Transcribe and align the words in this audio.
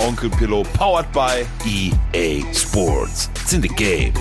Onkel 0.00 0.30
Pillow, 0.38 0.64
powered 0.64 1.10
by 1.12 1.46
EA 1.66 2.42
Sports. 2.52 3.28
It's 3.36 3.52
in 3.52 3.60
the 3.60 3.68
game. 3.68 4.14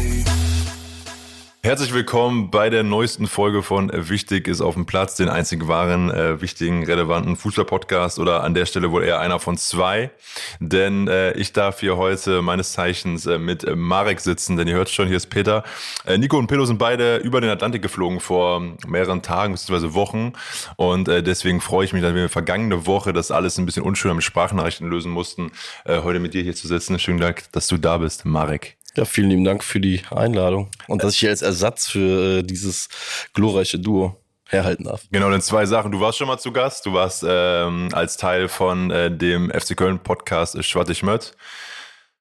Herzlich 1.61 1.93
willkommen 1.93 2.51
bei 2.51 2.69
der 2.69 2.83
neuesten 2.83 3.27
Folge 3.27 3.63
von 3.63 3.91
Wichtig 3.93 4.47
ist 4.47 4.61
auf 4.61 4.75
dem 4.75 4.85
Platz, 4.85 5.17
den 5.17 5.27
einzig 5.27 5.67
wahren, 5.67 6.09
äh, 6.09 6.39
wichtigen, 6.39 6.85
relevanten 6.85 7.35
Fußball-Podcast 7.35 8.17
oder 8.17 8.45
an 8.45 8.53
der 8.53 8.65
Stelle 8.65 8.91
wohl 8.91 9.03
eher 9.03 9.19
einer 9.19 9.39
von 9.39 9.57
zwei. 9.57 10.09
Denn 10.61 11.09
äh, 11.09 11.33
ich 11.33 11.51
darf 11.51 11.81
hier 11.81 11.97
heute 11.97 12.41
meines 12.41 12.71
Zeichens 12.71 13.25
äh, 13.25 13.37
mit 13.37 13.65
Marek 13.75 14.21
sitzen, 14.21 14.55
denn 14.55 14.69
ihr 14.69 14.75
hört 14.75 14.89
schon, 14.89 15.09
hier 15.09 15.17
ist 15.17 15.27
Peter. 15.27 15.65
Äh, 16.05 16.17
Nico 16.17 16.37
und 16.37 16.47
Pillow 16.47 16.63
sind 16.63 16.77
beide 16.77 17.17
über 17.17 17.41
den 17.41 17.49
Atlantik 17.49 17.81
geflogen 17.81 18.21
vor 18.21 18.61
mehreren 18.87 19.21
Tagen 19.21 19.51
bzw. 19.51 19.93
Wochen 19.93 20.31
und 20.77 21.09
äh, 21.09 21.21
deswegen 21.21 21.59
freue 21.59 21.83
ich 21.83 21.91
mich, 21.91 22.01
dass 22.01 22.15
wir 22.15 22.29
vergangene 22.29 22.85
Woche 22.85 23.11
das 23.11 23.31
alles 23.31 23.57
ein 23.57 23.65
bisschen 23.65 23.83
unschöner 23.83 24.13
mit 24.13 24.23
Sprachnachrichten 24.23 24.89
lösen 24.89 25.11
mussten, 25.11 25.51
äh, 25.83 26.03
heute 26.03 26.21
mit 26.21 26.33
dir 26.33 26.41
hier 26.41 26.55
zu 26.55 26.69
sitzen. 26.69 26.97
Schönen 26.99 27.19
Dank, 27.19 27.51
dass 27.51 27.67
du 27.67 27.77
da 27.77 27.97
bist, 27.97 28.23
Marek. 28.23 28.78
Ja, 28.99 29.05
vielen 29.05 29.29
lieben 29.29 29.45
Dank 29.45 29.63
für 29.63 29.79
die 29.79 30.01
Einladung 30.11 30.69
und 30.89 31.05
dass 31.05 31.13
ich 31.13 31.19
hier 31.21 31.29
als 31.29 31.41
Ersatz 31.41 31.87
für 31.87 32.39
äh, 32.39 32.43
dieses 32.43 32.89
glorreiche 33.33 33.79
Duo 33.79 34.21
herhalten 34.45 34.83
darf. 34.83 35.03
Genau, 35.09 35.31
denn 35.31 35.39
zwei 35.39 35.65
Sachen. 35.65 35.93
Du 35.93 36.01
warst 36.01 36.17
schon 36.17 36.27
mal 36.27 36.37
zu 36.37 36.51
Gast. 36.51 36.85
Du 36.85 36.91
warst 36.91 37.23
ähm, 37.25 37.87
als 37.93 38.17
Teil 38.17 38.49
von 38.49 38.91
äh, 38.91 39.09
dem 39.09 39.51
FC 39.51 39.77
Köln 39.77 39.99
Podcast 39.99 40.55
äh, 40.55 40.63
Schwatte 40.63 40.93
Schmött. 40.95 41.31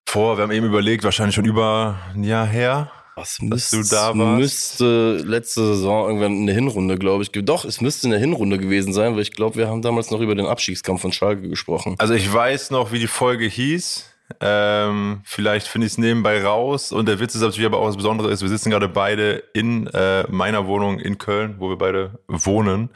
Vor, 0.06 0.38
wir 0.38 0.44
haben 0.44 0.52
eben 0.52 0.66
überlegt, 0.66 1.02
wahrscheinlich 1.02 1.34
schon 1.34 1.46
über 1.46 1.98
ein 2.14 2.22
Jahr 2.22 2.46
her. 2.46 2.92
Was 3.16 3.42
müsste, 3.42 3.78
du 3.78 3.82
da 3.82 4.16
warst. 4.16 4.38
müsste 4.38 5.16
letzte 5.26 5.66
Saison 5.74 6.06
irgendwann 6.06 6.42
eine 6.42 6.52
Hinrunde, 6.52 6.96
glaube 6.96 7.24
ich. 7.24 7.32
Doch, 7.32 7.64
es 7.64 7.80
müsste 7.80 8.06
eine 8.06 8.18
Hinrunde 8.18 8.58
gewesen 8.58 8.92
sein, 8.92 9.16
weil 9.16 9.22
ich 9.22 9.32
glaube, 9.32 9.56
wir 9.56 9.66
haben 9.66 9.82
damals 9.82 10.12
noch 10.12 10.20
über 10.20 10.36
den 10.36 10.46
Abstiegskampf 10.46 11.00
von 11.00 11.10
Schalke 11.10 11.48
gesprochen. 11.48 11.96
Also 11.98 12.14
ich 12.14 12.32
weiß 12.32 12.70
noch, 12.70 12.92
wie 12.92 13.00
die 13.00 13.08
Folge 13.08 13.46
hieß. 13.46 14.14
Ähm, 14.40 15.20
vielleicht 15.24 15.66
finde 15.66 15.86
ich 15.86 15.94
es 15.94 15.98
nebenbei 15.98 16.44
raus. 16.44 16.92
Und 16.92 17.06
der 17.06 17.18
Witz 17.20 17.34
ist 17.34 17.40
natürlich 17.40 17.66
aber 17.66 17.78
auch 17.78 17.88
was 17.88 17.96
Besonderes 17.96 18.32
ist, 18.32 18.42
wir 18.42 18.48
sitzen 18.48 18.70
gerade 18.70 18.88
beide 18.88 19.42
in 19.54 19.86
äh, 19.88 20.24
meiner 20.28 20.66
Wohnung 20.66 20.98
in 20.98 21.18
Köln, 21.18 21.56
wo 21.58 21.68
wir 21.70 21.78
beide 21.78 22.18
wohnen. 22.28 22.90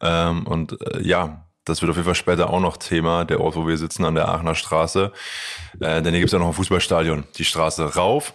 Ähm, 0.00 0.46
und 0.46 0.80
äh, 0.80 1.02
ja, 1.02 1.44
das 1.64 1.82
wird 1.82 1.90
auf 1.90 1.96
jeden 1.96 2.06
Fall 2.06 2.14
später 2.14 2.50
auch 2.50 2.60
noch 2.60 2.76
Thema, 2.76 3.24
der 3.24 3.40
Ort, 3.40 3.56
wo 3.56 3.66
wir 3.66 3.76
sitzen, 3.76 4.04
an 4.04 4.14
der 4.14 4.28
Aachener 4.28 4.54
Straße. 4.54 5.12
Äh, 5.80 6.02
denn 6.02 6.12
hier 6.12 6.20
gibt 6.20 6.26
es 6.26 6.32
ja 6.32 6.38
noch 6.38 6.46
ein 6.46 6.52
Fußballstadion, 6.52 7.24
die 7.36 7.44
Straße 7.44 7.96
rauf. 7.96 8.34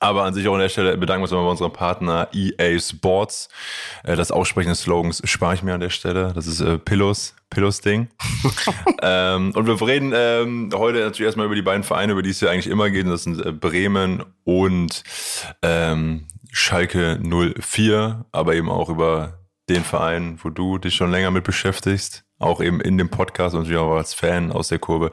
Aber 0.00 0.24
an 0.24 0.34
sich 0.34 0.46
auch 0.48 0.54
an 0.54 0.60
der 0.60 0.68
Stelle 0.68 0.96
bedanken 0.96 1.20
wir 1.20 1.24
uns 1.24 1.30
bei 1.30 1.50
unserem 1.50 1.72
Partner 1.72 2.28
EA 2.32 2.78
Sports. 2.78 3.48
Äh, 4.04 4.16
das 4.16 4.30
Aussprechen 4.30 4.70
des 4.70 4.82
Slogans 4.82 5.22
spare 5.24 5.54
ich 5.54 5.62
mir 5.62 5.74
an 5.74 5.80
der 5.80 5.90
Stelle. 5.90 6.32
Das 6.34 6.46
ist 6.46 6.60
äh, 6.60 6.78
Pillows, 6.78 7.34
Pillows 7.50 7.80
Ding. 7.80 8.08
ähm, 9.02 9.52
und 9.54 9.66
wir 9.66 9.86
reden 9.86 10.12
ähm, 10.14 10.70
heute 10.74 10.98
natürlich 11.00 11.26
erstmal 11.26 11.46
über 11.46 11.54
die 11.54 11.62
beiden 11.62 11.84
Vereine, 11.84 12.12
über 12.12 12.22
die 12.22 12.30
es 12.30 12.40
ja 12.40 12.50
eigentlich 12.50 12.68
immer 12.68 12.90
geht. 12.90 13.04
Und 13.04 13.10
das 13.10 13.24
sind 13.24 13.44
äh, 13.44 13.52
Bremen 13.52 14.24
und 14.44 15.02
ähm, 15.62 16.26
Schalke 16.50 17.20
04, 17.22 18.24
aber 18.32 18.54
eben 18.54 18.70
auch 18.70 18.88
über 18.88 19.38
den 19.68 19.84
Verein, 19.84 20.38
wo 20.42 20.50
du 20.50 20.78
dich 20.78 20.94
schon 20.94 21.10
länger 21.10 21.30
mit 21.30 21.44
beschäftigst. 21.44 22.24
Auch 22.38 22.60
eben 22.60 22.80
in 22.80 22.98
dem 22.98 23.08
Podcast 23.08 23.54
und 23.54 23.62
natürlich 23.62 23.80
auch 23.80 23.96
als 23.96 24.14
Fan 24.14 24.52
aus 24.52 24.68
der 24.68 24.78
Kurve. 24.78 25.10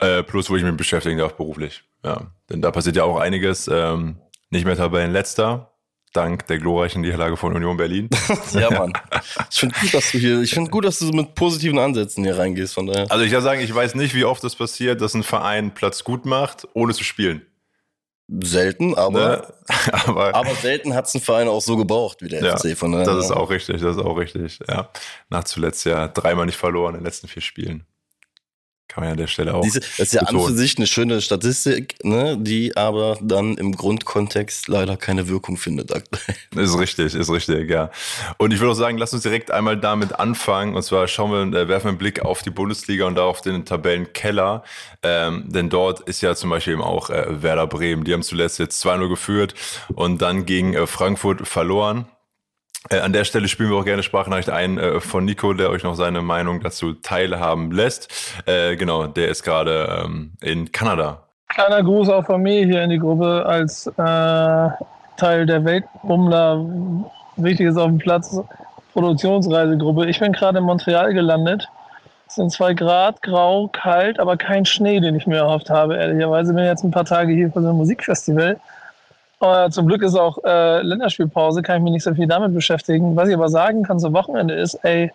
Äh, 0.00 0.22
plus, 0.22 0.48
wo 0.48 0.56
ich 0.56 0.62
mich 0.62 0.76
beschäftigen 0.76 1.18
darf 1.18 1.34
beruflich. 1.34 1.84
Ja, 2.02 2.30
denn 2.50 2.62
da 2.62 2.70
passiert 2.70 2.96
ja 2.96 3.04
auch 3.04 3.18
einiges. 3.18 3.68
Ähm, 3.68 4.16
nicht 4.50 4.64
mehr 4.64 4.76
Tabellenletzter, 4.76 5.74
dank 6.14 6.46
der 6.46 6.58
glorreichen 6.58 7.02
Niederlage 7.02 7.36
von 7.36 7.54
Union 7.54 7.76
Berlin. 7.76 8.08
ja, 8.52 8.70
Mann. 8.70 8.92
Ich 9.50 9.58
finde 9.58 9.74
gut, 9.78 9.94
dass 9.94 10.12
du 10.12 10.18
hier, 10.18 10.40
ich 10.40 10.54
finde 10.54 10.70
gut, 10.70 10.84
dass 10.84 10.98
du 10.98 11.06
mit 11.06 11.34
positiven 11.34 11.78
Ansätzen 11.78 12.24
hier 12.24 12.38
reingehst, 12.38 12.74
von 12.74 12.86
daher. 12.86 13.10
Also 13.10 13.24
ich 13.24 13.32
kann 13.32 13.42
sagen, 13.42 13.60
ich 13.60 13.74
weiß 13.74 13.94
nicht, 13.96 14.14
wie 14.14 14.24
oft 14.24 14.42
das 14.44 14.54
passiert, 14.54 15.00
dass 15.00 15.14
ein 15.14 15.22
Verein 15.22 15.74
Platz 15.74 16.04
gut 16.04 16.24
macht, 16.24 16.68
ohne 16.72 16.94
zu 16.94 17.04
spielen. 17.04 17.42
Selten, 18.26 18.94
aber, 18.94 19.20
ne? 19.20 19.54
aber, 20.06 20.34
aber, 20.34 20.54
selten 20.54 20.94
hat 20.94 21.06
es 21.06 21.14
ein 21.14 21.20
Verein 21.20 21.46
auch 21.46 21.60
so 21.60 21.76
gebraucht 21.76 22.22
wie 22.22 22.28
der 22.28 22.42
ja, 22.42 22.56
FC. 22.56 22.76
Von 22.76 22.92
daher. 22.92 23.06
Das 23.06 23.26
ist 23.26 23.30
auch 23.30 23.50
richtig, 23.50 23.82
das 23.82 23.96
ist 23.96 24.02
auch 24.02 24.16
richtig. 24.16 24.60
Ja. 24.66 24.88
Nach 25.28 25.44
zuletzt 25.44 25.84
ja 25.84 26.08
dreimal 26.08 26.46
nicht 26.46 26.56
verloren 26.56 26.94
in 26.94 27.00
den 27.00 27.04
letzten 27.04 27.28
vier 27.28 27.42
Spielen. 27.42 27.86
Kann 28.86 29.02
man 29.02 29.08
ja 29.08 29.12
an 29.12 29.18
der 29.18 29.26
Stelle 29.26 29.54
auch. 29.54 29.62
Diese, 29.62 29.80
das 29.80 29.98
ist 29.98 30.12
ja 30.12 30.22
an 30.22 30.38
für 30.38 30.52
sich 30.52 30.76
eine 30.76 30.86
schöne 30.86 31.20
Statistik, 31.22 31.96
ne, 32.04 32.36
die 32.38 32.76
aber 32.76 33.16
dann 33.22 33.56
im 33.56 33.74
Grundkontext 33.74 34.68
leider 34.68 34.96
keine 34.96 35.26
Wirkung 35.28 35.56
findet 35.56 35.92
aktuell. 35.94 36.36
Ist 36.64 36.78
richtig, 36.78 37.14
ist 37.14 37.30
richtig, 37.30 37.68
ja. 37.70 37.90
Und 38.38 38.52
ich 38.52 38.60
würde 38.60 38.72
auch 38.72 38.76
sagen, 38.76 38.98
lass 38.98 39.12
uns 39.12 39.22
direkt 39.22 39.50
einmal 39.50 39.78
damit 39.78 40.18
anfangen. 40.18 40.76
Und 40.76 40.82
zwar 40.82 41.08
schauen 41.08 41.52
wir, 41.52 41.60
äh, 41.60 41.68
werfen 41.68 41.86
wir 41.86 41.88
einen 41.90 41.98
Blick 41.98 42.20
auf 42.20 42.42
die 42.42 42.50
Bundesliga 42.50 43.06
und 43.06 43.16
da 43.16 43.22
auf 43.24 43.40
den 43.40 43.64
Tabellenkeller. 43.64 44.62
Ähm, 45.02 45.44
denn 45.46 45.70
dort 45.70 46.00
ist 46.00 46.20
ja 46.20 46.34
zum 46.34 46.50
Beispiel 46.50 46.74
eben 46.74 46.82
auch 46.82 47.10
äh, 47.10 47.42
Werder 47.42 47.66
Bremen. 47.66 48.04
Die 48.04 48.12
haben 48.12 48.22
zuletzt 48.22 48.58
jetzt 48.58 48.84
2-0 48.84 49.08
geführt 49.08 49.54
und 49.94 50.22
dann 50.22 50.46
gegen 50.46 50.74
äh, 50.74 50.86
Frankfurt 50.86 51.48
verloren. 51.48 52.06
Äh, 52.90 52.98
an 52.98 53.12
der 53.12 53.24
Stelle 53.24 53.48
spielen 53.48 53.70
wir 53.70 53.78
auch 53.78 53.84
gerne 53.84 54.02
Sprachnachricht 54.02 54.50
ein 54.50 54.78
äh, 54.78 55.00
von 55.00 55.24
Nico, 55.24 55.54
der 55.54 55.70
euch 55.70 55.82
noch 55.84 55.94
seine 55.94 56.20
Meinung 56.20 56.60
dazu 56.60 56.92
teilhaben 56.92 57.70
lässt. 57.70 58.08
Äh, 58.46 58.76
genau, 58.76 59.06
der 59.06 59.28
ist 59.28 59.42
gerade 59.42 60.04
ähm, 60.04 60.32
in 60.42 60.70
Kanada. 60.70 61.22
Kleiner 61.48 61.82
Gruß 61.82 62.08
auch 62.10 62.26
von 62.26 62.42
mir 62.42 62.64
hier 62.66 62.82
in 62.82 62.90
die 62.90 62.98
Gruppe 62.98 63.44
als 63.46 63.86
äh, 63.86 64.68
Teil 65.16 65.46
der 65.46 65.64
Weltbummler. 65.64 66.64
Wichtig 67.36 67.68
ist 67.68 67.76
auf 67.76 67.86
dem 67.86 67.98
Platz 67.98 68.38
Produktionsreisegruppe. 68.92 70.06
Ich 70.06 70.20
bin 70.20 70.32
gerade 70.32 70.58
in 70.58 70.64
Montreal 70.64 71.14
gelandet. 71.14 71.68
Es 72.28 72.34
sind 72.36 72.52
zwei 72.52 72.74
Grad, 72.74 73.22
grau, 73.22 73.68
kalt, 73.68 74.18
aber 74.18 74.36
kein 74.36 74.66
Schnee, 74.66 75.00
den 75.00 75.14
ich 75.14 75.26
mir 75.26 75.36
erhofft 75.36 75.70
habe. 75.70 75.96
Ehrlicherweise 75.96 76.52
bin 76.52 76.64
ich 76.64 76.68
jetzt 76.68 76.84
ein 76.84 76.90
paar 76.90 77.04
Tage 77.04 77.32
hier 77.32 77.50
für 77.50 77.62
so 77.62 77.68
ein 77.68 77.76
Musikfestival 77.76 78.58
aber 79.44 79.70
zum 79.70 79.86
Glück 79.86 80.02
ist 80.02 80.14
auch 80.14 80.38
äh, 80.44 80.80
Länderspielpause, 80.80 81.62
kann 81.62 81.76
ich 81.76 81.82
mich 81.82 81.92
nicht 81.92 82.02
so 82.02 82.14
viel 82.14 82.26
damit 82.26 82.54
beschäftigen. 82.54 83.14
Was 83.14 83.28
ich 83.28 83.34
aber 83.34 83.50
sagen 83.50 83.82
kann 83.82 84.00
zum 84.00 84.14
Wochenende 84.14 84.54
ist, 84.54 84.74
ey, 84.84 85.12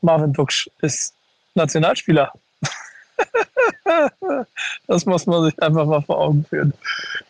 Marvin 0.00 0.32
Duksch 0.32 0.70
ist 0.80 1.14
Nationalspieler. 1.54 2.32
das 4.86 5.04
muss 5.04 5.26
man 5.26 5.44
sich 5.44 5.62
einfach 5.62 5.84
mal 5.84 6.00
vor 6.00 6.18
Augen 6.18 6.46
führen. 6.48 6.72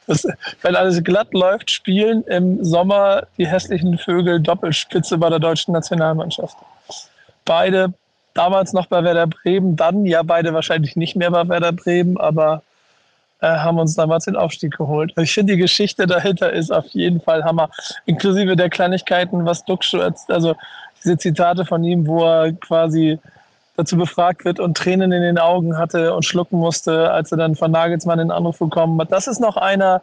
Das, 0.06 0.24
wenn 0.62 0.76
alles 0.76 1.02
glatt 1.02 1.34
läuft, 1.34 1.70
spielen 1.70 2.22
im 2.24 2.64
Sommer 2.64 3.26
die 3.36 3.48
hässlichen 3.48 3.98
Vögel 3.98 4.40
Doppelspitze 4.40 5.18
bei 5.18 5.28
der 5.28 5.40
deutschen 5.40 5.72
Nationalmannschaft. 5.72 6.56
Beide 7.44 7.92
damals 8.34 8.72
noch 8.72 8.86
bei 8.86 9.02
Werder 9.02 9.26
Bremen, 9.26 9.74
dann 9.74 10.06
ja 10.06 10.22
beide 10.22 10.54
wahrscheinlich 10.54 10.94
nicht 10.94 11.16
mehr 11.16 11.32
bei 11.32 11.48
Werder 11.48 11.72
Bremen, 11.72 12.16
aber 12.16 12.62
äh, 12.62 12.69
haben 13.42 13.78
uns 13.78 13.94
damals 13.94 14.26
den 14.26 14.36
Aufstieg 14.36 14.76
geholt. 14.76 15.12
Ich 15.16 15.32
finde, 15.32 15.54
die 15.54 15.58
Geschichte 15.58 16.06
dahinter 16.06 16.52
ist 16.52 16.70
auf 16.70 16.86
jeden 16.88 17.20
Fall 17.20 17.44
Hammer. 17.44 17.70
Inklusive 18.06 18.56
der 18.56 18.68
Kleinigkeiten, 18.70 19.44
was 19.46 19.64
Duxch, 19.64 19.94
also 20.28 20.54
diese 21.02 21.16
Zitate 21.16 21.64
von 21.64 21.82
ihm, 21.82 22.06
wo 22.06 22.24
er 22.24 22.52
quasi 22.52 23.18
dazu 23.76 23.96
befragt 23.96 24.44
wird 24.44 24.60
und 24.60 24.76
Tränen 24.76 25.12
in 25.12 25.22
den 25.22 25.38
Augen 25.38 25.78
hatte 25.78 26.14
und 26.14 26.24
schlucken 26.24 26.58
musste, 26.58 27.10
als 27.10 27.32
er 27.32 27.38
dann 27.38 27.56
von 27.56 27.70
Nagelsmann 27.70 28.18
den 28.18 28.30
Anruf 28.30 28.58
bekommen 28.58 29.00
hat. 29.00 29.10
Das 29.10 29.26
ist 29.26 29.40
noch 29.40 29.56
einer, 29.56 30.02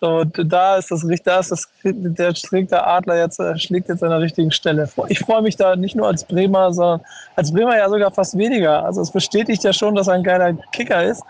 so, 0.00 0.24
da 0.24 0.76
ist 0.76 0.90
das 0.90 1.04
da 1.24 1.40
ist 1.40 1.50
das, 1.50 1.68
der 1.82 2.34
strikte 2.34 2.86
Adler 2.86 3.18
jetzt, 3.18 3.40
äh, 3.40 3.58
schlägt 3.58 3.88
jetzt 3.88 4.02
an 4.02 4.10
der 4.10 4.20
richtigen 4.20 4.52
Stelle. 4.52 4.88
Ich 5.08 5.18
freue 5.18 5.42
mich 5.42 5.56
da 5.56 5.74
nicht 5.74 5.96
nur 5.96 6.06
als 6.06 6.24
Bremer, 6.24 6.72
sondern 6.72 7.00
als 7.34 7.52
Bremer 7.52 7.76
ja 7.76 7.88
sogar 7.88 8.12
fast 8.12 8.38
weniger. 8.38 8.84
Also 8.84 9.00
es 9.00 9.10
bestätigt 9.10 9.64
ja 9.64 9.72
schon, 9.72 9.94
dass 9.94 10.06
er 10.06 10.14
ein 10.14 10.22
geiler 10.22 10.54
Kicker 10.72 11.02
ist, 11.02 11.22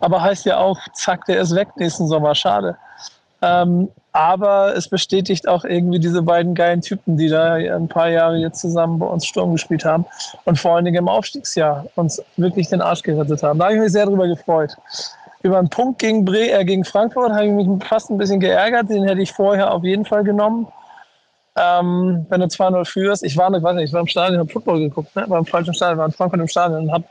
aber 0.00 0.22
heißt 0.22 0.46
ja 0.46 0.58
auch, 0.58 0.78
zack, 0.94 1.26
der 1.26 1.40
ist 1.40 1.54
weg 1.54 1.68
nächsten 1.76 2.06
Sommer. 2.06 2.34
Schade. 2.34 2.76
Ähm, 3.42 3.90
aber 4.12 4.74
es 4.76 4.88
bestätigt 4.88 5.48
auch 5.48 5.64
irgendwie 5.64 5.98
diese 5.98 6.22
beiden 6.22 6.54
geilen 6.54 6.80
Typen, 6.80 7.16
die 7.16 7.28
da 7.28 7.54
ein 7.54 7.88
paar 7.88 8.08
Jahre 8.08 8.36
jetzt 8.36 8.60
zusammen 8.60 9.00
bei 9.00 9.06
uns 9.06 9.26
Sturm 9.26 9.52
gespielt 9.52 9.84
haben 9.84 10.06
und 10.44 10.58
vor 10.58 10.76
allen 10.76 10.84
Dingen 10.84 10.98
im 10.98 11.08
Aufstiegsjahr 11.08 11.86
uns 11.96 12.22
wirklich 12.36 12.68
den 12.68 12.80
Arsch 12.80 13.02
gerettet 13.02 13.42
haben. 13.42 13.58
Da 13.58 13.66
habe 13.66 13.74
ich 13.74 13.80
mich 13.80 13.92
sehr 13.92 14.06
drüber 14.06 14.28
gefreut 14.28 14.76
über 15.44 15.58
einen 15.58 15.68
Punkt 15.68 15.98
gegen, 15.98 16.24
Bre 16.24 16.50
äh, 16.50 16.64
gegen 16.64 16.84
Frankfurt 16.84 17.30
habe 17.30 17.44
ich 17.44 17.52
mich 17.52 17.68
fast 17.86 18.10
ein 18.10 18.16
bisschen 18.16 18.40
geärgert. 18.40 18.88
Den 18.88 19.04
hätte 19.04 19.20
ich 19.20 19.30
vorher 19.30 19.72
auf 19.72 19.84
jeden 19.84 20.06
Fall 20.06 20.24
genommen. 20.24 20.66
Ähm, 21.54 22.26
wenn 22.30 22.40
du 22.40 22.46
2-0 22.46 22.84
führst. 22.86 23.22
Ich 23.22 23.36
war, 23.36 23.50
nicht, 23.50 23.62
weiß 23.62 23.76
nicht, 23.76 23.84
ich 23.84 23.92
war 23.92 24.00
im 24.00 24.06
Stadion, 24.06 24.40
habe 24.40 24.50
Football 24.50 24.80
geguckt, 24.80 25.14
ne? 25.14 25.24
war 25.28 25.38
im 25.38 25.46
falschen 25.46 25.74
Stadion, 25.74 25.98
war 25.98 26.06
in 26.06 26.12
Frankfurt 26.12 26.40
im 26.40 26.48
Stadion 26.48 26.84
und 26.84 26.92
habe 26.92 27.04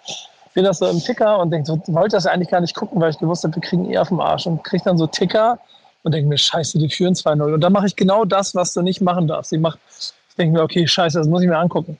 sehe 0.53 0.63
das 0.63 0.79
so 0.79 0.87
im 0.87 0.99
Ticker 0.99 1.39
und 1.39 1.51
denke, 1.51 1.67
so, 1.67 1.81
wollte 1.93 2.15
das 2.15 2.25
eigentlich 2.25 2.49
gar 2.49 2.59
nicht 2.59 2.75
gucken, 2.75 2.99
weil 2.99 3.11
ich 3.11 3.19
gewusst 3.19 3.43
habe, 3.43 3.55
wir 3.55 3.61
kriegen 3.61 3.89
eh 3.91 3.97
auf 3.97 4.09
den 4.09 4.19
Arsch 4.19 4.45
und 4.45 4.63
kriege 4.63 4.83
dann 4.83 4.97
so 4.97 5.07
Ticker 5.07 5.59
und 6.03 6.13
denke 6.13 6.27
mir, 6.27 6.37
scheiße, 6.37 6.77
die 6.77 6.89
führen 6.89 7.13
2-0. 7.13 7.53
Und 7.53 7.61
dann 7.61 7.71
mache 7.71 7.87
ich 7.87 7.95
genau 7.95 8.25
das, 8.25 8.53
was 8.53 8.73
du 8.73 8.81
nicht 8.81 9.01
machen 9.01 9.27
darfst. 9.27 9.53
Ich, 9.53 9.59
mach, 9.59 9.77
ich 9.99 10.35
denke 10.37 10.57
mir, 10.57 10.63
okay, 10.63 10.85
scheiße, 10.85 11.19
das 11.19 11.27
muss 11.27 11.41
ich 11.41 11.47
mir 11.47 11.57
angucken. 11.57 11.97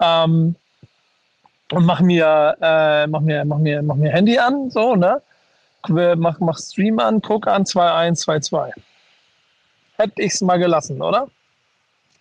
Ähm, 0.00 0.56
und 1.72 1.86
mach 1.86 2.00
mir, 2.00 2.56
äh, 2.60 3.06
mach 3.06 3.20
mir, 3.20 3.44
mach 3.44 3.58
mir, 3.58 3.82
mach 3.82 3.96
mir 3.96 4.10
Handy 4.10 4.38
an, 4.38 4.70
so, 4.70 4.96
ne? 4.96 5.22
Mach, 5.88 6.38
mach 6.40 6.58
Stream 6.58 6.98
an, 6.98 7.20
guck 7.22 7.46
an, 7.46 7.64
2-1, 7.64 8.24
2-2. 8.24 8.72
Hätte 9.96 10.22
ich 10.22 10.34
es 10.34 10.40
mal 10.40 10.58
gelassen, 10.58 11.00
oder? 11.02 11.28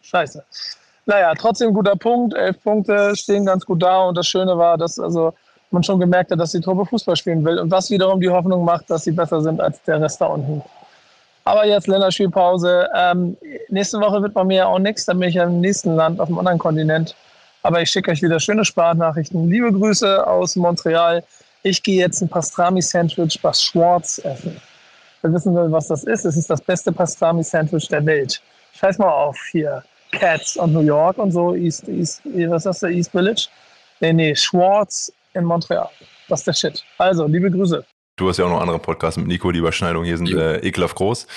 Scheiße. 0.02 0.44
Naja, 1.06 1.34
trotzdem 1.34 1.74
guter 1.74 1.96
Punkt. 1.96 2.36
Elf 2.36 2.62
Punkte 2.64 3.16
stehen 3.16 3.46
ganz 3.46 3.66
gut 3.66 3.82
da. 3.82 4.04
Und 4.04 4.18
das 4.18 4.28
Schöne 4.28 4.58
war, 4.58 4.78
dass 4.78 5.00
also 5.00 5.34
man 5.72 5.84
schon 5.84 6.00
gemerkt 6.00 6.32
hat, 6.32 6.40
dass 6.40 6.52
die 6.52 6.62
Truppe 6.62 6.86
Fußball 6.86 7.16
spielen 7.16 7.44
will. 7.44 7.60
Und 7.60 7.72
was 7.72 7.90
wiederum 7.90 8.20
die 8.20 8.30
Hoffnung 8.30 8.64
macht, 8.64 8.90
dass 8.90 9.04
sie 9.04 9.12
besser 9.12 9.42
sind 9.42 9.60
als 9.62 9.82
der 9.84 10.02
Rest 10.02 10.22
da 10.22 10.28
unten. 10.28 10.62
Aber 11.46 11.66
jetzt 11.66 11.88
Länderspielpause. 11.88 12.90
Ähm, 12.96 13.38
nächste 13.70 14.00
Woche 14.00 14.22
wird 14.22 14.34
bei 14.34 14.44
mir 14.44 14.68
auch 14.68 14.78
nichts. 14.78 15.06
Dann 15.06 15.20
bin 15.20 15.30
ich 15.30 15.36
im 15.36 15.62
nächsten 15.62 15.96
Land, 15.96 16.20
auf 16.20 16.28
einem 16.28 16.38
anderen 16.38 16.60
Kontinent. 16.60 17.16
Aber 17.64 17.82
ich 17.82 17.90
schicke 17.90 18.12
euch 18.12 18.22
wieder 18.22 18.40
schöne 18.40 18.64
Sprachnachrichten. 18.64 19.50
Liebe 19.50 19.72
Grüße 19.72 20.28
aus 20.28 20.56
Montreal. 20.56 21.24
Ich 21.64 21.84
gehe 21.84 22.00
jetzt 22.00 22.22
ein 22.22 22.30
Pastrami-Sandwich 22.30 23.42
bei 23.42 23.52
Schwartz 23.52 24.20
essen. 24.24 24.60
Wir 25.22 25.34
wissen 25.34 25.54
will, 25.54 25.70
was 25.72 25.88
das 25.90 26.06
ist. 26.06 26.24
Es 26.24 26.38
ist 26.38 26.50
das 26.50 26.62
beste 26.62 26.92
Pastrami-Sandwich 26.92 27.90
der 27.90 28.06
Welt. 28.06 28.42
Scheiß 28.74 28.98
mal 28.98 29.12
auf 29.12 29.38
hier. 29.52 29.84
Cats 30.12 30.56
und 30.56 30.74
New 30.74 30.82
York 30.82 31.18
und 31.18 31.32
so. 31.32 31.54
East, 31.56 31.88
East, 31.90 32.22
was 32.24 32.62
ist 32.62 32.66
das, 32.66 32.80
der 32.80 32.90
East 32.92 33.12
Village? 33.12 33.48
Nee, 34.00 34.14
nee, 34.14 34.36
Schwartz 34.36 35.12
in 35.34 35.44
Montreal. 35.44 35.90
Das 36.30 36.40
ist 36.40 36.48
der 36.48 36.54
Shit. 36.54 36.84
Also, 36.98 37.28
liebe 37.28 37.52
Grüße. 37.52 37.86
Du 38.16 38.30
hast 38.30 38.38
ja 38.38 38.46
auch 38.46 38.50
noch 38.50 38.62
andere 38.62 38.80
Podcasts 38.80 39.18
mit 39.18 39.28
Nico, 39.28 39.52
die 39.52 39.60
Überschneidungen 39.60 40.06
hier 40.06 40.18
sind 40.18 40.32
äh, 40.32 40.58
ekelhaft 40.60 40.96
groß. 40.96 41.28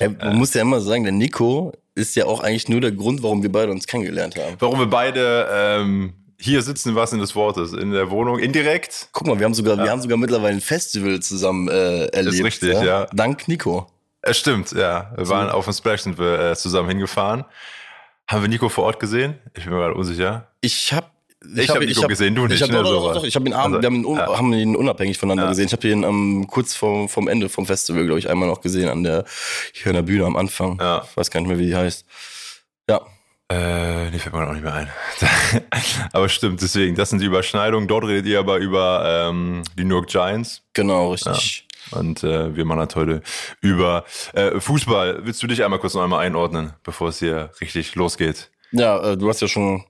Ja, 0.00 0.08
man 0.08 0.20
äh, 0.20 0.34
muss 0.34 0.54
ja 0.54 0.62
immer 0.62 0.80
sagen, 0.80 1.04
der 1.04 1.12
Nico 1.12 1.72
ist 1.94 2.14
ja 2.16 2.26
auch 2.26 2.40
eigentlich 2.40 2.68
nur 2.68 2.80
der 2.80 2.92
Grund, 2.92 3.22
warum 3.22 3.42
wir 3.42 3.52
beide 3.52 3.70
uns 3.70 3.86
kennengelernt 3.86 4.36
haben. 4.36 4.56
Warum 4.58 4.78
wir 4.78 4.88
beide 4.88 5.48
ähm, 5.52 6.14
hier 6.38 6.62
sitzen, 6.62 6.94
was 6.94 7.12
in 7.12 7.20
des 7.20 7.34
Wortes, 7.34 7.72
in 7.72 7.90
der 7.92 8.10
Wohnung, 8.10 8.38
indirekt. 8.38 9.08
Guck 9.12 9.26
mal, 9.26 9.38
wir 9.38 9.44
haben 9.44 9.54
sogar, 9.54 9.76
ja. 9.76 9.84
wir 9.84 9.90
haben 9.90 10.00
sogar 10.00 10.18
mittlerweile 10.18 10.54
ein 10.54 10.60
Festival 10.60 11.20
zusammen 11.20 11.68
äh, 11.68 12.06
erlebt. 12.06 12.34
Ist 12.34 12.44
richtig, 12.44 12.72
ja. 12.72 12.84
ja. 12.84 13.06
Dank 13.12 13.48
Nico. 13.48 13.86
Es 14.22 14.38
stimmt, 14.38 14.72
ja. 14.72 15.12
Wir 15.16 15.28
waren 15.28 15.50
auf 15.50 15.64
dem 15.64 15.74
Splash, 15.74 16.02
sind 16.02 16.18
wir 16.18 16.38
äh, 16.38 16.56
zusammen 16.56 16.88
hingefahren. 16.88 17.44
Haben 18.26 18.42
wir 18.42 18.48
Nico 18.48 18.68
vor 18.68 18.84
Ort 18.84 18.98
gesehen? 18.98 19.38
Ich 19.54 19.64
bin 19.64 19.74
mir 19.74 19.80
gerade 19.80 19.94
unsicher. 19.94 20.48
Ich 20.60 20.92
habe 20.92 21.06
ich, 21.42 21.58
ich 21.58 21.68
habe 21.68 21.80
hab 21.80 21.86
Nico 21.86 22.02
hab, 22.02 22.08
gesehen, 22.08 22.34
du 22.34 22.46
nicht. 22.46 22.56
Ich 22.56 22.62
hab, 22.62 22.70
ne, 22.70 22.82
doch, 22.82 22.90
doch, 22.90 23.14
doch, 23.14 23.24
ich 23.24 23.34
habe 23.34 23.46
ihn, 23.46 23.52
also, 23.52 23.82
wir 23.82 23.86
haben 23.86 23.96
ihn, 23.96 24.16
ja. 24.16 24.38
haben 24.38 24.52
ihn 24.54 24.76
unabhängig 24.76 25.18
voneinander 25.18 25.44
ja. 25.44 25.50
gesehen. 25.50 25.66
Ich 25.66 25.72
habe 25.72 25.86
ihn 25.86 26.02
ähm, 26.02 26.46
kurz 26.48 26.74
vor, 26.74 27.06
vom 27.08 27.28
Ende 27.28 27.50
vom 27.50 27.66
Festival, 27.66 28.06
glaube 28.06 28.18
ich, 28.18 28.30
einmal 28.30 28.48
noch 28.48 28.62
gesehen 28.62 28.88
an 28.88 29.02
der 29.02 29.24
hier 29.74 29.88
an 29.88 29.94
der 29.96 30.02
Bühne 30.02 30.24
am 30.24 30.36
Anfang. 30.36 30.78
Ja. 30.80 31.04
Ich 31.08 31.16
weiß 31.16 31.30
gar 31.30 31.40
nicht 31.40 31.48
mehr, 31.48 31.58
wie 31.58 31.66
die 31.66 31.76
heißt. 31.76 32.06
Ja. 32.88 33.02
Äh, 33.48 34.10
die 34.10 34.18
fällt 34.18 34.34
mir 34.34 34.48
auch 34.48 34.52
nicht 34.52 34.62
mehr 34.62 34.74
ein. 34.74 34.88
aber 36.12 36.28
stimmt, 36.28 36.62
deswegen, 36.62 36.94
das 36.94 37.10
sind 37.10 37.20
die 37.20 37.26
Überschneidungen. 37.26 37.86
Dort 37.88 38.04
redet 38.04 38.26
ihr 38.26 38.38
aber 38.38 38.56
über 38.56 39.28
ähm, 39.28 39.62
die 39.76 39.84
New 39.84 39.96
York 39.96 40.08
Giants. 40.08 40.62
Genau, 40.72 41.12
richtig. 41.12 41.66
Ja. 41.90 41.98
Und 41.98 42.24
äh, 42.24 42.56
wir 42.56 42.64
machen 42.64 42.80
halt 42.80 42.96
heute 42.96 43.22
über 43.60 44.04
äh, 44.32 44.58
Fußball. 44.58 45.26
Willst 45.26 45.42
du 45.42 45.46
dich 45.46 45.62
einmal 45.62 45.78
kurz 45.78 45.94
noch 45.94 46.02
einmal 46.02 46.24
einordnen, 46.24 46.72
bevor 46.82 47.08
es 47.08 47.18
hier 47.18 47.50
richtig 47.60 47.94
losgeht? 47.94 48.50
Ja, 48.72 49.12
äh, 49.12 49.16
du 49.18 49.28
hast 49.28 49.42
ja 49.42 49.48
schon 49.48 49.84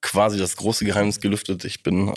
quasi 0.00 0.38
das 0.38 0.56
große 0.56 0.84
Geheimnis 0.84 1.20
gelüftet. 1.20 1.64
Ich 1.64 1.82
bin 1.82 2.12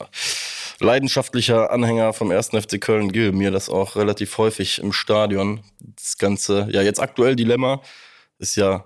leidenschaftlicher 0.80 1.72
Anhänger 1.72 2.14
vom 2.14 2.32
1. 2.32 2.50
FC 2.50 2.80
Köln, 2.80 3.12
gebe 3.12 3.36
mir 3.36 3.52
das 3.52 3.70
auch 3.70 3.96
relativ 3.96 4.38
häufig 4.38 4.80
im 4.80 4.94
Stadion. 4.94 5.62
Das 5.80 6.18
ganze, 6.18 6.68
ja, 6.72 6.82
jetzt 6.82 7.00
aktuell 7.00 7.36
Dilemma 7.36 7.82
ist 8.40 8.56
ja 8.56 8.86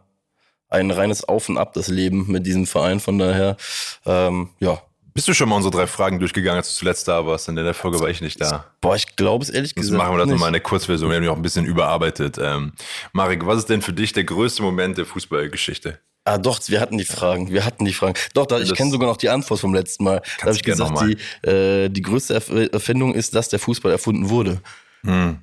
ein 0.71 0.89
reines 0.89 1.23
Auf 1.23 1.49
und 1.49 1.57
Ab 1.57 1.73
das 1.73 1.87
Leben 1.87 2.25
mit 2.27 2.45
diesem 2.45 2.65
Verein. 2.65 2.99
Von 2.99 3.19
daher, 3.19 3.57
ähm, 4.05 4.49
ja. 4.59 4.81
Bist 5.13 5.27
du 5.27 5.33
schon 5.33 5.49
mal 5.49 5.57
unsere 5.57 5.75
drei 5.75 5.87
Fragen 5.87 6.19
durchgegangen, 6.19 6.57
als 6.57 6.69
du 6.69 6.79
zuletzt 6.79 7.05
da 7.07 7.25
warst? 7.25 7.49
In 7.49 7.57
der 7.57 7.73
Folge 7.73 7.99
war 7.99 8.09
ich 8.09 8.21
nicht 8.21 8.39
da. 8.39 8.65
Boah, 8.79 8.95
ich 8.95 9.17
glaube 9.17 9.43
es 9.43 9.49
ehrlich 9.49 9.75
gesagt. 9.75 9.91
Jetzt 9.91 9.97
machen 9.97 10.13
wir 10.13 10.19
das 10.19 10.29
nochmal 10.29 10.47
in 10.47 10.53
der 10.53 10.61
Kurzversion. 10.61 11.09
Wir 11.09 11.17
haben 11.17 11.23
ja 11.25 11.31
auch 11.31 11.35
ein 11.35 11.41
bisschen 11.41 11.65
überarbeitet. 11.65 12.37
Ähm, 12.41 12.71
Marek, 13.11 13.45
was 13.45 13.59
ist 13.59 13.69
denn 13.69 13.81
für 13.81 13.91
dich 13.91 14.13
der 14.13 14.23
größte 14.23 14.63
Moment 14.63 14.97
der 14.97 15.05
Fußballgeschichte? 15.05 15.99
Ah, 16.23 16.37
doch, 16.37 16.59
wir 16.67 16.79
hatten 16.79 16.97
die 16.97 17.03
Fragen. 17.03 17.51
Wir 17.51 17.65
hatten 17.65 17.83
die 17.83 17.93
Fragen. 17.93 18.13
Doch, 18.33 18.45
da, 18.45 18.59
ich 18.59 18.73
kenne 18.73 18.91
sogar 18.91 19.09
noch 19.09 19.17
die 19.17 19.29
Antwort 19.29 19.59
vom 19.59 19.73
letzten 19.73 20.05
Mal. 20.05 20.21
Da 20.37 20.45
habe 20.45 20.55
ich 20.55 20.63
gesagt, 20.63 21.01
die, 21.01 21.47
äh, 21.47 21.89
die 21.89 22.01
größte 22.01 22.35
Erfindung 22.71 23.13
ist, 23.13 23.35
dass 23.35 23.49
der 23.49 23.59
Fußball 23.59 23.91
erfunden 23.91 24.29
wurde. 24.29 24.61
Hm. 25.03 25.39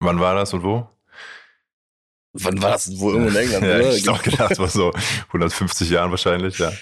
Wann 0.00 0.20
war 0.20 0.34
das 0.34 0.52
und 0.52 0.64
wo? 0.64 0.86
Wann 2.42 2.62
war 2.62 2.72
das? 2.72 2.98
Wo 2.98 3.10
irgendwo 3.10 3.30
in 3.30 3.36
England, 3.36 3.64
ja, 3.66 3.76
oder? 3.76 3.94
Ich 3.94 4.08
habe 4.08 4.22
gedacht, 4.22 4.58
war 4.58 4.68
so 4.68 4.92
150 5.28 5.90
Jahren 5.90 6.10
wahrscheinlich, 6.10 6.58
ja. 6.58 6.72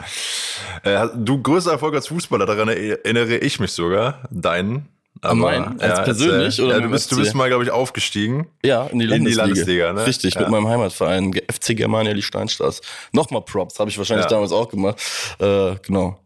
Äh, 0.82 1.08
du 1.16 1.40
größter 1.42 1.72
Erfolg 1.72 1.94
als 1.94 2.08
Fußballer, 2.08 2.46
daran 2.46 2.68
erinnere 2.68 3.36
ich 3.38 3.60
mich 3.60 3.72
sogar, 3.72 4.28
deinen. 4.30 4.88
Aber, 5.22 5.34
mein, 5.34 5.80
als 5.80 5.98
ja, 5.98 6.04
persönlich? 6.04 6.60
Oder 6.60 6.74
ja, 6.74 6.80
du, 6.80 6.90
bist, 6.90 7.10
du 7.10 7.16
bist 7.16 7.34
mal, 7.34 7.48
glaube 7.48 7.64
ich, 7.64 7.70
aufgestiegen. 7.70 8.48
Ja, 8.62 8.86
in 8.86 8.98
die 8.98 9.06
Landesliga. 9.06 9.16
In 9.16 9.24
die 9.24 9.54
Landesliga 9.54 9.92
ne? 9.94 10.06
Richtig, 10.06 10.34
ja. 10.34 10.42
mit 10.42 10.50
meinem 10.50 10.68
Heimatverein, 10.68 11.32
FC 11.50 11.76
Germania 11.76 12.12
Liechtenstraß. 12.12 12.80
Nochmal 13.12 13.42
Props, 13.42 13.78
habe 13.80 13.90
ich 13.90 13.96
wahrscheinlich 13.96 14.26
damals 14.26 14.52
auch 14.52 14.68
gemacht. 14.68 15.00
Äh, 15.38 15.76
genau. 15.86 16.20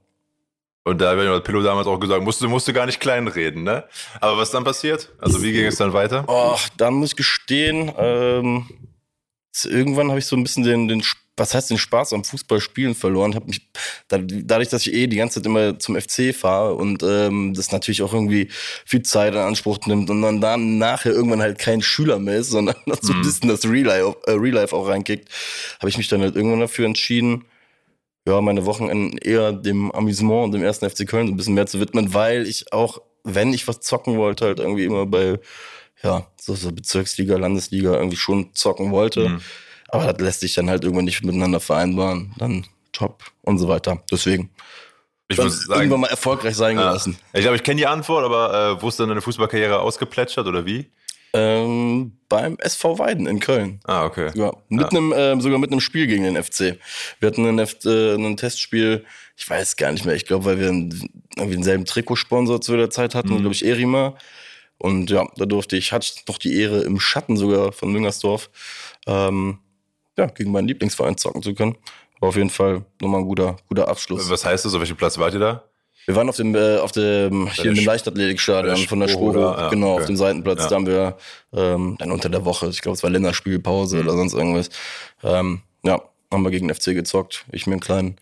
Und 0.82 1.00
da 1.00 1.14
hat 1.14 1.44
Pillow 1.44 1.62
damals 1.62 1.86
auch 1.86 2.00
gesagt, 2.00 2.22
musst 2.24 2.40
du 2.40 2.48
musst 2.48 2.72
gar 2.72 2.86
nicht 2.86 3.00
kleinreden, 3.00 3.62
ne? 3.62 3.84
Aber 4.20 4.38
was 4.38 4.50
dann 4.50 4.64
passiert? 4.64 5.10
Also 5.20 5.42
wie 5.42 5.52
ging 5.52 5.66
es 5.66 5.76
dann 5.76 5.92
weiter? 5.92 6.24
Oh, 6.26 6.56
dann 6.78 6.94
muss 6.94 7.10
ich 7.10 7.16
gestehen, 7.16 7.92
ähm, 7.98 8.66
irgendwann 9.64 10.08
habe 10.08 10.18
ich 10.18 10.26
so 10.26 10.36
ein 10.36 10.42
bisschen 10.42 10.64
den, 10.64 10.88
den 10.88 11.02
was 11.40 11.54
heißt 11.54 11.70
den 11.70 11.78
Spaß 11.78 12.12
am 12.12 12.22
Fußballspielen 12.22 12.94
verloren. 12.94 13.34
Hab 13.34 13.46
mich 13.46 13.66
dadurch, 14.08 14.68
dass 14.68 14.86
ich 14.86 14.92
eh 14.92 15.06
die 15.06 15.16
ganze 15.16 15.40
Zeit 15.40 15.46
immer 15.46 15.78
zum 15.78 15.98
FC 15.98 16.34
fahre 16.34 16.74
und 16.74 17.02
ähm, 17.02 17.54
das 17.54 17.72
natürlich 17.72 18.02
auch 18.02 18.12
irgendwie 18.12 18.48
viel 18.84 19.02
Zeit 19.02 19.32
in 19.32 19.40
Anspruch 19.40 19.78
nimmt 19.86 20.10
und 20.10 20.22
dann, 20.22 20.40
dann 20.40 20.78
nachher 20.78 21.12
irgendwann 21.12 21.40
halt 21.40 21.58
kein 21.58 21.82
Schüler 21.82 22.18
mehr 22.18 22.36
ist, 22.36 22.50
sondern 22.50 22.76
so 23.00 23.12
ein 23.12 23.18
mhm. 23.18 23.22
bisschen 23.22 23.48
das 23.48 23.64
Real 23.64 23.86
Life, 23.86 24.16
äh, 24.26 24.32
Real 24.32 24.54
Life 24.54 24.76
auch 24.76 24.86
reinkickt, 24.86 25.28
habe 25.80 25.88
ich 25.88 25.96
mich 25.96 26.08
dann 26.08 26.20
halt 26.20 26.36
irgendwann 26.36 26.60
dafür 26.60 26.86
entschieden, 26.86 27.46
ja, 28.28 28.40
meine 28.42 28.66
Wochenenden 28.66 29.16
eher 29.18 29.52
dem 29.52 29.90
Amüsement 29.92 30.44
und 30.44 30.52
dem 30.52 30.62
ersten 30.62 30.88
FC 30.88 31.08
Köln 31.08 31.26
so 31.26 31.32
ein 31.32 31.36
bisschen 31.36 31.54
mehr 31.54 31.66
zu 31.66 31.80
widmen, 31.80 32.12
weil 32.12 32.46
ich 32.46 32.72
auch, 32.72 33.00
wenn 33.24 33.54
ich 33.54 33.66
was 33.66 33.80
zocken 33.80 34.18
wollte, 34.18 34.44
halt 34.44 34.60
irgendwie 34.60 34.84
immer 34.84 35.06
bei 35.06 35.40
ja, 36.02 36.26
so, 36.40 36.54
so 36.54 36.72
Bezirksliga, 36.72 37.36
Landesliga 37.36 37.94
irgendwie 37.94 38.16
schon 38.16 38.54
zocken 38.54 38.90
wollte. 38.90 39.28
Mhm. 39.28 39.40
Aber 39.88 40.12
das 40.12 40.20
lässt 40.20 40.40
sich 40.40 40.54
dann 40.54 40.70
halt 40.70 40.84
irgendwann 40.84 41.04
nicht 41.04 41.22
miteinander 41.24 41.60
vereinbaren. 41.60 42.34
Dann 42.38 42.66
Job 42.94 43.24
und 43.42 43.58
so 43.58 43.68
weiter. 43.68 44.02
Deswegen. 44.10 44.50
Ich 45.28 45.38
muss 45.38 45.66
sagen, 45.66 45.80
irgendwann 45.80 46.00
mal 46.00 46.10
erfolgreich 46.10 46.56
sein 46.56 46.76
gelassen. 46.76 47.16
Ich 47.32 47.42
glaube, 47.42 47.56
ich 47.56 47.62
kenne 47.62 47.76
die 47.76 47.86
Antwort, 47.86 48.24
aber 48.24 48.78
äh, 48.78 48.82
wo 48.82 48.88
ist 48.88 48.98
dann 48.98 49.08
deine 49.08 49.20
Fußballkarriere 49.20 49.78
ausgeplätschert 49.78 50.46
oder 50.46 50.66
wie? 50.66 50.90
Ähm, 51.32 52.18
beim 52.28 52.56
SV 52.58 52.98
Weiden 52.98 53.26
in 53.28 53.38
Köln. 53.38 53.78
Ah, 53.84 54.04
okay. 54.04 54.30
Ja, 54.34 54.52
mit 54.68 54.92
ja. 54.92 54.98
einem, 54.98 55.12
äh, 55.12 55.40
sogar 55.40 55.60
mit 55.60 55.70
einem 55.70 55.80
Spiel 55.80 56.08
gegen 56.08 56.24
den 56.24 56.42
FC. 56.42 56.78
Wir 57.20 57.28
hatten 57.28 57.46
ein, 57.46 57.58
äh, 57.58 58.14
ein 58.14 58.36
Testspiel, 58.36 59.04
ich 59.36 59.48
weiß 59.48 59.76
gar 59.76 59.92
nicht 59.92 60.04
mehr, 60.04 60.16
ich 60.16 60.26
glaube, 60.26 60.46
weil 60.46 60.58
wir 60.58 60.68
einen, 60.68 60.90
irgendwie 61.36 61.54
denselben 61.54 61.84
Trikotsponsor 61.84 62.60
zu 62.60 62.76
der 62.76 62.90
Zeit 62.90 63.14
hatten, 63.14 63.32
mhm. 63.32 63.40
glaube 63.40 63.54
ich, 63.54 63.64
Erima. 63.64 64.16
Und 64.80 65.10
ja, 65.10 65.26
da 65.36 65.44
durfte 65.44 65.76
ich, 65.76 65.92
hatte 65.92 66.10
ich 66.10 66.26
noch 66.26 66.38
die 66.38 66.58
Ehre, 66.58 66.80
im 66.80 66.98
Schatten 66.98 67.36
sogar 67.36 67.70
von 67.72 67.92
Müngersdorf, 67.92 68.48
ähm, 69.06 69.58
ja, 70.16 70.24
gegen 70.26 70.52
meinen 70.52 70.68
Lieblingsverein 70.68 71.18
zocken 71.18 71.42
zu 71.42 71.54
können. 71.54 71.76
War 72.18 72.30
auf 72.30 72.36
jeden 72.36 72.48
Fall 72.48 72.86
nochmal 73.00 73.20
ein 73.20 73.26
guter, 73.26 73.58
guter 73.68 73.88
Abschluss. 73.88 74.30
Was 74.30 74.44
heißt 74.44 74.64
das? 74.64 74.72
Auf 74.74 74.80
welchem 74.80 74.96
Platz 74.96 75.18
wart 75.18 75.34
ihr 75.34 75.40
da? 75.40 75.64
Wir 76.06 76.16
waren 76.16 76.30
auf 76.30 76.36
dem, 76.36 76.54
äh, 76.54 76.78
auf 76.78 76.92
dem, 76.92 77.48
hier 77.48 77.66
in 77.66 77.74
dem 77.74 77.84
Leichtathletikstadion 77.84 78.78
von 78.88 79.00
der 79.00 79.08
Sporo, 79.08 79.38
ja, 79.38 79.68
genau, 79.68 79.92
okay. 79.92 80.00
auf 80.00 80.06
dem 80.06 80.16
Seitenplatz. 80.16 80.62
Ja. 80.62 80.68
Da 80.68 80.74
haben 80.76 80.86
wir 80.86 81.16
ähm, 81.52 81.96
dann 81.98 82.10
unter 82.10 82.30
der 82.30 82.46
Woche, 82.46 82.68
ich 82.68 82.80
glaube, 82.80 82.96
es 82.96 83.02
war 83.02 83.10
Länderspielpause 83.10 83.96
mhm. 83.96 84.02
oder 84.02 84.16
sonst 84.16 84.32
irgendwas. 84.32 84.70
Ähm, 85.22 85.60
ja, 85.82 86.02
haben 86.32 86.42
wir 86.42 86.50
gegen 86.50 86.68
den 86.68 86.74
FC 86.74 86.86
gezockt. 86.94 87.44
Ich 87.52 87.66
mir 87.66 87.74
einen 87.74 87.80
kleinen 87.80 88.16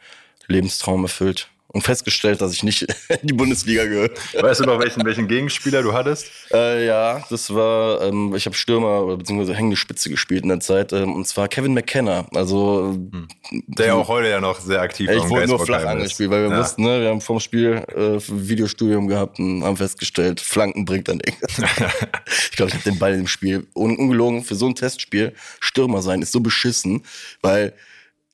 Lebenstraum 0.48 1.04
erfüllt 1.04 1.50
und 1.68 1.82
festgestellt, 1.82 2.40
dass 2.40 2.52
ich 2.52 2.62
nicht 2.62 2.82
in 3.20 3.26
die 3.26 3.34
Bundesliga 3.34 3.84
gehöre. 3.84 4.10
Weißt 4.40 4.60
du 4.60 4.64
noch, 4.64 4.80
welchen, 4.80 5.04
welchen 5.04 5.28
Gegenspieler 5.28 5.82
du 5.82 5.92
hattest? 5.92 6.30
Äh, 6.50 6.86
ja, 6.86 7.22
das 7.28 7.54
war, 7.54 8.02
ähm, 8.02 8.34
ich 8.34 8.46
habe 8.46 8.56
Stürmer 8.56 9.04
oder 9.04 9.18
beziehungsweise 9.18 9.54
hängende 9.54 9.76
Spitze 9.76 10.08
gespielt 10.08 10.44
in 10.44 10.48
der 10.48 10.60
Zeit, 10.60 10.92
ähm, 10.92 11.14
und 11.14 11.26
zwar 11.26 11.48
Kevin 11.48 11.74
McKenna. 11.74 12.26
Also 12.34 12.96
hm. 13.10 13.28
der 13.66 13.86
ja 13.88 13.94
auch 13.94 14.08
heute 14.08 14.28
ja 14.28 14.40
noch 14.40 14.60
sehr 14.60 14.80
aktiv 14.80 15.10
ist. 15.10 15.24
Ich 15.24 15.28
wurde 15.28 15.46
nur 15.46 15.64
flach 15.64 15.84
angespielt, 15.84 16.30
weil 16.30 16.44
wir 16.44 16.50
ja. 16.50 16.58
wussten, 16.58 16.82
ne, 16.82 17.02
wir 17.02 17.08
haben 17.08 17.20
vorm 17.20 17.40
Spiel 17.40 17.84
äh, 17.94 18.18
Videostudium 18.28 19.06
gehabt 19.06 19.38
und 19.38 19.62
haben 19.62 19.76
festgestellt, 19.76 20.40
Flanken 20.40 20.86
bringt 20.86 21.08
dann 21.08 21.20
nichts. 21.24 21.58
ich 22.50 22.56
glaube, 22.56 22.70
ich 22.70 22.74
habe 22.74 22.84
den 22.84 22.98
Ball 22.98 23.14
im 23.14 23.26
Spiel. 23.26 23.66
Un 23.74 23.96
ungelogen, 23.96 24.42
für 24.42 24.54
so 24.54 24.66
ein 24.66 24.74
Testspiel 24.74 25.34
Stürmer 25.60 26.02
sein 26.02 26.22
ist 26.22 26.32
so 26.32 26.40
beschissen, 26.40 27.04
weil 27.42 27.74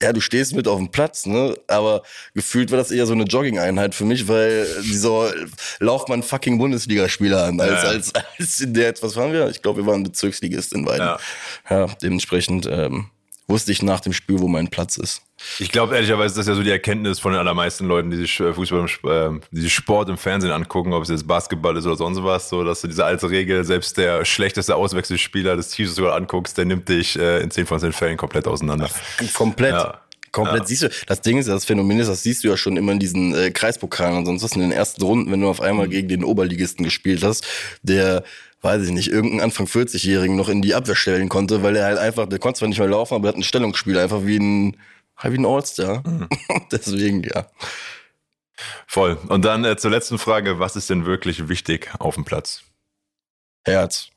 ja, 0.02 0.12
du 0.12 0.20
stehst 0.20 0.54
mit 0.54 0.68
auf 0.68 0.78
dem 0.78 0.90
Platz, 0.90 1.24
ne? 1.26 1.56
Aber 1.68 2.02
gefühlt 2.34 2.70
war 2.70 2.78
das 2.78 2.90
eher 2.90 3.06
so 3.06 3.12
eine 3.12 3.24
Jogging-Einheit 3.24 3.94
für 3.94 4.04
mich, 4.04 4.28
weil 4.28 4.66
so 4.82 5.30
lauft 5.78 6.08
man 6.08 6.22
fucking 6.22 6.58
Bundesligaspieler 6.58 7.44
an, 7.44 7.60
als, 7.60 7.82
Ja. 7.82 7.88
als, 7.88 8.12
als 8.38 8.60
in 8.60 8.74
der, 8.74 8.92
was 9.00 9.16
waren 9.16 9.32
wir? 9.32 9.48
Ich 9.48 9.62
glaube, 9.62 9.82
wir 9.82 9.86
waren 9.90 10.02
Bezirksligist 10.02 10.72
in 10.74 10.84
beiden. 10.84 11.06
Ja. 11.06 11.18
Ja, 11.70 11.86
dementsprechend 12.02 12.66
ähm, 12.70 13.06
wusste 13.46 13.72
ich 13.72 13.82
nach 13.82 14.00
dem 14.00 14.12
Spiel, 14.12 14.38
wo 14.40 14.48
mein 14.48 14.68
Platz 14.68 14.96
ist. 14.96 15.22
Ich 15.58 15.70
glaube 15.70 15.94
ehrlicherweise, 15.94 16.34
das 16.36 16.46
ist 16.46 16.48
ja 16.48 16.54
so 16.54 16.62
die 16.62 16.70
Erkenntnis 16.70 17.18
von 17.20 17.32
den 17.32 17.38
allermeisten 17.38 17.86
Leuten, 17.86 18.10
die 18.10 18.16
sich 18.16 18.40
äh, 18.40 18.52
Fußball, 18.54 18.86
äh, 19.04 19.40
die 19.50 19.60
sich 19.60 19.74
Sport 19.74 20.08
im 20.08 20.16
Fernsehen 20.16 20.52
angucken, 20.52 20.92
ob 20.94 21.02
es 21.02 21.10
jetzt 21.10 21.26
Basketball 21.26 21.76
ist 21.76 21.84
oder 21.86 21.96
sonst 21.96 22.22
was, 22.22 22.48
so 22.48 22.64
dass 22.64 22.80
du 22.80 22.86
diese 22.88 23.04
alte 23.04 23.28
Regel, 23.28 23.62
selbst 23.64 23.98
der 23.98 24.24
schlechteste 24.24 24.74
Auswechselspieler 24.76 25.56
des 25.56 25.68
Teams, 25.70 25.94
gerade 25.96 26.14
anguckst, 26.14 26.56
der 26.56 26.64
nimmt 26.64 26.88
dich 26.88 27.18
äh, 27.18 27.40
in 27.40 27.50
10 27.50 27.66
von 27.66 27.78
10 27.80 27.92
Fällen 27.92 28.16
komplett 28.16 28.46
auseinander. 28.46 28.88
Komplett. 29.34 29.72
Ja. 29.72 30.00
Komplett 30.32 30.62
Ja. 30.62 30.66
siehst 30.66 30.82
du, 30.82 30.88
das 31.06 31.20
Ding 31.20 31.38
ist, 31.38 31.48
das 31.48 31.64
Phänomen 31.64 31.98
ist, 32.00 32.08
das 32.08 32.22
siehst 32.22 32.42
du 32.42 32.48
ja 32.48 32.56
schon 32.56 32.76
immer 32.76 32.90
in 32.92 32.98
diesen 32.98 33.34
äh, 33.34 33.50
Kreispokalen 33.52 34.16
und 34.16 34.26
sonst 34.26 34.42
was 34.42 34.52
in 34.52 34.62
den 34.62 34.72
ersten 34.72 35.02
Runden, 35.02 35.30
wenn 35.30 35.40
du 35.40 35.48
auf 35.48 35.60
Mhm. 35.60 35.66
einmal 35.66 35.88
gegen 35.88 36.08
den 36.08 36.24
Oberligisten 36.24 36.84
gespielt 36.84 37.22
hast, 37.22 37.44
der, 37.82 38.24
weiß 38.64 38.82
ich 38.82 38.90
nicht, 38.90 39.08
irgendeinen 39.08 39.42
Anfang 39.42 39.66
40-Jährigen 39.66 40.36
noch 40.36 40.48
in 40.48 40.62
die 40.62 40.74
Abwehr 40.74 40.96
stellen 40.96 41.28
konnte, 41.28 41.62
weil 41.62 41.76
er 41.76 41.84
halt 41.84 41.98
einfach, 41.98 42.26
der 42.26 42.38
konnte 42.38 42.58
zwar 42.58 42.68
nicht 42.68 42.78
mehr 42.78 42.88
laufen, 42.88 43.14
aber 43.14 43.28
er 43.28 43.28
hat 43.28 43.36
ein 43.36 43.42
Stellungsspiel, 43.42 43.98
einfach 43.98 44.24
wie 44.24 44.38
ein, 44.38 44.76
wie 45.22 45.36
ein 45.36 45.46
All-Star. 45.46 46.02
Mhm. 46.06 46.28
Deswegen, 46.72 47.22
ja. 47.22 47.46
Voll. 48.86 49.18
Und 49.28 49.44
dann 49.44 49.64
äh, 49.64 49.76
zur 49.76 49.90
letzten 49.90 50.18
Frage, 50.18 50.58
was 50.58 50.76
ist 50.76 50.88
denn 50.88 51.04
wirklich 51.04 51.48
wichtig 51.48 51.90
auf 51.98 52.14
dem 52.14 52.24
Platz? 52.24 52.62
Herz. 53.66 54.08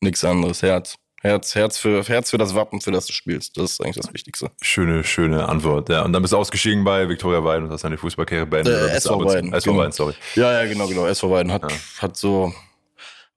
Nix 0.00 0.24
anderes, 0.24 0.62
Herz. 0.62 0.96
Herz, 1.22 1.54
Herz 1.54 1.76
für, 1.76 2.02
Herz 2.02 2.30
für 2.30 2.38
das 2.38 2.54
Wappen, 2.54 2.80
für 2.80 2.92
das 2.92 3.06
du 3.06 3.12
spielst. 3.12 3.56
Das 3.58 3.72
ist 3.72 3.80
eigentlich 3.82 3.96
das 3.96 4.12
Wichtigste. 4.12 4.50
Schöne, 4.62 5.04
schöne 5.04 5.48
Antwort. 5.48 5.90
Ja, 5.90 6.02
und 6.02 6.14
dann 6.14 6.22
bist 6.22 6.32
du 6.32 6.38
ausgestiegen 6.38 6.82
bei 6.82 7.08
Viktoria 7.08 7.44
Weiden 7.44 7.66
und 7.66 7.72
hast 7.72 7.84
deine 7.84 7.98
Fußballkarriere 7.98 8.46
beendet. 8.46 8.90
Äh, 8.90 8.94
SV 8.96 9.24
Weiden, 9.26 9.52
SV 9.52 9.70
genau. 9.70 9.82
Weiden, 9.82 9.92
sorry. 9.92 10.14
Ja, 10.34 10.52
ja, 10.52 10.66
genau, 10.66 10.86
genau. 10.88 11.06
SV 11.06 11.30
Weiden 11.30 11.52
hat, 11.52 11.70
Ja. 11.70 11.76
hat 11.98 12.16
so, 12.16 12.54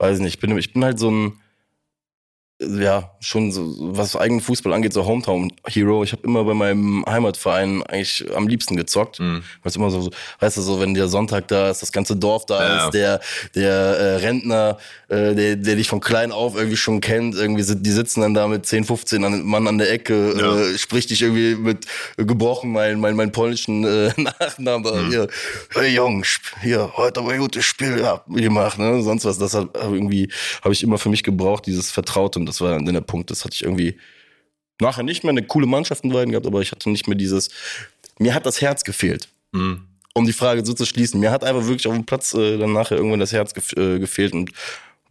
weiß 0.03 0.19
nicht, 0.19 0.35
ich 0.35 0.39
bin, 0.39 0.57
ich 0.57 0.73
bin 0.73 0.83
halt 0.83 0.99
so 0.99 1.09
ein, 1.09 1.39
ja, 2.79 3.11
schon 3.19 3.51
so, 3.51 3.73
was 3.79 4.15
eigenen 4.15 4.41
Fußball 4.41 4.73
angeht, 4.73 4.93
so 4.93 5.05
Hometown-Hero. 5.05 6.03
Ich 6.03 6.11
habe 6.11 6.23
immer 6.23 6.43
bei 6.43 6.53
meinem 6.53 7.05
Heimatverein 7.07 7.83
eigentlich 7.83 8.25
am 8.35 8.47
liebsten 8.47 8.75
gezockt. 8.75 9.19
Mhm. 9.19 9.43
Weil 9.61 9.69
es 9.69 9.75
immer 9.75 9.89
so, 9.91 10.09
weißt 10.39 10.57
du, 10.57 10.61
so, 10.61 10.79
wenn 10.79 10.93
der 10.93 11.07
Sonntag 11.07 11.47
da 11.47 11.69
ist, 11.69 11.81
das 11.81 11.91
ganze 11.91 12.15
Dorf 12.15 12.45
da 12.45 12.61
Ja. 12.63 12.85
ist, 12.85 12.91
der, 12.93 13.19
der 13.55 13.71
äh, 13.73 14.15
Rentner, 14.17 14.77
äh, 15.09 15.33
der, 15.35 15.55
der 15.55 15.75
dich 15.75 15.87
von 15.87 15.99
klein 15.99 16.31
auf 16.31 16.55
irgendwie 16.55 16.77
schon 16.77 17.01
kennt, 17.01 17.35
irgendwie 17.35 17.63
sind, 17.63 17.85
die 17.85 17.91
sitzen 17.91 18.21
dann 18.21 18.33
da 18.33 18.47
mit 18.47 18.65
10, 18.65 18.83
15 18.85 19.23
an, 19.23 19.43
Mann 19.43 19.67
an 19.67 19.77
der 19.77 19.91
Ecke, 19.91 20.33
Ja. 20.37 20.59
äh, 20.59 20.77
spricht 20.77 21.09
dich 21.09 21.21
irgendwie 21.21 21.55
mit 21.55 21.85
äh, 22.17 22.25
gebrochen, 22.25 22.71
mein, 22.71 22.99
mein, 22.99 23.15
mein 23.15 23.31
polnischen 23.31 23.83
äh, 23.85 24.11
Nachnamen. 24.17 25.05
Mhm. 25.07 25.09
Hier, 25.09 25.27
hey 25.73 25.93
Jungs, 25.93 26.39
hier, 26.61 26.91
heute 26.97 27.19
aber 27.19 27.31
ein 27.31 27.39
gutes 27.39 27.65
Spiel 27.65 28.03
gemacht, 28.27 28.77
ne? 28.79 29.01
Sonst 29.03 29.25
was. 29.25 29.37
Das 29.37 29.53
hat 29.53 29.69
irgendwie, 29.75 30.29
habe 30.63 30.73
ich 30.73 30.83
immer 30.83 30.97
für 30.97 31.09
mich 31.09 31.23
gebraucht, 31.23 31.65
dieses 31.65 31.91
Vertraute. 31.91 32.39
Und 32.39 32.45
das 32.45 32.52
war 32.61 32.71
dann 32.71 32.85
der 32.85 33.01
Punkt, 33.01 33.31
das 33.31 33.43
hatte 33.45 33.55
ich 33.55 33.63
irgendwie 33.63 33.97
nachher 34.81 35.03
nicht 35.03 35.23
mehr 35.23 35.31
eine 35.31 35.43
coole 35.43 35.67
Mannschaft 35.67 36.03
in 36.03 36.11
beiden 36.11 36.31
gehabt, 36.31 36.47
aber 36.47 36.61
ich 36.61 36.71
hatte 36.71 36.89
nicht 36.89 37.07
mehr 37.07 37.17
dieses, 37.17 37.49
mir 38.19 38.33
hat 38.33 38.45
das 38.45 38.61
Herz 38.61 38.83
gefehlt 38.83 39.29
Mhm. 39.51 39.85
um 40.15 40.25
die 40.25 40.33
Frage 40.33 40.65
so 40.65 40.73
zu 40.73 40.85
schließen. 40.85 41.19
Mir 41.19 41.29
hat 41.31 41.43
einfach 41.43 41.67
wirklich 41.67 41.87
auf 41.87 41.93
dem 41.93 42.05
Platz 42.05 42.33
äh, 42.33 42.57
dann 42.57 42.73
nachher 42.73 42.97
irgendwann 42.97 43.19
das 43.19 43.31
Herz 43.33 43.53
gef 43.53 43.73
äh, 43.73 43.99
gefehlt 43.99 44.33
und 44.33 44.51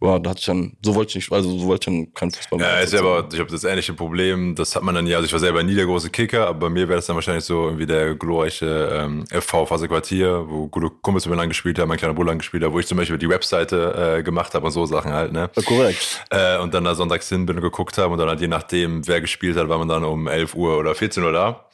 boah, 0.03 0.19
da 0.19 0.31
hatte 0.31 0.39
ich 0.41 0.45
dann, 0.45 0.75
so 0.83 0.95
wollte 0.95 1.11
ich 1.11 1.15
nicht, 1.15 1.31
also 1.31 1.57
so 1.57 1.65
wollte 1.65 1.89
ich 1.89 1.97
dann 1.97 2.13
kein 2.13 2.29
Fußball 2.29 2.59
Ja, 2.59 2.79
ist 2.79 2.91
ja 2.91 2.99
aber, 2.99 3.25
ich 3.31 3.39
habe 3.39 3.49
das 3.49 3.63
ähnliche 3.63 3.93
Problem. 3.93 4.53
Das 4.53 4.75
hat 4.75 4.83
man 4.83 4.93
dann 4.93 5.07
ja, 5.07 5.15
also 5.15 5.25
ich 5.25 5.31
war 5.31 5.39
selber 5.39 5.63
nie 5.63 5.75
der 5.75 5.85
große 5.85 6.09
Kicker, 6.09 6.47
aber 6.47 6.59
bei 6.59 6.69
mir 6.69 6.89
wäre 6.89 6.97
das 6.97 7.05
dann 7.05 7.15
wahrscheinlich 7.15 7.45
so 7.45 7.67
irgendwie 7.67 7.85
der 7.85 8.13
glorreiche 8.15 8.89
ähm, 8.93 9.25
FV 9.27 9.65
Phase 9.65 9.87
Quartier, 9.87 10.43
wo 10.45 10.67
gute 10.67 10.89
Kumpels 10.89 11.25
mit 11.25 11.33
mir 11.33 11.41
lang 11.41 11.47
gespielt 11.47 11.79
haben, 11.79 11.87
mein 11.87 11.97
kleiner 11.97 12.13
Bruder 12.13 12.31
lang 12.31 12.39
gespielt 12.39 12.65
hat, 12.65 12.73
wo 12.73 12.79
ich 12.79 12.85
zum 12.85 12.97
Beispiel 12.97 13.17
die 13.17 13.29
Webseite 13.29 14.17
äh, 14.17 14.23
gemacht 14.23 14.53
habe 14.53 14.65
und 14.65 14.73
so 14.73 14.85
Sachen 14.85 15.13
halt, 15.13 15.31
ne? 15.31 15.49
Ja, 15.55 15.61
korrekt. 15.63 16.25
Äh, 16.29 16.57
und 16.59 16.73
dann 16.73 16.83
da 16.83 16.95
sonntags 16.95 17.29
hin 17.29 17.45
bin 17.45 17.55
und 17.55 17.61
geguckt 17.61 17.97
haben 17.97 18.11
und 18.11 18.19
dann 18.19 18.27
halt 18.27 18.41
je 18.41 18.49
nachdem, 18.49 19.07
wer 19.07 19.21
gespielt 19.21 19.55
hat, 19.55 19.69
war 19.69 19.77
man 19.77 19.87
dann 19.87 20.03
um 20.03 20.27
11 20.27 20.53
Uhr 20.53 20.77
oder 20.77 20.95
14 20.95 21.23
Uhr 21.23 21.31
da. 21.31 21.65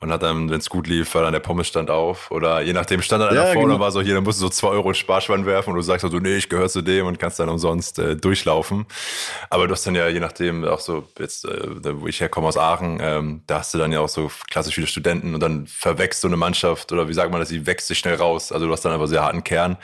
Und 0.00 0.12
hat 0.12 0.22
dann, 0.22 0.48
wenn 0.48 0.58
es 0.58 0.70
gut 0.70 0.86
lief, 0.86 1.12
war 1.16 1.22
dann 1.22 1.32
der 1.32 1.40
Pommesstand 1.40 1.90
auf. 1.90 2.30
Oder 2.30 2.60
je 2.60 2.72
nachdem 2.72 3.02
stand 3.02 3.20
dann 3.20 3.30
einer 3.30 3.46
Ja, 3.46 3.46
vorne 3.46 3.62
genau. 3.62 3.74
und 3.74 3.80
war 3.80 3.90
so, 3.90 4.00
hier, 4.00 4.14
dann 4.14 4.22
musst 4.22 4.40
du 4.40 4.44
so 4.44 4.48
2 4.48 4.68
Euro 4.68 4.90
in 4.90 4.94
Sparschwein 4.94 5.44
werfen 5.44 5.70
und 5.70 5.76
du 5.76 5.82
sagst 5.82 6.04
also, 6.04 6.18
nee, 6.20 6.36
ich 6.36 6.48
gehöre 6.48 6.68
zu 6.68 6.82
dem 6.82 7.06
und 7.06 7.18
kannst 7.18 7.40
dann 7.40 7.48
umsonst 7.48 7.98
äh, 7.98 8.14
durchlaufen. 8.14 8.86
Aber 9.50 9.66
du 9.66 9.72
hast 9.72 9.84
dann 9.88 9.96
ja 9.96 10.06
je 10.08 10.20
nachdem 10.20 10.64
auch 10.64 10.78
so, 10.78 11.08
jetzt, 11.18 11.44
äh, 11.46 12.00
wo 12.00 12.06
ich 12.06 12.20
herkomme 12.20 12.46
aus 12.46 12.56
Aachen, 12.56 12.98
ähm, 13.00 13.42
da 13.48 13.58
hast 13.58 13.74
du 13.74 13.78
dann 13.78 13.90
ja 13.90 13.98
auch 13.98 14.08
so 14.08 14.30
klassisch 14.48 14.76
viele 14.76 14.86
Studenten 14.86 15.34
und 15.34 15.40
dann 15.40 15.66
verwächst 15.66 16.20
so 16.20 16.28
eine 16.28 16.36
Mannschaft 16.36 16.92
oder 16.92 17.08
wie 17.08 17.14
sagt 17.14 17.32
man 17.32 17.40
das, 17.40 17.48
die 17.48 17.66
wächst 17.66 17.88
sich 17.88 17.98
schnell 17.98 18.14
raus. 18.14 18.52
Also 18.52 18.66
du 18.66 18.72
hast 18.72 18.84
dann 18.84 18.92
einfach 18.92 19.08
sehr 19.08 19.24
harten 19.24 19.42
Kern, 19.42 19.78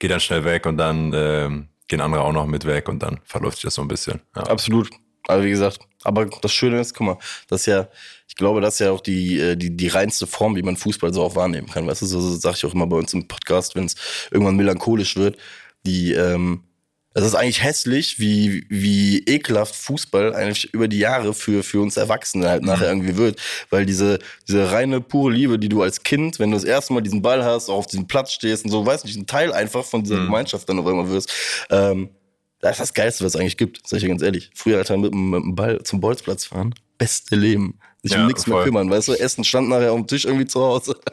geht 0.00 0.10
dann 0.10 0.18
schnell 0.20 0.44
weg 0.44 0.66
und 0.66 0.76
dann 0.76 1.12
ähm, 1.14 1.68
gehen 1.86 2.00
andere 2.00 2.22
auch 2.22 2.32
noch 2.32 2.46
mit 2.46 2.64
weg 2.64 2.88
und 2.88 3.00
dann 3.00 3.20
verläuft 3.24 3.58
sich 3.58 3.64
das 3.64 3.74
so 3.74 3.82
ein 3.82 3.88
bisschen. 3.88 4.20
Ja. 4.34 4.42
Absolut. 4.42 4.90
Also 5.28 5.44
wie 5.44 5.50
gesagt, 5.50 5.78
aber 6.04 6.26
das 6.26 6.52
Schöne 6.52 6.80
ist, 6.80 6.94
guck 6.94 7.06
mal, 7.06 7.18
das 7.48 7.60
ist 7.60 7.66
ja, 7.66 7.86
ich 8.32 8.36
glaube, 8.36 8.62
das 8.62 8.74
ist 8.74 8.80
ja 8.80 8.90
auch 8.92 9.02
die, 9.02 9.38
äh, 9.38 9.56
die, 9.56 9.76
die 9.76 9.88
reinste 9.88 10.26
Form, 10.26 10.56
wie 10.56 10.62
man 10.62 10.78
Fußball 10.78 11.12
so 11.12 11.22
auch 11.22 11.36
wahrnehmen 11.36 11.68
kann. 11.68 11.86
Weißt 11.86 12.00
du, 12.00 12.06
so, 12.06 12.18
so 12.18 12.34
sage 12.34 12.56
ich 12.56 12.64
auch 12.64 12.72
immer 12.72 12.86
bei 12.86 12.96
uns 12.96 13.12
im 13.12 13.28
Podcast, 13.28 13.76
wenn 13.76 13.84
es 13.84 13.94
irgendwann 14.30 14.56
melancholisch 14.56 15.16
wird, 15.16 15.36
die, 15.84 16.12
ähm, 16.14 16.62
es 17.12 17.24
ist 17.24 17.34
eigentlich 17.34 17.62
hässlich, 17.62 18.18
wie, 18.20 18.64
wie 18.70 19.18
ekelhaft 19.18 19.76
Fußball 19.76 20.34
eigentlich 20.34 20.72
über 20.72 20.88
die 20.88 20.98
Jahre 20.98 21.34
für, 21.34 21.62
für 21.62 21.82
uns 21.82 21.98
Erwachsene 21.98 22.48
halt 22.48 22.62
nachher 22.62 22.88
irgendwie 22.88 23.18
wird. 23.18 23.38
Weil 23.68 23.84
diese, 23.84 24.18
diese 24.48 24.72
reine, 24.72 25.02
pure 25.02 25.30
Liebe, 25.30 25.58
die 25.58 25.68
du 25.68 25.82
als 25.82 26.02
Kind, 26.02 26.38
wenn 26.38 26.52
du 26.52 26.56
das 26.56 26.64
erste 26.64 26.94
Mal 26.94 27.02
diesen 27.02 27.20
Ball 27.20 27.44
hast, 27.44 27.68
auch 27.68 27.76
auf 27.76 27.86
diesem 27.86 28.06
Platz 28.06 28.32
stehst 28.32 28.64
und 28.64 28.70
so, 28.70 28.86
weiß 28.86 29.04
nicht, 29.04 29.18
ein 29.18 29.26
Teil 29.26 29.52
einfach 29.52 29.84
von 29.84 30.04
dieser 30.04 30.24
Gemeinschaft 30.24 30.66
dann 30.70 30.78
auf 30.78 30.86
einmal 30.86 31.10
wirst, 31.10 31.30
ähm, 31.68 32.08
das 32.60 32.76
ist 32.76 32.80
das 32.80 32.94
Geilste, 32.94 33.26
was 33.26 33.34
es 33.34 33.40
eigentlich 33.40 33.58
gibt, 33.58 33.86
sag 33.86 33.98
ich 33.98 34.04
dir 34.04 34.08
ganz 34.08 34.22
ehrlich. 34.22 34.50
Früher, 34.54 34.78
Alter, 34.78 34.96
mit, 34.96 35.12
mit 35.12 35.42
dem 35.42 35.54
Ball 35.54 35.82
zum 35.82 36.00
Bolzplatz 36.00 36.46
fahren. 36.46 36.74
Beste 36.96 37.36
Leben. 37.36 37.78
Sich 38.02 38.12
Ja, 38.12 38.20
um 38.20 38.26
nichts 38.26 38.46
mehr 38.46 38.56
voll. 38.56 38.64
kümmern, 38.64 38.90
weißt 38.90 39.08
du? 39.08 39.12
Essen 39.14 39.44
stand 39.44 39.68
nachher 39.68 39.92
auf 39.92 39.98
dem 39.98 40.06
Tisch 40.06 40.24
irgendwie 40.24 40.46
zu 40.46 40.60
Hause. 40.60 40.96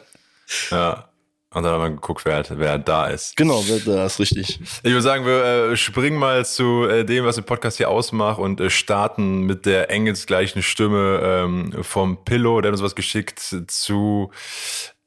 Ja. 0.72 1.06
Und 1.52 1.64
dann 1.64 1.72
haben 1.72 1.82
wir 1.82 1.90
geguckt, 1.90 2.24
wer, 2.24 2.44
wer 2.48 2.78
da 2.78 3.06
ist. 3.08 3.36
Genau, 3.36 3.60
das 3.84 4.12
ist 4.14 4.18
richtig. 4.20 4.60
Ich 4.84 4.90
würde 4.90 5.02
sagen, 5.02 5.26
wir 5.26 5.44
äh, 5.72 5.76
springen 5.76 6.16
mal 6.16 6.44
zu 6.46 6.84
äh, 6.88 7.04
dem, 7.04 7.24
was 7.24 7.34
den 7.36 7.44
Podcast 7.44 7.76
hier 7.78 7.88
ausmacht 7.88 8.38
und 8.38 8.60
äh, 8.60 8.70
starten 8.70 9.42
mit 9.42 9.66
der 9.66 9.90
engelsgleichen 9.90 10.62
Stimme 10.62 11.20
ähm, 11.22 11.72
vom 11.82 12.24
Pillow, 12.24 12.60
der 12.60 12.68
hat 12.70 12.74
uns 12.74 12.84
was 12.84 12.94
geschickt 12.94 13.40
zu 13.66 14.30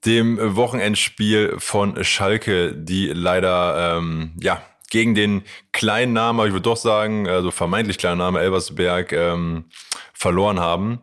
dem 0.06 0.38
Wochenendspiel 0.58 1.56
von 1.60 2.04
Schalke, 2.04 2.74
die 2.74 3.08
leider 3.08 3.98
ähm, 3.98 4.34
ja 4.42 4.62
gegen 4.90 5.16
den 5.16 5.44
kleinen 5.72 6.12
Namen, 6.13 6.40
aber 6.40 6.48
ich 6.48 6.54
würde 6.54 6.63
doch 6.63 6.78
sagen, 6.78 7.28
also 7.28 7.52
vermeintlich 7.52 7.98
kleinen 7.98 8.18
Namen 8.20 8.42
Elversberg 8.42 9.12
ähm, 9.13 9.66
verloren 10.13 10.60
haben. 10.60 11.02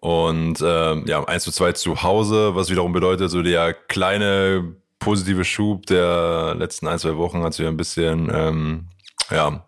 Und 0.00 0.62
ähm, 0.62 1.04
ja, 1.06 1.24
1 1.24 1.44
zu 1.44 1.50
2 1.50 1.72
zu 1.72 2.02
Hause, 2.02 2.54
was 2.54 2.70
wiederum 2.70 2.92
bedeutet, 2.92 3.30
so 3.30 3.42
der 3.42 3.74
kleine 3.74 4.76
positive 4.98 5.44
Schub 5.44 5.86
der 5.86 6.54
letzten 6.56 6.86
ein, 6.86 6.98
zwei 6.98 7.16
Wochen 7.16 7.42
hat 7.42 7.54
sich 7.54 7.66
ein 7.66 7.76
bisschen 7.76 8.30
ähm, 8.32 8.88
ja, 9.30 9.64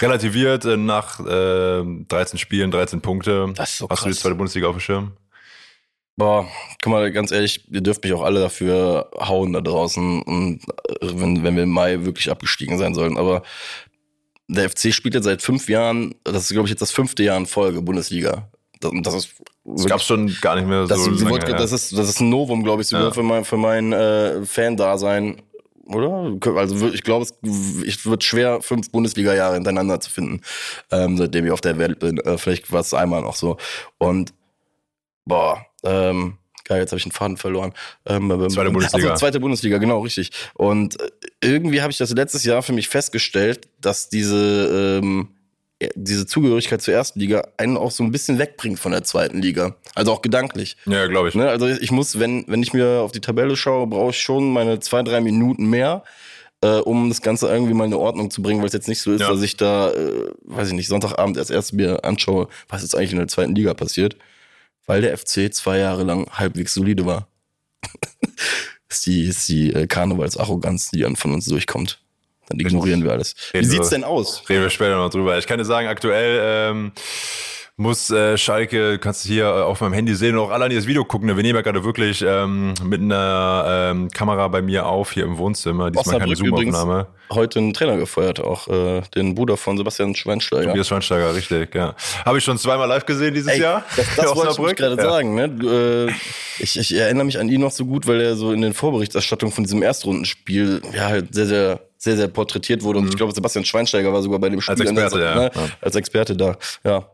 relativiert 0.00 0.64
nach 0.64 1.20
äh, 1.20 1.82
13 2.08 2.38
Spielen, 2.38 2.70
13 2.70 3.00
Punkte. 3.00 3.52
Das 3.56 3.70
ist 3.70 3.78
so 3.78 3.88
Hast 3.88 4.04
du 4.04 4.08
die 4.08 4.14
zweite 4.14 4.34
Bundesliga 4.34 4.68
auf 4.68 4.76
dem 4.76 4.80
Schirm? 4.80 5.12
Boah, 6.16 6.46
guck 6.82 6.92
mal, 6.92 7.10
ganz 7.10 7.32
ehrlich, 7.32 7.66
ihr 7.72 7.80
dürft 7.80 8.04
mich 8.04 8.12
auch 8.12 8.22
alle 8.22 8.40
dafür 8.40 9.10
hauen 9.18 9.52
da 9.54 9.60
draußen, 9.60 10.22
und, 10.22 10.60
äh, 11.00 11.06
wenn, 11.14 11.42
wenn 11.42 11.56
wir 11.56 11.62
im 11.62 11.70
Mai 11.70 12.04
wirklich 12.04 12.30
abgestiegen 12.30 12.78
sein 12.78 12.94
sollen. 12.94 13.16
Aber 13.16 13.42
der 14.46 14.68
FC 14.68 14.92
spielt 14.92 15.14
jetzt 15.14 15.24
seit 15.24 15.40
fünf 15.40 15.68
Jahren, 15.68 16.14
das 16.24 16.44
ist, 16.44 16.52
glaube 16.52 16.66
ich, 16.66 16.70
jetzt 16.70 16.82
das 16.82 16.92
fünfte 16.92 17.22
Jahr 17.22 17.38
in 17.38 17.46
Folge 17.46 17.80
Bundesliga. 17.80 18.50
Das, 18.80 18.90
und 18.90 19.06
das 19.06 19.14
ist 19.14 19.34
Das 19.64 19.86
gab 19.86 20.00
schon 20.02 20.34
gar 20.40 20.56
nicht 20.56 20.66
mehr 20.66 20.82
so 20.82 20.88
Das, 20.88 21.06
lange. 21.06 21.30
wollte- 21.30 21.46
her. 21.48 21.56
das, 21.56 21.70
ist, 21.72 21.96
das 21.96 22.08
ist 22.08 22.20
ein 22.20 22.30
Novum, 22.30 22.64
glaube 22.64 22.82
ich, 22.82 22.88
sogar 22.88 23.06
Ja. 23.06 23.10
für 23.12 23.22
mein, 23.22 23.44
für 23.44 23.56
mein 23.56 23.92
äh, 23.92 24.44
Fan-Dasein. 24.44 25.42
Oder? 25.84 26.36
Also 26.56 26.88
ich 26.88 27.02
glaube, 27.02 27.24
es 27.24 27.34
ich 27.84 28.06
wird 28.06 28.24
schwer, 28.24 28.60
fünf 28.62 28.90
Bundesliga-Jahre 28.90 29.54
hintereinander 29.54 30.00
zu 30.00 30.10
finden, 30.10 30.40
ähm, 30.90 31.16
seitdem 31.18 31.44
ich 31.46 31.50
auf 31.52 31.60
der 31.60 31.76
Welt 31.78 31.98
bin. 31.98 32.18
Äh, 32.18 32.38
vielleicht 32.38 32.70
war 32.72 32.80
es 32.80 32.94
einmal 32.94 33.20
noch 33.22 33.34
so. 33.36 33.56
Und 33.98 34.32
boah, 35.24 35.66
ähm, 35.84 36.38
geil, 36.64 36.80
jetzt 36.80 36.90
habe 36.92 36.98
ich 36.98 37.02
den 37.04 37.12
Faden 37.12 37.36
verloren. 37.36 37.72
Ähm, 38.06 38.30
ähm, 38.30 38.48
Zweite 38.50 38.70
Bundesliga. 38.70 39.10
Also, 39.10 39.20
zweite 39.20 39.40
Bundesliga, 39.40 39.78
genau, 39.78 40.00
richtig. 40.00 40.30
Und 40.54 41.00
äh, 41.00 41.10
irgendwie 41.42 41.82
habe 41.82 41.90
ich 41.90 41.98
das 41.98 42.10
letztes 42.12 42.44
Jahr 42.44 42.62
für 42.62 42.72
mich 42.72 42.88
festgestellt, 42.88 43.68
dass 43.80 44.08
diese 44.08 45.00
ähm, 45.02 45.28
diese 45.94 46.26
Zugehörigkeit 46.26 46.80
zur 46.82 46.94
ersten 46.94 47.18
Liga 47.20 47.48
einen 47.56 47.76
auch 47.76 47.90
so 47.90 48.02
ein 48.04 48.10
bisschen 48.12 48.38
wegbringt 48.38 48.78
von 48.78 48.92
der 48.92 49.02
zweiten 49.04 49.40
Liga. 49.42 49.76
Also 49.94 50.12
auch 50.12 50.22
gedanklich. 50.22 50.76
ja, 50.86 51.06
glaube 51.06 51.28
ich. 51.28 51.34
Ne? 51.34 51.48
Also 51.48 51.66
ich 51.68 51.90
muss, 51.90 52.18
wenn, 52.18 52.44
wenn 52.48 52.62
ich 52.62 52.72
mir 52.72 53.00
auf 53.00 53.12
die 53.12 53.20
Tabelle 53.20 53.56
schaue, 53.56 53.86
brauche 53.86 54.10
ich 54.10 54.20
schon 54.20 54.52
meine 54.52 54.80
zwei, 54.80 55.02
drei 55.02 55.20
Minuten 55.20 55.66
mehr, 55.70 56.02
äh, 56.62 56.76
um 56.78 57.08
das 57.08 57.22
Ganze 57.22 57.48
irgendwie 57.48 57.74
mal 57.74 57.86
in 57.86 57.94
Ordnung 57.94 58.30
zu 58.30 58.40
bringen, 58.42 58.60
weil 58.60 58.68
es 58.68 58.72
jetzt 58.72 58.88
nicht 58.88 59.00
so 59.00 59.12
ist, 59.12 59.20
Ja. 59.20 59.30
dass 59.30 59.42
ich 59.42 59.56
da, 59.56 59.90
äh, 59.92 60.30
weiß 60.44 60.68
ich 60.68 60.74
nicht, 60.74 60.88
Sonntagabend 60.88 61.36
erst 61.36 61.50
erst 61.50 61.72
mir 61.72 62.04
anschaue, 62.04 62.48
was 62.68 62.82
jetzt 62.82 62.94
eigentlich 62.96 63.12
in 63.12 63.18
der 63.18 63.28
zweiten 63.28 63.54
Liga 63.54 63.74
passiert. 63.74 64.16
weil 64.86 65.00
der 65.02 65.16
FC 65.16 65.52
zwei 65.54 65.78
Jahre 65.78 66.02
lang 66.02 66.26
halbwegs 66.32 66.74
solide 66.74 67.06
war. 67.06 67.28
ist 68.88 69.06
die, 69.06 69.26
ist 69.26 69.48
die 69.48 69.72
äh, 69.72 69.86
Karnevalsarroganz, 69.86 70.90
die 70.90 71.00
dann 71.00 71.16
von 71.16 71.32
uns 71.32 71.46
durchkommt. 71.46 72.00
Dann 72.48 72.58
ignorieren 72.60 73.04
wir 73.04 73.12
alles. 73.12 73.34
Wie 73.52 73.64
sieht's 73.64 73.90
denn 73.90 74.04
aus? 74.04 74.42
Reden 74.48 74.62
wir 74.62 74.70
später 74.70 74.96
noch 74.96 75.10
drüber. 75.10 75.38
Ich 75.38 75.46
kann 75.46 75.58
dir 75.58 75.64
sagen, 75.64 75.88
aktuell 75.88 76.70
ähm, 76.70 76.92
muss 77.76 78.10
äh, 78.10 78.36
Schalke, 78.36 78.98
kannst 78.98 79.24
du 79.24 79.28
hier 79.30 79.44
äh, 79.46 79.62
auf 79.62 79.80
meinem 79.80 79.94
Handy 79.94 80.14
sehen, 80.14 80.36
und 80.36 80.44
auch 80.44 80.50
alle 80.50 80.66
an 80.66 80.74
das 80.74 80.86
Video 80.86 81.04
gucken. 81.04 81.26
ne? 81.26 81.36
Wir 81.36 81.42
nehmen 81.42 81.56
ja 81.56 81.62
gerade 81.62 81.82
wirklich 81.84 82.22
ähm, 82.26 82.74
mit 82.84 83.00
einer 83.00 83.90
ähm, 83.90 84.08
Kamera 84.10 84.46
bei 84.48 84.60
mir 84.60 84.86
auf, 84.86 85.12
hier 85.12 85.24
im 85.24 85.38
Wohnzimmer. 85.38 85.90
Diesmal 85.90 86.18
keine 86.18 86.34
Zoomaufnahme. 86.34 87.06
heute 87.32 87.60
einen 87.60 87.72
Trainer 87.72 87.96
gefeuert, 87.96 88.40
auch 88.40 88.68
äh, 88.68 89.00
den 89.14 89.34
Bruder 89.34 89.56
von 89.56 89.78
Sebastian 89.78 90.14
Schweinsteiger. 90.14 90.68
Tobias 90.68 90.88
Schweinsteiger, 90.88 91.34
richtig, 91.34 91.74
ja. 91.74 91.94
Habe 92.26 92.38
ich 92.38 92.44
schon 92.44 92.58
zweimal 92.58 92.86
live 92.88 93.06
gesehen 93.06 93.32
dieses 93.34 93.52
Ey, 93.52 93.62
Jahr. 93.62 93.84
Das, 93.96 94.06
das 94.16 94.36
wollte 94.36 94.72
ich 94.72 94.76
gerade 94.76 94.96
Ja. 94.96 95.10
sagen. 95.10 95.34
Ne? 95.34 96.08
Äh, 96.08 96.12
ich, 96.62 96.78
ich 96.78 96.94
erinnere 96.94 97.24
mich 97.24 97.38
an 97.38 97.48
ihn 97.48 97.62
noch 97.62 97.72
so 97.72 97.86
gut, 97.86 98.06
weil 98.06 98.20
er 98.20 98.36
so 98.36 98.52
in 98.52 98.60
den 98.60 98.74
Vorberichterstattungen 98.74 99.52
von 99.52 99.64
diesem 99.64 99.82
Erstrundenspiel 99.82 100.82
ja 100.94 101.06
halt 101.06 101.34
sehr, 101.34 101.46
sehr, 101.46 101.80
sehr, 102.02 102.16
sehr 102.16 102.26
porträtiert 102.28 102.82
wurde. 102.82 102.98
Und 102.98 103.08
ich 103.08 103.16
glaube, 103.16 103.32
Sebastian 103.32 103.64
Schweinsteiger 103.64 104.12
war 104.12 104.22
sogar 104.22 104.40
bei 104.40 104.48
dem 104.48 104.60
Spiel 104.60 104.74
Mhm. 104.74 104.80
Als 104.80 104.90
an 104.90 104.96
Experte, 104.96 105.24
Seite, 105.24 105.56
ja. 105.56 105.62
ne? 105.66 105.70
als 105.80 105.94
Experte 105.94 106.36
da. 106.36 106.56
Ja, 106.84 107.08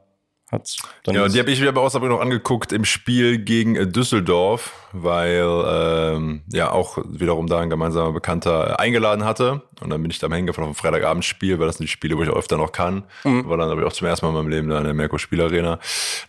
dann 1.04 1.14
Ja, 1.14 1.24
und 1.24 1.34
die 1.34 1.38
habe 1.38 1.50
ich 1.50 1.60
mir 1.60 1.72
bei 1.72 1.80
Osnabrück 1.80 2.10
noch 2.10 2.20
angeguckt 2.20 2.72
im 2.72 2.86
Spiel 2.86 3.38
gegen 3.38 3.76
äh, 3.76 3.86
Düsseldorf, 3.86 4.72
weil 4.92 5.44
ähm, 5.66 6.42
ja 6.50 6.70
auch 6.70 6.98
wiederum 7.06 7.48
da 7.48 7.60
ein 7.60 7.68
gemeinsamer 7.68 8.12
Bekannter 8.12 8.70
äh, 8.70 8.82
eingeladen 8.82 9.24
hatte. 9.24 9.62
Und 9.80 9.90
dann 9.90 10.00
bin 10.00 10.10
ich 10.10 10.18
da 10.18 10.26
am 10.26 10.32
Hängefahren 10.32 10.70
auf 10.70 10.76
ein 10.76 10.80
Freitagabendspiel, 10.80 11.58
weil 11.58 11.66
das 11.66 11.76
sind 11.76 11.84
die 11.84 11.92
Spiele, 11.92 12.16
wo 12.16 12.22
ich 12.22 12.30
auch 12.30 12.36
öfter 12.36 12.56
noch 12.56 12.72
kann. 12.72 13.04
War 13.46 13.58
dann 13.58 13.70
aber 13.70 13.86
auch 13.86 13.92
zum 13.92 14.06
ersten 14.06 14.26
Mal 14.26 14.30
in 14.30 14.36
meinem 14.36 14.48
Leben 14.48 14.68
da 14.68 14.78
in 14.78 14.84
der 14.84 14.94
Merkur 14.94 15.18
Spielarena. 15.18 15.78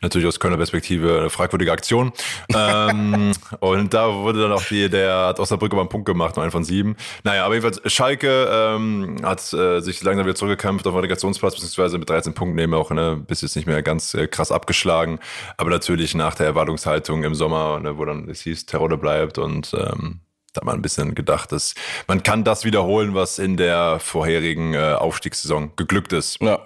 Natürlich 0.01 0.27
aus 0.27 0.39
Kölner 0.39 0.57
Perspektive 0.57 1.19
eine 1.19 1.29
fragwürdige 1.29 1.71
Aktion. 1.71 2.11
ähm, 2.53 3.31
und 3.59 3.93
da 3.93 4.13
wurde 4.13 4.41
dann 4.41 4.51
auch 4.51 4.63
die, 4.63 4.89
der 4.89 5.27
hat 5.27 5.39
Osnabrück 5.39 5.71
aber 5.71 5.81
einen 5.81 5.89
Punkt 5.89 6.05
gemacht, 6.05 6.35
nur 6.35 6.43
einen 6.43 6.51
von 6.51 6.63
sieben. 6.65 6.97
Naja, 7.23 7.45
aber 7.45 7.55
jedenfalls 7.55 7.81
Schalke 7.91 8.49
ähm, 8.51 9.17
hat 9.23 9.53
äh, 9.53 9.79
sich 9.79 10.03
langsam 10.03 10.25
wieder 10.25 10.35
zurückgekämpft 10.35 10.85
auf 10.85 10.93
den 10.93 10.99
Relegationsplatz, 10.99 11.55
beziehungsweise 11.55 11.97
mit 11.97 12.09
13 12.09 12.33
Punkten 12.33 12.59
eben 12.59 12.73
auch, 12.73 12.91
ne, 12.91 13.23
bis 13.25 13.41
jetzt 13.41 13.55
nicht 13.55 13.65
mehr 13.65 13.81
ganz 13.81 14.08
äh, 14.13 14.27
krass 14.27 14.51
abgeschlagen. 14.51 15.19
Aber 15.57 15.69
natürlich 15.69 16.15
nach 16.15 16.35
der 16.35 16.47
Erwartungshaltung 16.47 17.23
im 17.23 17.35
Sommer, 17.35 17.79
ne, 17.79 17.97
wo 17.97 18.05
dann 18.05 18.29
es 18.29 18.41
hieß, 18.41 18.65
Terror 18.65 18.89
bleibt 18.97 19.37
und 19.37 19.73
ähm, 19.73 20.21
da 20.53 20.61
hat 20.61 20.65
man 20.65 20.75
ein 20.75 20.81
bisschen 20.81 21.13
gedacht, 21.13 21.51
dass 21.51 21.75
man 22.07 22.23
kann 22.23 22.43
das 22.43 22.65
wiederholen, 22.65 23.13
was 23.13 23.37
in 23.37 23.55
der 23.57 23.99
vorherigen 23.99 24.73
äh, 24.73 24.93
Aufstiegssaison 24.97 25.75
geglückt 25.75 26.13
ist. 26.13 26.41
ja. 26.41 26.59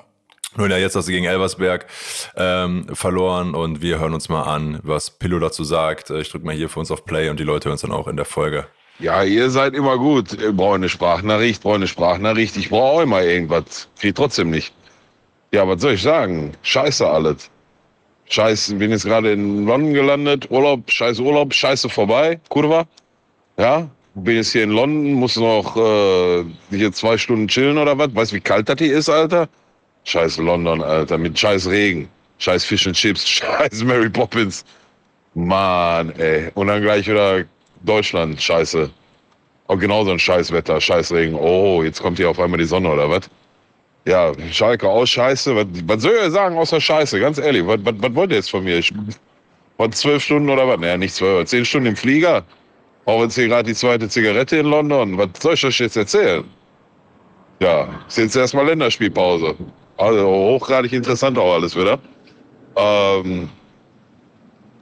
Nun 0.55 0.69
ja, 0.69 0.77
jetzt 0.77 0.95
hast 0.95 1.07
du 1.07 1.11
gegen 1.11 1.25
Elversberg 1.25 1.87
ähm, 2.35 2.85
verloren 2.93 3.55
und 3.55 3.81
wir 3.81 3.99
hören 3.99 4.13
uns 4.13 4.29
mal 4.29 4.43
an, 4.43 4.79
was 4.83 5.09
Pillow 5.09 5.39
dazu 5.39 5.63
sagt. 5.63 6.11
Äh, 6.11 6.21
Ich 6.21 6.29
drücke 6.29 6.45
mal 6.45 6.53
hier 6.53 6.69
für 6.69 6.79
uns 6.79 6.91
auf 6.91 7.05
Play 7.05 7.29
und 7.29 7.39
die 7.39 7.43
Leute 7.43 7.69
hören 7.69 7.75
es 7.75 7.81
dann 7.81 7.91
auch 7.91 8.07
in 8.07 8.17
der 8.17 8.25
Folge. 8.25 8.67
Ja, 8.99 9.23
ihr 9.23 9.49
seid 9.49 9.73
immer 9.73 9.97
gut. 9.97 10.33
Ich 10.33 10.55
brauche 10.55 10.75
eine 10.75 10.89
Sprachnachricht, 10.89 11.63
brauche 11.63 11.75
eine 11.75 11.87
Sprachnachricht. 11.87 12.55
Ich 12.57 12.69
brauche 12.69 12.83
auch 12.83 13.01
immer 13.01 13.23
irgendwas. 13.23 13.87
Krieg 13.99 14.13
trotzdem 14.13 14.51
nicht. 14.51 14.75
Ja, 15.53 15.67
was 15.67 15.81
soll 15.81 15.93
ich 15.93 16.01
sagen? 16.01 16.51
Scheiße 16.63 17.07
alles. 17.07 17.51
Scheiße, 18.25 18.73
bin 18.75 18.89
jetzt 18.89 19.05
gerade 19.05 19.33
in 19.33 19.67
London 19.67 19.93
gelandet. 19.93 20.49
Urlaub, 20.49 20.89
scheiß 20.89 21.19
Urlaub, 21.19 21.53
scheiße 21.53 21.89
vorbei. 21.89 22.39
Kurva. 22.49 22.85
Ja, 23.59 23.87
bin 24.15 24.37
jetzt 24.37 24.51
hier 24.51 24.63
in 24.63 24.71
London, 24.71 25.13
muss 25.13 25.35
noch 25.35 25.77
äh, 25.77 26.43
hier 26.71 26.91
zwei 26.91 27.19
Stunden 27.19 27.47
chillen 27.47 27.77
oder 27.77 27.95
was. 27.95 28.15
Weißt 28.15 28.31
du, 28.31 28.37
wie 28.37 28.41
kalt 28.41 28.67
das 28.67 28.77
hier 28.79 28.97
ist, 28.97 29.09
Alter? 29.09 29.47
Scheiß 30.05 30.37
London, 30.37 30.81
Alter, 30.81 31.19
mit 31.19 31.37
scheiß 31.37 31.69
Regen. 31.69 32.09
Scheiß 32.39 32.65
Fish 32.65 32.87
and 32.87 32.95
Chips, 32.95 33.27
scheiß 33.29 33.83
Mary 33.83 34.09
Poppins. 34.09 34.65
Mann, 35.35 36.11
ey. 36.17 36.49
Und 36.55 36.65
dann 36.65 36.81
gleich 36.81 37.07
wieder 37.07 37.45
Deutschland, 37.83 38.41
scheiße. 38.41 38.89
Auch 39.67 39.77
genauso 39.77 40.09
ein 40.09 40.19
Scheißwetter, 40.19 40.81
Scheißregen. 40.81 41.35
Oh, 41.35 41.83
jetzt 41.83 42.01
kommt 42.01 42.17
hier 42.17 42.31
auf 42.31 42.39
einmal 42.39 42.57
die 42.57 42.65
Sonne 42.65 42.89
oder 42.89 43.07
was? 43.07 43.29
Ja, 44.05 44.33
Schalke 44.51 44.87
auch 44.89 45.05
scheiße. 45.05 45.55
Was, 45.55 45.67
was 45.85 46.01
soll 46.01 46.13
ich 46.25 46.31
sagen 46.31 46.57
außer 46.57 46.81
Scheiße? 46.81 47.19
Ganz 47.19 47.37
ehrlich, 47.37 47.65
was, 47.65 47.79
was, 47.83 47.93
was 47.97 48.15
wollt 48.15 48.31
ihr 48.31 48.37
jetzt 48.37 48.51
von 48.51 48.63
mir? 48.63 48.77
Ich 48.77 48.93
war 49.77 49.91
zwölf 49.91 50.23
Stunden 50.23 50.49
oder 50.49 50.67
was? 50.67 50.79
Naja, 50.79 50.97
nicht 50.97 51.15
zwölf, 51.15 51.47
zehn 51.47 51.63
Stunden 51.63 51.87
im 51.87 51.95
Flieger. 51.95 52.43
Auch 53.05 53.21
jetzt 53.21 53.35
hier 53.35 53.47
gerade 53.47 53.67
die 53.67 53.75
zweite 53.75 54.09
Zigarette 54.09 54.57
in 54.57 54.65
London. 54.65 55.17
Was 55.17 55.29
soll 55.41 55.53
ich 55.53 55.65
euch 55.65 55.79
jetzt 55.79 55.97
erzählen? 55.97 56.43
Ja, 57.61 57.87
ist 58.07 58.17
jetzt 58.17 58.35
erstmal 58.35 58.65
Länderspielpause. 58.65 59.55
Also 59.97 60.27
hochgradig 60.27 60.91
interessant 60.91 61.37
auch 61.37 61.53
alles 61.53 61.75
wieder. 61.75 61.99
Ähm, 62.75 63.49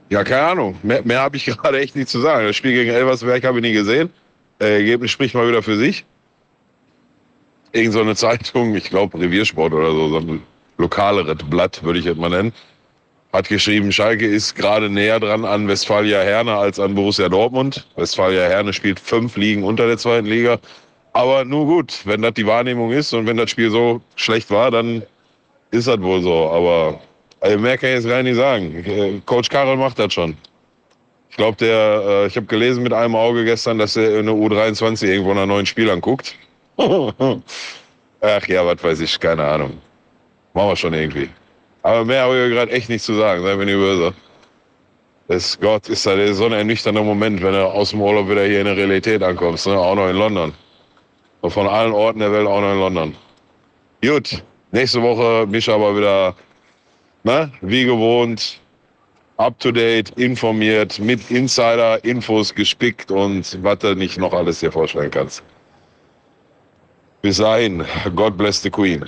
ja, 0.08 0.24
keine 0.24 0.42
Ahnung. 0.42 0.76
Mehr, 0.82 1.02
mehr 1.04 1.20
habe 1.20 1.36
ich 1.36 1.46
gerade 1.62 1.78
echt 1.80 1.94
nicht 1.94 2.08
zu 2.08 2.20
sagen. 2.20 2.46
Das 2.46 2.56
Spiel 2.56 2.72
gegen 2.72 2.90
Elversberg 2.90 3.44
habe 3.44 3.58
ich 3.58 3.62
nie 3.62 3.72
gesehen. 3.72 4.10
Äh, 4.60 4.78
Ergebnis 4.78 5.10
spricht 5.10 5.34
mal 5.34 5.48
wieder 5.48 5.62
für 5.62 5.76
sich. 5.76 6.04
Irgend 7.72 7.92
so 7.92 8.00
eine 8.00 8.14
Zeitung, 8.14 8.74
ich 8.74 8.84
glaube 8.84 9.18
Reviersport 9.18 9.72
oder 9.72 9.92
so, 9.92 10.08
so 10.08 10.18
ein 10.18 10.42
lokaleres 10.78 11.38
Blatt, 11.48 11.82
würde 11.82 11.98
ich 11.98 12.06
es 12.06 12.16
mal 12.16 12.28
nennen, 12.28 12.52
hat 13.32 13.48
geschrieben, 13.48 13.90
Schalke 13.92 14.26
ist 14.26 14.54
gerade 14.54 14.90
näher 14.90 15.18
dran 15.18 15.44
an 15.44 15.66
Westfalia 15.66 16.20
Herne 16.20 16.54
als 16.54 16.78
an 16.78 16.94
Borussia 16.94 17.28
Dortmund. 17.30 17.86
Westfalia 17.96 18.42
Herne 18.42 18.74
spielt 18.74 19.00
fünf 19.00 19.36
Ligen 19.36 19.64
unter 19.64 19.86
der 19.86 19.96
zweiten 19.96 20.26
Liga. 20.26 20.58
Aber 21.14 21.44
nur 21.44 21.66
gut, 21.66 22.00
wenn 22.04 22.22
das 22.22 22.34
die 22.34 22.46
Wahrnehmung 22.46 22.92
ist 22.92 23.12
und 23.14 23.26
wenn 23.26 23.38
das 23.38 23.50
Spiel 23.50 23.70
so 23.70 24.02
schlecht 24.16 24.50
war, 24.50 24.70
dann 24.70 25.02
ist 25.70 25.88
das 25.88 26.00
wohl 26.02 26.22
so. 26.22 26.50
Aber 26.50 27.00
also 27.40 27.58
mehr 27.58 27.78
kann 27.78 27.90
ich 27.90 27.96
jetzt 27.96 28.08
gar 28.08 28.22
nicht 28.22 28.36
sagen. 28.36 29.22
Coach 29.26 29.48
Karel 29.48 29.76
macht 29.76 29.98
das 29.98 30.12
schon. 30.12 30.36
Ich 31.30 31.36
glaube, 31.36 31.56
der, 31.56 32.02
äh, 32.06 32.26
ich 32.26 32.36
habe 32.36 32.46
gelesen 32.46 32.82
mit 32.82 32.92
einem 32.92 33.16
Auge 33.16 33.44
gestern, 33.44 33.78
dass 33.78 33.96
er 33.96 34.20
in 34.20 34.26
der 34.26 34.34
U23 34.34 35.06
irgendwo 35.08 35.32
nach 35.32 35.46
neuen 35.46 35.64
Spielern 35.64 36.02
guckt. 36.02 36.36
Ach 38.20 38.48
ja, 38.48 38.64
was 38.64 38.82
weiß 38.82 39.00
ich, 39.00 39.18
keine 39.18 39.44
Ahnung. 39.44 39.78
Machen 40.54 40.68
wir 40.68 40.76
schon 40.76 40.94
irgendwie. 40.94 41.28
Aber 41.82 42.04
mehr 42.04 42.22
habe 42.22 42.46
ich 42.46 42.52
gerade 42.52 42.70
echt 42.70 42.88
nicht 42.88 43.04
zu 43.04 43.14
sagen, 43.14 43.42
sei 43.42 43.56
mir 43.56 43.66
nicht 43.66 43.74
böse. 43.74 44.14
Das 45.28 45.58
Gott 45.58 45.88
ist 45.88 46.06
da 46.06 46.34
so 46.34 46.46
ein 46.46 46.52
ernüchternder 46.52 47.02
Moment, 47.02 47.42
wenn 47.42 47.52
du 47.52 47.66
aus 47.66 47.90
dem 47.90 48.00
Urlaub 48.00 48.28
wieder 48.28 48.44
hier 48.44 48.60
in 48.60 48.66
der 48.66 48.76
Realität 48.76 49.22
ankommst, 49.22 49.66
ne? 49.66 49.78
auch 49.78 49.94
noch 49.94 50.08
in 50.08 50.16
London. 50.16 50.52
Und 51.40 51.50
von 51.50 51.66
allen 51.66 51.92
Orten 51.92 52.20
der 52.20 52.30
Welt 52.32 52.46
auch 52.46 52.60
noch 52.60 52.72
in 52.72 52.78
London. 52.78 53.16
Gut, 54.04 54.42
nächste 54.70 55.02
Woche 55.02 55.46
mich 55.46 55.68
aber 55.68 55.96
wieder, 55.96 56.36
ne, 57.24 57.50
wie 57.60 57.84
gewohnt, 57.84 58.60
up 59.36 59.58
to 59.58 59.72
date, 59.72 60.10
informiert, 60.10 60.98
mit 60.98 61.30
Insider-Infos 61.30 62.54
gespickt 62.54 63.10
und 63.10 63.58
was 63.62 63.78
du 63.78 63.94
nicht 63.94 64.18
noch 64.18 64.32
alles 64.32 64.60
dir 64.60 64.70
vorstellen 64.70 65.10
kannst. 65.10 65.42
Bis 67.22 67.36
dahin, 67.38 67.84
God 68.16 68.36
bless 68.36 68.60
the 68.60 68.70
Queen. 68.70 69.04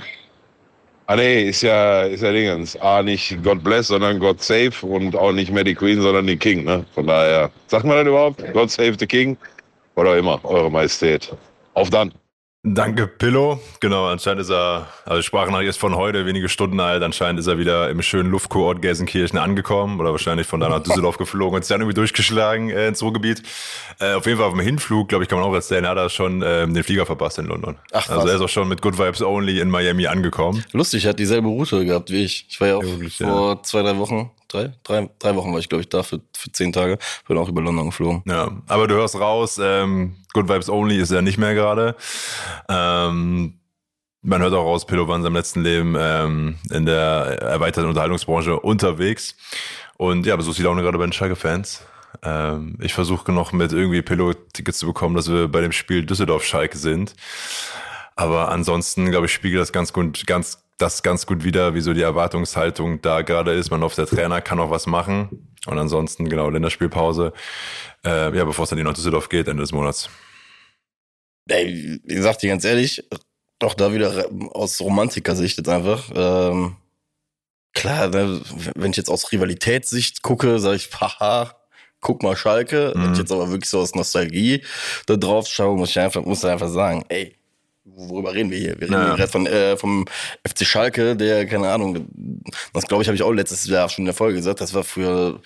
Ah 1.07 1.17
nee, 1.17 1.49
ist 1.49 1.61
ja, 1.61 2.03
ist 2.03 2.23
ja 2.23 2.31
Dingens. 2.31 2.77
Ah, 2.81 3.03
nicht 3.03 3.43
God 3.43 3.61
bless, 3.63 3.87
sondern 3.89 4.19
God 4.19 4.41
save 4.41 4.73
und 4.81 5.15
auch 5.15 5.33
nicht 5.33 5.51
mehr 5.51 5.63
die 5.63 5.75
Queen, 5.75 6.01
sondern 6.01 6.25
die 6.25 6.37
King, 6.37 6.63
ne? 6.63 6.85
Von 6.95 7.07
daher, 7.07 7.51
sagt 7.67 7.85
man 7.85 7.97
das 7.97 8.07
überhaupt? 8.07 8.53
God 8.53 8.71
save 8.71 8.95
the 8.97 9.05
King? 9.05 9.37
Oder 9.95 10.17
immer, 10.17 10.43
Eure 10.45 10.71
Majestät. 10.71 11.31
Auf 11.73 11.89
dann. 11.89 12.11
Danke, 12.67 13.05
Pillow. 13.05 13.59
Genau, 13.79 14.07
anscheinend 14.07 14.41
ist 14.41 14.49
er, 14.49 14.87
also 15.05 15.21
Sprachnachricht 15.21 15.69
ist 15.69 15.77
von 15.77 15.95
heute, 15.95 16.25
wenige 16.25 16.49
Stunden 16.49 16.79
alt. 16.79 17.03
Anscheinend 17.03 17.39
ist 17.39 17.45
er 17.45 17.59
wieder 17.59 17.91
im 17.91 18.01
schönen 18.01 18.31
Luftkurort 18.31 18.81
Gelsenkirchen 18.81 19.37
angekommen 19.37 19.99
oder 19.99 20.09
wahrscheinlich 20.09 20.47
von 20.47 20.59
da 20.59 20.67
nach 20.67 20.81
Düsseldorf 20.81 21.17
geflogen 21.19 21.55
und 21.55 21.61
ist 21.61 21.69
dann 21.69 21.81
irgendwie 21.81 21.93
durchgeschlagen 21.93 22.71
äh, 22.71 22.87
ins 22.87 23.03
Ruhrgebiet. 23.03 23.43
Äh, 23.99 24.13
auf 24.13 24.25
jeden 24.25 24.39
Fall 24.39 24.47
auf 24.47 24.53
dem 24.53 24.61
Hinflug, 24.61 25.09
glaube 25.09 25.23
ich, 25.23 25.29
kann 25.29 25.39
man 25.39 25.47
auch 25.47 25.53
erzählen, 25.53 25.87
hat 25.87 25.97
er 25.97 26.09
schon 26.09 26.41
ähm, 26.43 26.73
den 26.73 26.83
Flieger 26.83 27.05
verpasst 27.05 27.37
in 27.37 27.45
London. 27.45 27.77
Ach, 27.91 28.09
also 28.09 28.23
was. 28.23 28.29
er 28.31 28.35
ist 28.37 28.41
auch 28.41 28.49
schon 28.49 28.67
mit 28.67 28.81
Good 28.81 28.97
Vibes 28.97 29.21
Only 29.21 29.59
in 29.59 29.69
Miami 29.69 30.07
angekommen. 30.07 30.65
Lustig, 30.71 31.05
er 31.05 31.11
hat 31.11 31.19
dieselbe 31.19 31.47
Route 31.47 31.85
gehabt 31.85 32.09
wie 32.09 32.23
ich. 32.23 32.47
Ich 32.49 32.59
war 32.59 32.67
ja 32.67 32.77
auch 32.77 32.83
Ja, 32.83 33.27
vor 33.27 33.61
zwei, 33.61 33.83
drei 33.83 33.95
Wochen, 33.97 34.31
drei, 34.55 34.73
drei, 34.83 35.09
drei 35.19 35.35
Wochen 35.35 35.51
war 35.51 35.59
ich, 35.59 35.69
glaube 35.69 35.81
ich, 35.81 35.89
da 35.89 36.03
für, 36.03 36.21
für 36.35 36.51
zehn 36.51 36.71
Tage. 36.71 36.97
Bin 37.27 37.37
auch 37.37 37.49
über 37.49 37.61
London 37.61 37.87
geflogen. 37.87 38.23
Ja, 38.25 38.51
aber 38.67 38.87
du 38.87 38.95
hörst 38.95 39.19
raus, 39.19 39.59
ähm, 39.61 40.15
Good 40.33 40.49
Vibes 40.49 40.69
Only 40.69 40.97
ist 40.97 41.11
er 41.11 41.21
nicht 41.21 41.37
mehr 41.37 41.53
gerade. 41.53 41.95
Ähm, 42.69 43.59
man 44.21 44.41
hört 44.41 44.53
auch 44.53 44.65
raus, 44.65 44.85
Pillow 44.87 45.07
war 45.07 45.15
in 45.15 45.23
seinem 45.23 45.35
letzten 45.35 45.61
Leben 45.61 45.95
ähm, 45.97 46.55
in 46.71 46.85
der 46.85 47.37
erweiterten 47.41 47.89
Unterhaltungsbranche 47.89 48.59
unterwegs. 48.59 49.35
Und 49.97 50.25
ja, 50.25 50.33
aber 50.33 50.43
so 50.43 50.51
ist 50.51 50.57
die 50.57 50.63
Laune 50.63 50.81
gerade 50.81 50.97
bei 50.97 51.05
den 51.05 51.13
Schalke-Fans. 51.13 51.83
Ähm, 52.23 52.77
ich 52.81 52.93
versuche 52.93 53.31
noch 53.31 53.51
mit 53.53 53.71
irgendwie 53.71 54.01
Pillow-Tickets 54.01 54.79
zu 54.79 54.87
bekommen, 54.87 55.15
dass 55.15 55.31
wir 55.31 55.47
bei 55.47 55.61
dem 55.61 55.71
Spiel 55.71 56.05
Düsseldorf-Schalke 56.05 56.77
sind. 56.77 57.13
Aber 58.15 58.49
ansonsten, 58.49 59.11
glaube 59.11 59.27
ich, 59.27 59.33
spiegelt 59.33 59.61
das 59.61 59.71
ganz 59.71 59.93
gut, 59.93 60.25
ganz, 60.25 60.64
das 60.77 61.03
ganz 61.03 61.25
gut 61.25 61.43
wieder, 61.43 61.73
wie 61.73 61.81
so 61.81 61.93
die 61.93 62.01
Erwartungshaltung 62.01 63.01
da 63.01 63.21
gerade 63.21 63.53
ist. 63.53 63.71
Man 63.71 63.81
hofft, 63.81 63.97
der 63.97 64.07
Trainer 64.07 64.41
kann 64.41 64.59
auch 64.59 64.69
was 64.69 64.87
machen. 64.87 65.53
Und 65.65 65.77
ansonsten, 65.77 66.29
genau, 66.29 66.49
Länderspielpause. 66.49 67.33
Äh, 68.05 68.35
ja, 68.35 68.43
bevor 68.43 68.63
es 68.63 68.69
dann 68.69 68.79
nach 68.79 68.93
Düsseldorf 68.93 69.29
geht, 69.29 69.47
Ende 69.47 69.63
des 69.63 69.71
Monats. 69.71 70.09
Ey, 71.47 71.99
ich 72.03 72.21
sag 72.21 72.39
dir 72.39 72.49
ganz 72.49 72.65
ehrlich, 72.65 73.03
auch 73.63 73.73
da 73.73 73.93
wieder 73.93 74.25
aus 74.51 74.81
Romantiker-Sicht 74.81 75.57
jetzt 75.57 75.69
einfach. 75.69 76.11
Ähm, 76.13 76.75
klar, 77.73 78.09
ne, 78.09 78.41
wenn 78.75 78.91
ich 78.91 78.97
jetzt 78.97 79.09
aus 79.09 79.31
Rivalitätssicht 79.31 80.21
gucke, 80.23 80.59
sage 80.59 80.75
ich, 80.75 80.89
haha, 80.99 81.55
guck 82.01 82.21
mal 82.21 82.35
Schalke. 82.35 82.93
Mhm. 82.95 83.03
Wenn 83.03 83.13
ich 83.13 83.19
jetzt 83.19 83.31
aber 83.31 83.49
wirklich 83.49 83.69
so 83.69 83.79
aus 83.79 83.95
Nostalgie 83.95 84.63
da 85.05 85.15
drauf 85.15 85.47
schaue, 85.47 85.77
muss 85.77 85.91
ich 85.91 85.99
einfach, 85.99 86.23
muss 86.25 86.43
ich 86.43 86.49
einfach 86.49 86.69
sagen, 86.69 87.05
ey, 87.09 87.35
worüber 87.95 88.33
reden 88.33 88.51
wir 88.51 88.57
hier? 88.57 88.75
Wir 88.79 88.83
reden 88.83 88.93
Ja. 88.93 89.07
hier 89.07 89.15
gerade 89.15 89.31
von, 89.31 89.45
äh, 89.47 89.77
vom 89.77 90.05
FC 90.47 90.65
Schalke, 90.65 91.15
der, 91.15 91.45
keine 91.45 91.69
Ahnung, 91.69 92.05
das 92.73 92.85
glaube 92.85 93.01
ich, 93.03 93.07
habe 93.07 93.15
ich 93.15 93.23
auch 93.23 93.31
letztes 93.31 93.65
Jahr 93.67 93.89
schon 93.89 94.03
in 94.03 94.07
der 94.07 94.13
Folge 94.15 94.35
gesagt, 94.37 94.61
das 94.61 94.73
war 94.73 94.83
früher, 94.83 95.39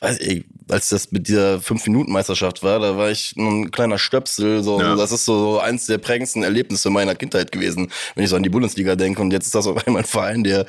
weiß 0.00 0.18
ich, 0.20 0.44
als 0.68 0.88
das 0.88 1.12
mit 1.12 1.28
dieser 1.28 1.60
5-Minuten-Meisterschaft 1.60 2.62
war, 2.62 2.78
da 2.80 2.96
war 2.96 3.10
ich 3.10 3.36
nur 3.36 3.50
ein 3.52 3.70
kleiner 3.70 3.98
Stöpsel, 3.98 4.62
so, 4.62 4.80
Ja. 4.80 4.96
das 4.96 5.12
ist 5.12 5.24
so 5.24 5.58
eins 5.60 5.86
der 5.86 5.98
prägendsten 5.98 6.42
Erlebnisse 6.42 6.90
meiner 6.90 7.14
Kindheit 7.14 7.52
gewesen, 7.52 7.92
wenn 8.14 8.24
ich 8.24 8.30
so 8.30 8.36
an 8.36 8.42
die 8.42 8.48
Bundesliga 8.48 8.96
denke 8.96 9.20
und 9.22 9.30
jetzt 9.32 9.46
ist 9.46 9.54
das 9.54 9.66
auf 9.66 9.86
einmal 9.86 10.02
ein 10.02 10.06
Verein, 10.08 10.42
der 10.44 10.66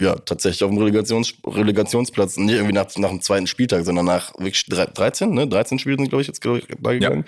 ja, 0.00 0.14
tatsächlich 0.14 0.62
auf 0.62 0.70
dem 0.70 0.78
Relegations 0.78 1.34
Relegationsplatz, 1.44 2.36
nicht 2.36 2.54
irgendwie 2.54 2.72
nach, 2.72 2.86
nach 2.98 3.08
dem 3.08 3.20
zweiten 3.20 3.48
Spieltag, 3.48 3.84
sondern 3.84 4.06
nach 4.06 4.32
wirklich 4.38 4.64
drei- 4.66 4.86
13, 4.86 5.34
ne? 5.34 5.48
13 5.48 5.80
Spiele 5.80 5.96
sind, 5.96 6.08
glaube 6.08 6.22
ich, 6.22 6.28
jetzt 6.28 6.40
da 6.44 6.92
gegangen. 6.92 7.24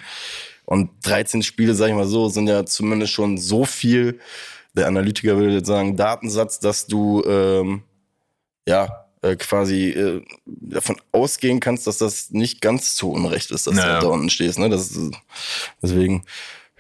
Und 0.71 0.91
13 1.03 1.43
Spiele, 1.43 1.75
sag 1.75 1.89
ich 1.89 1.95
mal 1.95 2.07
so, 2.07 2.29
sind 2.29 2.47
ja 2.47 2.65
zumindest 2.65 3.13
schon 3.13 3.39
so 3.39 3.65
viel, 3.65 4.21
der 4.73 4.87
Analytiker 4.87 5.37
würde 5.37 5.55
jetzt 5.55 5.67
sagen, 5.67 5.97
Datensatz, 5.97 6.61
dass 6.61 6.87
du 6.87 7.25
ähm, 7.27 7.83
ja 8.69 9.07
äh, 9.23 9.35
quasi 9.35 9.89
äh, 9.89 10.23
davon 10.47 10.97
ausgehen 11.11 11.59
kannst, 11.59 11.89
dass 11.89 11.99
das 11.99 12.31
nicht 12.31 12.61
ganz 12.61 12.95
zu 12.95 13.11
Unrecht 13.11 13.51
ist, 13.51 13.67
dass 13.67 13.75
Naja. 13.75 13.99
du 13.99 14.07
da 14.07 14.13
unten 14.13 14.31
stehst. 14.31 14.61
Ne? 14.61 14.69
Das 14.69 14.93
ist, 14.93 15.13
deswegen, 15.83 16.23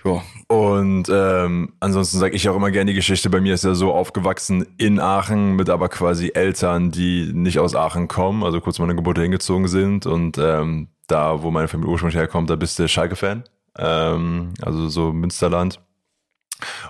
ja. 0.05 0.22
Und 0.46 1.09
ähm, 1.11 1.72
ansonsten 1.81 2.18
sage 2.20 2.37
ich 2.37 2.48
auch 2.48 2.55
immer 2.55 2.70
gerne 2.70 2.92
die 2.92 2.96
Geschichte. 2.96 3.29
Bei 3.29 3.40
mir 3.40 3.55
ist 3.55 3.64
ja 3.64 3.74
so 3.74 3.92
aufgewachsen 3.92 4.68
in 4.79 5.00
Aachen 5.00 5.57
mit 5.57 5.68
aber 5.68 5.88
quasi 5.88 6.31
Eltern, 6.33 6.92
die 6.92 7.33
nicht 7.35 7.59
aus 7.59 7.74
Aachen 7.74 8.07
kommen, 8.07 8.44
also 8.44 8.61
kurz 8.61 8.79
meine 8.79 8.94
Geburt 8.94 9.18
hingezogen 9.18 9.66
sind. 9.66 10.07
Und 10.07 10.38
ähm, 10.38 10.87
da, 11.09 11.42
wo 11.42 11.50
meine 11.50 11.66
Familie 11.66 11.90
ursprünglich 11.90 12.16
herkommt, 12.16 12.50
da 12.50 12.55
bist 12.55 12.79
du 12.79 12.87
Schalke-Fan. 12.87 13.42
Ähm, 13.78 14.54
also 14.62 14.88
so 14.88 15.12
Münsterland. 15.12 15.80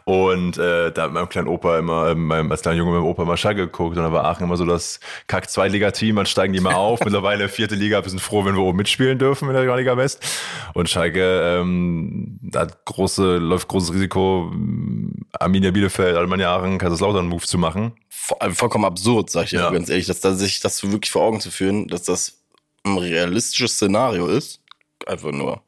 Und 0.04 0.58
äh, 0.58 0.90
da 0.90 1.02
hat 1.02 1.12
mein 1.12 1.28
kleiner 1.28 1.48
Opa 1.50 1.78
immer, 1.78 2.08
äh, 2.08 2.14
meinem, 2.16 2.50
als 2.50 2.62
kleiner 2.62 2.78
Junge 2.78 2.90
mit 2.92 3.00
meinem 3.00 3.08
Opa 3.08 3.22
immer 3.22 3.36
Schalke 3.36 3.60
geguckt 3.66 3.96
und 3.96 4.02
da 4.02 4.10
war 4.12 4.24
Aachen 4.24 4.44
immer 4.44 4.56
so 4.56 4.64
das 4.64 4.98
Kack-Zweitliga-Team, 5.28 6.16
dann 6.16 6.26
steigen 6.26 6.52
die 6.52 6.58
mal 6.60 6.74
auf. 6.74 7.04
Mittlerweile 7.04 7.48
vierte 7.48 7.76
Liga, 7.76 8.02
wir 8.02 8.10
sind 8.10 8.20
froh, 8.20 8.44
wenn 8.44 8.56
wir 8.56 8.62
oben 8.62 8.78
mitspielen 8.78 9.18
dürfen 9.18 9.48
in 9.48 9.54
der 9.54 9.76
Liga 9.76 9.96
West. 9.96 10.24
Und 10.74 10.88
Schalke 10.88 11.58
ähm, 11.60 12.40
hat 12.54 12.84
große, 12.84 13.36
läuft 13.36 13.68
großes 13.68 13.94
Risiko, 13.94 14.50
ähm, 14.52 15.12
Arminia 15.38 15.70
Bielefeld, 15.70 16.16
Alemannia 16.16 16.56
Aachen, 16.56 16.78
Kaiserslautern 16.78 17.28
Move 17.28 17.44
zu 17.46 17.56
machen. 17.58 17.92
Also 18.40 18.56
vollkommen 18.56 18.84
absurd, 18.86 19.30
sag 19.30 19.44
ich 19.44 19.52
Ja. 19.52 19.70
ganz 19.70 19.88
ehrlich, 19.88 20.06
dass 20.06 20.20
da 20.20 20.32
sich 20.34 20.58
das 20.60 20.82
wirklich 20.90 21.10
vor 21.12 21.22
Augen 21.22 21.40
zu 21.40 21.50
führen, 21.52 21.86
dass 21.86 22.02
das 22.02 22.38
ein 22.84 22.98
realistisches 22.98 23.74
Szenario 23.74 24.26
ist. 24.26 24.60
Einfach 25.06 25.30
nur 25.30 25.62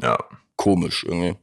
Ja. 0.00 0.16
Komisch 0.58 1.04
irgendwie. 1.08 1.34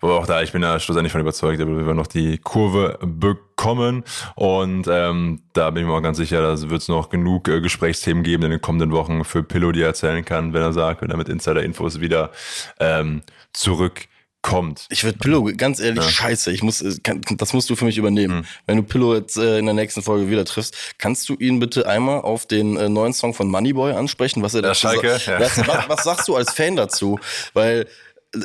Aber 0.00 0.18
auch 0.18 0.26
da, 0.26 0.42
ich 0.42 0.50
bin 0.50 0.62
da 0.62 0.80
schlussendlich 0.80 1.12
von 1.12 1.20
überzeugt, 1.20 1.60
da 1.60 1.64
wir 1.66 1.94
noch 1.94 2.08
die 2.08 2.38
Kurve 2.38 2.98
bekommen. 3.00 4.02
Und 4.34 4.88
ähm, 4.90 5.42
da 5.52 5.70
bin 5.70 5.84
ich 5.84 5.88
mir 5.88 5.94
auch 5.94 6.02
ganz 6.02 6.16
sicher, 6.16 6.42
da 6.42 6.60
wird 6.70 6.82
es 6.82 6.88
noch 6.88 7.08
genug 7.08 7.46
äh, 7.48 7.60
Gesprächsthemen 7.60 8.24
geben 8.24 8.42
in 8.44 8.50
den 8.50 8.60
kommenden 8.60 8.90
Wochen 8.90 9.22
für 9.24 9.44
Pillow, 9.44 9.70
die 9.70 9.82
er 9.82 9.88
erzählen 9.88 10.24
kann, 10.24 10.52
wenn 10.54 10.62
er 10.62 10.72
sagt, 10.72 11.02
wenn 11.02 11.10
er 11.10 11.16
mit 11.16 11.28
Insider-Infos 11.28 12.00
wieder 12.00 12.32
ähm, 12.80 13.22
zurückkommt. 13.52 14.86
Ich 14.90 15.04
würde 15.04 15.18
Pillow, 15.18 15.50
ganz 15.56 15.78
ehrlich, 15.78 16.02
Ja. 16.04 16.10
scheiße, 16.10 16.50
ich 16.50 16.62
muss, 16.64 16.80
äh, 16.82 16.96
kann, 17.04 17.20
das 17.36 17.52
musst 17.52 17.70
du 17.70 17.76
für 17.76 17.84
mich 17.84 17.96
übernehmen. 17.98 18.38
Hm. 18.38 18.44
Wenn 18.66 18.76
du 18.78 18.82
Pillow 18.82 19.14
jetzt 19.14 19.36
äh, 19.36 19.58
in 19.58 19.66
der 19.66 19.74
nächsten 19.74 20.02
Folge 20.02 20.28
wieder 20.30 20.44
triffst, 20.44 20.94
kannst 20.98 21.28
du 21.28 21.34
ihn 21.34 21.60
bitte 21.60 21.86
einmal 21.86 22.22
auf 22.22 22.46
den 22.46 22.76
äh, 22.76 22.88
neuen 22.88 23.12
Song 23.12 23.34
von 23.34 23.48
Moneyboy 23.48 23.92
ansprechen, 23.92 24.42
was 24.42 24.54
er 24.54 24.62
Ja, 24.64 24.74
Schalke, 24.74 25.10
sagt? 25.18 25.26
ja. 25.26 25.38
Was, 25.40 25.88
was 25.88 26.02
sagst 26.04 26.26
du 26.28 26.34
als 26.36 26.52
Fan 26.52 26.74
dazu? 26.76 27.18
Weil 27.54 27.86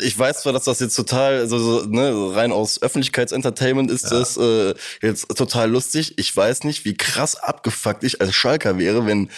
ich 0.02 0.18
weiß 0.18 0.42
zwar, 0.42 0.54
dass 0.54 0.64
das 0.64 0.80
jetzt 0.80 0.96
total, 0.96 1.40
also 1.40 1.60
so, 1.60 1.86
ne, 1.88 2.36
rein 2.36 2.52
aus 2.52 2.82
Öffentlichkeitsentertainment 2.82 3.92
ist 3.92 4.12
das 4.12 4.36
äh, 4.38 4.74
jetzt 5.02 5.28
total 5.36 5.70
lustig. 5.70 6.18
Ich 6.18 6.36
weiß 6.36 6.64
nicht, 6.64 6.86
wie 6.86 6.96
krass 6.96 7.36
abgefuckt 7.36 8.04
ich 8.04 8.20
als 8.22 8.34
Schalker 8.34 8.80
wäre, 8.80 9.06
wenn 9.06 9.30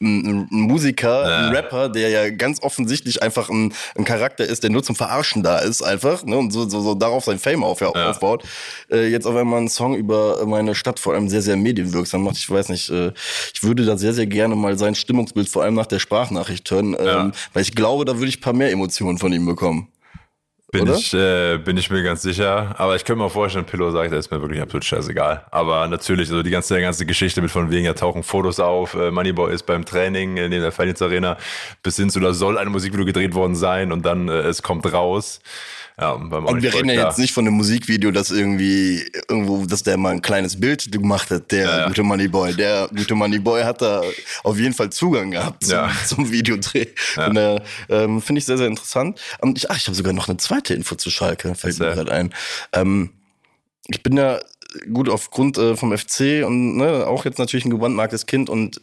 ein, 0.00 0.46
ein 0.50 0.60
Musiker, 0.60 1.28
Ja. 1.28 1.36
ein 1.48 1.54
Rapper, 1.54 1.88
der 1.88 2.08
ja 2.08 2.30
ganz 2.30 2.62
offensichtlich 2.62 3.22
einfach 3.22 3.48
ein, 3.50 3.72
ein 3.96 4.04
Charakter 4.04 4.44
ist, 4.44 4.62
der 4.62 4.70
nur 4.70 4.82
zum 4.82 4.94
Verarschen 4.96 5.42
da 5.42 5.58
ist, 5.58 5.82
einfach, 5.82 6.24
ne, 6.24 6.36
und 6.36 6.52
so, 6.52 6.68
so, 6.68 6.80
so 6.80 6.94
darauf 6.94 7.24
sein 7.24 7.38
Fame 7.38 7.64
auf, 7.64 7.80
Ja. 7.80 7.88
aufbaut, 7.88 8.44
äh, 8.90 9.08
jetzt 9.08 9.26
auf 9.26 9.34
einmal 9.36 9.58
einen 9.58 9.68
Song 9.68 9.94
über 9.94 10.44
meine 10.46 10.74
Stadt 10.74 10.98
vor 11.00 11.14
allem 11.14 11.28
sehr, 11.28 11.42
sehr 11.42 11.56
medienwirksam 11.56 12.22
macht. 12.22 12.36
Ich 12.36 12.48
weiß 12.50 12.68
nicht, 12.70 12.90
äh, 12.90 13.12
ich 13.54 13.62
würde 13.62 13.84
da 13.84 13.96
sehr, 13.96 14.12
sehr 14.14 14.26
gerne 14.26 14.56
mal 14.56 14.78
sein 14.78 14.94
Stimmungsbild 14.94 15.48
vor 15.48 15.62
allem 15.62 15.74
nach 15.74 15.86
der 15.86 15.98
Sprachnachricht 15.98 16.70
hören, 16.70 16.96
ähm, 16.98 17.32
weil 17.52 17.62
ich 17.62 17.74
glaube, 17.74 18.04
da 18.04 18.14
würde 18.16 18.28
ich 18.28 18.38
ein 18.38 18.42
paar 18.42 18.52
mehr 18.52 18.70
Emotionen 18.70 19.18
von 19.18 19.32
ihm 19.32 19.46
bekommen. 19.46 19.88
Bin 20.70 20.82
Oder? 20.82 20.96
ich, 20.96 21.14
äh, 21.14 21.56
bin 21.56 21.78
ich 21.78 21.88
mir 21.88 22.02
ganz 22.02 22.20
sicher. 22.20 22.74
Aber 22.76 22.94
ich 22.94 23.04
könnte 23.06 23.22
mir 23.22 23.30
vorstellen, 23.30 23.64
Pillow 23.64 23.90
sagt, 23.90 24.12
das 24.12 24.26
ist 24.26 24.30
mir 24.30 24.42
wirklich 24.42 24.60
absolut 24.60 24.84
scheißegal. 24.84 25.46
Aber 25.50 25.88
natürlich, 25.88 26.28
also 26.28 26.42
die 26.42 26.50
ganze, 26.50 26.78
ganze 26.80 27.06
Geschichte 27.06 27.40
mit 27.40 27.50
von 27.50 27.70
wegen, 27.70 27.86
ja 27.86 27.94
tauchen 27.94 28.22
Fotos 28.22 28.60
auf, 28.60 28.92
äh, 28.92 29.10
Moneyboy 29.10 29.52
ist 29.52 29.64
beim 29.64 29.86
Training 29.86 30.36
in 30.36 30.50
der 30.50 30.70
Finance 30.70 31.02
Arena, 31.02 31.38
bis 31.82 31.96
hin 31.96 32.10
zu, 32.10 32.20
da 32.20 32.34
soll 32.34 32.58
ein 32.58 32.68
Musikvideo 32.68 33.06
gedreht 33.06 33.34
worden 33.34 33.54
sein 33.54 33.92
und 33.92 34.04
dann 34.04 34.28
äh, 34.28 34.40
es 34.40 34.62
kommt 34.62 34.92
raus. 34.92 35.40
Ja, 36.00 36.12
und 36.12 36.32
Und 36.32 36.62
wir 36.62 36.72
reden 36.72 36.88
ja 36.88 37.06
jetzt 37.08 37.18
nicht 37.18 37.32
von 37.32 37.44
einem 37.46 37.56
Musikvideo, 37.56 38.12
das 38.12 38.30
irgendwie 38.30 39.10
irgendwo, 39.28 39.66
dass 39.66 39.82
der 39.82 39.96
mal 39.96 40.10
ein 40.12 40.22
kleines 40.22 40.58
Bild 40.60 40.92
gemacht 40.92 41.30
hat, 41.30 41.50
der 41.50 41.64
Ja, 41.64 41.78
ja. 41.80 41.88
gute 41.88 42.04
Moneyboy. 42.04 42.54
Der 42.54 42.88
gute 42.96 43.14
Moneyboy 43.16 43.62
hat 43.64 43.82
da 43.82 44.02
auf 44.44 44.58
jeden 44.58 44.74
Fall 44.74 44.90
Zugang 44.90 45.32
gehabt 45.32 45.64
zum, 45.64 45.72
Ja. 45.74 45.90
zum 46.06 46.30
Videodreh. 46.30 46.86
Ja. 47.16 47.54
Äh, 47.56 47.60
ähm, 47.88 48.22
Finde 48.22 48.38
ich 48.38 48.44
sehr, 48.44 48.58
sehr 48.58 48.68
interessant. 48.68 49.20
Und 49.40 49.58
ich, 49.58 49.70
ach, 49.70 49.76
ich 49.76 49.86
habe 49.86 49.96
sogar 49.96 50.12
noch 50.12 50.28
eine 50.28 50.36
zweite 50.36 50.74
Info 50.74 50.94
zu 50.94 51.10
Schalke, 51.10 51.54
fällt 51.56 51.78
mir 51.80 51.94
gerade 51.94 52.12
ein. 52.12 52.32
Ähm, 52.72 53.10
ich 53.88 54.02
bin 54.02 54.16
ja 54.16 54.38
gut 54.92 55.08
aufgrund 55.08 55.58
äh, 55.58 55.76
vom 55.76 55.96
FC 55.96 56.44
und 56.46 56.76
ne, 56.76 57.06
auch 57.06 57.24
jetzt 57.24 57.38
natürlich 57.38 57.64
ein 57.64 57.70
gebrandmarktes 57.70 58.26
Kind 58.26 58.50
und 58.50 58.80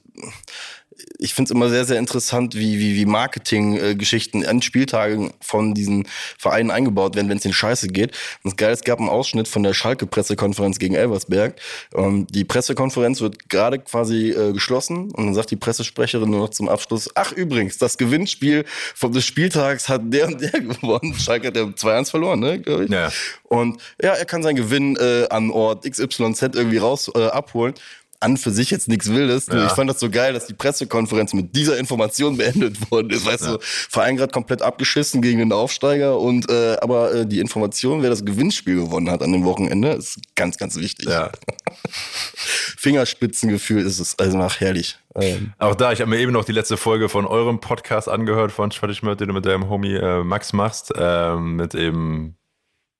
ich 1.17 1.34
finde 1.34 1.49
es 1.49 1.55
immer 1.55 1.69
sehr, 1.69 1.86
sehr 1.86 1.99
interessant, 1.99 2.55
wie, 2.55 2.79
wie, 2.79 2.95
wie 2.95 3.05
Marketing-Geschichten 3.05 4.45
an 4.45 4.62
Spieltagen 4.62 5.34
von 5.41 5.73
diesen 5.73 6.08
Vereinen 6.38 6.71
eingebaut 6.71 7.15
werden, 7.15 7.29
wenn 7.29 7.38
es 7.38 7.45
in 7.45 7.53
Scheiße 7.53 7.88
geht. 7.88 8.12
Und 8.43 8.51
das 8.51 8.55
Geile, 8.58 8.73
es 8.73 8.84
gab 8.84 8.99
einen 8.99 9.10
Ausschnitt 9.10 9.47
von 9.47 9.63
der 9.63 9.73
Schalke-Pressekonferenz 9.73 10.79
gegen 10.79 10.95
Elversberg. 10.95 11.60
Ähm, 11.95 12.27
die 12.27 12.43
Pressekonferenz 12.43 13.21
wird 13.21 13.49
gerade 13.49 13.79
quasi 13.79 14.31
äh, 14.31 14.53
geschlossen 14.53 15.12
und 15.12 15.25
dann 15.25 15.34
sagt 15.34 15.51
die 15.51 15.55
Pressesprecherin 15.55 16.29
nur 16.29 16.41
noch 16.41 16.49
zum 16.49 16.69
Abschluss, 16.69 17.10
ach 17.15 17.31
übrigens, 17.31 17.77
das 17.77 17.97
Gewinnspiel 17.97 18.65
vom, 18.93 19.12
des 19.12 19.25
Spieltags 19.25 19.89
hat 19.89 20.01
der 20.05 20.27
und 20.27 20.41
der 20.41 20.51
gewonnen. 20.62 21.13
Schalke 21.15 21.47
hat 21.47 21.55
ja 21.55 21.63
2-1 21.63 22.10
verloren, 22.10 22.39
ne, 22.39 22.60
glaube 22.60 22.86
ich. 22.86 22.91
Ja. 22.91 23.12
Und 23.43 23.81
ja, 24.01 24.13
er 24.13 24.25
kann 24.25 24.43
seinen 24.43 24.55
Gewinn 24.55 24.95
äh, 24.97 25.27
an 25.29 25.51
Ort 25.51 25.89
XYZ 25.89 26.41
irgendwie 26.53 26.77
raus 26.77 27.12
äh, 27.15 27.27
abholen. 27.27 27.73
An 28.19 28.38
für 28.38 28.51
sich 28.51 28.71
jetzt 28.71 28.88
nichts 28.88 29.10
Wildes. 29.12 29.47
Ja. 29.47 29.65
Ich 29.65 29.71
fand 29.73 29.89
das 29.89 29.99
so 29.99 30.10
geil, 30.10 30.34
dass 30.34 30.47
die 30.47 30.54
Pressekonferenz 30.54 31.34
mit 31.34 31.56
dieser 31.56 31.78
Information 31.78 32.38
beendet 32.38 32.91
worden 32.91 33.10
ist. 33.10 33.25
Weißt 33.25 33.45
du, 33.45 33.58
Verein 33.62 34.17
gerade 34.17 34.32
komplett 34.32 34.62
abgeschissen 34.62 35.21
gegen 35.21 35.39
den 35.39 35.51
Aufsteiger 35.51 36.19
und 36.19 36.49
äh, 36.49 36.78
aber 36.82 37.13
äh, 37.13 37.25
die 37.25 37.39
Information, 37.39 38.01
wer 38.01 38.10
das 38.10 38.25
Gewinnspiel 38.25 38.75
gewonnen 38.75 39.10
hat 39.10 39.21
an 39.21 39.32
dem 39.32 39.43
Wochenende, 39.43 39.89
ist 39.89 40.19
ganz, 40.36 40.58
ganz 40.58 40.75
wichtig. 40.78 41.08
Ja. 41.10 41.32
Fingerspitzengefühl 42.78 43.86
ist 43.86 43.99
es 43.99 44.17
also 44.19 44.38
nach 44.38 44.60
herrlich. 44.60 44.97
Ähm, 45.15 45.54
Auch 45.58 45.75
da, 45.75 45.91
ich 45.91 46.01
habe 46.01 46.10
mir 46.10 46.19
eben 46.19 46.32
noch 46.32 46.45
die 46.45 46.51
letzte 46.51 46.78
Folge 46.78 47.10
von 47.10 47.25
eurem 47.25 47.60
Podcast 47.60 48.10
angehört, 48.10 48.51
von 48.51 48.71
Schwattischmört, 48.71 49.21
den 49.21 49.30
du 49.30 49.34
mit 49.34 49.45
deinem 49.45 49.69
Homie 49.69 49.95
äh, 49.95 50.23
Max 50.23 50.54
machst, 50.54 50.93
ähm, 50.95 51.56
mit 51.56 51.73
eben, 51.73 52.38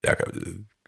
ja, 0.04 0.15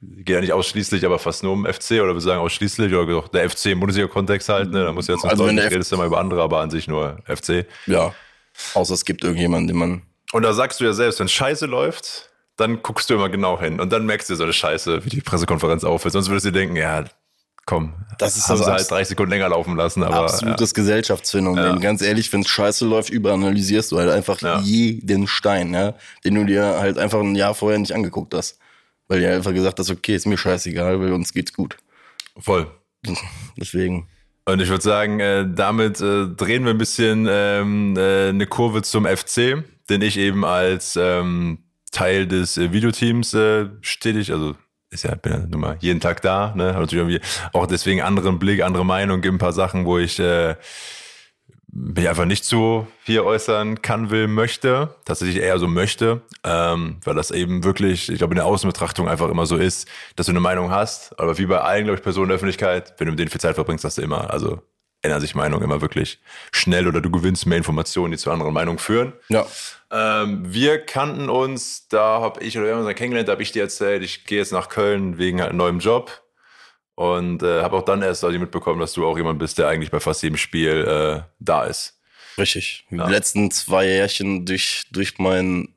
geht 0.01 0.35
ja 0.35 0.41
nicht 0.41 0.53
ausschließlich, 0.53 1.05
aber 1.05 1.17
fast 1.19 1.43
nur 1.43 1.53
um 1.53 1.65
FC 1.65 1.93
oder 2.03 2.13
wir 2.13 2.21
sagen 2.21 2.39
ausschließlich, 2.41 2.93
oder 2.93 3.05
doch 3.11 3.27
der 3.29 3.49
FC 3.49 3.67
im 3.67 3.79
Bundesliga-Kontext 3.79 4.49
halt, 4.49 4.71
ne? 4.71 4.83
da 4.85 4.91
muss 4.91 5.07
jetzt 5.07 5.23
Also 5.25 5.43
also 5.45 5.51
nicht 5.55 5.71
redest 5.71 5.91
du 5.91 5.95
immer 5.95 6.05
über 6.05 6.19
andere, 6.19 6.41
aber 6.41 6.59
an 6.59 6.69
sich 6.69 6.87
nur 6.87 7.17
FC. 7.25 7.65
ja. 7.87 8.13
Außer 8.73 8.95
es 8.95 9.05
gibt 9.05 9.23
irgendjemanden, 9.23 9.67
den 9.67 9.77
man. 9.77 10.01
Und 10.31 10.41
da 10.43 10.51
sagst 10.53 10.79
du 10.79 10.83
ja 10.85 10.91
selbst, 10.93 11.19
wenn 11.19 11.27
Scheiße 11.27 11.67
läuft, 11.67 12.31
dann 12.57 12.81
guckst 12.81 13.07
du 13.09 13.13
immer 13.13 13.29
genau 13.29 13.59
hin 13.59 13.79
und 13.79 13.91
dann 13.93 14.05
merkst 14.07 14.29
du 14.31 14.35
so 14.35 14.43
eine 14.43 14.53
Scheiße, 14.53 15.05
wie 15.05 15.09
die 15.09 15.21
Pressekonferenz 15.21 15.83
aufhört. 15.83 16.13
Sonst 16.13 16.27
würdest 16.29 16.47
du 16.47 16.51
dir 16.51 16.59
denken, 16.59 16.75
ja, 16.75 17.03
komm, 17.67 17.93
Das 18.17 18.35
ist 18.35 18.47
haben 18.49 18.57
das 18.57 18.65
sie 18.65 18.71
halt 18.71 18.79
abs- 18.81 18.87
30 18.89 19.07
Sekunden 19.09 19.29
länger 19.31 19.49
laufen 19.49 19.75
lassen, 19.75 20.01
aber 20.01 20.21
Absolutes 20.21 20.73
Gesellschaftsphänomen. 20.73 21.63
Ja. 21.63 21.75
Ganz 21.75 22.01
ehrlich, 22.01 22.33
wenn 22.33 22.41
es 22.41 22.47
scheiße 22.49 22.83
läuft, 22.85 23.11
überanalysierst 23.11 23.91
du 23.91 23.99
halt 23.99 24.09
einfach 24.09 24.41
Ja. 24.41 24.59
jeden 24.61 25.27
Stein, 25.27 25.73
ja, 25.75 25.93
den 26.25 26.33
du 26.33 26.45
dir 26.45 26.63
halt 26.79 26.97
einfach 26.97 27.19
ein 27.19 27.35
Jahr 27.35 27.53
vorher 27.53 27.77
nicht 27.77 27.93
angeguckt 27.93 28.33
hast. 28.33 28.57
Weil 29.07 29.21
du 29.21 29.33
einfach 29.33 29.53
gesagt 29.53 29.79
hast, 29.79 29.89
okay, 29.89 30.15
ist 30.15 30.25
mir 30.27 30.37
scheißegal, 30.37 30.99
weil 30.99 31.13
uns 31.13 31.33
geht's 31.33 31.53
gut. 31.53 31.77
voll. 32.37 32.67
Deswegen. 33.57 34.07
Und 34.45 34.61
ich 34.61 34.69
würde 34.69 34.83
sagen, 34.83 35.19
äh, 35.19 35.45
damit 35.47 35.99
äh, 35.99 36.27
drehen 36.27 36.63
wir 36.63 36.71
ein 36.71 36.77
bisschen 36.77 37.27
ähm, 37.29 37.95
äh, 37.97 38.29
eine 38.29 38.47
Kurve 38.47 38.81
zum 38.81 39.05
FC, 39.05 39.63
den 39.89 40.01
ich 40.01 40.17
eben 40.17 40.45
als 40.45 40.97
ähm, 40.99 41.59
Teil 41.91 42.27
des 42.27 42.57
Videoteams 42.57 43.35
stetig, 43.81 44.31
also 44.31 44.55
ist 44.89 45.03
ja, 45.03 45.15
bin 45.15 45.33
ja 45.33 45.39
nun 45.39 45.59
mal 45.59 45.77
jeden 45.79 45.99
Tag 45.99 46.21
da, 46.21 46.53
ne? 46.55 46.73
Hab 46.73 46.81
natürlich 46.81 47.07
irgendwie 47.07 47.21
auch 47.53 47.65
deswegen 47.65 48.01
anderen 48.01 48.39
Blick, 48.39 48.61
andere 48.61 48.85
Meinung, 48.85 49.21
gibt 49.21 49.35
ein 49.35 49.39
paar 49.39 49.53
Sachen, 49.53 49.85
wo 49.85 49.97
ich 49.97 50.21
mich 51.79 52.09
einfach 52.09 52.25
nicht 52.25 52.43
so 52.43 52.87
hier 53.03 53.23
äußern 53.23 53.83
kann, 53.83 54.09
will, 54.09 54.27
möchte. 54.27 54.95
Tatsächlich 55.05 55.37
eher 55.37 55.59
so 55.59 55.67
möchte, 55.67 56.21
ähm, 56.43 56.97
weil 57.03 57.13
das 57.13 57.29
eben 57.29 57.63
wirklich, 57.63 58.09
ich 58.09 58.17
glaube, 58.17 58.33
in 58.33 58.37
der 58.37 58.47
Außenbetrachtung 58.47 59.07
einfach 59.07 59.29
immer 59.29 59.45
so 59.45 59.57
ist, 59.57 59.87
dass 60.15 60.25
du 60.25 60.31
eine 60.31 60.39
Meinung 60.39 60.71
hast. 60.71 61.17
Aber 61.19 61.37
wie 61.37 61.45
bei 61.45 61.59
allen, 61.59 61.83
glaube 61.83 61.97
ich, 61.97 62.03
Personen 62.03 62.29
der 62.29 62.35
Öffentlichkeit, 62.35 62.95
wenn 62.97 63.05
du 63.05 63.11
mit 63.11 63.19
denen 63.19 63.29
viel 63.29 63.39
Zeit 63.39 63.55
verbringst, 63.55 63.85
hast 63.85 63.99
du 63.99 64.01
immer, 64.01 64.31
also 64.31 64.61
ändern 65.03 65.21
sich 65.21 65.35
Meinungen 65.35 65.63
immer 65.63 65.79
wirklich 65.79 66.19
schnell 66.51 66.87
oder 66.87 66.99
du 66.99 67.11
gewinnst 67.11 67.45
mehr 67.45 67.59
Informationen, 67.59 68.11
die 68.11 68.17
zu 68.17 68.31
anderen 68.31 68.53
Meinungen 68.53 68.79
führen. 68.79 69.13
Ja. 69.29 69.45
Ähm, 69.91 70.51
wir 70.51 70.79
kannten 70.79 71.29
uns, 71.29 71.87
da 71.89 72.19
habe 72.21 72.43
ich 72.43 72.57
oder 72.57 72.65
wir 72.65 72.73
haben 72.73 72.79
uns 72.79 72.87
dann 72.87 72.95
kennengelernt, 72.95 73.27
da 73.27 73.33
habe 73.33 73.43
ich 73.43 73.51
dir 73.51 73.61
erzählt, 73.61 74.01
ich 74.01 74.25
gehe 74.25 74.39
jetzt 74.39 74.51
nach 74.51 74.69
Köln 74.69 75.19
wegen 75.19 75.39
halt 75.39 75.51
einem 75.51 75.59
neuen 75.59 75.79
Job 75.79 76.23
und 76.97 77.43
äh, 77.43 77.61
habe 77.61 77.77
auch 77.77 77.83
dann 77.83 78.01
erst 78.01 78.23
also 78.23 78.37
mitbekommen, 78.39 78.79
dass 78.79 78.93
du 78.93 79.05
auch 79.05 79.15
jemand 79.17 79.37
bist, 79.37 79.59
der 79.59 79.67
eigentlich 79.67 79.91
bei 79.91 79.99
fast 79.99 80.23
jedem 80.23 80.35
Spiel 80.37 80.83
äh, 80.83 81.21
da 81.39 81.63
ist. 81.65 81.93
Richtig. 82.39 82.85
Die 82.89 82.95
letzten 82.97 83.51
zwei 83.51 83.85
Jährchen 83.85 84.45
durch, 84.45 84.83
durch 84.91 85.17
meinen 85.19 85.73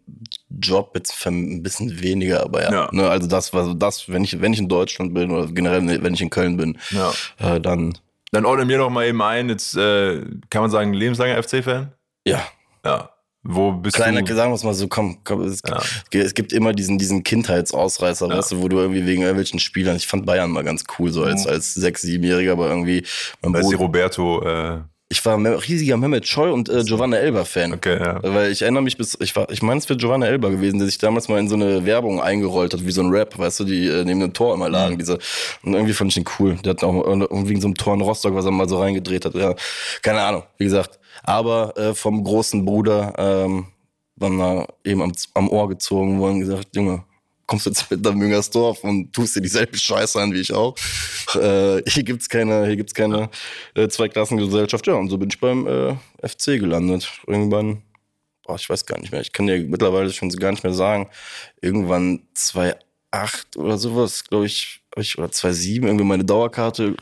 Job 0.48 0.92
jetzt 0.94 1.26
ein 1.26 1.62
bisschen 1.62 2.00
weniger, 2.02 2.42
aber 2.42 2.62
ja. 2.62 2.72
Ja. 2.72 2.88
Ne, 2.92 3.08
also 3.08 3.26
das 3.28 3.52
war 3.52 3.64
so 3.64 3.74
das, 3.74 4.08
wenn 4.08 4.24
ich, 4.24 4.40
wenn 4.40 4.52
ich 4.54 4.58
in 4.60 4.68
Deutschland 4.68 5.12
bin 5.14 5.30
oder 5.30 5.46
generell, 5.52 6.02
wenn 6.02 6.14
ich 6.14 6.22
in 6.22 6.30
Köln 6.30 6.56
bin, 6.56 6.78
Ja. 6.90 7.12
äh, 7.38 7.60
dann 7.60 7.96
Dann 8.32 8.46
ordne 8.46 8.64
mir 8.64 8.78
doch 8.78 8.90
mal 8.90 9.06
eben 9.06 9.20
ein, 9.22 9.48
jetzt 9.50 9.76
äh, 9.76 10.22
kann 10.50 10.62
man 10.62 10.70
sagen, 10.70 10.94
lebenslanger 10.94 11.42
FC-Fan? 11.42 11.92
ja. 12.24 12.42
Ja. 12.84 13.10
Wo 13.42 13.72
bist 13.72 13.96
Kleiner, 13.96 14.20
du? 14.22 14.34
sagen 14.34 14.50
wir 14.50 14.54
es 14.56 14.64
mal 14.64 14.74
so, 14.74 14.86
komm, 14.86 15.18
komm 15.24 15.42
es, 15.42 15.60
Ja. 15.66 15.80
es 16.12 16.34
gibt 16.34 16.52
immer 16.52 16.72
diesen, 16.74 16.98
diesen 16.98 17.24
Kindheitsausreißer, 17.24 18.28
Ja. 18.28 18.36
weißt 18.38 18.52
du, 18.52 18.62
wo 18.62 18.68
du 18.68 18.78
irgendwie 18.78 19.06
wegen 19.06 19.22
irgendwelchen 19.22 19.58
Spielern, 19.60 19.96
ich 19.96 20.06
fand 20.06 20.26
Bayern 20.26 20.50
mal 20.50 20.62
ganz 20.64 20.84
cool, 20.98 21.10
so 21.10 21.22
als, 21.24 21.46
als 21.46 21.72
sechs, 21.74 22.02
siebenjähriger, 22.02 22.52
aber 22.52 22.68
irgendwie, 22.68 23.02
mein 23.40 23.54
Weil 23.54 23.62
sie 23.62 23.68
Bruder, 23.70 23.78
Roberto, 23.78 24.42
äh, 24.42 24.78
ich 25.12 25.24
war 25.26 25.36
ein 25.36 25.44
riesiger 25.44 25.96
Mehmet 25.96 26.28
Scholl 26.28 26.50
und 26.50 26.68
äh, 26.68 26.84
Giovanna 26.84 27.16
Elber 27.16 27.44
Fan. 27.44 27.72
okay, 27.72 27.98
ja. 27.98 28.20
Weil 28.22 28.52
ich 28.52 28.62
erinnere 28.62 28.82
mich 28.84 28.96
bis, 28.96 29.16
ich 29.20 29.34
war, 29.34 29.50
ich 29.50 29.60
meine, 29.60 29.78
es 29.78 29.88
wäre 29.88 29.96
Giovanna 29.96 30.26
Elber 30.26 30.50
gewesen, 30.50 30.78
der 30.78 30.86
sich 30.86 30.98
damals 30.98 31.26
mal 31.28 31.40
in 31.40 31.48
so 31.48 31.56
eine 31.56 31.84
Werbung 31.84 32.20
eingerollt 32.20 32.74
hat, 32.74 32.86
wie 32.86 32.92
so 32.92 33.00
ein 33.02 33.10
Rap, 33.10 33.36
weißt 33.36 33.58
du, 33.60 33.64
die 33.64 33.88
äh, 33.88 34.04
neben 34.04 34.20
dem 34.20 34.32
Tor 34.34 34.54
immer 34.54 34.68
lagen, 34.68 34.98
diese, 34.98 35.18
und 35.64 35.72
irgendwie 35.74 35.94
fand 35.94 36.12
ich 36.12 36.18
ihn 36.18 36.26
cool. 36.38 36.56
Der 36.64 36.70
hat 36.74 36.84
auch 36.84 37.04
irgendwie 37.06 37.54
in 37.54 37.60
so 37.60 37.66
einem 37.66 37.74
Tor 37.74 37.94
in 37.94 38.02
Rostock, 38.02 38.34
was 38.34 38.44
er 38.44 38.52
mal 38.52 38.68
so 38.68 38.78
reingedreht 38.80 39.24
hat, 39.24 39.34
ja, 39.34 39.54
keine 40.02 40.20
Ahnung, 40.20 40.42
wie 40.58 40.64
gesagt. 40.64 40.99
Aber 41.22 41.76
äh, 41.76 41.94
vom 41.94 42.24
großen 42.24 42.64
Bruder, 42.64 43.14
ähm, 43.18 43.66
waren 44.20 44.38
da 44.38 44.66
eben 44.84 45.02
am, 45.02 45.12
am 45.34 45.48
Ohr 45.48 45.68
gezogen 45.68 46.20
worden 46.20 46.40
gesagt, 46.40 46.76
Junge, 46.76 47.04
kommst 47.46 47.66
du 47.66 47.70
jetzt 47.70 47.90
mit 47.90 48.02
nach 48.02 48.14
Müngersdorf 48.14 48.84
und 48.84 49.12
tust 49.12 49.34
dir 49.34 49.40
dieselbe 49.40 49.76
Scheiße 49.76 50.20
an 50.20 50.32
wie 50.32 50.40
ich 50.40 50.52
auch. 50.52 50.76
Äh, 51.34 51.82
hier 51.88 52.04
gibt's 52.04 52.28
keine, 52.28 52.66
hier 52.66 52.76
gibt's 52.76 52.94
keine 52.94 53.30
äh, 53.74 53.88
Zweiklassengesellschaft. 53.88 54.86
Ja, 54.86 54.94
und 54.94 55.08
so 55.08 55.18
bin 55.18 55.30
ich 55.30 55.40
beim 55.40 55.66
äh, 55.66 55.96
FC 56.26 56.60
gelandet. 56.60 57.10
Irgendwann, 57.26 57.82
boah, 58.46 58.56
ich 58.56 58.68
weiß 58.68 58.86
gar 58.86 59.00
nicht 59.00 59.10
mehr. 59.10 59.20
Ich 59.20 59.32
kann 59.32 59.46
dir 59.46 59.58
mittlerweile 59.58 60.12
schon 60.12 60.28
gar 60.28 60.52
nicht 60.52 60.62
mehr 60.62 60.74
sagen. 60.74 61.08
Irgendwann 61.60 62.22
2008 62.34 63.56
oder 63.56 63.78
sowas, 63.78 64.24
glaube 64.24 64.46
ich, 64.46 64.82
ich, 64.96 65.18
oder 65.18 65.32
2007 65.32 65.86
irgendwie 65.86 66.04
meine 66.04 66.24
Dauerkarte 66.24 66.94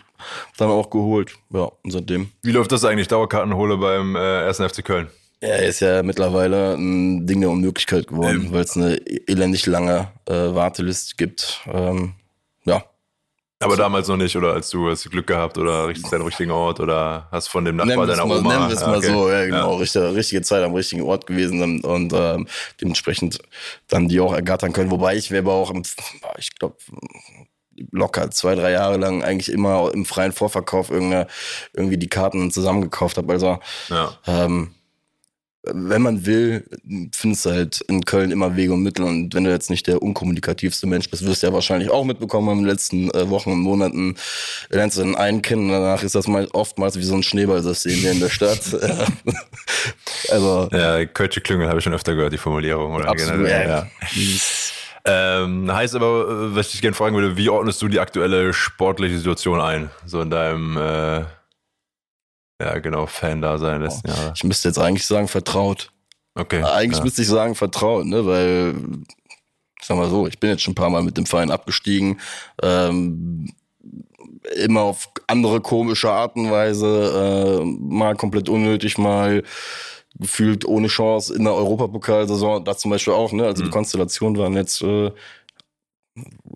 dann 0.57 0.69
auch 0.71 0.91
geholt. 0.91 1.35
Ja, 1.51 1.71
und 1.83 1.91
seitdem. 1.91 2.31
Wie 2.43 2.53
läuft 2.53 2.73
das 2.73 2.85
eigentlich, 2.85 3.09
Dauerkartenhole 3.09 3.77
beim 3.79 4.17
äh, 4.17 4.19
1. 4.47 4.59
FC 4.59 4.85
Köln? 4.85 5.09
Ja, 5.41 5.55
ist 5.55 5.81
ja 5.81 6.03
mittlerweile 6.03 6.75
ein 6.75 7.27
Ding 7.27 7.41
der 7.41 7.51
Unmöglichkeit 7.51 8.09
geworden, 8.09 8.47
Ähm. 8.47 8.53
weil 8.53 8.63
es 8.65 8.77
eine 8.77 8.97
elendig 9.29 9.67
lange 9.67 10.11
äh, 10.27 10.33
Warteliste 10.33 11.15
gibt. 11.17 11.61
Ähm, 11.73 12.15
ja. 12.65 12.83
Aber 13.61 13.77
damals 13.77 14.07
noch 14.07 14.17
nicht, 14.17 14.37
oder 14.37 14.53
als 14.53 14.71
du 14.71 14.89
hast 14.89 15.11
Glück 15.11 15.27
gehabt 15.27 15.59
oder 15.59 15.89
richtig 15.89 16.09
deinen 16.11 16.23
richtigen 16.23 16.53
Ort 16.53 16.79
oder 16.79 17.27
hast 17.33 17.49
von 17.49 17.65
dem 17.65 17.75
Nachbar 17.77 18.07
deiner 18.07 18.25
mal, 18.25 18.39
Oma. 18.39 18.53
nennen 18.55 18.69
wir 18.69 18.75
es 18.75 18.81
Ja, 18.83 18.87
mal 18.87 18.99
okay. 18.99 19.07
so, 19.13 19.29
ja 19.31 19.45
genau, 19.47 19.73
Ja. 19.73 19.79
Richtige, 19.79 20.15
richtige 20.15 20.43
Zeit 20.43 20.63
am 20.63 20.75
richtigen 20.75 21.03
Ort 21.03 21.27
gewesen 21.27 21.63
und, 21.63 21.85
und 21.85 22.13
ähm, 22.15 22.47
dementsprechend 22.81 23.41
dann 23.89 24.07
die 24.07 24.21
auch 24.21 24.33
ergattern 24.33 24.73
können. 24.73 24.93
Wobei 24.93 25.17
ich 25.17 25.33
wäre 25.33 25.43
aber 25.43 25.55
auch, 25.55 25.71
im, 25.73 25.83
ich 26.39 26.55
glaube, 26.57 26.77
locker 27.93 28.31
zwei, 28.31 28.55
drei 28.55 28.73
Jahre 28.73 28.97
lang 28.97 29.23
eigentlich 29.23 29.51
immer 29.53 29.93
im 29.93 30.05
freien 30.05 30.33
Vorverkauf 30.33 30.91
irgendwie 30.91 31.97
die 31.97 32.09
Karten 32.09 32.51
zusammengekauft 32.51 33.17
habe. 33.17 33.33
Also 33.33 33.59
Ja. 33.89 34.19
ähm, 34.27 34.71
wenn 35.71 36.03
man 36.03 36.25
will, 36.25 36.65
findest 37.13 37.45
du 37.45 37.51
halt 37.51 37.81
in 37.89 38.05
Köln 38.05 38.31
immer 38.31 38.57
Wege 38.57 38.73
und 38.73 38.83
Mittel. 38.83 39.05
Und 39.05 39.35
wenn 39.35 39.45
du 39.45 39.51
jetzt 39.51 39.71
nicht 39.71 39.87
der 39.87 40.01
unkommunikativste 40.03 40.87
Mensch 40.87 41.11
bist, 41.11 41.27
wirst 41.27 41.43
du 41.43 41.49
ja 41.49 41.53
wahrscheinlich 41.53 41.91
auch 41.91 42.05
mitbekommen 42.05 42.51
in 42.51 42.59
den 42.59 42.67
letzten 42.67 43.11
äh, 43.11 43.29
Wochen 43.29 43.51
und 43.53 43.61
Monaten, 43.61 44.15
lernst 44.71 44.97
du 44.99 45.03
den 45.03 45.17
einen 45.17 45.43
kennen 45.43 45.67
und 45.67 45.73
danach 45.73 46.03
ist 46.03 46.15
das 46.15 46.27
mal 46.29 46.47
oftmals 46.53 46.97
wie 46.97 47.03
so 47.03 47.15
ein 47.15 47.23
Schneeballsystem 47.23 47.93
hier 47.93 48.13
in 48.13 48.21
der 48.21 48.31
Stadt. 48.31 48.61
also, 50.31 50.69
Ja, 50.73 51.05
Kölsche 51.07 51.41
Klüngel 51.41 51.69
habe 51.69 51.79
ich 51.79 51.85
schon 51.85 51.95
öfter 51.95 52.15
gehört, 52.15 52.33
die 52.33 52.39
Formulierung. 52.39 52.95
Oder 52.95 53.09
absolut. 53.09 53.49
Ja. 53.49 53.63
ja. 53.67 53.87
Ähm, 55.11 55.73
heißt 55.73 55.95
aber, 55.95 56.29
äh, 56.29 56.57
was 56.57 56.67
ich 56.67 56.73
dich 56.73 56.83
gerne 56.83 56.95
fragen 56.95 57.17
würde, 57.17 57.37
wie 57.37 57.49
ordnest 57.49 57.81
du 57.81 57.89
die 57.89 57.99
aktuelle 57.99 58.53
sportliche 58.53 59.17
Situation 59.17 59.61
ein? 59.61 59.91
So 60.05 60.21
in 60.21 60.31
deinem, 60.31 60.77
äh, 60.77 61.21
ja 62.61 62.79
genau, 62.83 63.07
Fan-Dasein 63.07 63.81
letzten 63.81 64.09
Jahren. 64.09 64.33
Ich 64.35 64.45
müsste 64.45 64.69
jetzt 64.69 64.79
eigentlich 64.79 65.07
sagen, 65.07 65.29
vertraut. 65.29 65.91
Okay. 66.35 66.63
Eigentlich 66.63 66.99
ja. 66.99 67.05
müsste 67.05 67.23
ich 67.23 67.29
sagen, 67.29 67.55
vertraut, 67.55 68.05
ne? 68.05 68.27
Weil, 68.27 68.75
ich 69.81 69.87
sag 69.87 69.97
mal 69.97 70.11
so, 70.11 70.27
ich 70.27 70.39
bin 70.39 70.51
jetzt 70.51 70.63
schon 70.63 70.73
ein 70.73 70.77
paar 70.77 70.91
Mal 70.91 71.03
mit 71.03 71.17
dem 71.17 71.27
Verein 71.27 71.51
abgestiegen. 71.51 72.21
Ähm, 72.63 73.53
immer 74.57 74.83
auf 74.83 75.09
andere 75.27 75.61
komische 75.61 76.11
Art 76.11 76.37
und 76.37 76.51
Weise, 76.51 77.61
äh, 77.61 77.65
mal 77.65 78.15
komplett 78.15 78.49
unnötig, 78.49 78.99
mal 78.99 79.43
gefühlt 80.21 80.65
ohne 80.65 80.89
Chance 80.89 81.35
in 81.35 81.45
der 81.45 81.55
Europapokalsaison, 81.55 82.65
das 82.65 82.79
zum 82.79 82.91
Beispiel 82.91 83.13
auch, 83.15 83.33
ne? 83.33 83.45
Also 83.45 83.63
die 83.63 83.69
Mhm. 83.69 83.73
Konstellationen 83.73 84.39
waren 84.39 84.55
jetzt 84.55 84.83
äh, 84.83 85.11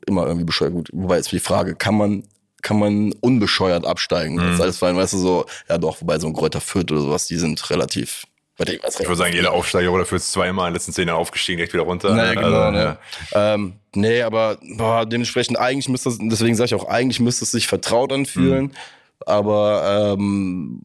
immer 0.06 0.26
irgendwie 0.26 0.44
bescheuert. 0.44 0.72
Gut, 0.72 0.90
wobei 0.92 1.16
jetzt 1.16 1.30
die 1.32 1.38
Frage, 1.38 1.74
kann 1.74 1.96
man 1.96 2.24
kann 2.62 2.78
man 2.78 3.12
unbescheuert 3.20 3.84
absteigen? 3.84 4.36
Mhm. 4.36 4.40
Das 4.40 4.54
ist 4.54 4.60
alles 4.60 4.78
fein, 4.78 4.96
weißt 4.96 5.14
du, 5.14 5.18
so, 5.18 5.46
ja 5.68 5.78
doch, 5.78 6.00
wobei 6.00 6.18
so 6.20 6.28
ein 6.28 6.32
Kräuter 6.32 6.60
Fürth 6.60 6.92
oder 6.92 7.00
sowas, 7.00 7.26
die 7.26 7.36
sind 7.36 7.68
relativ, 7.70 8.24
was 8.56 8.68
Ich 9.00 9.06
würde 9.08 9.16
sagen, 9.16 9.34
jeder 9.34 9.52
Aufsteiger 9.52 9.90
oder 9.90 10.06
für 10.06 10.20
zweimal 10.20 10.68
in 10.68 10.70
den 10.70 10.74
letzten 10.74 10.92
zehn 10.92 11.08
Jahren 11.08 11.18
aufgestiegen, 11.18 11.56
direkt 11.56 11.72
wieder 11.72 11.82
runter. 11.82 12.14
Naja, 12.14 12.34
genau, 12.34 12.46
Also, 12.46 12.70
ne? 12.70 12.98
Ähm, 13.34 13.72
nee, 13.96 14.22
aber 14.22 14.58
boah, 14.76 15.04
dementsprechend 15.04 15.58
eigentlich 15.58 15.88
müsste 15.88 16.10
es, 16.10 16.18
deswegen 16.20 16.54
sage 16.54 16.66
ich 16.66 16.74
auch, 16.76 16.86
eigentlich 16.86 17.18
müsste 17.18 17.44
es 17.44 17.50
sich 17.50 17.66
vertraut 17.66 18.12
anfühlen. 18.12 18.66
Mhm. 18.66 18.72
Aber 19.26 20.14
ähm, 20.16 20.82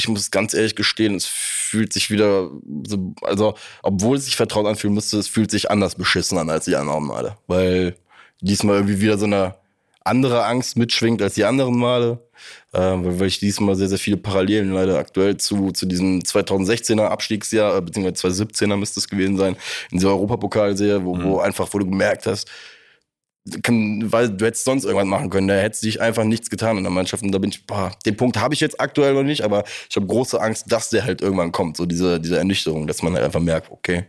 ich 0.00 0.08
muss 0.08 0.30
ganz 0.30 0.54
ehrlich 0.54 0.74
gestehen, 0.74 1.14
es 1.14 1.26
fühlt 1.26 1.92
sich 1.92 2.10
wieder 2.10 2.50
so, 2.86 3.14
also, 3.22 3.54
obwohl 3.82 4.16
es 4.16 4.24
sich 4.24 4.36
vertraut 4.36 4.66
anfühlen 4.66 4.94
müsste, 4.94 5.18
es 5.18 5.28
fühlt 5.28 5.50
sich 5.50 5.70
anders 5.70 5.94
beschissen 5.94 6.38
an 6.38 6.50
als 6.50 6.64
die 6.64 6.76
anderen 6.76 7.06
Male. 7.06 7.36
Weil 7.46 7.96
diesmal 8.40 8.76
irgendwie 8.76 9.00
wieder 9.00 9.18
so 9.18 9.26
eine 9.26 9.54
andere 10.02 10.46
Angst 10.46 10.76
mitschwingt 10.76 11.20
als 11.20 11.34
die 11.34 11.44
anderen 11.44 11.76
Male. 11.76 12.18
Äh, 12.72 12.78
weil 12.80 13.26
ich 13.26 13.38
diesmal 13.38 13.76
sehr, 13.76 13.88
sehr 13.88 13.98
viele 13.98 14.16
Parallelen 14.16 14.72
leider 14.72 14.98
aktuell 14.98 15.36
zu, 15.36 15.72
zu 15.72 15.86
diesem 15.86 16.20
2016er 16.20 17.08
Abstiegsjahr, 17.08 17.76
äh, 17.76 17.82
beziehungsweise 17.82 18.44
2017er 18.44 18.76
müsste 18.76 19.00
es 19.00 19.08
gewesen 19.08 19.36
sein, 19.36 19.56
in 19.90 19.98
dieser 19.98 20.10
Europapokalserie, 20.10 21.04
wo, 21.04 21.22
wo 21.22 21.38
einfach, 21.40 21.68
wo 21.72 21.78
du 21.78 21.86
gemerkt 21.86 22.26
hast, 22.26 22.50
kann, 23.62 24.12
weil 24.12 24.30
du 24.30 24.44
hättest 24.44 24.64
sonst 24.64 24.84
irgendwas 24.84 25.06
machen 25.06 25.30
können, 25.30 25.48
da 25.48 25.54
hättest 25.54 25.82
dich 25.82 26.00
einfach 26.00 26.24
nichts 26.24 26.50
getan 26.50 26.76
in 26.76 26.84
der 26.84 26.92
Mannschaft. 26.92 27.22
Und 27.22 27.32
da 27.32 27.38
bin 27.38 27.50
ich, 27.50 27.66
boah, 27.66 27.92
den 28.04 28.16
Punkt 28.16 28.36
habe 28.38 28.54
ich 28.54 28.60
jetzt 28.60 28.80
aktuell 28.80 29.14
noch 29.14 29.22
nicht, 29.22 29.42
aber 29.42 29.64
ich 29.88 29.96
habe 29.96 30.06
große 30.06 30.40
Angst, 30.40 30.70
dass 30.70 30.90
der 30.90 31.04
halt 31.04 31.22
irgendwann 31.22 31.52
kommt. 31.52 31.76
So 31.76 31.86
diese, 31.86 32.20
diese 32.20 32.38
Ernüchterung, 32.38 32.86
dass 32.86 33.02
man 33.02 33.14
halt 33.14 33.24
einfach 33.24 33.40
merkt, 33.40 33.70
okay, 33.70 34.04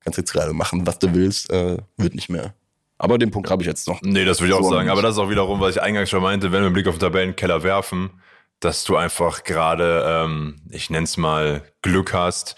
kannst 0.00 0.18
jetzt 0.18 0.32
gerade 0.32 0.52
machen, 0.52 0.86
was 0.86 0.98
du 0.98 1.14
willst, 1.14 1.50
äh, 1.50 1.78
wird 1.96 2.14
nicht 2.14 2.28
mehr. 2.28 2.54
Aber 2.98 3.18
den 3.18 3.30
Punkt 3.30 3.50
habe 3.50 3.62
ich 3.62 3.66
jetzt 3.66 3.88
noch. 3.88 4.00
Nee, 4.02 4.24
das 4.24 4.40
würde 4.40 4.52
ich 4.52 4.58
auch 4.58 4.62
So 4.62 4.70
sagen. 4.70 4.90
Aber 4.90 5.02
das 5.02 5.12
ist 5.12 5.18
auch 5.18 5.30
wiederum, 5.30 5.58
was 5.58 5.76
ich 5.76 5.82
eingangs 5.82 6.10
schon 6.10 6.22
meinte, 6.22 6.52
wenn 6.52 6.60
wir 6.60 6.66
einen 6.66 6.74
Blick 6.74 6.86
auf 6.86 6.96
den 6.96 7.00
Tabellenkeller 7.00 7.62
werfen, 7.62 8.10
dass 8.60 8.84
du 8.84 8.96
einfach 8.96 9.44
gerade, 9.44 10.04
ähm, 10.06 10.60
ich 10.70 10.90
nenn's 10.90 11.16
mal, 11.16 11.62
Glück 11.82 12.12
hast, 12.12 12.56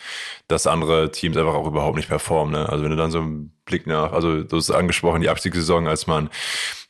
dass 0.49 0.67
andere 0.67 1.11
Teams 1.13 1.37
einfach 1.37 1.55
auch 1.55 1.67
überhaupt 1.67 1.97
nicht 1.97 2.09
performen. 2.09 2.53
Ne? 2.53 2.69
Also 2.69 2.83
wenn 2.83 2.91
du 2.91 2.97
dann 2.97 3.13
so 3.13 3.19
einen 3.21 3.53
Blick 3.65 3.87
nach, 3.87 4.13
also 4.13 4.43
du 4.43 4.57
hast 4.57 4.71
angesprochen, 4.73 5.21
die 5.21 5.29
Abstiegssaison, 5.29 5.87
als 5.87 6.07
man 6.09 6.29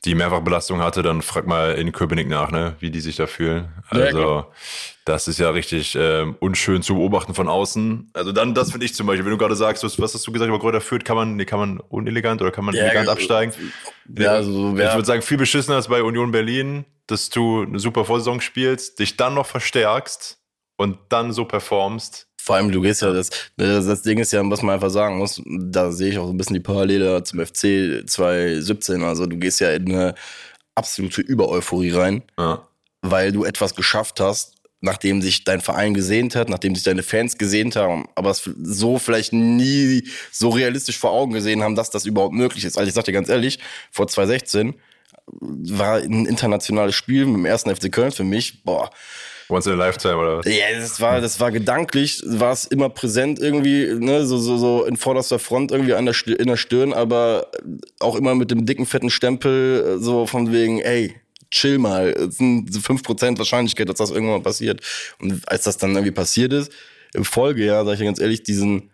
die 0.06 0.14
Mehrfachbelastung 0.16 0.80
hatte, 0.80 1.02
dann 1.02 1.22
frag 1.22 1.46
mal 1.46 1.74
in 1.74 1.92
Köpenick 1.92 2.26
nach, 2.28 2.50
ne, 2.50 2.74
wie 2.80 2.90
die 2.90 2.98
sich 3.00 3.14
da 3.16 3.28
fühlen. 3.28 3.68
Ja, 3.92 4.00
Also 4.00 4.18
klar. 4.18 4.50
das 5.04 5.28
ist 5.28 5.38
ja 5.38 5.50
richtig 5.50 5.94
ähm, 5.96 6.34
unschön 6.40 6.82
zu 6.82 6.94
beobachten 6.96 7.34
von 7.34 7.46
außen. 7.46 8.10
Also 8.14 8.32
dann, 8.32 8.52
das 8.54 8.72
finde 8.72 8.86
ich 8.86 8.94
zum 8.94 9.06
Beispiel, 9.06 9.24
wenn 9.26 9.30
du 9.32 9.38
gerade 9.38 9.54
sagst, 9.54 9.84
was, 9.84 10.00
was 10.00 10.14
hast 10.14 10.26
du 10.26 10.32
gesagt 10.32 10.48
über 10.48 10.58
Kräuter 10.58 10.80
führt, 10.80 11.04
kann 11.04 11.16
man, 11.16 11.36
nee, 11.36 11.44
kann 11.44 11.60
man 11.60 11.78
unelegant 11.78 12.40
oder 12.42 12.50
kann 12.50 12.64
man 12.64 12.74
Ja, 12.74 12.84
elegant 12.84 13.06
ja, 13.06 13.12
absteigen? 13.12 13.52
Ja, 14.18 14.32
also, 14.32 14.76
wer- 14.76 14.88
Ich 14.88 14.94
würde 14.94 15.06
sagen, 15.06 15.22
viel 15.22 15.36
beschissener 15.38 15.76
als 15.76 15.86
bei 15.86 16.02
Union 16.02 16.32
Berlin, 16.32 16.84
dass 17.12 17.30
du 17.30 17.62
eine 17.62 17.78
super 17.78 18.04
Vorsaison 18.04 18.40
spielst, 18.40 18.98
dich 18.98 19.16
dann 19.16 19.34
noch 19.34 19.46
verstärkst 19.46 20.38
und 20.76 20.98
dann 21.10 21.32
so 21.32 21.44
performst. 21.44 22.26
Vor 22.40 22.56
allem, 22.56 22.72
du 22.72 22.80
gehst 22.80 23.02
ja, 23.02 23.12
das, 23.12 23.30
das, 23.56 24.02
Ding 24.02 24.18
ist 24.18 24.32
ja, 24.32 24.42
was 24.50 24.62
man 24.62 24.74
einfach 24.74 24.90
sagen 24.90 25.18
muss, 25.18 25.40
da 25.46 25.92
sehe 25.92 26.08
ich 26.10 26.18
auch 26.18 26.26
so 26.26 26.32
ein 26.32 26.36
bisschen 26.36 26.54
die 26.54 26.60
Parallele 26.60 27.22
zum 27.22 27.38
FC 27.44 28.02
2017. 28.04 29.04
Also 29.04 29.26
du 29.26 29.36
gehst 29.36 29.60
ja 29.60 29.70
in 29.70 29.92
eine 29.92 30.14
absolute 30.74 31.20
Übereuphorie 31.20 31.92
rein, 31.92 32.22
Ja. 32.36 32.66
weil 33.02 33.30
du 33.30 33.44
etwas 33.44 33.76
geschafft 33.76 34.18
hast, 34.18 34.56
nachdem 34.80 35.22
sich 35.22 35.44
dein 35.44 35.60
Verein 35.60 35.94
gesehnt 35.94 36.34
hat, 36.34 36.48
nachdem 36.48 36.74
sich 36.74 36.82
deine 36.82 37.04
Fans 37.04 37.38
gesehnt 37.38 37.76
haben, 37.76 38.08
aber 38.16 38.30
es 38.30 38.50
so 38.60 38.98
vielleicht 38.98 39.32
nie 39.32 40.08
so 40.32 40.48
realistisch 40.48 40.98
vor 40.98 41.12
Augen 41.12 41.32
gesehen 41.32 41.62
haben, 41.62 41.76
dass 41.76 41.90
das 41.90 42.06
überhaupt 42.06 42.34
möglich 42.34 42.64
ist. 42.64 42.76
Also 42.76 42.88
ich 42.88 42.94
sag 42.94 43.04
dir 43.04 43.12
ganz 43.12 43.28
ehrlich, 43.28 43.60
vor 43.92 44.08
2016 44.08 44.74
war 45.26 45.96
ein 45.98 46.26
internationales 46.26 46.94
Spiel 46.94 47.26
mit 47.26 47.36
dem 47.36 47.44
ersten 47.46 47.74
FC 47.74 47.90
Köln 47.90 48.12
für 48.12 48.24
mich, 48.24 48.64
boah, 48.64 48.90
Once 49.48 49.66
in 49.66 49.72
a 49.72 49.76
lifetime 49.76 50.16
oder 50.16 50.38
was? 50.38 50.46
ja, 50.46 50.64
das 50.78 51.00
war, 51.00 51.20
das 51.20 51.38
war 51.38 51.50
gedanklich, 51.50 52.22
war 52.24 52.52
es 52.52 52.64
immer 52.64 52.88
präsent 52.88 53.38
irgendwie, 53.38 53.86
ne, 53.94 54.24
so, 54.26 54.38
so, 54.38 54.56
so 54.56 54.84
in 54.84 54.96
vorderster 54.96 55.38
Front 55.38 55.72
irgendwie 55.72 55.94
an 55.94 56.06
der, 56.06 56.14
Stirn- 56.14 56.36
in 56.38 56.46
der 56.46 56.56
Stirn, 56.56 56.92
aber 56.92 57.50
auch 58.00 58.16
immer 58.16 58.34
mit 58.34 58.50
dem 58.50 58.64
dicken, 58.64 58.86
fetten 58.86 59.10
Stempel, 59.10 59.96
äh, 59.98 60.02
so 60.02 60.26
von 60.26 60.52
wegen, 60.52 60.80
ey, 60.80 61.14
chill 61.50 61.78
mal, 61.78 62.10
es 62.10 62.38
sind 62.38 62.72
so 62.72 62.80
5% 62.80 63.36
Wahrscheinlichkeit, 63.36 63.88
dass 63.88 63.96
das 63.98 64.10
irgendwann 64.10 64.36
mal 64.38 64.42
passiert. 64.42 64.80
Und 65.20 65.42
als 65.46 65.64
das 65.64 65.76
dann 65.76 65.90
irgendwie 65.90 66.12
passiert 66.12 66.52
ist, 66.54 66.72
im 67.12 67.26
Folgejahr, 67.26 67.84
sag 67.84 67.92
ich 67.94 67.98
dir 67.98 68.06
ganz 68.06 68.20
ehrlich, 68.20 68.42
diesen 68.42 68.90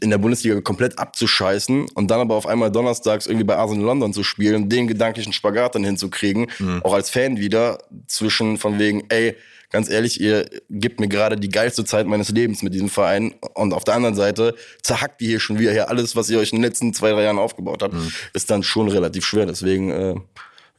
in 0.00 0.10
der 0.10 0.18
Bundesliga 0.18 0.60
komplett 0.62 0.98
abzuscheißen 0.98 1.88
und 1.94 2.10
dann 2.10 2.20
aber 2.20 2.34
auf 2.34 2.46
einmal 2.46 2.72
donnerstags 2.72 3.26
irgendwie 3.26 3.44
bei 3.44 3.56
Arsenal 3.56 3.84
London 3.84 4.12
zu 4.14 4.22
spielen, 4.22 4.68
den 4.70 4.86
gedanklichen 4.86 5.32
Spagat 5.32 5.74
dann 5.74 5.84
hinzukriegen, 5.84 6.46
auch 6.82 6.94
als 6.94 7.10
Fan 7.10 7.36
wieder, 7.36 7.78
zwischen 8.06 8.56
von 8.56 8.78
wegen, 8.78 9.04
ey, 9.10 9.36
ganz 9.70 9.90
ehrlich, 9.90 10.20
ihr 10.20 10.48
gebt 10.70 11.00
mir 11.00 11.08
gerade 11.08 11.36
die 11.36 11.48
geilste 11.50 11.84
Zeit 11.84 12.06
meines 12.06 12.30
Lebens 12.30 12.62
mit 12.62 12.72
diesem 12.72 12.88
Verein 12.88 13.34
und 13.54 13.74
auf 13.74 13.84
der 13.84 13.94
anderen 13.94 14.14
Seite 14.14 14.54
zerhackt 14.82 15.20
ihr 15.20 15.28
hier 15.28 15.40
schon 15.40 15.58
wieder 15.58 15.72
hier 15.72 15.90
alles, 15.90 16.16
was 16.16 16.30
ihr 16.30 16.38
euch 16.38 16.52
in 16.52 16.58
den 16.58 16.64
letzten 16.64 16.94
zwei, 16.94 17.10
drei 17.10 17.24
Jahren 17.24 17.38
aufgebaut 17.38 17.82
habt, 17.82 17.94
ist 18.32 18.50
dann 18.50 18.62
schon 18.62 18.88
relativ 18.88 19.26
schwer. 19.26 19.46
Deswegen, 19.46 19.90
äh, 19.90 20.14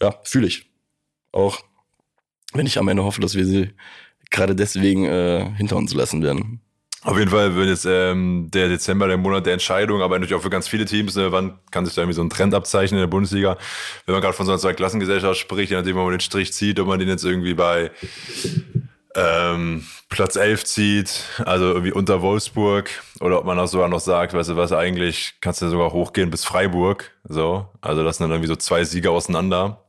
ja, 0.01 0.15
fühle 0.23 0.47
ich. 0.47 0.71
Auch 1.31 1.59
wenn 2.53 2.65
ich 2.65 2.79
am 2.79 2.87
Ende 2.87 3.03
hoffe, 3.03 3.21
dass 3.21 3.35
wir 3.35 3.45
sie 3.45 3.69
gerade 4.31 4.55
deswegen 4.55 5.05
äh, 5.05 5.45
hinter 5.57 5.75
uns 5.75 5.93
lassen 5.93 6.23
werden. 6.23 6.61
Auf 7.05 7.19
jeden 7.19 7.29
Fall 7.29 7.53
wird 7.53 7.67
jetzt 7.67 7.85
ähm, 7.85 8.49
der 8.51 8.67
Dezember 8.67 9.07
der 9.07 9.17
Monat 9.17 9.45
der 9.45 9.53
Entscheidung, 9.53 10.01
aber 10.01 10.15
natürlich 10.15 10.33
auch 10.33 10.41
für 10.41 10.49
ganz 10.49 10.67
viele 10.67 10.85
Teams, 10.85 11.15
ne, 11.15 11.31
wann 11.31 11.59
kann 11.69 11.85
sich 11.85 11.93
da 11.93 12.01
irgendwie 12.01 12.15
so 12.15 12.23
ein 12.23 12.31
Trend 12.31 12.55
abzeichnen 12.55 12.97
in 12.97 13.03
der 13.03 13.11
Bundesliga. 13.11 13.57
Wenn 14.07 14.13
man 14.13 14.23
gerade 14.23 14.33
von 14.33 14.47
so 14.47 14.51
einer 14.51 14.59
Zweiklassengesellschaft 14.59 15.39
spricht, 15.39 15.69
je 15.69 15.77
nachdem, 15.77 15.97
wo 15.97 16.01
man 16.01 16.11
den 16.11 16.19
Strich 16.19 16.51
zieht, 16.51 16.79
ob 16.79 16.87
man 16.87 16.97
den 16.97 17.07
jetzt 17.07 17.23
irgendwie 17.23 17.53
bei 17.53 17.91
ähm, 19.13 19.85
Platz 20.09 20.35
11 20.35 20.65
zieht, 20.65 21.23
also 21.45 21.65
irgendwie 21.65 21.91
unter 21.91 22.23
Wolfsburg, 22.23 22.89
oder 23.19 23.37
ob 23.37 23.45
man 23.45 23.59
auch 23.59 23.67
sogar 23.67 23.87
noch 23.87 23.99
sagt, 23.99 24.33
weißt 24.33 24.49
du 24.49 24.55
was, 24.55 24.71
eigentlich 24.71 25.35
kannst 25.41 25.61
du 25.61 25.69
sogar 25.69 25.93
hochgehen 25.93 26.31
bis 26.31 26.43
Freiburg, 26.43 27.11
so. 27.23 27.67
Also 27.81 28.03
das 28.03 28.17
sind 28.17 28.25
dann 28.25 28.31
irgendwie 28.31 28.49
so 28.49 28.55
zwei 28.55 28.83
Sieger 28.83 29.11
auseinander. 29.11 29.85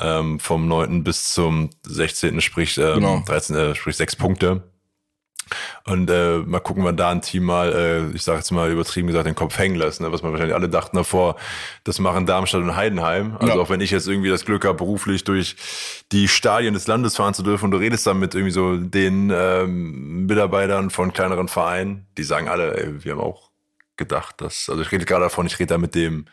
Ähm, 0.00 0.38
vom 0.38 0.68
9. 0.68 1.02
bis 1.02 1.32
zum 1.32 1.70
16. 1.84 2.40
sprich 2.40 2.78
ähm, 2.78 2.94
Genau. 2.94 3.22
13, 3.26 3.56
äh, 3.56 3.74
sprich 3.74 3.96
sechs 3.96 4.14
Punkte. 4.14 4.62
Und 5.84 6.10
äh, 6.10 6.38
mal 6.38 6.60
gucken, 6.60 6.84
wann 6.84 6.96
da 6.96 7.10
ein 7.10 7.22
Team 7.22 7.44
mal, 7.44 7.72
äh, 7.72 8.16
ich 8.16 8.22
sage 8.22 8.38
jetzt 8.38 8.50
mal 8.50 8.70
übertrieben 8.70 9.06
gesagt, 9.08 9.26
den 9.26 9.34
Kopf 9.34 9.58
hängen 9.58 9.76
lässt, 9.76 10.00
ne? 10.00 10.12
was 10.12 10.22
man 10.22 10.32
wahrscheinlich 10.32 10.54
alle 10.54 10.68
dachten 10.68 10.96
davor, 10.96 11.36
das 11.84 11.98
machen 11.98 12.26
Darmstadt 12.26 12.62
und 12.62 12.76
Heidenheim. 12.76 13.36
Also 13.38 13.54
Ja. 13.54 13.60
auch 13.60 13.70
wenn 13.70 13.80
ich 13.80 13.90
jetzt 13.90 14.08
irgendwie 14.08 14.28
das 14.28 14.44
Glück 14.44 14.64
habe, 14.64 14.76
beruflich 14.78 15.24
durch 15.24 15.56
die 16.12 16.28
Stadien 16.28 16.74
des 16.74 16.86
Landes 16.86 17.16
fahren 17.16 17.34
zu 17.34 17.42
dürfen 17.42 17.66
und 17.66 17.70
du 17.72 17.78
redest 17.78 18.06
dann 18.06 18.18
mit 18.18 18.34
irgendwie 18.34 18.52
so 18.52 18.76
den 18.76 19.30
ähm, 19.34 20.26
Mitarbeitern 20.26 20.90
von 20.90 21.12
kleineren 21.12 21.48
Vereinen, 21.48 22.06
die 22.16 22.22
sagen 22.24 22.48
alle, 22.48 22.76
ey, 22.76 23.04
wir 23.04 23.12
haben 23.12 23.20
auch 23.20 23.50
gedacht, 23.96 24.40
dass, 24.40 24.68
also 24.70 24.80
ich 24.82 24.92
rede 24.92 25.04
gerade 25.04 25.24
davon, 25.24 25.46
ich 25.46 25.58
rede 25.58 25.74
da 25.74 25.78
mit 25.78 25.94
dem 25.94 26.26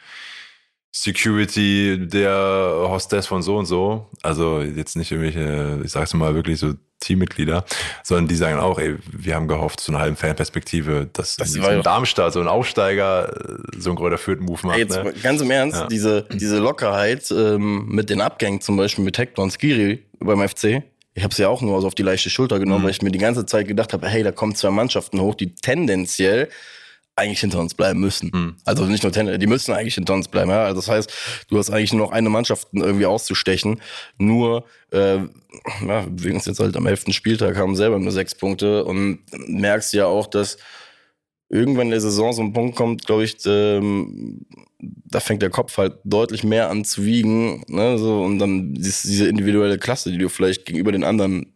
Security 0.95 1.97
der 1.99 2.85
Hostess 2.89 3.27
von 3.27 3.41
so 3.41 3.57
und 3.57 3.65
so. 3.65 4.07
Also 4.23 4.61
jetzt 4.61 4.95
nicht 4.95 5.11
irgendwelche, 5.11 5.81
ich 5.83 5.91
sag's 5.91 6.13
mal 6.13 6.33
wirklich 6.35 6.59
so 6.59 6.73
Teammitglieder, 7.01 7.65
sondern 8.03 8.27
die 8.29 8.35
sagen 8.35 8.57
auch, 8.59 8.79
ey, 8.79 8.95
wir 9.11 9.35
haben 9.35 9.47
gehofft, 9.49 9.81
so 9.81 9.91
eine 9.91 9.99
halben 9.99 10.15
Fanperspektive, 10.15 11.07
dass 11.11 11.35
Das 11.35 11.59
war 11.61 11.75
so 11.75 11.81
Darmstadt, 11.81 12.33
so 12.33 12.39
ein 12.39 12.47
Aufsteiger, 12.47 13.29
äh, 13.29 13.57
so 13.77 13.89
ein 13.91 13.97
Kräuter 13.97 14.17
Fürth-Move 14.17 14.59
macht. 14.65 14.75
Ey, 14.77 14.83
jetzt 14.83 15.03
ne? 15.03 15.13
ganz 15.21 15.41
im 15.41 15.51
Ernst, 15.51 15.77
Ja. 15.81 15.87
diese, 15.87 16.23
diese 16.31 16.57
Lockerheit 16.59 17.29
ähm, 17.31 17.85
mit 17.89 18.09
den 18.09 18.21
Abgängen, 18.21 18.61
zum 18.61 18.77
Beispiel 18.77 19.03
mit 19.03 19.17
Hector 19.17 19.43
und 19.43 19.51
Skiri 19.51 20.03
beim 20.19 20.47
FC, 20.47 20.81
ich 21.13 21.23
habe 21.23 21.31
es 21.31 21.37
ja 21.37 21.49
auch 21.49 21.61
nur 21.61 21.79
so 21.81 21.87
auf 21.87 21.95
die 21.95 22.03
leichte 22.03 22.29
Schulter 22.29 22.57
genommen, 22.59 22.81
Mhm. 22.81 22.85
weil 22.85 22.91
ich 22.91 23.01
mir 23.01 23.11
die 23.11 23.19
ganze 23.19 23.45
Zeit 23.45 23.67
gedacht 23.67 23.93
habe, 23.93 24.07
hey, 24.07 24.23
da 24.23 24.31
kommen 24.31 24.55
zwei 24.55 24.69
Mannschaften 24.71 25.19
hoch, 25.19 25.35
die 25.35 25.53
tendenziell 25.53 26.49
eigentlich 27.17 27.39
hinter 27.39 27.59
uns 27.59 27.73
bleiben 27.73 27.99
müssen. 27.99 28.29
Mhm. 28.33 28.55
Also 28.65 28.85
nicht 28.85 29.03
nur 29.03 29.11
tendenziell, 29.11 29.39
die 29.39 29.47
müssen 29.47 29.73
eigentlich 29.73 29.95
hinter 29.95 30.13
uns 30.13 30.27
bleiben. 30.27 30.49
Ja? 30.49 30.65
Also 30.65 30.81
das 30.81 30.89
heißt, 30.89 31.13
du 31.49 31.57
hast 31.57 31.69
eigentlich 31.69 31.93
nur 31.93 32.07
noch 32.07 32.11
eine 32.11 32.29
Mannschaft 32.29 32.67
irgendwie 32.73 33.05
auszustechen. 33.05 33.79
Nur, 34.17 34.65
äh, 34.91 35.17
ja, 35.87 36.05
wegen 36.09 36.35
uns 36.35 36.45
jetzt 36.45 36.59
halt 36.59 36.75
am 36.75 36.85
11. 36.87 37.13
Spieltag 37.13 37.55
haben 37.57 37.75
selber 37.75 37.99
nur 37.99 38.11
sechs 38.11 38.35
Punkte 38.35 38.83
und 38.83 39.19
merkst 39.47 39.93
ja 39.93 40.07
auch, 40.07 40.27
dass 40.27 40.57
irgendwann 41.47 41.87
in 41.87 41.91
der 41.91 42.01
Saison 42.01 42.33
so 42.33 42.41
ein 42.41 42.53
Punkt 42.53 42.75
kommt, 42.75 43.05
glaube 43.05 43.23
ich, 43.23 43.37
ähm, 43.45 44.41
da 44.79 45.19
fängt 45.21 45.41
der 45.41 45.49
Kopf 45.51 45.77
halt 45.77 45.93
deutlich 46.03 46.43
mehr 46.43 46.69
an 46.69 46.83
zu 46.83 47.05
wiegen. 47.05 47.63
Ne? 47.67 47.97
So, 47.97 48.23
und 48.23 48.39
dann 48.39 48.73
dies- 48.73 49.03
diese 49.03 49.27
individuelle 49.29 49.77
Klasse, 49.77 50.11
die 50.11 50.17
du 50.17 50.27
vielleicht 50.27 50.65
gegenüber 50.65 50.91
den 50.91 51.03
anderen 51.05 51.53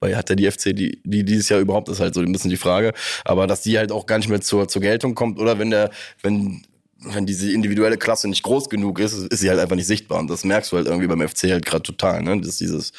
weil 0.00 0.16
hat 0.16 0.28
der 0.28 0.36
die 0.36 0.50
FC 0.50 0.74
die, 0.74 1.00
die 1.04 1.24
dieses 1.24 1.48
Jahr 1.48 1.60
überhaupt 1.60 1.88
ist 1.88 2.00
halt 2.00 2.14
so 2.14 2.20
ein 2.20 2.32
bisschen 2.32 2.50
die 2.50 2.56
Frage, 2.56 2.92
aber 3.24 3.46
dass 3.46 3.62
die 3.62 3.78
halt 3.78 3.92
auch 3.92 4.06
gar 4.06 4.18
nicht 4.18 4.28
mehr 4.28 4.40
zur, 4.40 4.68
zur 4.68 4.82
Geltung 4.82 5.14
kommt 5.14 5.38
oder 5.38 5.58
wenn 5.58 5.70
der 5.70 5.90
wenn 6.22 6.62
wenn 7.06 7.26
diese 7.26 7.52
individuelle 7.52 7.98
Klasse 7.98 8.28
nicht 8.28 8.42
groß 8.42 8.70
genug 8.70 8.98
ist, 8.98 9.12
ist 9.12 9.40
sie 9.40 9.50
halt 9.50 9.60
einfach 9.60 9.76
nicht 9.76 9.86
sichtbar 9.86 10.20
und 10.20 10.30
das 10.30 10.44
merkst 10.44 10.72
du 10.72 10.76
halt 10.76 10.86
irgendwie 10.86 11.06
beim 11.06 11.26
FC 11.26 11.50
halt 11.50 11.66
gerade 11.66 11.82
total, 11.82 12.22
ne? 12.22 12.40
Dass 12.40 12.58
dieses 12.58 12.92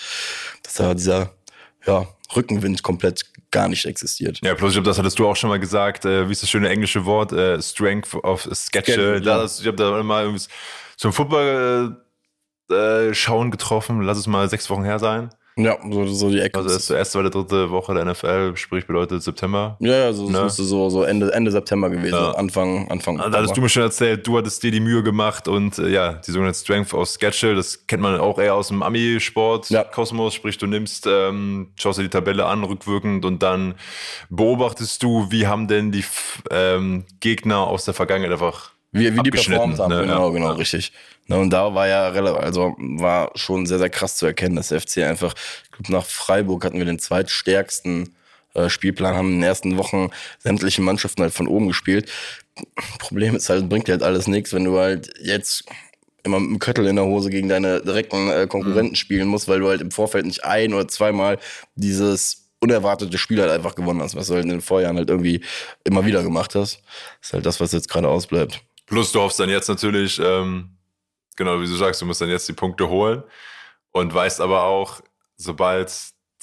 dass 0.64 0.74
da 0.76 0.94
dieser 0.94 1.32
ja, 1.86 2.08
Rückenwind 2.36 2.84
komplett 2.84 3.24
gar 3.52 3.70
nicht 3.70 3.86
existiert. 3.86 4.40
Ja, 4.44 4.56
plus 4.56 4.72
ich 4.72 4.76
glaube, 4.76 4.88
das 4.88 4.98
hattest 4.98 5.20
du 5.20 5.28
auch 5.28 5.36
schon 5.36 5.50
mal 5.50 5.60
gesagt, 5.60 6.06
äh, 6.06 6.28
wie 6.28 6.32
ist 6.32 6.42
das 6.42 6.50
schöne 6.50 6.70
englische 6.70 7.06
Wort, 7.06 7.32
äh, 7.32 7.62
Strength 7.62 8.16
of 8.16 8.50
Sketch. 8.54 8.96
Da, 8.96 9.18
ja. 9.18 9.46
ich 9.46 9.66
habe 9.66 9.78
da 9.78 10.04
mal 10.04 10.24
irgendwie 10.24 10.46
zum 10.98 11.14
Football 11.14 11.98
äh, 12.70 12.74
äh, 12.74 13.14
schauen 13.14 13.52
getroffen, 13.52 14.02
lass 14.02 14.18
es 14.18 14.28
mal 14.28 14.50
sechs 14.50 14.70
Wochen 14.70 14.84
her 14.84 15.00
sein. 15.00 15.30
Ja, 15.58 15.78
so, 15.90 16.06
so 16.08 16.30
die 16.30 16.42
Ecke. 16.42 16.58
Also 16.60 16.70
erst, 16.70 16.92
erste, 16.92 17.14
zweite, 17.14 17.30
dritte 17.30 17.70
Woche 17.72 17.94
der 17.94 18.04
NFL, 18.04 18.58
sprich 18.58 18.86
bedeutet 18.86 19.24
September. 19.24 19.78
ja, 19.80 19.96
ja, 19.96 20.14
so, 20.14 20.30
Ne? 20.30 20.44
müsste 20.44 20.64
so, 20.64 20.90
so 20.90 21.04
Ende, 21.04 21.32
Ende 21.34 21.50
September 21.50 21.90
gewesen, 21.90 22.14
Ja. 22.16 22.32
Anfang, 22.32 22.90
Anfang. 22.92 23.16
Da 23.18 23.32
hattest 23.32 23.56
du 23.56 23.62
mir 23.62 23.70
schon 23.70 23.84
erzählt, 23.84 24.28
du 24.28 24.38
hattest 24.38 24.62
dir 24.64 24.72
die 24.72 24.82
Mühe 24.82 25.02
gemacht 25.02 25.48
und 25.48 25.78
äh, 25.80 25.88
ja, 25.88 26.14
die 26.16 26.32
sogenannte 26.32 26.60
Strength 26.60 26.94
of 26.94 27.08
Schedule, 27.08 27.56
das 27.56 27.88
kennt 27.88 28.02
man 28.02 28.20
auch 28.20 28.38
eher 28.38 28.54
aus 28.54 28.68
dem 28.68 28.84
Ami-Sport, 28.84 29.70
Ja. 29.70 29.86
Kosmos, 29.86 30.34
sprich 30.34 30.58
du 30.58 30.68
nimmst, 30.68 31.08
ähm, 31.08 31.72
schaust 31.80 32.00
dir 32.00 32.04
die 32.04 32.10
Tabelle 32.10 32.46
an, 32.48 32.66
rückwirkend 32.66 33.24
und 33.24 33.42
dann 33.42 33.76
beobachtest 34.30 35.02
du, 35.04 35.28
wie 35.30 35.48
haben 35.48 35.70
denn 35.70 35.90
die 35.94 36.04
ähm, 36.52 37.06
Gegner 37.22 37.60
aus 37.60 37.86
der 37.86 37.94
Vergangenheit 37.94 38.34
einfach 38.34 38.72
Wie, 38.92 39.14
wie 39.16 39.22
die 39.24 39.32
performt 39.32 39.80
haben, 39.80 39.90
ne? 39.94 40.02
genau, 40.02 40.28
Ja. 40.28 40.34
genau, 40.34 40.52
richtig. 40.52 40.92
Ne, 41.28 41.40
und 41.40 41.50
da 41.50 41.74
war 41.74 41.88
ja 41.88 42.04
also 42.10 42.76
war 42.78 43.32
schon 43.36 43.66
sehr, 43.66 43.80
sehr 43.80 43.90
krass 43.90 44.16
zu 44.18 44.26
erkennen, 44.28 44.56
dass 44.56 44.68
der 44.68 44.80
FC 44.80 44.98
einfach, 45.00 45.34
ich 45.64 45.72
glaube, 45.72 45.92
nach 45.92 46.06
Freiburg 46.06 46.64
hatten 46.64 46.78
wir 46.78 46.86
den 46.86 47.00
zweitstärksten 47.00 48.16
äh, 48.54 48.70
Spielplan, 48.70 49.16
haben 49.16 49.30
in 49.30 49.36
den 49.40 49.44
ersten 49.44 49.78
Wochen 49.78 50.12
sämtliche 50.40 50.82
Mannschaften 50.84 51.24
halt 51.24 51.34
von 51.34 51.48
oben 51.48 51.68
gespielt. 51.68 52.12
Problem 53.00 53.36
ist 53.36 53.50
halt, 53.50 53.68
bringt 53.70 53.88
dir 53.88 53.94
halt 53.94 54.04
alles 54.04 54.28
nichts, 54.28 54.54
wenn 54.54 54.64
du 54.66 54.78
halt 54.78 55.12
jetzt 55.22 55.66
immer 56.24 56.40
mit 56.40 56.50
dem 56.52 56.60
Köttel 56.60 56.88
in 56.88 56.96
der 56.96 57.06
Hose 57.06 57.30
gegen 57.30 57.50
deine 57.50 57.82
direkten 57.82 58.30
äh, 58.30 58.48
Konkurrenten 58.48 58.92
Mhm. 58.92 58.96
spielen 58.96 59.28
musst, 59.28 59.48
weil 59.48 59.60
du 59.60 59.68
halt 59.68 59.82
im 59.82 59.92
Vorfeld 59.92 60.26
nicht 60.26 60.44
ein 60.46 60.74
oder 60.74 60.88
zweimal 60.88 61.38
dieses 61.76 62.50
unerwartete 62.62 63.18
Spiel 63.18 63.42
halt 63.42 63.52
einfach 63.52 63.76
gewonnen 63.76 64.02
hast, 64.02 64.16
was 64.16 64.28
du 64.28 64.34
halt 64.36 64.44
in 64.46 64.50
den 64.50 64.62
Vorjahren 64.62 64.98
halt 64.98 65.10
irgendwie 65.10 65.42
immer 65.84 66.06
wieder 66.06 66.24
gemacht 66.24 66.56
hast. 66.56 66.82
Das 67.20 67.28
ist 67.30 67.34
halt 67.34 67.46
das, 67.46 67.60
was 67.60 67.72
jetzt 67.74 67.90
gerade 67.90 68.08
ausbleibt. 68.08 68.62
Plus 68.88 69.12
du 69.12 69.20
hoffst 69.20 69.40
dann 69.40 69.50
jetzt 69.50 69.68
natürlich, 69.68 70.20
ähm, 70.24 70.70
genau 71.36 71.60
wie 71.62 71.66
du 71.68 71.76
sagst, 71.76 72.02
du 72.02 72.06
musst 72.06 72.22
dann 72.22 72.30
jetzt 72.30 72.48
die 72.48 72.54
Punkte 72.54 72.88
holen 72.90 73.24
und 73.92 74.14
weißt 74.14 74.42
aber 74.42 74.64
auch, 74.64 75.02
sobald 75.38 75.92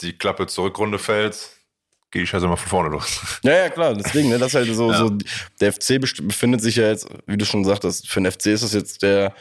die 0.00 0.16
Klappe 0.16 0.46
zur 0.46 0.64
Rückrunde 0.64 0.98
fällt, 0.98 1.36
geht 2.10 2.22
die 2.22 2.26
Scheiße 2.26 2.46
mal 2.46 2.56
von 2.56 2.68
vorne 2.68 2.88
los. 2.90 3.20
Ja, 3.42 3.52
ja, 3.52 3.68
klar, 3.70 3.94
deswegen, 3.94 4.28
ne, 4.28 4.38
das 4.38 4.48
ist 4.48 4.54
halt 4.54 4.74
so, 4.74 4.90
Ja. 4.92 4.98
so, 4.98 5.10
der 5.60 5.72
FC 5.72 6.00
befindet 6.00 6.60
sich 6.60 6.76
ja 6.76 6.88
jetzt, 6.88 7.08
wie 7.26 7.36
du 7.36 7.44
schon 7.44 7.64
sagtest, 7.64 8.08
für 8.08 8.20
den 8.20 8.30
FC 8.30 8.46
ist 8.46 8.62
das 8.64 8.74
jetzt 8.74 9.02
der, 9.02 9.34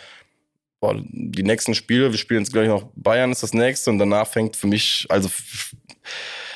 boah, 0.80 0.95
die 0.97 1.43
nächsten 1.43 1.74
Spiele, 1.76 2.12
wir 2.12 2.18
spielen 2.18 2.41
jetzt 2.43 2.54
gleich 2.54 2.68
noch 2.68 2.89
Bayern 2.95 3.32
ist 3.32 3.43
das 3.43 3.54
nächste 3.54 3.89
und 3.89 3.99
danach 3.99 4.28
fängt 4.28 4.56
für 4.56 4.68
mich, 4.68 5.06
also 5.10 5.30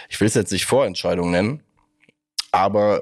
ich 0.10 0.20
will 0.22 0.28
es 0.28 0.36
jetzt 0.36 0.52
nicht 0.52 0.66
Vorentscheidung 0.66 1.32
nennen, 1.32 1.62
aber 2.52 3.02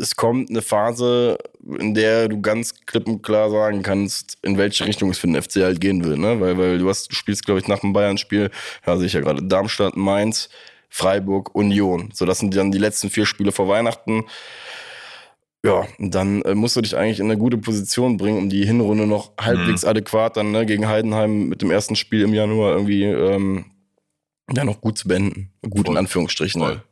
es 0.00 0.16
kommt 0.16 0.50
eine 0.50 0.60
Phase, 0.62 1.38
in 1.78 1.94
der 1.94 2.28
du 2.28 2.40
ganz 2.40 2.74
klipp 2.86 3.06
und 3.06 3.22
klar 3.22 3.50
sagen 3.50 3.82
kannst, 3.82 4.36
in 4.42 4.58
welche 4.58 4.86
Richtung 4.86 5.10
es 5.10 5.18
für 5.18 5.26
den 5.26 5.40
FC 5.40 5.56
halt 5.56 5.80
gehen 5.80 6.04
will, 6.04 6.16
ne? 6.18 6.40
Weil, 6.40 6.58
weil 6.58 6.78
du 6.78 6.88
hast, 6.88 7.10
du 7.10 7.14
spielst, 7.14 7.44
glaube 7.44 7.60
ich, 7.60 7.68
nach 7.68 7.80
dem 7.80 7.92
Bayern-Spiel, 7.92 8.50
ja, 8.86 8.96
sehe 8.96 9.06
ich 9.06 9.12
ja 9.14 9.20
gerade, 9.20 9.42
Darmstadt, 9.42 9.96
Mainz, 9.96 10.48
Freiburg, 10.90 11.54
Union. 11.54 12.10
So, 12.12 12.24
das 12.26 12.38
sind 12.38 12.54
dann 12.56 12.70
die 12.70 12.78
letzten 12.78 13.10
vier 13.10 13.26
Spiele 13.26 13.50
vor 13.52 13.68
Weihnachten. 13.68 14.24
Ja, 15.64 15.86
dann 15.98 16.42
äh, 16.42 16.54
musst 16.54 16.76
du 16.76 16.82
dich 16.82 16.94
eigentlich 16.96 17.20
in 17.20 17.24
eine 17.26 17.38
gute 17.38 17.56
Position 17.56 18.18
bringen, 18.18 18.36
um 18.36 18.48
die 18.50 18.66
Hinrunde 18.66 19.06
noch 19.06 19.32
halbwegs 19.40 19.82
Mhm. 19.82 19.88
adäquat 19.88 20.36
dann 20.36 20.50
ne, 20.52 20.66
gegen 20.66 20.86
Heidenheim 20.86 21.48
mit 21.48 21.62
dem 21.62 21.70
ersten 21.70 21.96
Spiel 21.96 22.20
im 22.22 22.34
Januar 22.34 22.72
irgendwie 22.72 23.04
ähm, 23.04 23.64
ja 24.54 24.62
noch 24.64 24.82
gut 24.82 24.98
zu 24.98 25.08
beenden. 25.08 25.50
Gut 25.62 25.80
in 25.80 25.84
Voll. 25.86 25.96
Anführungsstrichen. 25.96 26.60
Voll. 26.60 26.82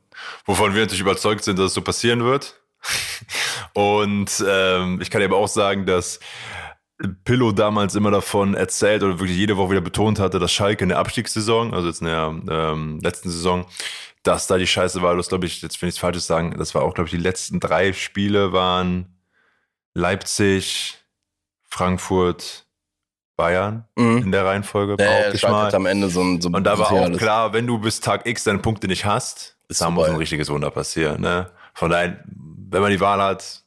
Wovon 0.47 0.75
wir 0.75 0.81
natürlich 0.81 1.03
überzeugt 1.03 1.45
sind, 1.45 1.59
dass 1.59 1.67
es 1.67 1.75
so 1.75 1.83
passieren 1.83 2.25
wird. 2.25 2.55
Und 3.75 4.45
ähm, 4.47 5.01
ich 5.01 5.11
kann 5.11 5.23
eben 5.23 5.33
auch 5.35 5.49
sagen, 5.49 5.87
dass 5.87 6.21
Pillow 7.25 7.53
damals 7.53 7.95
immer 7.95 8.11
davon 8.11 8.55
erzählt 8.55 9.03
oder 9.03 9.19
wirklich 9.19 9.37
jede 9.37 9.57
Woche 9.57 9.71
wieder 9.73 9.81
betont 9.81 10.19
hatte, 10.21 10.39
dass 10.39 10.53
Schalke 10.53 10.85
in 10.85 10.89
der 10.91 10.99
Abstiegssaison, 10.99 11.75
also 11.75 11.89
jetzt 11.89 12.01
in 12.01 12.07
der 12.07 12.35
ähm, 12.49 13.01
letzten 13.03 13.31
Saison, 13.31 13.67
dass 14.23 14.47
da 14.47 14.57
die 14.57 14.67
Scheiße 14.69 15.03
war. 15.03 15.17
Das 15.17 15.29
glaube 15.29 15.47
ich, 15.47 15.63
jetzt 15.63 15.81
will 15.83 15.89
ich 15.89 15.97
es 15.97 15.99
falsches 16.01 16.27
sagen, 16.29 16.55
das 16.59 16.75
war 16.77 16.83
auch, 16.83 16.95
glaube 16.95 17.09
ich, 17.09 17.13
die 17.13 17.21
letzten 17.23 17.59
drei 17.59 17.93
Spiele 17.93 18.53
waren 18.53 19.19
Leipzig, 19.95 20.99
Frankfurt, 21.69 22.67
Bayern 23.37 23.85
Mhm. 23.97 24.19
in 24.19 24.33
der 24.33 24.45
Reihenfolge. 24.45 24.97
Ja, 25.03 25.31
ja, 25.33 25.51
mal. 25.51 25.75
am 25.75 25.87
Ende 25.87 26.09
so 26.09 26.21
ein 26.23 26.41
so 26.41 26.49
Und 26.49 26.65
da 26.65 26.79
war 26.79 26.87
auch 26.87 26.91
brutales- 26.91 27.19
klar, 27.19 27.53
wenn 27.53 27.67
du 27.67 27.79
bis 27.79 28.01
Tag 28.01 28.27
X 28.27 28.45
deine 28.45 28.59
Punkte 28.59 28.87
nicht 28.89 29.05
hast, 29.05 29.57
Ist 29.69 29.81
da 29.81 29.91
muss 29.91 30.09
ein 30.09 30.17
richtiges 30.17 30.49
Wunder 30.51 30.71
passieren. 30.71 31.21
Ne? 31.23 31.51
Von 31.75 31.91
daher, 31.91 32.23
wenn 32.71 32.83
man 32.83 32.91
die 32.91 33.01
Wahl 33.01 33.21
hat, 33.21 33.62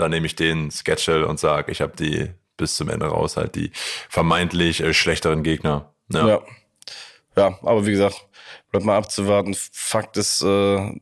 dann 0.00 0.10
nehme 0.10 0.26
ich 0.26 0.34
den 0.36 0.70
Sketchel 0.70 1.24
und 1.24 1.38
sage, 1.38 1.70
ich 1.72 1.80
habe 1.80 1.96
die 1.96 2.30
bis 2.56 2.76
zum 2.76 2.88
Ende 2.88 3.06
raus, 3.06 3.36
halt 3.36 3.54
die 3.54 3.70
vermeintlich 4.08 4.80
äh, 4.82 4.92
schlechteren 4.92 5.42
Gegner. 5.42 5.94
Ja. 6.12 6.26
Ja. 6.28 6.42
ja, 7.36 7.58
aber 7.62 7.86
wie 7.86 7.92
gesagt, 7.92 8.26
bleibt 8.70 8.84
mal 8.84 8.96
abzuwarten. 8.96 9.54
Fakt 9.72 10.16
ist, 10.16 10.42
äh, 10.42 10.92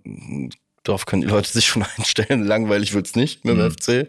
darauf 0.85 1.07
können 1.07 1.23
die 1.23 1.29
Leute 1.29 1.51
sich 1.51 1.67
schon 1.67 1.85
einstellen. 1.97 2.45
Langweilig 2.45 2.95
wird's 2.95 3.15
nicht 3.17 3.45
mit 3.45 3.57
dem 3.57 3.65
Mhm. 3.67 3.73
FC. 3.73 4.09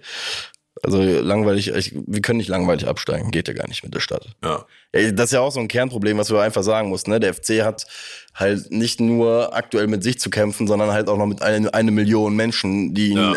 Also 0.84 1.02
langweilig, 1.02 1.70
ich, 1.70 1.94
wir 2.08 2.22
können 2.22 2.38
nicht 2.38 2.48
langweilig 2.48 2.88
absteigen, 2.88 3.32
geht 3.32 3.48
ja 3.48 3.54
gar 3.54 3.68
nicht 3.68 3.84
mit 3.84 3.94
der 3.94 4.00
Stadt. 4.00 4.28
Ja. 4.44 4.66
Das 4.92 5.26
ist 5.26 5.32
ja 5.34 5.42
auch 5.42 5.52
so 5.52 5.60
ein 5.60 5.68
Kernproblem, 5.68 6.18
was 6.18 6.32
wir 6.32 6.42
einfach 6.42 6.64
sagen 6.64 6.90
mussten. 6.90 7.12
Ne? 7.12 7.20
Der 7.20 7.34
FC 7.34 7.64
hat 7.64 7.86
halt 8.34 8.72
nicht 8.72 9.00
nur 9.00 9.54
aktuell 9.56 9.88
mit 9.88 10.04
sich 10.04 10.20
zu 10.20 10.30
kämpfen, 10.30 10.68
sondern 10.68 10.92
halt 10.92 11.10
auch 11.10 11.18
noch 11.18 11.26
mit 11.26 11.42
eine, 11.42 11.74
eine 11.74 11.92
Million 11.92 12.36
Menschen, 12.36 12.94
die 12.94 13.14
Ja. 13.14 13.34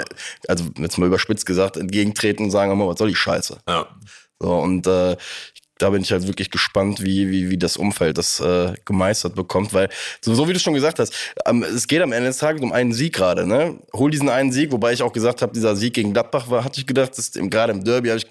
also 0.49 0.65
jetzt 0.79 0.99
mal 0.99 1.07
überspitzt 1.07 1.45
gesagt, 1.47 1.77
entgegentreten 1.77 2.45
und 2.45 2.51
sagen, 2.51 2.71
immer, 2.73 2.87
was 2.87 2.99
soll 2.99 3.09
die 3.09 3.15
Scheiße? 3.17 3.59
Ja. 3.69 3.87
So, 4.39 4.55
und 4.57 4.87
äh, 4.89 5.17
da 5.83 5.91
bin 5.91 6.03
ich 6.03 6.13
halt 6.13 6.27
wirklich 6.27 6.51
gespannt, 6.51 7.03
wie, 7.03 7.29
wie, 7.31 7.51
wie 7.51 7.59
das 7.59 7.77
Umfeld 7.77 8.17
das 8.17 8.39
äh, 8.41 8.75
gemeistert 8.85 9.35
bekommt, 9.35 9.75
weil, 9.75 9.89
so, 10.21 10.33
so 10.35 10.49
wie 10.49 10.53
du 10.53 10.61
schon 10.61 10.75
gesagt 10.75 10.99
hast, 11.01 11.13
ähm, 11.45 11.65
es 11.65 11.89
geht 11.89 12.01
am 12.03 12.13
Ende 12.13 12.29
des 12.29 12.39
Tages 12.39 12.63
um 12.63 12.73
einen 12.73 12.93
Sieg 12.93 13.15
gerade, 13.15 13.47
ne? 13.47 13.79
Hol 13.93 14.11
diesen 14.11 14.29
einen 14.29 14.53
Sieg, 14.53 14.71
wobei 14.71 14.93
ich 14.93 15.03
auch 15.03 15.13
gesagt 15.13 15.43
habe, 15.43 15.53
dieser 15.53 15.75
Sieg 15.75 15.95
gegen 15.95 16.13
Gladbach 16.13 16.49
war, 16.49 16.65
hatte 16.65 16.79
ich 16.81 16.87
gedacht, 16.87 17.13
gerade 17.35 17.73
im 17.73 17.83
Derby 17.83 18.09
habe 18.09 18.19
ich 18.19 18.27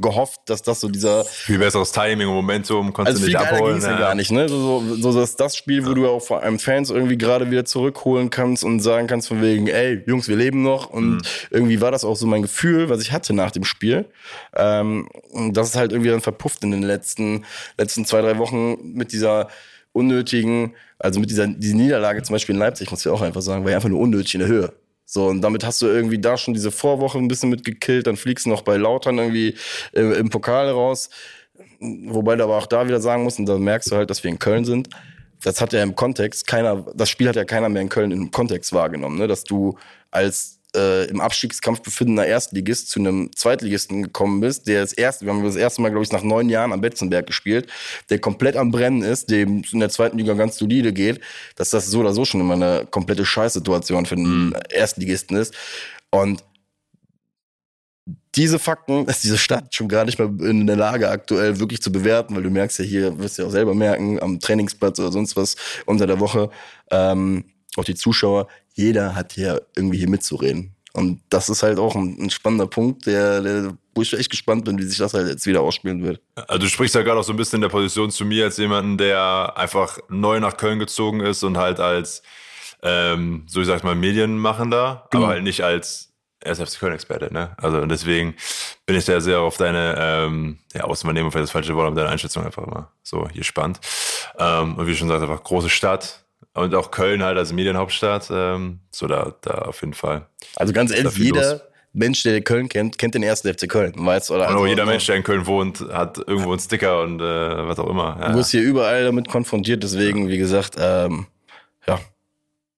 gehofft, 0.00 0.40
dass 0.46 0.62
das 0.62 0.80
so 0.80 0.88
dieser 0.88 1.24
Viel 1.24 1.58
besseres 1.58 1.92
Timing 1.92 2.26
und 2.26 2.34
Momentum 2.34 2.92
konntest 2.92 3.16
also 3.16 3.20
du 3.20 3.30
viel 3.30 3.34
nicht 3.34 3.44
geiler 3.44 3.56
abholen. 3.58 3.74
ging's 3.74 3.84
ja 3.86 3.92
ja. 3.92 3.98
gar 3.98 4.14
nicht, 4.16 4.32
ne? 4.32 4.48
So, 4.48 4.80
so, 4.80 4.96
so 5.12 5.20
dass 5.20 5.36
das 5.36 5.56
Spiel, 5.56 5.86
wo 5.86 5.94
du 5.94 6.08
auch 6.08 6.20
vor 6.20 6.42
allem 6.42 6.58
Fans 6.58 6.90
irgendwie 6.90 7.16
gerade 7.16 7.50
wieder 7.50 7.64
zurückholen 7.64 8.28
kannst 8.30 8.64
und 8.64 8.80
sagen 8.80 9.06
kannst 9.06 9.28
von 9.28 9.40
wegen, 9.40 9.68
ey, 9.68 10.02
Jungs, 10.06 10.26
wir 10.28 10.36
leben 10.36 10.62
noch. 10.62 10.90
Und 10.90 11.10
Mhm. 11.16 11.20
irgendwie 11.50 11.80
war 11.80 11.92
das 11.92 12.04
auch 12.04 12.16
so 12.16 12.26
mein 12.26 12.42
Gefühl, 12.42 12.88
was 12.88 13.00
ich 13.02 13.12
hatte 13.12 13.32
nach 13.34 13.52
dem 13.52 13.62
Spiel. 13.64 14.06
Ähm, 14.56 15.08
und 15.30 15.56
das 15.56 15.68
ist 15.68 15.76
halt 15.76 15.92
irgendwie 15.92 16.10
dann 16.10 16.20
verpufft 16.20 16.64
in 16.64 16.72
den 16.72 16.82
letzten, 16.82 17.44
letzten 17.78 18.04
zwei, 18.04 18.20
drei 18.20 18.38
Wochen 18.38 18.76
mit 18.94 19.12
dieser 19.12 19.48
unnötigen, 19.92 20.74
also 20.98 21.20
mit 21.20 21.30
dieser 21.30 21.46
diese 21.46 21.76
Niederlage 21.76 22.22
zum 22.22 22.34
Beispiel 22.34 22.54
in 22.54 22.58
Leipzig, 22.60 22.90
muss 22.90 23.06
ich 23.06 23.12
auch 23.12 23.22
einfach 23.22 23.42
sagen, 23.42 23.62
war 23.64 23.70
ja 23.70 23.76
einfach 23.76 23.88
nur 23.88 24.00
unnötig 24.00 24.34
in 24.34 24.40
der 24.40 24.48
Höhe. 24.48 24.72
So, 25.06 25.26
und 25.26 25.42
damit 25.42 25.64
hast 25.64 25.82
du 25.82 25.86
irgendwie 25.86 26.18
da 26.18 26.36
schon 26.36 26.54
diese 26.54 26.70
Vorwoche 26.70 27.18
ein 27.18 27.28
bisschen 27.28 27.50
mitgekillt, 27.50 28.06
dann 28.06 28.16
fliegst 28.16 28.46
du 28.46 28.50
noch 28.50 28.62
bei 28.62 28.76
Lautern 28.76 29.18
irgendwie 29.18 29.54
im, 29.92 30.12
im 30.12 30.30
Pokal 30.30 30.70
raus. 30.70 31.10
Wobei 31.80 32.36
du 32.36 32.44
aber 32.44 32.56
auch 32.56 32.66
da 32.66 32.86
wieder 32.88 33.00
sagen 33.00 33.24
musst, 33.24 33.38
und 33.38 33.46
da 33.46 33.58
merkst 33.58 33.90
du 33.90 33.96
halt, 33.96 34.10
dass 34.10 34.24
wir 34.24 34.30
in 34.30 34.38
Köln 34.38 34.64
sind. 34.64 34.88
Das 35.42 35.60
hat 35.60 35.72
ja 35.74 35.82
im 35.82 35.94
Kontext 35.94 36.46
keiner, 36.46 36.86
das 36.94 37.10
Spiel 37.10 37.28
hat 37.28 37.36
ja 37.36 37.44
keiner 37.44 37.68
mehr 37.68 37.82
in 37.82 37.90
Köln 37.90 38.12
im 38.12 38.30
Kontext 38.30 38.72
wahrgenommen, 38.72 39.18
ne? 39.18 39.28
dass 39.28 39.44
du 39.44 39.76
als 40.10 40.60
äh, 40.74 41.04
im 41.06 41.20
Abstiegskampf 41.20 41.80
befindender 41.82 42.26
Erstligist 42.26 42.90
zu 42.90 43.00
einem 43.00 43.30
Zweitligisten 43.34 44.02
gekommen 44.02 44.40
bist, 44.40 44.66
der 44.66 44.80
das 44.80 44.92
erste, 44.92 45.26
wir 45.26 45.32
haben 45.32 45.44
das 45.44 45.56
erste 45.56 45.82
Mal, 45.82 45.90
glaube 45.90 46.04
ich, 46.04 46.12
nach 46.12 46.22
neun 46.22 46.48
Jahren 46.48 46.72
am 46.72 46.80
Betzenberg 46.80 47.26
gespielt, 47.26 47.68
der 48.10 48.18
komplett 48.18 48.56
am 48.56 48.70
Brennen 48.70 49.02
ist, 49.02 49.30
dem 49.30 49.62
in 49.72 49.80
der 49.80 49.90
zweiten 49.90 50.18
Liga 50.18 50.34
ganz 50.34 50.56
solide 50.56 50.92
geht, 50.92 51.20
dass 51.56 51.70
das 51.70 51.86
so 51.86 52.00
oder 52.00 52.12
so 52.12 52.24
schon 52.24 52.40
immer 52.40 52.54
eine 52.54 52.86
komplette 52.90 53.24
Scheißsituation 53.24 54.06
für 54.06 54.16
einen 54.16 54.54
Erstligisten 54.70 55.36
ist. 55.36 55.54
Und 56.10 56.42
diese 58.34 58.58
Fakten 58.58 59.06
ist 59.06 59.22
diese 59.24 59.38
Stadt 59.38 59.74
schon 59.74 59.88
gar 59.88 60.04
nicht 60.04 60.18
mehr 60.18 60.28
in 60.48 60.66
der 60.66 60.76
Lage 60.76 61.08
aktuell 61.08 61.58
wirklich 61.60 61.82
zu 61.82 61.92
bewerten, 61.92 62.34
weil 62.34 62.42
du 62.42 62.50
merkst 62.50 62.78
ja 62.78 62.84
hier, 62.84 63.18
wirst 63.18 63.38
ja 63.38 63.46
auch 63.46 63.50
selber 63.50 63.74
merken, 63.74 64.20
am 64.20 64.40
Trainingsplatz 64.40 64.98
oder 64.98 65.12
sonst 65.12 65.36
was 65.36 65.56
unter 65.86 66.06
der 66.06 66.20
Woche, 66.20 66.50
ähm, 66.90 67.44
auch 67.78 67.84
die 67.84 67.94
Zuschauer, 67.94 68.46
jeder 68.74 69.14
hat 69.14 69.32
hier 69.32 69.62
irgendwie 69.76 69.98
hier 69.98 70.08
mitzureden. 70.08 70.74
Und 70.92 71.20
das 71.28 71.48
ist 71.48 71.64
halt 71.64 71.78
auch 71.80 71.96
ein, 71.96 72.16
ein 72.20 72.30
spannender 72.30 72.68
Punkt, 72.68 73.06
der, 73.06 73.40
der, 73.40 73.76
wo 73.96 74.02
ich 74.02 74.12
echt 74.12 74.30
gespannt 74.30 74.64
bin, 74.64 74.78
wie 74.78 74.84
sich 74.84 74.98
das 74.98 75.12
halt 75.12 75.26
jetzt 75.28 75.44
wieder 75.44 75.60
ausspielen 75.60 76.04
wird. 76.04 76.20
Also 76.36 76.58
du 76.60 76.68
sprichst 76.68 76.94
ja 76.94 77.02
gerade 77.02 77.18
auch 77.18 77.24
so 77.24 77.32
ein 77.32 77.36
bisschen 77.36 77.56
in 77.56 77.62
der 77.62 77.68
Position 77.68 78.10
zu 78.12 78.24
mir 78.24 78.44
als 78.44 78.56
jemanden, 78.58 78.96
der 78.96 79.54
einfach 79.56 79.98
neu 80.08 80.38
nach 80.38 80.56
Köln 80.56 80.78
gezogen 80.78 81.18
ist 81.20 81.42
und 81.42 81.56
halt 81.56 81.80
als, 81.80 82.22
ähm, 82.82 83.42
so 83.48 83.60
ich 83.60 83.66
sag's 83.66 83.82
mal, 83.82 83.96
Medienmachender, 83.96 85.08
Genau. 85.10 85.24
aber 85.24 85.32
halt 85.32 85.42
nicht 85.42 85.62
als 85.62 86.12
SFC 86.40 86.78
Köln-Experte, 86.78 87.32
ne? 87.32 87.56
Also 87.56 87.78
und 87.78 87.88
deswegen 87.88 88.34
bin 88.86 88.96
ich 88.96 89.04
da 89.06 89.20
sehr 89.20 89.40
auf 89.40 89.56
deine 89.56 89.96
ähm, 89.98 90.58
ja, 90.74 90.84
Außenwahrnehmung, 90.84 91.32
vielleicht 91.32 91.44
das 91.44 91.50
falsche 91.50 91.74
Wort, 91.74 91.86
aber 91.86 91.96
deine 91.96 92.10
Einschätzung 92.10 92.44
einfach 92.44 92.62
immer 92.64 92.92
so 93.02 93.28
hier 93.30 93.42
spannend. 93.44 93.80
Ähm, 94.38 94.76
und 94.76 94.86
wie 94.86 94.90
du 94.90 94.96
schon 94.96 95.08
sagst, 95.08 95.22
einfach 95.22 95.42
große 95.42 95.70
Stadt 95.70 96.23
und 96.54 96.74
auch 96.74 96.90
Köln 96.90 97.22
halt 97.22 97.36
als 97.36 97.52
Medienhauptstadt, 97.52 98.28
ähm, 98.30 98.80
so 98.90 99.06
da, 99.06 99.34
da 99.42 99.54
auf 99.54 99.80
jeden 99.80 99.94
Fall. 99.94 100.26
Also 100.56 100.72
ganz 100.72 100.92
ehrlich, 100.92 101.16
jeder 101.16 101.52
los. 101.52 101.60
Mensch, 101.92 102.22
der 102.22 102.40
Köln 102.42 102.68
kennt, 102.68 102.98
kennt 102.98 103.14
den 103.14 103.22
ersten 103.22 103.52
FC 103.52 103.68
Köln, 103.68 103.92
weißt 103.96 104.30
du? 104.30 104.34
Oder 104.34 104.48
Und 104.48 104.54
also, 104.54 104.66
jeder 104.66 104.86
Mensch, 104.86 105.06
der 105.06 105.16
in 105.16 105.22
Köln 105.22 105.46
wohnt, 105.46 105.80
hat 105.92 106.18
irgendwo 106.18 106.50
einen 106.50 106.60
Sticker 106.60 107.02
und 107.02 107.20
äh, 107.20 107.68
was 107.68 107.78
auch 107.78 107.88
immer. 107.88 108.16
Ja. 108.20 108.32
Du 108.32 108.38
wirst 108.38 108.50
hier 108.50 108.62
überall 108.62 109.04
damit 109.04 109.28
konfrontiert, 109.28 109.82
deswegen, 109.82 110.28
wie 110.28 110.38
gesagt, 110.38 110.74
ähm, 110.78 111.26
ja. 111.86 112.00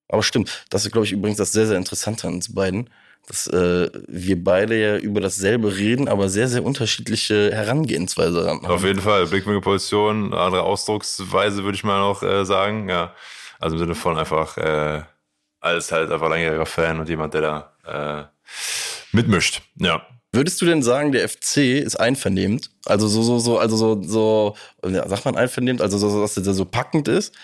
Aber 0.08 0.22
stimmt, 0.22 0.64
das 0.70 0.84
ist, 0.84 0.92
glaube 0.92 1.06
ich, 1.06 1.12
übrigens 1.12 1.38
das 1.38 1.52
sehr, 1.52 1.66
sehr 1.66 1.78
Interessante 1.78 2.28
an 2.28 2.34
uns 2.34 2.54
beiden, 2.54 2.90
dass 3.26 3.46
äh, 3.48 3.90
wir 4.06 4.42
beide 4.42 4.78
ja 4.78 4.96
über 4.98 5.20
dasselbe 5.20 5.76
reden, 5.76 6.08
aber 6.08 6.28
sehr, 6.28 6.48
sehr 6.48 6.64
unterschiedliche 6.64 7.50
Herangehensweise 7.52 8.48
haben. 8.48 8.64
Auf 8.66 8.84
jeden 8.84 9.00
Fall, 9.00 9.26
Blickwinkelposition, 9.26 10.32
andere 10.32 10.62
Ausdrucksweise 10.62 11.64
würde 11.64 11.76
ich 11.76 11.84
mal 11.84 12.00
noch 12.00 12.22
äh, 12.22 12.44
sagen. 12.44 12.88
Ja, 12.88 13.14
also 13.58 13.76
im 13.76 13.80
Sinne 13.80 13.94
von 13.94 14.18
einfach 14.18 14.56
äh, 14.58 15.02
als 15.60 15.92
halt 15.92 16.10
einfach 16.10 16.28
langjähriger 16.28 16.66
Fan 16.66 17.00
und 17.00 17.08
jemand, 17.08 17.34
der 17.34 17.40
da 17.84 18.30
äh, 18.32 19.16
mitmischt. 19.16 19.62
Ja. 19.76 20.06
Würdest 20.32 20.60
du 20.60 20.66
denn 20.66 20.82
sagen, 20.82 21.12
der 21.12 21.28
FC 21.28 21.58
ist 21.82 21.98
einvernehmend? 21.98 22.70
Also 22.84 23.08
so, 23.08 23.22
so, 23.22 23.38
so, 23.38 23.58
also 23.58 23.76
so, 23.76 24.02
so, 24.02 24.56
ja, 24.88 25.08
sagt 25.08 25.24
man 25.24 25.36
einvernehmend, 25.36 25.80
also 25.80 25.96
so, 25.98 26.10
so, 26.10 26.20
dass 26.20 26.34
der 26.34 26.52
so 26.52 26.64
packend 26.64 27.08
ist? 27.08 27.34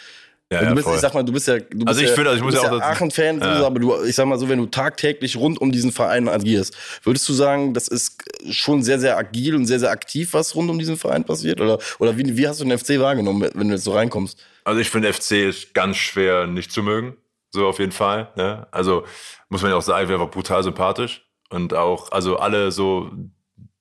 Ja, 0.53 0.59
du 0.61 0.67
ja, 0.67 0.75
bist, 0.75 0.85
voll. 0.85 0.95
ich 0.97 1.01
sag 1.01 1.15
mal, 1.15 1.23
du 1.25 1.33
bist 1.33 1.49
ja, 1.49 1.59
du 1.59 1.65
bist 1.79 1.89
Also 1.89 2.03
ich 2.03 2.09
ja, 2.09 2.15
finde, 2.15 2.29
also 2.29 2.37
ich 2.37 2.41
du 2.41 2.45
muss 2.45 2.55
bist 2.55 2.65
ja 2.65 2.71
auch 2.71 2.83
Aachen-Fan, 2.83 3.41
Ja. 3.41 3.65
aber 3.67 3.81
du, 3.81 4.05
ich 4.05 4.15
sag 4.15 4.27
mal 4.27 4.39
so, 4.39 4.51
wenn 4.51 4.59
du 4.59 4.67
tagtäglich 4.67 5.37
rund 5.37 5.59
um 5.59 5.73
diesen 5.73 5.93
Verein 5.93 6.29
agierst, 6.29 6.77
würdest 7.05 7.27
du 7.27 7.33
sagen, 7.33 7.73
das 7.73 7.89
ist 7.89 8.23
schon 8.51 8.83
sehr, 8.83 9.01
sehr 9.01 9.17
agil 9.17 9.55
und 9.55 9.65
sehr, 9.65 9.81
sehr 9.81 9.91
aktiv, 9.91 10.35
was 10.35 10.55
rund 10.55 10.69
um 10.69 10.79
diesen 10.79 10.99
Verein 10.99 11.25
passiert? 11.25 11.59
Oder, 11.63 11.79
oder 12.01 12.19
wie, 12.19 12.37
wie 12.37 12.47
hast 12.47 12.61
du 12.61 12.65
den 12.67 12.79
FC 12.79 13.01
wahrgenommen, 13.01 13.49
wenn 13.55 13.69
du 13.69 13.75
jetzt 13.75 13.85
so 13.85 13.93
reinkommst? 13.95 14.39
Also 14.65 14.81
ich 14.81 14.91
finde, 14.91 15.13
FC 15.13 15.33
ist 15.33 15.75
ganz 15.75 15.97
schwer 15.97 16.47
nicht 16.47 16.73
zu 16.73 16.83
mögen. 16.83 17.17
So 17.51 17.67
auf 17.69 17.79
jeden 17.79 17.93
Fall. 17.93 18.33
Ne? 18.37 18.67
Also 18.71 19.05
muss 19.49 19.63
man 19.63 19.71
ja 19.71 19.77
auch 19.77 19.83
sagen, 19.83 20.09
wir 20.09 20.17
einfach 20.17 20.31
brutal 20.31 20.63
sympathisch. 20.63 21.27
Und 21.51 21.75
auch, 21.75 22.11
also 22.13 22.39
alle 22.39 22.73
so 22.73 23.11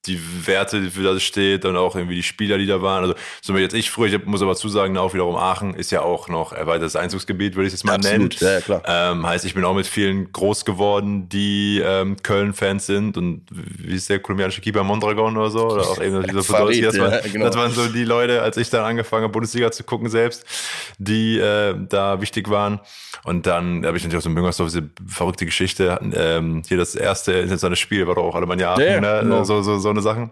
die 0.07 0.19
Werte, 0.47 0.81
die 0.81 0.89
für 0.89 1.03
das 1.03 1.21
steht 1.21 1.63
und 1.65 1.75
auch 1.77 1.95
irgendwie 1.95 2.15
die 2.15 2.23
Spieler, 2.23 2.57
die 2.57 2.65
da 2.65 2.81
waren. 2.81 3.03
Also 3.03 3.15
so 3.41 3.55
wie 3.55 3.59
jetzt 3.59 3.73
ich 3.73 3.91
früher, 3.91 4.07
ich 4.07 4.25
muss 4.25 4.41
aber 4.41 4.55
zusagen, 4.55 4.97
auch 4.97 5.13
wiederum 5.13 5.35
Aachen 5.35 5.75
ist 5.75 5.91
ja 5.91 6.01
auch 6.01 6.27
noch 6.27 6.53
erweitertes 6.53 6.95
Einzugsgebiet, 6.95 7.55
würde 7.55 7.67
ich 7.67 7.73
es 7.73 7.83
mal 7.83 7.97
nennen. 7.97 8.29
ja, 8.39 8.53
ja, 8.53 8.61
klar. 8.61 8.81
Ähm, 8.85 9.25
heißt, 9.25 9.45
ich 9.45 9.53
bin 9.53 9.63
auch 9.63 9.75
mit 9.75 9.85
vielen 9.85 10.31
groß 10.31 10.65
geworden, 10.65 11.29
die 11.29 11.81
ähm, 11.85 12.17
Köln-Fans 12.21 12.87
sind 12.87 13.15
und 13.17 13.43
wie 13.51 13.95
ist 13.95 14.09
der 14.09 14.19
kolumbianische 14.19 14.61
Keeper 14.61 14.83
Mondragon 14.83 15.37
oder 15.37 15.51
so? 15.51 15.69
Oder 15.69 15.83
auch 15.83 16.01
eben 16.01 16.23
dieser 16.23 16.43
Farid, 16.51 16.83
das, 16.83 16.95
ja, 16.95 17.03
waren, 17.03 17.31
genau. 17.31 17.45
das 17.45 17.55
waren 17.55 17.71
so 17.71 17.87
die 17.87 18.03
Leute, 18.03 18.41
als 18.41 18.57
ich 18.57 18.69
dann 18.71 18.83
angefangen 18.83 19.23
habe, 19.23 19.31
Bundesliga 19.31 19.71
zu 19.71 19.83
gucken 19.83 20.09
selbst, 20.09 20.45
die 20.97 21.37
äh, 21.37 21.75
da 21.89 22.21
wichtig 22.21 22.49
waren. 22.49 22.79
Und 23.23 23.45
dann 23.45 23.85
habe 23.85 23.97
ich 23.97 24.03
natürlich 24.03 24.17
auch 24.17 24.23
so 24.23 24.29
in 24.29 24.33
Müngersdorf 24.33 24.71
diese 24.71 24.89
verrückte 25.07 25.45
Geschichte. 25.45 25.99
Ähm, 26.15 26.63
hier 26.67 26.77
das 26.77 26.95
erste 26.95 27.33
internationale 27.33 27.75
Spiel 27.75 28.07
war 28.07 28.15
doch 28.15 28.23
auch 28.23 28.35
Alemannia 28.35 28.73
Aachen, 28.73 28.83
Ja, 28.83 28.91
ja, 28.93 29.01
ne? 29.01 29.19
genau. 29.21 29.43
so, 29.43 29.61
so, 29.61 29.77
so 29.77 29.90
eine 29.91 30.01
Sachen. 30.01 30.31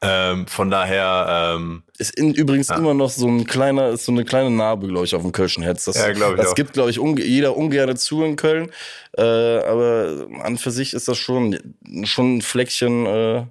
Ähm, 0.00 0.46
von 0.46 0.70
daher, 0.70 1.54
ähm, 1.56 1.82
Ist 1.98 2.16
in, 2.16 2.32
übrigens 2.32 2.70
immer 2.70 2.94
noch 2.94 3.10
so 3.10 3.26
ein 3.26 3.44
kleiner, 3.44 3.88
ist 3.88 4.04
so 4.04 4.12
eine 4.12 4.24
kleine 4.24 4.50
Narbe, 4.50 4.86
glaube 4.86 5.04
ich, 5.04 5.14
auf 5.16 5.22
dem 5.22 5.32
Kölschen 5.32 5.64
Herz. 5.64 5.84
Das, 5.86 5.96
Ja, 5.96 6.12
glaub 6.12 6.32
ich 6.32 6.36
das 6.36 6.48
auch. 6.50 6.54
gibt, 6.54 6.74
glaube 6.74 6.90
ich, 6.90 7.00
unge 7.00 7.24
jeder 7.24 7.56
ungerne 7.56 7.96
zu 7.96 8.22
in 8.22 8.36
Köln. 8.36 8.70
Äh, 9.16 9.22
aber 9.22 10.28
an 10.42 10.56
für 10.58 10.70
sich 10.70 10.94
ist 10.94 11.08
das 11.08 11.18
schon, 11.18 11.58
schon 12.04 12.36
ein 12.36 12.42
Fleckchen. 12.42 13.06
Äh, 13.06 13.46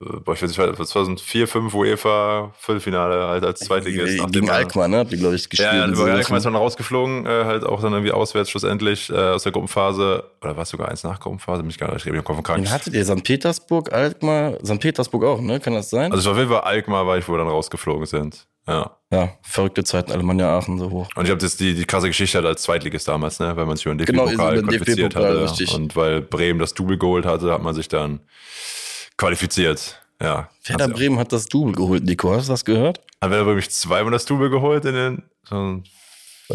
boah, 0.00 0.34
ich 0.34 0.42
weiß 0.42 0.48
nicht, 0.48 0.58
was 0.58 0.94
war 0.94 1.04
so 1.04 1.10
ein 1.12 1.18
4, 1.18 1.46
5 1.48 1.72
UEFA 1.74 2.52
Viertelfinale 2.58 3.26
halt 3.28 3.44
als 3.44 3.60
Zweitligist. 3.60 4.30
gegen 4.32 4.46
man- 4.46 4.54
Alkmaar, 4.54 4.88
ne? 4.88 4.98
Habt 4.98 5.12
ihr, 5.12 5.18
glaube 5.18 5.34
ich, 5.36 5.48
gespielt. 5.48 5.72
Ja, 5.72 5.86
über 5.86 5.96
so- 5.96 6.02
Alkmaar 6.04 6.38
ist 6.38 6.44
man 6.44 6.56
rausgeflogen, 6.56 7.26
äh, 7.26 7.44
halt 7.44 7.64
auch 7.64 7.80
dann 7.80 7.92
irgendwie 7.92 8.12
auswärts 8.12 8.50
schlussendlich 8.50 9.08
äh, 9.10 9.14
aus 9.14 9.42
der 9.44 9.52
Gruppenphase. 9.52 10.24
Oder 10.42 10.56
war 10.56 10.62
es 10.64 10.68
sogar 10.70 10.88
eins 10.88 11.04
nach 11.04 11.20
Gruppenphase? 11.20 11.62
Bin 11.62 11.70
ich 11.70 11.78
gar 11.78 11.92
nicht, 11.92 12.04
ich 12.06 12.12
bin 12.12 12.22
krank. 12.24 12.46
Wen 12.64 12.70
hattet 12.70 12.92
ihr? 12.94 13.04
St. 13.04 13.22
Petersburg, 13.24 13.92
Alkmaar? 13.92 14.58
St. 14.64 14.80
Petersburg 14.80 15.24
auch, 15.24 15.40
ne? 15.40 15.60
Kann 15.60 15.74
das 15.74 15.90
sein? 15.90 16.12
Also 16.12 16.18
es 16.20 16.26
war 16.26 16.32
auf 16.32 16.38
jeden 16.38 16.50
Fall 16.50 16.60
Alkmaar, 16.62 17.06
war 17.06 17.16
ich, 17.18 17.26
wo 17.28 17.32
wir 17.32 17.38
dann 17.38 17.48
rausgeflogen 17.48 18.06
sind. 18.06 18.46
Ja. 18.66 18.96
ja, 19.10 19.28
verrückte 19.42 19.84
Zeiten, 19.84 20.10
Alemannia 20.10 20.56
Aachen 20.56 20.78
so 20.78 20.90
hoch. 20.90 21.06
Und 21.16 21.24
ich 21.26 21.30
habe 21.30 21.38
das 21.40 21.58
die, 21.58 21.74
die 21.74 21.84
krasse 21.84 22.06
Geschichte 22.06 22.38
halt 22.38 22.46
als 22.46 22.62
Zweitligist 22.62 23.06
damals, 23.06 23.38
ne, 23.38 23.54
weil 23.56 23.66
man 23.66 23.76
sich 23.76 23.84
über 23.84 23.94
den 23.94 24.06
Genau, 24.06 24.24
DFB-Pokal 24.24 24.54
den 24.54 24.64
qualifiziert 24.66 24.98
DFB-Pokal, 25.12 25.30
hatte. 25.32 25.42
richtig. 25.42 25.74
Und 25.74 25.94
weil 25.96 26.22
Bremen 26.22 26.58
das 26.60 26.72
Double 26.72 26.96
geholt 26.96 27.26
hatte, 27.26 27.52
hat 27.52 27.62
man 27.62 27.74
sich 27.74 27.88
dann 27.88 28.20
qualifiziert. 29.16 30.00
Ja. 30.20 30.48
Werder 30.66 30.84
Hat's- 30.84 30.94
Bremen 30.94 31.18
hat 31.18 31.32
das 31.32 31.46
Double 31.46 31.72
geholt, 31.74 32.04
Nico. 32.04 32.32
Hast 32.34 32.48
du 32.48 32.52
das 32.52 32.64
gehört? 32.64 32.98
Hat 33.20 33.30
Werder 33.30 33.44
Bremen 33.44 33.62
zweimal 33.68 34.12
das 34.12 34.24
Double 34.24 34.50
geholt 34.50 34.84
in 34.84 34.94
den 34.94 35.22
so 35.48 35.82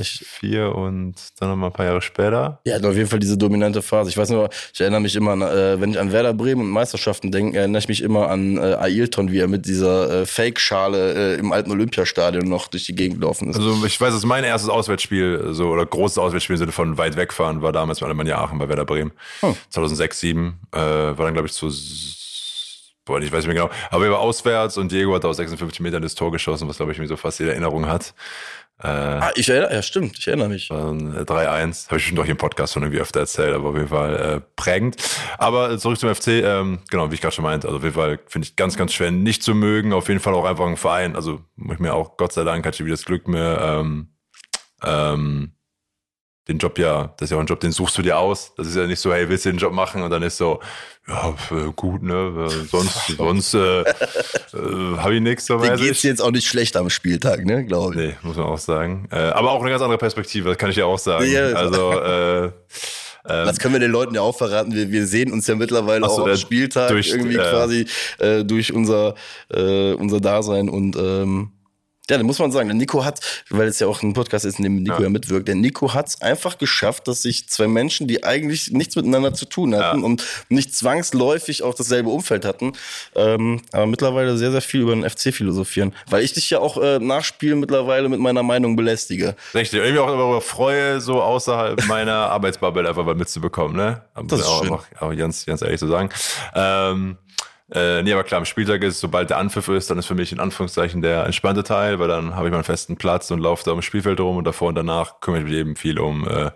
vier 0.02 0.76
und 0.76 1.16
dann 1.40 1.50
nochmal 1.50 1.72
ein 1.72 1.74
paar 1.74 1.86
Jahre 1.88 2.02
später. 2.02 2.60
Ja, 2.66 2.78
auf 2.78 2.96
jeden 2.96 3.08
Fall 3.10 3.18
diese 3.20 3.38
dominante 3.38 3.82
Phase. 3.82 4.10
Ich 4.12 4.18
weiß 4.18 4.30
nur, 4.30 4.50
ich 4.72 4.80
erinnere 4.80 5.02
mich 5.02 5.16
immer, 5.16 5.32
an, 5.32 5.42
äh, 5.42 5.82
wenn 5.82 5.90
ich 5.92 6.00
an 6.00 6.12
Werder 6.12 6.34
Bremen 6.36 6.62
und 6.62 6.70
Meisterschaften 6.70 7.32
denke, 7.32 7.58
erinnere 7.58 7.80
ich 7.80 7.88
mich 7.88 8.04
immer 8.04 8.30
an 8.30 8.58
äh, 8.58 8.76
Ailton, 8.76 9.32
wie 9.32 9.40
er 9.40 9.48
mit 9.48 9.66
dieser 9.66 10.22
äh, 10.22 10.26
Fake-Schale 10.28 11.36
äh, 11.36 11.40
im 11.40 11.52
alten 11.52 11.72
Olympiastadion 11.72 12.48
noch 12.48 12.68
durch 12.68 12.86
die 12.86 12.94
Gegend 12.94 13.20
gelaufen 13.20 13.50
ist. 13.50 13.56
Also 13.58 13.84
ich 13.84 14.00
weiß, 14.00 14.14
dass 14.14 14.26
mein 14.26 14.44
erstes 14.44 14.70
Auswärtsspiel, 14.70 15.48
so 15.54 15.70
oder 15.70 15.88
großes 15.88 16.20
Auswärtsspiel 16.20 16.54
im 16.56 16.60
Sinne 16.60 16.72
von 16.72 16.98
weit 17.00 17.16
wegfahren, 17.16 17.64
war 17.64 17.72
damals 17.72 18.00
mit 18.00 18.06
Alemannia 18.06 18.38
Aachen 18.38 18.60
bei 18.60 18.70
Werder 18.70 18.86
Bremen. 18.86 19.12
Hm. 19.42 19.56
2006, 19.72 20.20
2007, 20.20 20.60
äh, 20.72 20.78
war 21.18 21.26
dann 21.26 21.34
glaube 21.34 21.48
ich 21.48 21.54
zu 21.54 21.68
Boah, 23.10 23.20
ich 23.20 23.32
weiß 23.32 23.40
nicht 23.40 23.56
mehr 23.56 23.64
genau. 23.64 23.74
Aber 23.90 24.04
wir 24.04 24.12
waren 24.12 24.20
auswärts 24.20 24.78
und 24.78 24.92
Diego 24.92 25.16
hat 25.16 25.26
aus 25.26 25.38
56 25.38 25.80
Metern 25.80 26.04
das 26.04 26.14
Tor 26.14 26.32
geschossen, 26.32 26.70
was 26.70 26.78
glaube 26.78 26.92
ich 26.92 27.00
mir 27.00 27.08
so 27.08 27.18
fast 27.18 27.40
jede 27.40 27.54
Erinnerung 27.54 27.88
hat. 27.88 28.14
Äh, 28.84 28.88
ah, 28.88 29.32
ich 29.34 29.50
erinnere, 29.50 29.74
ja 29.74 29.82
stimmt, 29.82 30.20
ich 30.20 30.28
erinnere 30.28 30.50
mich. 30.50 30.68
dann, 30.68 31.16
äh, 31.16 31.22
3-1. 31.22 31.88
Habe 31.88 31.98
ich 31.98 32.04
bestimmt 32.04 32.20
auch 32.20 32.24
hier 32.24 32.34
im 32.34 32.38
Podcast 32.38 32.74
schon 32.74 32.84
irgendwie 32.84 33.02
öfter 33.02 33.22
erzählt, 33.22 33.56
aber 33.56 33.70
auf 33.70 33.76
jeden 33.76 33.88
Fall 33.88 34.16
äh, 34.16 34.42
prägend. 34.56 34.98
Aber 35.40 35.76
zurück 35.80 36.00
zum 36.00 36.14
FC, 36.14 36.28
ähm, 36.28 36.80
genau, 36.92 37.10
wie 37.10 37.16
ich 37.16 37.22
gerade 37.22 37.34
schon 37.34 37.44
meinte, 37.44 37.66
also 37.68 37.78
auf 37.78 37.84
jeden 37.84 37.96
Fall 37.96 38.20
finde 38.28 38.48
ich 38.48 38.56
ganz, 38.56 38.78
ganz 38.78 38.94
schwer 38.94 39.10
nicht 39.10 39.42
zu 39.42 39.56
mögen. 39.56 39.92
Auf 39.92 40.08
jeden 40.08 40.20
Fall 40.20 40.36
auch 40.36 40.46
einfach 40.46 40.68
ein 40.68 40.78
Verein. 40.78 41.16
Also 41.16 41.42
muss 41.56 41.78
ich 41.78 41.80
mir 41.80 41.96
auch, 41.96 42.16
Gott 42.16 42.32
sei 42.32 42.44
Dank, 42.44 42.64
hatte 42.64 42.76
ich 42.76 42.86
wieder 42.86 42.94
das 42.94 43.06
Glück, 43.06 43.28
mir 43.28 43.60
ähm, 43.60 44.10
ähm, 44.84 45.54
den 46.50 46.58
Job 46.58 46.78
ja, 46.80 47.14
das 47.18 47.28
ist 47.28 47.32
ja 47.32 47.38
auch 47.38 47.42
ein 47.42 47.46
Job, 47.48 47.60
den 47.62 47.72
suchst 47.72 47.98
du 47.98 48.02
dir 48.02 48.18
aus. 48.18 48.52
Das 48.58 48.68
ist 48.68 48.76
ja 48.76 48.86
nicht 48.88 49.00
so, 49.00 49.14
hey, 49.14 49.30
willst 49.30 49.46
du 49.46 49.52
den 49.52 49.60
Job 49.60 49.72
machen? 49.72 50.02
Und 50.02 50.10
dann 50.10 50.24
ist 50.24 50.38
so, 50.38 50.60
ja, 51.08 51.30
äh, 51.52 51.72
gut, 51.76 52.02
ne? 52.04 52.48
äh, 52.50 52.66
Sonst, 52.68 53.08
sonst 53.18 53.54
äh, 53.54 53.82
äh, 53.82 53.86
habe 54.98 55.16
ich 55.16 55.22
nichts 55.22 55.46
so 55.46 55.58
Dir 55.60 55.72
mäßig. 55.72 55.86
geht's 55.88 56.04
jetzt 56.04 56.22
auch 56.22 56.32
nicht 56.32 56.48
schlecht 56.48 56.76
am 56.76 56.90
Spieltag, 56.90 57.46
ne, 57.46 57.66
glaube 57.66 57.94
ich. 57.94 58.00
Nee, 58.00 58.16
muss 58.24 58.36
man 58.38 58.48
auch 58.48 58.58
sagen. 58.58 59.08
Äh, 59.12 59.16
aber 59.18 59.52
auch 59.52 59.62
eine 59.62 59.70
ganz 59.70 59.82
andere 59.82 59.98
Perspektive, 60.00 60.50
das 60.50 60.58
kann 60.58 60.72
ich 60.72 60.76
ja 60.78 60.86
auch 60.86 61.00
sagen. 61.00 61.26
Ja, 61.32 61.46
also, 61.54 61.92
äh, 62.02 62.52
Das 63.24 63.60
können 63.60 63.74
wir 63.76 63.80
den 63.80 63.92
Leuten 63.92 64.16
ja 64.16 64.22
auch 64.22 64.36
verraten. 64.38 64.74
Wir, 64.74 64.92
wir 64.92 65.06
sehen 65.06 65.32
uns 65.32 65.46
ja 65.48 65.56
mittlerweile 65.56 66.06
so, 66.06 66.24
auch 66.24 66.28
am 66.28 66.36
Spieltag 66.38 66.90
durch- 66.90 67.10
irgendwie 67.10 67.36
quasi 67.36 67.86
durch 68.44 68.74
unser, 68.74 69.14
unser 69.50 70.20
Dasein 70.20 70.68
und 70.70 70.96
ähm, 70.96 71.52
ja, 72.10 72.18
da 72.18 72.24
muss 72.24 72.40
man 72.40 72.52
sagen, 72.52 72.68
der 72.70 72.76
Nico 72.76 73.06
hat, 73.06 73.20
weil 73.50 73.68
es 73.68 73.80
ja 73.80 73.88
auch 73.88 74.02
ein 74.02 74.14
Podcast 74.14 74.46
ist, 74.46 74.58
in 74.60 74.64
dem 74.64 74.76
Nico 74.84 74.98
ja, 74.98 75.04
Ja. 75.04 75.10
mitwirkt, 75.10 75.48
der 75.48 75.56
Nico 75.56 75.94
hat 75.94 76.08
es 76.10 76.22
einfach 76.22 76.58
geschafft, 76.58 77.08
dass 77.08 77.22
sich 77.22 77.48
zwei 77.50 77.68
Menschen, 77.68 78.08
die 78.08 78.24
eigentlich 78.24 78.72
nichts 78.72 78.96
miteinander 78.96 79.34
zu 79.34 79.46
tun 79.46 79.76
hatten 79.76 80.00
Ja. 80.00 80.06
und 80.06 80.26
nicht 80.50 80.76
zwangsläufig 80.76 81.64
auch 81.64 81.74
dasselbe 81.76 82.10
Umfeld 82.10 82.46
hatten, 82.46 82.74
ähm, 83.16 83.62
aber 83.72 83.86
mittlerweile 83.86 84.38
sehr, 84.38 84.52
sehr 84.52 84.62
viel 84.62 84.82
über 84.82 84.94
den 84.96 85.04
FC 85.10 85.34
philosophieren. 85.34 85.94
Weil 86.10 86.24
ich 86.24 86.34
dich 86.34 86.50
ja 86.50 86.60
auch 86.60 86.78
äh, 86.82 87.00
nachspielen 87.00 87.60
mittlerweile 87.60 88.10
mit 88.10 88.20
meiner 88.20 88.44
Meinung 88.44 88.76
belästige. 88.76 89.36
richtig. 89.54 89.82
Mich 89.82 89.98
auch 90.00 90.08
darüber 90.08 90.42
freue, 90.42 91.00
so 91.02 91.22
außerhalb 91.22 91.86
meiner 91.88 92.14
Arbeitsbubble 92.30 92.88
einfach 92.88 93.06
mal 93.06 93.16
mitzubekommen, 93.16 93.76
ne? 93.76 94.02
Das 94.28 94.40
ist 94.42 94.46
auch, 94.48 94.64
schön. 94.64 94.78
Auch 95.00 95.16
ganz, 95.16 95.46
ganz 95.46 95.62
ehrlich 95.62 95.80
zu 95.80 95.88
sagen. 95.88 96.10
Ähm, 96.56 97.18
äh, 97.72 98.02
nee, 98.02 98.14
aber 98.14 98.24
klar, 98.24 98.40
am 98.40 98.46
Spieltag 98.46 98.84
ist, 98.84 99.00
sobald 99.00 99.30
der 99.30 99.38
Anpfiff 99.38 99.68
ist, 99.68 99.92
dann 99.92 100.00
ist 100.00 100.08
für 100.08 100.16
mich 100.16 100.32
in 100.32 100.40
Anführungszeichen 100.40 101.02
der 101.02 101.26
entspannte 101.26 101.64
Teil, 101.64 102.00
weil 102.00 102.08
dann 102.08 102.36
habe 102.36 102.48
ich 102.48 102.52
meinen 102.52 102.64
festen 102.64 102.98
Platz 102.98 103.30
und 103.32 103.40
laufe 103.40 103.64
da 103.64 103.72
ums 103.72 103.86
Spielfeld 103.86 104.20
rum 104.20 104.38
und 104.38 104.46
davor 104.46 104.70
und 104.70 104.76
danach 104.76 105.20
kümmere 105.20 105.42
ich 105.42 105.48
mich 105.48 105.56
eben 105.56 105.76
viel 105.76 106.00
um, 106.00 106.28
äh, 106.28 106.52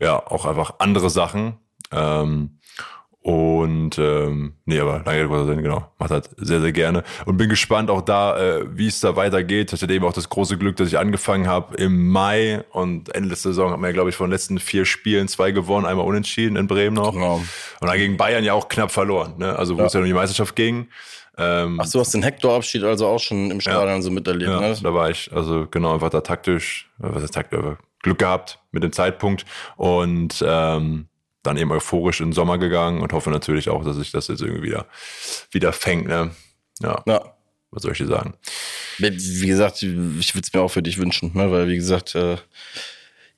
ja, 0.00 0.24
auch 0.24 0.46
einfach 0.46 0.74
andere 0.78 1.10
Sachen. 1.10 1.58
Ähm, 1.90 2.55
und 3.26 3.98
ähm, 3.98 4.54
nee, 4.66 4.78
aber 4.78 5.02
lange 5.04 5.18
Rede, 5.18 5.26
kurzer 5.26 5.46
Sinn, 5.46 5.64
genau. 5.64 5.90
Macht 5.98 6.12
halt 6.12 6.30
sehr, 6.36 6.60
sehr 6.60 6.70
gerne. 6.70 7.02
Und 7.24 7.36
bin 7.36 7.48
gespannt 7.48 7.90
auch 7.90 8.02
da, 8.02 8.38
äh, 8.38 8.66
wie 8.70 8.86
es 8.86 9.00
da 9.00 9.16
weitergeht. 9.16 9.72
Ich 9.72 9.82
hatte 9.82 9.92
eben 9.92 10.04
auch 10.04 10.12
das 10.12 10.28
große 10.28 10.56
Glück, 10.56 10.76
dass 10.76 10.86
ich 10.86 10.96
angefangen 10.96 11.48
habe 11.48 11.74
im 11.74 12.08
Mai 12.08 12.62
und 12.70 13.12
Ende 13.16 13.30
der 13.30 13.36
Saison 13.36 13.72
haben 13.72 13.82
wir, 13.82 13.92
glaube 13.92 14.10
ich, 14.10 14.14
von 14.14 14.28
den 14.28 14.30
letzten 14.30 14.60
vier 14.60 14.84
Spielen 14.84 15.26
zwei 15.26 15.50
gewonnen, 15.50 15.86
einmal 15.86 16.06
unentschieden 16.06 16.54
in 16.54 16.68
Bremen 16.68 16.94
noch. 16.94 17.14
Genau. 17.14 17.42
Und 17.80 17.88
dann 17.88 17.96
gegen 17.96 18.16
Bayern 18.16 18.44
ja 18.44 18.52
auch 18.52 18.68
knapp 18.68 18.92
verloren, 18.92 19.34
ne? 19.38 19.58
Also 19.58 19.76
wo 19.76 19.82
es 19.82 19.92
ja 19.92 19.98
um 19.98 20.06
die 20.06 20.12
Meisterschaft 20.12 20.54
ging. 20.54 20.86
Ähm, 21.36 21.80
Ach, 21.82 21.90
du 21.90 21.98
hast 21.98 22.14
den 22.14 22.22
Hector-Abschied 22.22 22.84
also 22.84 23.08
auch 23.08 23.18
schon 23.18 23.50
im 23.50 23.60
Stadion 23.60 24.02
so 24.02 24.12
miterlebt, 24.12 24.52
ja, 24.52 24.60
ne? 24.60 24.78
da 24.80 24.94
war 24.94 25.10
ich, 25.10 25.32
also 25.32 25.66
genau, 25.68 25.94
einfach 25.94 26.10
da 26.10 26.20
taktisch, 26.20 26.88
äh, 27.00 27.08
was 27.10 27.24
ist 27.24 27.34
taktisch, 27.34 27.58
Glück 28.04 28.20
gehabt 28.20 28.60
mit 28.70 28.84
dem 28.84 28.92
Zeitpunkt 28.92 29.44
und 29.76 30.44
ähm, 30.46 31.08
dann 31.46 31.56
eben 31.56 31.70
euphorisch 31.72 32.20
in 32.20 32.28
den 32.28 32.32
Sommer 32.32 32.58
gegangen 32.58 33.00
und 33.00 33.12
hoffe 33.12 33.30
natürlich 33.30 33.68
auch, 33.68 33.84
dass 33.84 33.96
sich 33.96 34.10
das 34.10 34.28
jetzt 34.28 34.42
irgendwie 34.42 34.62
wieder, 34.62 34.86
wieder 35.50 35.72
fängt, 35.72 36.06
ne? 36.08 36.30
Ja, 36.80 37.02
Ja. 37.06 37.34
was 37.70 37.82
soll 37.82 37.92
ich 37.92 37.98
dir 37.98 38.06
sagen? 38.06 38.34
Wie 38.98 39.46
gesagt, 39.46 39.82
ich 39.82 40.34
würde 40.34 40.46
es 40.46 40.52
mir 40.52 40.60
auch 40.60 40.68
für 40.70 40.82
dich 40.82 40.98
wünschen, 40.98 41.32
ne? 41.34 41.50
weil 41.50 41.68
wie 41.68 41.76
gesagt, 41.76 42.14
äh, 42.14 42.36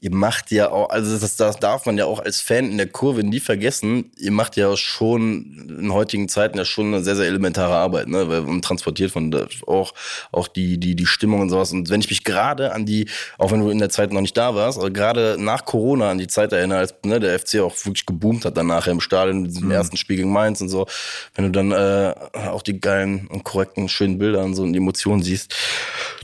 ihr 0.01 0.15
macht 0.15 0.53
ja 0.53 0.71
auch, 0.71 0.91
also 0.91 1.19
das, 1.19 1.35
das 1.37 1.59
darf 1.59 1.85
man 1.85 1.99
ja 1.99 2.05
auch 2.05 2.21
als 2.21 2.41
Fan 2.41 2.71
in 2.71 2.77
der 2.77 2.87
Kurve 2.87 3.25
nie 3.25 3.41
vergessen, 3.41 4.13
ihr 4.17 4.31
macht 4.31 4.57
ja 4.57 4.77
schon 4.77 5.77
in 5.77 5.93
heutigen 5.93 6.29
Zeiten 6.29 6.57
ja 6.57 6.65
schon 6.65 6.87
eine 6.95 7.03
sehr, 7.03 7.17
sehr 7.17 7.27
elementare 7.27 7.75
Arbeit, 7.75 8.07
ne? 8.07 8.29
Weil 8.29 8.43
man 8.43 8.63
transportiert 8.63 9.11
von 9.11 9.35
auch, 9.67 9.95
auch 10.31 10.47
die, 10.47 10.79
die, 10.79 10.95
die 10.95 11.07
Stimmung 11.07 11.41
und 11.41 11.51
sowas. 11.51 11.73
Und 11.73 11.91
wenn 11.91 12.01
ich 12.01 12.11
mich 12.11 12.23
gerade 12.23 12.73
an 12.73 12.87
die, 12.87 13.09
auch 13.39 13.51
wenn 13.51 13.61
du 13.61 13.71
in 13.71 13.79
der 13.79 13.91
Zeit 13.91 14.13
noch 14.13 14.21
nicht 14.21 14.37
da 14.37 14.55
warst, 14.55 14.79
aber 14.79 14.91
gerade 14.91 15.37
nach 15.39 15.65
Corona 15.65 16.11
an 16.11 16.19
die 16.19 16.29
Zeit 16.29 16.53
erinnere, 16.53 16.79
als 16.79 16.95
ne, 17.05 17.19
der 17.19 17.37
FC 17.37 17.57
auch 17.57 17.75
wirklich 17.85 18.07
geboomt 18.07 18.45
hat 18.45 18.57
dann 18.57 18.69
nachher 18.69 18.93
im 18.93 19.01
Stadion, 19.01 19.43
mit 19.43 19.51
diesem 19.51 19.71
ersten 19.71 19.97
Spiel 19.97 20.17
gegen 20.17 20.33
Mainz 20.33 20.61
und 20.61 20.69
so, 20.69 20.87
wenn 21.35 21.45
du 21.45 21.51
dann 21.51 21.73
äh, 21.73 22.15
auch 22.49 22.63
die 22.63 22.81
geilen 22.81 23.27
und 23.27 23.43
korrekten, 23.43 23.89
schönen 23.89 24.19
Bilder 24.19 24.45
und 24.45 24.55
so 24.55 24.63
und 24.63 24.77
Emotionen 24.77 25.23
siehst, 25.23 25.55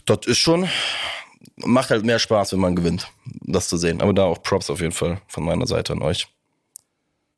das 0.07 0.27
ist 0.27 0.39
schon, 0.39 0.69
macht 1.57 1.91
halt 1.91 2.05
mehr 2.05 2.19
Spaß, 2.19 2.53
wenn 2.53 2.61
man 2.61 2.77
gewinnt, 2.77 3.09
das 3.43 3.69
zu 3.69 3.77
sehen. 3.77 4.01
Aber 4.01 4.13
da 4.13 4.25
auch 4.25 4.43
Props 4.43 4.71
auf 4.71 4.81
jeden 4.81 4.93
Fall 4.93 5.21
von 5.27 5.45
meiner 5.45 5.67
Seite 5.67 5.93
an 5.93 6.03
euch. 6.03 6.29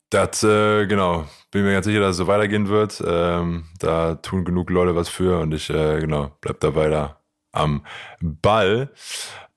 Das, 0.09 0.41
äh, 0.43 0.85
genau, 0.85 1.25
bin 1.51 1.63
mir 1.63 1.73
ganz 1.73 1.85
sicher, 1.85 1.99
dass 1.99 2.11
es 2.11 2.17
so 2.17 2.27
weitergehen 2.27 2.69
wird. 2.69 3.03
Ähm, 3.05 3.65
da 3.79 4.15
tun 4.15 4.45
genug 4.45 4.69
Leute 4.69 4.95
was 4.95 5.09
für 5.09 5.39
und 5.39 5.53
ich, 5.53 5.69
äh, 5.69 5.99
genau, 5.99 6.31
bleib 6.39 6.59
da 6.61 6.75
weiter 6.75 7.19
am 7.51 7.85
Ball. 8.21 8.91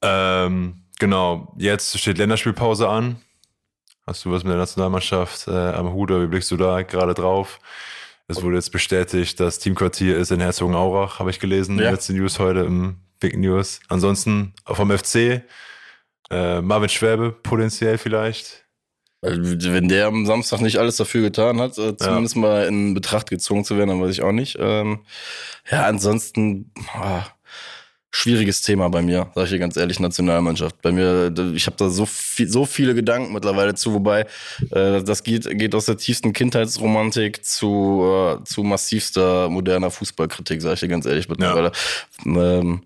Ähm, 0.03 0.83
genau, 0.99 1.55
jetzt 1.57 1.97
steht 1.99 2.19
Länderspielpause 2.19 2.89
an. 2.89 3.21
Hast 4.07 4.25
du 4.25 4.33
was 4.33 4.43
mit 4.43 4.51
der 4.51 4.59
Nationalmannschaft 4.59 5.47
äh, 5.47 5.53
am 5.53 5.93
Hut 5.93 6.11
oder 6.11 6.23
wie 6.23 6.27
blickst 6.27 6.51
du 6.51 6.57
da 6.57 6.83
gerade 6.83 7.15
drauf? 7.15 7.61
Es 8.27 8.43
wurde 8.43 8.57
jetzt 8.57 8.71
bestätigt, 8.71 9.39
das 9.41 9.59
Teamquartier 9.59 10.17
ist 10.17 10.31
in 10.31 10.41
Herzogenaurach, 10.41 11.19
habe 11.19 11.31
ich 11.31 11.41
gelesen. 11.41 11.79
Ja. 11.79 11.91
Letzte 11.91 12.13
News 12.13 12.39
heute 12.39 12.61
im 12.61 12.97
Big 13.21 13.37
News. 13.37 13.81
Ansonsten 13.89 14.55
vom 14.65 14.91
FC, 14.91 15.43
äh, 16.31 16.61
Marvin 16.61 16.89
Schwäbe 16.89 17.33
potenziell 17.43 17.99
vielleicht. 17.99 18.65
Wenn 19.23 19.89
der 19.89 20.07
am 20.07 20.25
Samstag 20.25 20.63
nicht 20.63 20.79
alles 20.79 20.97
dafür 20.97 21.21
getan 21.21 21.61
hat, 21.61 21.77
äh, 21.77 21.95
zumindest 21.95 22.37
mal 22.37 22.67
in 22.67 22.95
Betracht 22.95 23.29
gezogen 23.29 23.65
zu 23.65 23.77
werden, 23.77 23.91
dann 23.91 24.01
weiß 24.01 24.13
ich 24.13 24.23
auch 24.23 24.33
nicht. 24.33 24.57
Ähm, 24.59 25.01
ja, 25.71 25.85
ansonsten 25.85 26.73
ah, 26.95 27.27
schwieriges 28.11 28.63
Thema 28.63 28.89
bei 28.89 29.03
mir, 29.03 29.31
sag 29.35 29.45
ich 29.45 29.51
dir 29.51 29.59
ganz 29.59 29.77
ehrlich, 29.77 30.01
Nationalmannschaft. 30.01 30.81
Bei 30.81 30.91
mir, 30.91 31.33
ich 31.55 31.67
habe 31.67 31.77
da 31.77 31.91
so 31.91 32.07
viel, 32.07 32.49
so 32.49 32.65
viele 32.65 32.95
Gedanken 32.95 33.33
mittlerweile 33.33 33.75
zu, 33.75 33.93
wobei 33.93 34.27
äh, 34.71 35.03
das 35.03 35.23
geht, 35.23 35.47
geht 35.59 35.75
aus 35.75 35.85
der 35.85 35.99
tiefsten 35.99 36.33
Kindheitsromantik 36.33 37.45
zu, 37.45 38.39
äh, 38.41 38.45
zu 38.45 38.63
massivster 38.63 39.51
moderner 39.51 39.91
Fußballkritik, 39.91 40.61
sag 40.63 40.75
ich 40.75 40.81
dir 40.81 40.89
ganz 40.89 41.05
ehrlich 41.05 41.29
mittlerweile. 41.29 41.73
Ähm, 42.25 42.83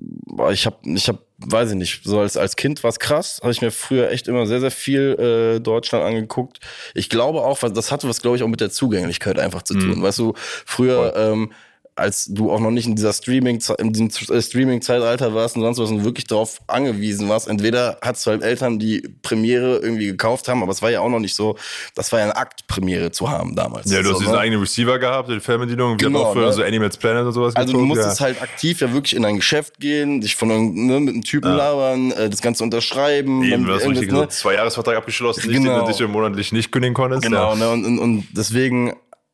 boah, 0.00 0.50
ich 0.52 0.66
habe, 0.66 0.76
ich 0.84 1.08
habe, 1.08 1.18
weiß 1.38 1.70
ich 1.70 1.76
nicht, 1.76 2.00
so 2.04 2.20
als, 2.20 2.36
als 2.36 2.56
Kind 2.56 2.82
war 2.82 2.88
es 2.90 2.98
krass, 2.98 3.38
habe 3.42 3.52
ich 3.52 3.60
mir 3.60 3.70
früher 3.70 4.10
echt 4.10 4.28
immer 4.28 4.46
sehr, 4.46 4.60
sehr 4.60 4.70
viel 4.70 5.16
äh, 5.56 5.60
Deutschland 5.60 6.04
angeguckt. 6.04 6.58
Ich 6.94 7.08
glaube 7.08 7.42
auch, 7.42 7.62
was- 7.62 7.72
das 7.72 7.92
hatte 7.92 8.08
was, 8.08 8.20
glaube 8.22 8.36
ich, 8.36 8.42
auch 8.42 8.48
mit 8.48 8.60
der 8.60 8.70
Zugänglichkeit 8.70 9.38
einfach 9.38 9.62
zu 9.62 9.74
tun. 9.74 10.02
Weißt 10.02 10.18
du, 10.18 10.34
früher, 10.66 11.14
ähm, 11.16 11.52
als 12.00 12.26
du 12.26 12.50
auch 12.50 12.60
noch 12.60 12.70
nicht 12.70 12.86
in 12.86 12.96
dieser 12.96 13.12
Streaming, 13.12 13.62
in 13.78 13.92
diesem 13.92 14.10
Streaming-Zeitalter 14.10 15.34
warst 15.34 15.56
und 15.56 15.62
sonst 15.62 15.78
was 15.78 15.90
und 15.90 16.04
wirklich 16.04 16.26
darauf 16.26 16.60
angewiesen 16.66 17.28
warst. 17.28 17.48
Entweder 17.48 17.98
hattest 18.02 18.26
du 18.26 18.30
halt 18.30 18.42
Eltern, 18.42 18.78
die 18.78 19.02
Premiere 19.22 19.78
irgendwie 19.78 20.06
gekauft 20.06 20.48
haben, 20.48 20.62
aber 20.62 20.72
es 20.72 20.82
war 20.82 20.90
ja 20.90 21.00
auch 21.00 21.08
noch 21.08 21.20
nicht 21.20 21.34
so, 21.34 21.56
das 21.94 22.10
war 22.12 22.18
ja 22.20 22.26
ein 22.26 22.32
Akt, 22.32 22.66
Premiere 22.66 23.10
zu 23.10 23.30
haben 23.30 23.54
damals. 23.54 23.90
Ja, 23.90 24.02
du 24.02 24.08
hast 24.08 24.14
so, 24.14 24.18
diesen 24.20 24.32
ne? 24.34 24.40
eigenen 24.40 24.60
Receiver 24.60 24.98
gehabt, 24.98 25.30
die 25.30 25.40
Fernbedienung, 25.40 25.92
wir 26.00 26.06
Genau, 26.08 26.20
haben 26.20 26.26
auch 26.26 26.32
für 26.32 26.40
ne? 26.40 26.52
so 26.52 26.62
Animals 26.62 26.96
Planet 26.96 27.26
und 27.26 27.32
sowas 27.32 27.54
Also 27.56 27.72
du 27.72 27.78
gezogen, 27.78 27.88
musstest 27.88 28.20
ja. 28.20 28.26
halt 28.26 28.42
aktiv 28.42 28.80
ja 28.80 28.92
wirklich 28.92 29.14
in 29.16 29.24
ein 29.24 29.36
Geschäft 29.36 29.78
gehen, 29.80 30.20
dich 30.20 30.36
von 30.36 30.48
ne, 30.48 31.00
mit 31.00 31.14
einem 31.14 31.22
Typen 31.22 31.52
labern, 31.52 32.10
äh, 32.12 32.28
das 32.30 32.42
Ganze 32.42 32.64
unterschreiben. 32.64 33.42
Eben, 33.44 33.64
du 33.66 33.74
hast 33.74 33.86
richtig 33.86 34.10
ne? 34.10 34.18
so 34.20 34.26
zwei 34.26 34.54
Jahresvertrag 34.54 34.96
abgeschlossen, 34.96 35.46
nicht, 35.48 35.60
Genau. 35.62 35.78
den 35.84 35.86
du 35.86 35.92
dich 35.92 36.08
monatlich 36.08 36.52
nicht 36.52 36.72
kündigen 36.72 36.94
konntest. 36.94 37.22
Genau, 37.22 37.50
Ja. 37.50 37.56
ne? 37.56 37.70
Und, 37.70 37.84
und, 37.84 37.98
und 37.98 38.26
deswegen, 38.36 38.92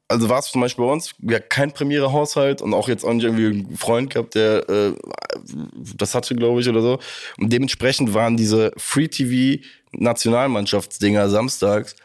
also 0.08 0.28
war 0.28 0.38
es 0.38 0.46
zum 0.46 0.60
Beispiel 0.60 0.84
bei 0.84 0.92
uns, 0.92 1.12
wir 1.18 1.36
hatten 1.36 1.48
kein 1.48 1.72
Premiere-Haushalt 1.72 2.62
und 2.62 2.74
auch 2.74 2.88
jetzt 2.88 3.04
auch 3.04 3.12
nicht 3.12 3.24
irgendwie 3.24 3.46
einen 3.46 3.76
Freund 3.76 4.10
gehabt, 4.10 4.34
der 4.34 4.68
äh, 4.68 4.92
das 5.96 6.14
hatte, 6.14 6.34
glaube 6.34 6.60
ich, 6.60 6.68
oder 6.68 6.82
so. 6.82 6.98
Und 7.38 7.52
dementsprechend 7.52 8.14
waren 8.14 8.36
diese 8.36 8.72
Free-TV-Nationalmannschaftsdinger 8.76 11.28
samstags 11.28 11.96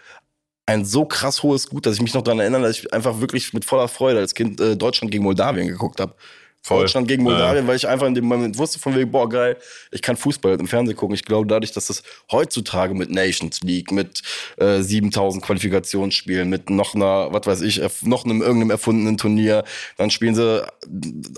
ein 0.66 0.86
so 0.86 1.06
krass 1.06 1.44
hohes 1.44 1.70
Gut, 1.70 1.86
dass 1.86 1.96
ich 1.96 2.02
mich 2.02 2.14
noch 2.14 2.22
daran 2.22 2.40
erinnere, 2.40 2.64
dass 2.64 2.80
ich 2.80 2.94
einfach 2.94 3.20
wirklich 3.20 3.54
mit 3.54 3.66
voller 3.66 3.88
Freude 3.88 4.20
als 4.20 4.34
Kind 4.34 4.60
äh, 4.62 4.78
Deutschland 4.78 5.12
gegen 5.12 5.24
Moldawien 5.24 5.68
geguckt 5.68 6.00
habe. 6.00 6.16
Voll. 6.64 6.82
Deutschland 6.82 7.08
gegen 7.08 7.26
Ja. 7.26 7.32
Moldawien, 7.32 7.68
weil 7.68 7.76
ich 7.76 7.88
einfach 7.88 8.06
in 8.06 8.14
dem 8.14 8.26
Moment 8.26 8.56
wusste 8.58 8.78
von 8.78 8.96
wegen, 8.96 9.10
boah, 9.10 9.28
geil, 9.28 9.58
ich 9.92 10.02
kann 10.02 10.16
Fußball 10.16 10.60
im 10.60 10.68
Fernsehen 10.68 10.96
gucken. 10.96 11.16
Ich 11.16 11.26
glaube, 11.26 11.48
dadurch, 11.48 11.72
dass 11.72 11.88
das 11.88 12.04
heutzutage 12.32 12.94
mit 12.94 13.10
Nations 13.10 13.62
League, 13.62 13.92
mit 13.92 14.22
äh, 14.58 14.82
7000 14.82 15.44
Qualifikationsspielen, 15.44 16.48
mit 16.50 16.70
noch 16.70 16.94
einer, 16.94 17.34
was 17.34 17.48
weiß 17.48 17.62
ich, 17.62 17.82
noch 18.04 18.26
einem 18.26 18.42
irgendeinem 18.42 18.70
erfundenen 18.70 19.18
Turnier, 19.18 19.64
dann 19.98 20.12
spielen 20.12 20.36
sie 20.36 20.64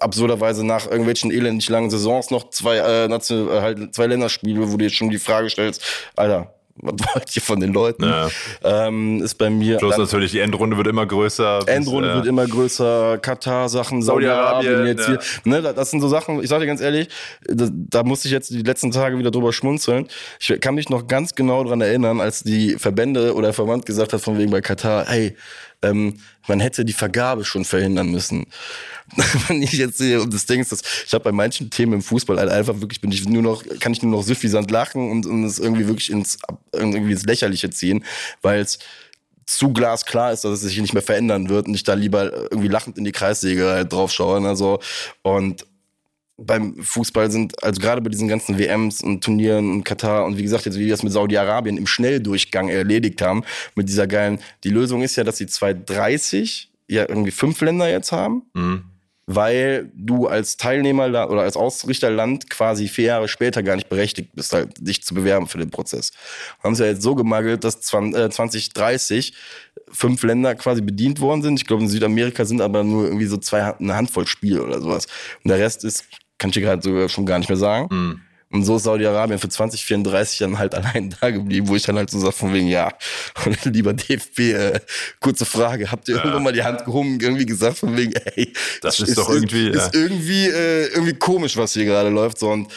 absurderweise 0.01 0.65
nach 0.65 0.87
irgendwelchen 0.87 1.31
elendig 1.31 1.69
langen 1.69 1.89
Saisons 1.89 2.29
noch 2.29 2.49
zwei, 2.49 2.77
äh, 2.77 3.05
äh, 3.05 3.61
halt 3.61 3.95
zwei 3.95 4.07
Länderspiele, 4.07 4.71
wo 4.71 4.75
du 4.75 4.83
jetzt 4.83 4.95
schon 4.95 5.09
die 5.09 5.19
Frage 5.19 5.49
stellst, 5.49 5.81
Alter, 6.17 6.53
was 6.75 6.93
wollt 7.13 7.35
ihr 7.35 7.41
von 7.41 7.59
den 7.59 7.71
Leuten? 7.73 8.03
Ja. 8.03 8.29
Ähm, 8.63 9.21
ist 9.21 9.35
bei 9.35 9.49
mir. 9.49 9.77
Plus 9.77 9.97
natürlich, 9.97 10.31
die 10.31 10.39
Endrunde 10.39 10.75
wird 10.77 10.87
immer 10.87 11.05
größer. 11.05 11.59
bis, 11.59 11.67
Endrunde 11.67 12.11
äh, 12.11 12.15
wird 12.15 12.25
immer 12.25 12.47
größer, 12.47 13.19
Katar-Sachen, 13.19 14.01
Saudi-Arabien, 14.01 14.85
jetzt 14.87 15.07
ja. 15.07 15.19
hier. 15.19 15.19
Ne, 15.43 15.61
da- 15.61 15.73
das 15.73 15.91
sind 15.91 16.01
so 16.01 16.07
Sachen, 16.07 16.41
ich 16.41 16.49
sag 16.49 16.59
dir 16.59 16.65
ganz 16.67 16.81
ehrlich, 16.81 17.09
da, 17.47 17.67
da 17.71 18.03
musste 18.03 18.27
ich 18.27 18.31
jetzt 18.31 18.49
die 18.49 18.63
letzten 18.63 18.91
Tage 18.91 19.17
wieder 19.17 19.31
drüber 19.31 19.53
schmunzeln. 19.53 20.07
Ich 20.39 20.59
kann 20.61 20.75
mich 20.75 20.89
noch 20.89 21.07
ganz 21.07 21.35
genau 21.35 21.63
dran 21.63 21.81
erinnern, 21.81 22.19
als 22.19 22.43
die 22.43 22.75
Verbände 22.77 23.33
oder 23.33 23.47
der 23.47 23.53
Verband 23.53 23.85
gesagt 23.85 24.13
hat, 24.13 24.21
von 24.21 24.37
wegen 24.37 24.51
bei 24.51 24.61
Katar, 24.61 25.05
hey, 25.07 25.35
ähm, 25.83 26.19
man 26.47 26.59
hätte 26.59 26.85
die 26.85 26.93
Vergabe 26.93 27.45
schon 27.45 27.65
verhindern 27.65 28.09
müssen. 28.09 28.47
Wenn 29.47 29.61
ich 29.61 29.73
jetzt 29.73 29.97
sehe, 29.97 30.21
und 30.21 30.33
das 30.33 30.45
Ding 30.45 30.61
ist, 30.61 30.71
dass 30.71 30.81
ich 31.05 31.13
habe 31.13 31.23
bei 31.23 31.31
manchen 31.31 31.69
Themen 31.69 31.93
im 31.93 32.01
Fußball 32.01 32.37
halt 32.37 32.49
einfach 32.49 32.79
wirklich, 32.81 33.01
bin 33.01 33.11
ich 33.11 33.27
nur 33.27 33.43
noch, 33.43 33.63
kann 33.79 33.93
ich 33.93 34.01
nur 34.01 34.11
noch 34.11 34.23
süffisant 34.23 34.71
lachen 34.71 35.11
und, 35.11 35.25
und 35.25 35.43
es 35.43 35.59
irgendwie 35.59 35.87
wirklich 35.87 36.09
ins, 36.09 36.37
irgendwie 36.71 37.11
ins 37.11 37.25
Lächerliche 37.25 37.69
ziehen, 37.69 38.03
weil 38.41 38.61
es 38.61 38.79
zu 39.45 39.73
glasklar 39.73 40.31
ist, 40.31 40.45
dass 40.45 40.53
es 40.53 40.61
sich 40.61 40.79
nicht 40.79 40.93
mehr 40.93 41.03
verändern 41.03 41.49
wird 41.49 41.67
und 41.67 41.75
ich 41.75 41.83
da 41.83 41.93
lieber 41.93 42.31
irgendwie 42.49 42.69
lachend 42.69 42.97
in 42.97 43.03
die 43.03 43.11
Kreissäge 43.11 43.71
halt 43.71 43.91
drauf 43.91 44.11
schaue. 44.11 44.41
Ne, 44.41 44.55
so. 44.55 44.79
Und 45.21 45.65
beim 46.37 46.75
Fußball 46.81 47.29
sind, 47.29 47.63
also 47.63 47.79
gerade 47.79 48.01
bei 48.01 48.09
diesen 48.09 48.27
ganzen 48.27 48.57
WMs 48.57 49.01
und 49.01 49.23
Turnieren 49.23 49.71
und 49.71 49.83
Katar 49.83 50.25
und 50.25 50.37
wie 50.37 50.43
gesagt, 50.43 50.65
jetzt 50.65 50.77
wie 50.79 50.83
die 50.83 50.89
das 50.89 51.03
mit 51.03 51.13
Saudi-Arabien 51.13 51.77
im 51.77 51.85
Schnelldurchgang 51.87 52.69
erledigt 52.69 53.21
haben, 53.21 53.43
mit 53.75 53.87
dieser 53.87 54.07
geilen, 54.07 54.39
die 54.63 54.69
Lösung 54.69 55.03
ist 55.03 55.15
ja, 55.15 55.23
dass 55.23 55.37
sie 55.37 55.45
2030 55.47 56.71
ja 56.87 57.05
irgendwie 57.07 57.31
fünf 57.31 57.61
Länder 57.61 57.89
jetzt 57.89 58.11
haben, 58.11 58.43
Mhm. 58.53 58.83
weil 59.25 59.89
du 59.95 60.27
als 60.27 60.57
Teilnehmer 60.57 61.05
oder 61.07 61.41
als 61.43 61.55
Ausrichterland 61.55 62.49
quasi 62.49 62.87
vier 62.87 63.05
Jahre 63.05 63.27
später 63.27 63.63
gar 63.63 63.75
nicht 63.75 63.87
berechtigt 63.87 64.31
bist, 64.33 64.51
halt, 64.53 64.71
dich 64.85 65.03
zu 65.03 65.13
bewerben 65.13 65.47
für 65.47 65.59
den 65.59 65.69
Prozess. 65.69 66.11
Haben 66.61 66.75
sie 66.75 66.83
ja 66.83 66.89
jetzt 66.89 67.03
so 67.03 67.15
gemagelt, 67.15 67.63
dass 67.63 67.79
20, 67.79 68.19
äh, 68.21 68.29
2030 68.29 69.33
fünf 69.91 70.23
Länder 70.23 70.55
quasi 70.55 70.81
bedient 70.81 71.19
worden 71.21 71.41
sind. 71.41 71.59
Ich 71.59 71.67
glaube, 71.67 71.83
in 71.83 71.89
Südamerika 71.89 72.43
sind 72.45 72.59
aber 72.61 72.83
nur 72.83 73.05
irgendwie 73.05 73.27
so 73.27 73.37
zwei, 73.37 73.61
eine 73.77 73.95
Handvoll 73.95 74.27
Spiele 74.27 74.63
oder 74.63 74.81
sowas. 74.81 75.05
Und 75.43 75.49
der 75.49 75.59
Rest 75.59 75.83
ist, 75.85 76.05
kann 76.43 76.49
ich 76.49 76.55
dir 76.55 76.61
gerade 76.61 76.81
sogar 76.81 77.07
schon 77.07 77.25
gar 77.25 77.39
nicht 77.39 77.47
mehr 77.47 77.57
sagen. 77.57 77.87
Mhm. 77.89 78.21
Und 78.51 78.65
so 78.65 78.75
ist 78.75 78.83
Saudi-Arabien 78.83 79.39
für 79.39 79.47
2034 79.47 80.39
dann 80.39 80.59
halt 80.59 80.75
allein 80.75 81.15
da 81.21 81.31
geblieben, 81.31 81.69
wo 81.69 81.75
ich 81.77 81.83
dann 81.83 81.95
halt 81.95 82.09
so 82.09 82.19
sag 82.19 82.33
von 82.33 82.53
wegen, 82.53 82.67
ja, 82.67 82.91
lieber 83.63 83.93
DFB, 83.93 84.39
äh, 84.39 84.79
kurze 85.21 85.45
Frage, 85.45 85.89
habt 85.89 86.09
ihr 86.09 86.15
irgendwann 86.15 86.43
mal 86.43 86.51
die 86.51 86.63
Hand 86.63 86.83
gehoben, 86.83 87.13
und 87.13 87.23
irgendwie 87.23 87.45
gesagt 87.45 87.77
von 87.77 87.95
wegen, 87.95 88.11
ey, 88.11 88.51
Das 88.81 88.99
ist 88.99 89.17
doch 89.17 89.29
irgendwie, 89.29 89.69
ist 89.69 89.95
ja. 89.95 90.01
irgendwie, 90.01 90.47
äh, 90.47 90.87
irgendwie 90.87 91.13
komisch, 91.13 91.55
was 91.55 91.71
hier 91.71 91.85
gerade 91.85 92.09
läuft, 92.09 92.39
so 92.39 92.49
und 92.49 92.67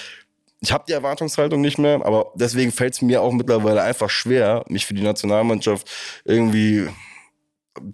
ich 0.60 0.70
habe 0.70 0.84
die 0.88 0.92
Erwartungshaltung 0.92 1.60
nicht 1.60 1.78
mehr, 1.78 2.00
aber 2.06 2.32
deswegen 2.36 2.70
fällt 2.70 2.94
es 2.94 3.02
mir 3.02 3.20
auch 3.20 3.32
mittlerweile 3.32 3.82
einfach 3.82 4.08
schwer, 4.08 4.64
mich 4.68 4.86
für 4.86 4.94
die 4.94 5.02
Nationalmannschaft 5.02 5.90
irgendwie 6.24 6.88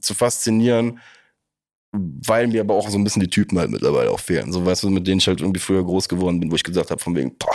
zu 0.03 0.12
faszinieren, 0.12 1.01
weil 1.93 2.47
mir 2.49 2.62
aber 2.62 2.74
auch 2.74 2.88
so 2.88 2.99
ein 2.99 3.05
bisschen 3.05 3.20
die 3.20 3.30
Typen 3.30 3.59
halt 3.59 3.70
mittlerweile 3.70 4.11
auch 4.11 4.20
fehlen. 4.20 4.53
So, 4.53 4.64
weißt 4.64 4.82
du, 4.82 4.90
mit 4.90 5.07
denen 5.07 5.18
ich 5.18 5.26
halt 5.26 5.40
irgendwie 5.40 5.61
früher 5.61 5.84
groß 5.84 6.09
geworden 6.09 6.40
bin, 6.40 6.51
wo 6.51 6.57
ich 6.57 6.64
gesagt 6.64 6.90
habe, 6.90 7.01
von 7.01 7.14
wegen, 7.14 7.36
boah, 7.36 7.55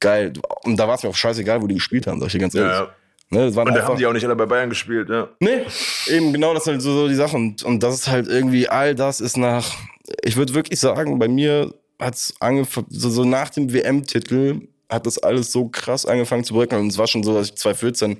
geil. 0.00 0.32
Und 0.64 0.76
da 0.76 0.88
war 0.88 0.96
es 0.96 1.02
mir 1.02 1.08
auch 1.08 1.14
scheißegal, 1.14 1.62
wo 1.62 1.66
die 1.66 1.76
gespielt 1.76 2.06
haben, 2.06 2.18
sag 2.20 2.26
ich 2.26 2.32
dir 2.32 2.40
ganz 2.40 2.54
ehrlich. 2.54 2.72
Ja. 2.72 2.88
Ne, 3.30 3.46
das 3.46 3.54
waren 3.56 3.68
Und 3.68 3.74
da 3.74 3.84
haben 3.84 3.98
die 3.98 4.06
auch 4.06 4.12
nicht 4.12 4.24
alle 4.24 4.34
bei 4.36 4.46
Bayern 4.46 4.70
gespielt, 4.70 5.10
ja. 5.10 5.28
Nee, 5.38 5.60
eben 6.06 6.32
genau 6.32 6.54
das 6.54 6.64
sind 6.64 6.74
halt 6.74 6.82
so, 6.82 6.92
so 6.92 7.08
die 7.08 7.14
Sachen. 7.14 7.50
Und, 7.50 7.62
und 7.62 7.82
das 7.82 7.94
ist 7.94 8.08
halt 8.08 8.26
irgendwie, 8.26 8.68
all 8.68 8.94
das 8.94 9.20
ist 9.20 9.36
nach, 9.36 9.76
ich 10.24 10.36
würde 10.36 10.54
wirklich 10.54 10.80
sagen, 10.80 11.18
bei 11.18 11.28
mir 11.28 11.74
hat 12.00 12.14
es 12.14 12.34
angefangen, 12.40 12.86
so, 12.90 13.10
so 13.10 13.24
nach 13.24 13.50
dem 13.50 13.72
WM-Titel 13.72 14.68
hat 14.88 15.06
das 15.06 15.18
alles 15.18 15.52
so 15.52 15.68
krass 15.68 16.06
angefangen 16.06 16.44
zu 16.44 16.54
bröckeln. 16.54 16.80
Und 16.82 16.88
es 16.88 16.98
war 16.98 17.06
schon 17.06 17.22
so, 17.22 17.34
dass 17.34 17.48
ich 17.48 17.56
2014 17.56 18.16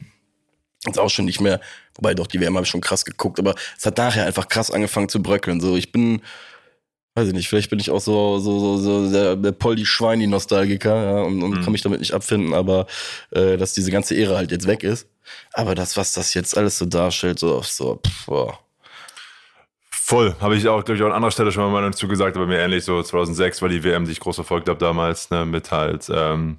jetzt 0.86 0.98
auch 0.98 1.10
schon 1.10 1.24
nicht 1.24 1.40
mehr, 1.40 1.60
wobei 1.96 2.14
doch, 2.14 2.26
die 2.26 2.40
WM 2.40 2.54
habe 2.54 2.64
ich 2.64 2.70
schon 2.70 2.80
krass 2.80 3.04
geguckt, 3.04 3.38
aber 3.38 3.54
es 3.76 3.84
hat 3.84 3.98
nachher 3.98 4.26
einfach 4.26 4.48
krass 4.48 4.70
angefangen 4.70 5.08
zu 5.08 5.22
bröckeln. 5.22 5.60
So, 5.60 5.76
ich 5.76 5.90
bin, 5.92 6.22
weiß 7.14 7.28
ich 7.28 7.34
nicht, 7.34 7.48
vielleicht 7.48 7.70
bin 7.70 7.80
ich 7.80 7.90
auch 7.90 8.00
so, 8.00 8.38
so, 8.38 8.58
so, 8.60 8.78
so 8.78 9.10
der, 9.12 9.36
der 9.36 9.52
Polly-Schweini-Nostalgiker 9.52 11.02
ja, 11.04 11.22
und, 11.22 11.42
und 11.42 11.50
Mhm. 11.50 11.62
kann 11.62 11.72
mich 11.72 11.82
damit 11.82 12.00
nicht 12.00 12.12
abfinden, 12.14 12.54
aber 12.54 12.86
äh, 13.30 13.56
dass 13.56 13.74
diese 13.74 13.90
ganze 13.90 14.16
Ära 14.16 14.36
halt 14.36 14.52
jetzt 14.52 14.66
weg 14.66 14.84
ist. 14.84 15.08
Aber 15.52 15.74
das, 15.74 15.96
was 15.96 16.12
das 16.14 16.32
jetzt 16.34 16.56
alles 16.56 16.78
so 16.78 16.86
darstellt, 16.86 17.38
so, 17.38 17.60
so 17.62 17.96
pff, 18.06 18.26
boah. 18.26 18.58
Voll, 19.90 20.34
habe 20.40 20.56
ich 20.56 20.66
auch, 20.66 20.82
glaube 20.84 20.96
ich, 20.96 21.02
auch 21.02 21.08
an 21.08 21.12
anderer 21.12 21.30
Stelle 21.32 21.52
schon 21.52 21.64
mal 21.64 21.70
Meinung 21.70 21.92
zu 21.92 22.08
gesagt, 22.08 22.34
aber 22.36 22.46
mir 22.46 22.60
ähnlich 22.60 22.82
so 22.84 23.02
2006 23.02 23.60
war 23.60 23.68
die 23.68 23.84
WM, 23.84 24.06
die 24.06 24.12
ich 24.12 24.20
groß 24.20 24.36
verfolgt 24.36 24.68
habe 24.70 24.78
damals, 24.78 25.28
ne, 25.28 25.44
mit 25.44 25.70
halt 25.70 26.08
ähm, 26.10 26.56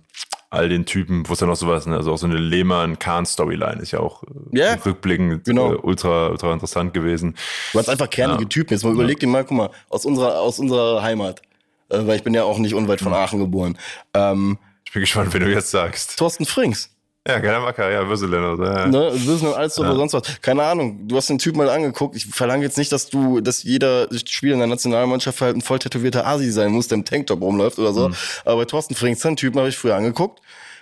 all 0.52 0.68
den 0.70 0.86
Typen, 0.86 1.28
wo 1.30 1.34
es 1.34 1.39
dann 1.39 1.50
noch 1.50 1.56
sowas, 1.56 1.86
ne, 1.86 1.95
also 1.95 2.12
auch 2.12 2.18
so 2.18 2.26
eine 2.26 2.38
Lehmann-Kahn-Storyline 2.38 3.82
ist 3.82 3.91
ja 3.91 4.00
auch 4.00 4.24
äh, 4.24 4.28
Ja, 4.58 4.74
rückblickend 4.74 5.45
genau. 5.45 5.74
äh, 5.74 5.78
ultra, 5.78 6.28
ultra 6.30 6.54
interessant 6.54 6.93
gewesen. 6.93 7.36
Du 7.74 7.80
hast 7.80 7.89
einfach 7.89 8.10
kernige 8.10 8.43
Ja. 8.43 8.50
Typen. 8.50 8.74
Jetzt 8.74 8.84
mal 8.84 8.93
überleg 8.93 9.20
dir 9.20 9.28
mal, 9.28 9.43
guck 9.43 9.58
mal, 9.58 9.70
aus 9.89 10.06
unserer, 10.06 10.39
aus 10.39 10.58
unserer 10.60 11.02
Heimat, 11.04 11.41
äh, 11.89 12.00
weil 12.06 12.16
ich 12.16 12.24
bin 12.24 12.34
ja 12.34 12.43
auch 12.43 12.58
nicht 12.58 12.74
unweit 12.74 13.00
von 13.02 13.14
Aachen 13.14 13.39
geboren. 13.39 13.78
Ähm, 14.14 14.58
Ich 14.86 14.91
bin 14.91 15.02
gespannt, 15.02 15.34
wenn 15.34 15.41
du 15.41 15.52
jetzt 15.52 15.70
sagst. 15.72 16.18
Thorsten 16.18 16.45
Frings. 16.45 16.89
Ja, 17.28 17.38
geiler 17.39 17.59
Macker, 17.59 17.91
ja, 17.91 18.07
Würselen. 18.07 18.43
oder? 18.43 18.80
Ja. 18.80 18.88
Ne, 18.88 19.11
Wissen 19.13 19.47
und 19.49 19.53
alles 19.53 19.78
oder 19.78 19.89
Ja. 19.89 19.95
sonst 19.95 20.13
was. 20.13 20.41
Keine 20.41 20.63
Ahnung. 20.63 21.07
Du 21.07 21.15
hast 21.17 21.30
den 21.30 21.38
Typ 21.38 21.55
mal 21.55 21.70
angeguckt. 21.70 22.15
Ich 22.15 22.26
verlange 22.26 22.63
jetzt 22.63 22.78
nicht, 22.78 22.91
dass 22.91 23.09
du, 23.09 23.41
dass 23.41 23.61
jeder 23.63 24.07
Spieler 24.26 24.53
in 24.53 24.59
der 24.59 24.67
Nationalmannschaft 24.67 25.39
halt 25.41 25.55
ein 25.55 25.61
voll 25.61 25.80
tätowierter 25.80 26.26
Asi 26.26 26.49
sein 26.49 26.72
muss, 26.72 26.88
der 26.88 26.97
im 26.97 27.05
Tanktop 27.05 27.41
rumläuft 27.41 27.78
oder 27.78 27.91
Mhm. 27.91 27.93
so. 27.93 28.09
Aber 28.45 28.61
bei 28.61 28.65
Thorsten 28.65 28.95
Frings, 28.95 29.20
den 29.20 29.36
Typen 29.36 29.59
habe 29.59 29.70
ich 29.70 29.78
früher 29.78 29.95
angeguckt. 29.95 30.41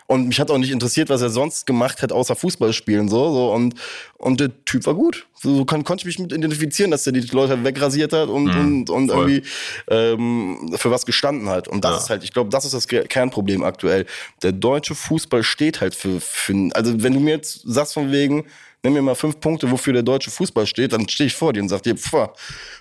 Und 0.09 0.27
mich 0.29 0.39
hat 0.39 0.49
auch 0.49 0.57
nicht 0.57 0.71
interessiert, 0.71 1.09
was 1.09 1.21
er 1.21 1.29
sonst 1.29 1.65
gemacht 1.65 2.01
hat, 2.01 2.13
außer 2.13 2.35
Fußball 2.37 2.71
spielen, 2.71 3.09
so, 3.09 3.29
so. 3.33 3.51
Und, 3.51 3.75
und 4.17 4.39
der 4.39 4.51
Typ 4.63 4.85
war 4.85 4.93
gut. 4.95 5.27
So, 5.35 5.65
kann, 5.65 5.83
konnte 5.83 6.03
ich 6.03 6.05
mich 6.05 6.17
mit 6.19 6.31
identifizieren, 6.31 6.91
dass 6.91 7.05
er 7.05 7.11
die 7.11 7.19
Leute 7.19 7.61
wegrasiert 7.63 8.13
hat 8.13 8.29
und, 8.29 8.49
und, 8.55 8.89
und 8.89 9.03
Mhm. 9.03 9.09
voll. 9.09 9.29
irgendwie, 9.31 9.47
ähm, 9.89 10.75
für 10.77 10.91
was 10.91 11.05
gestanden 11.05 11.49
hat. 11.49 11.67
Und 11.67 11.83
das 11.83 11.91
Ja. 11.91 11.97
ist 11.97 12.09
halt, 12.09 12.23
ich 12.23 12.31
glaube, 12.33 12.49
das 12.49 12.63
ist 12.63 12.73
das 12.73 12.87
Ke- 12.87 13.03
Kernproblem 13.03 13.63
aktuell. 13.63 14.05
Der 14.43 14.53
deutsche 14.53 14.95
Fußball 14.95 15.43
steht 15.43 15.81
halt 15.81 15.93
für, 15.93 16.21
für, 16.21 16.69
also 16.73 17.03
wenn 17.03 17.13
du 17.13 17.19
mir 17.19 17.31
jetzt 17.35 17.61
sagst 17.65 17.93
von 17.93 18.11
wegen, 18.11 18.45
nimm 18.87 18.93
mir 18.93 19.01
mal 19.01 19.15
fünf 19.15 19.39
Punkte, 19.39 19.69
wofür 19.69 19.93
der 19.93 20.03
deutsche 20.03 20.31
Fußball 20.31 20.65
steht, 20.65 20.93
dann 20.93 21.07
stehe 21.09 21.27
ich 21.27 21.35
vor 21.35 21.53
dir 21.53 21.61
und 21.61 21.69
sag 21.69 21.83
dir, 21.83 21.95
pff, 21.95 22.29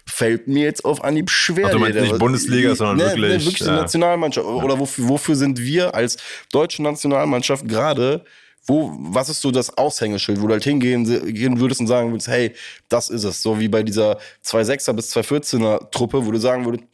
fällt 0.06 0.46
mir 0.46 0.64
jetzt 0.64 0.84
auf 0.84 1.02
Anhieb 1.02 1.30
schwer. 1.30 1.66
Ach, 1.66 1.72
du 1.72 1.78
meinst 1.78 2.00
nicht 2.00 2.18
Bundesliga, 2.18 2.74
sondern 2.74 2.98
wirklich, 2.98 3.22
Ne, 3.22 3.30
wirklich 3.30 3.58
die 3.58 3.64
ja. 3.64 3.76
Nationalmannschaft. 3.76 4.46
Oder 4.46 4.78
wofür, 4.78 5.08
wofür 5.08 5.34
sind 5.34 5.58
wir 5.58 5.94
als 5.94 6.16
deutsche 6.52 6.82
Nationalmannschaft 6.82 7.66
gerade 7.68 8.24
wo, 8.66 8.92
was 8.98 9.28
ist 9.28 9.40
so 9.40 9.50
das 9.50 9.78
Aushängeschild, 9.78 10.42
wo 10.42 10.48
du 10.48 10.54
halt 10.54 10.64
hingehen 10.64 11.04
gehen 11.32 11.60
würdest 11.60 11.80
und 11.80 11.86
sagen 11.86 12.10
würdest, 12.10 12.28
hey, 12.28 12.52
das 12.88 13.10
ist 13.10 13.24
es. 13.24 13.40
So 13.40 13.60
wie 13.60 13.68
bei 13.68 13.82
dieser 13.82 14.18
2.6er 14.44 14.92
bis 14.92 15.14
2.14er 15.16 15.90
Truppe, 15.90 16.26
wo 16.26 16.32
du 16.32 16.38
sagen 16.38 16.64
würdest, 16.64 16.84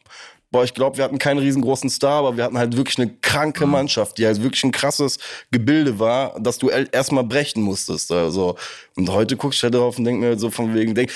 boah, 0.53 0.63
ich 0.63 0.73
glaube, 0.73 0.95
wir 0.97 1.03
hatten 1.03 1.17
keinen 1.17 1.39
riesengroßen 1.39 1.89
Star, 1.89 2.19
aber 2.19 2.37
wir 2.37 2.43
hatten 2.45 2.57
halt 2.57 2.77
wirklich 2.77 2.97
eine 2.97 3.07
Mhm. 3.07 3.17
kranke 3.21 3.65
Mannschaft, 3.65 4.17
die 4.17 4.25
halt 4.25 4.41
wirklich 4.41 4.63
ein 4.63 4.71
krasses 4.71 5.17
Gebilde 5.51 5.99
war, 5.99 6.39
dass 6.39 6.59
du 6.59 6.69
erstmal 6.69 7.23
brechen 7.25 7.61
musstest. 7.63 8.11
Also. 8.11 8.55
Und 8.95 9.09
heute 9.09 9.35
guckst 9.35 9.61
du 9.61 9.63
halt 9.65 9.73
drauf 9.75 9.97
und 9.97 10.05
denk 10.05 10.19
mir 10.19 10.27
halt 10.27 10.39
so 10.39 10.51
von 10.51 10.73
wegen, 10.75 10.95
denk, 10.95 11.11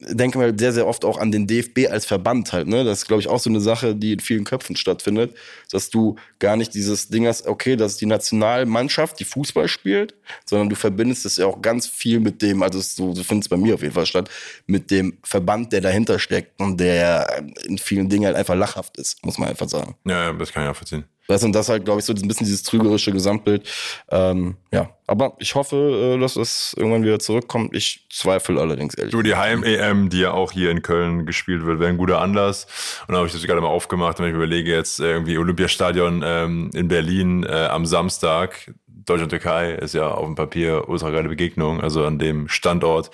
denke 0.00 0.38
mal 0.38 0.58
sehr, 0.58 0.72
sehr 0.72 0.86
oft 0.86 1.04
auch 1.04 1.18
an 1.18 1.30
den 1.30 1.46
DFB 1.46 1.88
als 1.90 2.06
Verband 2.06 2.52
halt. 2.52 2.66
Ne? 2.66 2.84
Das 2.84 3.00
ist, 3.00 3.06
glaube 3.06 3.20
ich, 3.20 3.28
auch 3.28 3.38
so 3.38 3.50
eine 3.50 3.60
Sache, 3.60 3.94
die 3.94 4.14
in 4.14 4.20
vielen 4.20 4.44
Köpfen 4.44 4.76
stattfindet, 4.76 5.34
dass 5.70 5.90
du 5.90 6.16
gar 6.38 6.56
nicht 6.56 6.74
dieses 6.74 7.08
Ding 7.08 7.26
hast, 7.26 7.46
okay, 7.46 7.76
das 7.76 7.92
ist 7.92 8.00
die 8.00 8.06
Nationalmannschaft, 8.06 9.20
die 9.20 9.24
Fußball 9.24 9.68
spielt, 9.68 10.14
sondern 10.46 10.68
du 10.68 10.76
verbindest 10.76 11.26
es 11.26 11.36
ja 11.36 11.46
auch 11.46 11.60
ganz 11.60 11.86
viel 11.86 12.20
mit 12.20 12.42
dem, 12.42 12.62
also 12.62 12.80
so, 12.80 13.14
so 13.14 13.22
findet 13.22 13.44
es 13.44 13.48
bei 13.48 13.56
mir 13.56 13.74
auf 13.74 13.82
jeden 13.82 13.94
Fall 13.94 14.06
statt, 14.06 14.30
mit 14.66 14.90
dem 14.90 15.18
Verband, 15.22 15.72
der 15.72 15.80
dahinter 15.80 16.18
steckt 16.18 16.60
und 16.60 16.80
der 16.80 17.44
in 17.64 17.78
vielen 17.78 18.08
Dingen 18.08 18.26
halt 18.26 18.36
einfach 18.36 18.54
lachhaft 18.54 18.96
ist, 18.96 19.24
muss 19.24 19.38
man 19.38 19.50
einfach 19.50 19.68
sagen. 19.68 19.96
Ja, 20.06 20.32
das 20.32 20.52
kann 20.52 20.64
ich 20.64 20.70
auch 20.70 20.76
verziehen. 20.76 21.04
Das 21.30 21.44
und 21.44 21.52
das 21.52 21.68
halt, 21.68 21.84
glaube 21.84 22.00
ich, 22.00 22.06
so 22.06 22.12
ein 22.12 22.26
bisschen 22.26 22.44
dieses 22.44 22.64
trügerische 22.64 23.12
Gesamtbild. 23.12 23.68
Ähm, 24.10 24.56
ja, 24.72 24.90
aber 25.06 25.36
ich 25.38 25.54
hoffe, 25.54 26.16
äh, 26.16 26.18
dass 26.18 26.34
es 26.34 26.74
irgendwann 26.76 27.04
wieder 27.04 27.20
zurückkommt. 27.20 27.72
Ich 27.76 28.08
zweifle 28.10 28.60
allerdings 28.60 28.94
ehrlich. 28.94 29.12
Du, 29.12 29.22
die 29.22 29.36
Heim-EM, 29.36 30.08
die 30.08 30.18
ja 30.18 30.32
auch 30.32 30.50
hier 30.50 30.72
in 30.72 30.82
Köln 30.82 31.26
gespielt 31.26 31.64
wird, 31.64 31.78
wäre 31.78 31.88
ein 31.88 31.98
guter 31.98 32.20
Anlass. 32.20 32.66
Und 33.06 33.12
da 33.12 33.18
habe 33.18 33.28
ich 33.28 33.32
das 33.32 33.44
gerade 33.44 33.60
mal 33.60 33.68
aufgemacht, 33.68 34.18
wenn 34.18 34.28
ich 34.28 34.34
überlege, 34.34 34.72
jetzt 34.72 34.98
irgendwie 34.98 35.38
Olympiastadion 35.38 36.22
ähm, 36.26 36.70
in 36.74 36.88
Berlin 36.88 37.44
äh, 37.44 37.66
am 37.66 37.86
Samstag. 37.86 38.74
Deutschland-Türkei 38.88 39.74
ist 39.74 39.94
ja 39.94 40.08
auf 40.08 40.26
dem 40.26 40.34
Papier 40.34 40.88
ultra 40.88 41.10
geile 41.10 41.28
Begegnung, 41.28 41.80
also 41.80 42.04
an 42.04 42.18
dem 42.18 42.48
Standort. 42.48 43.12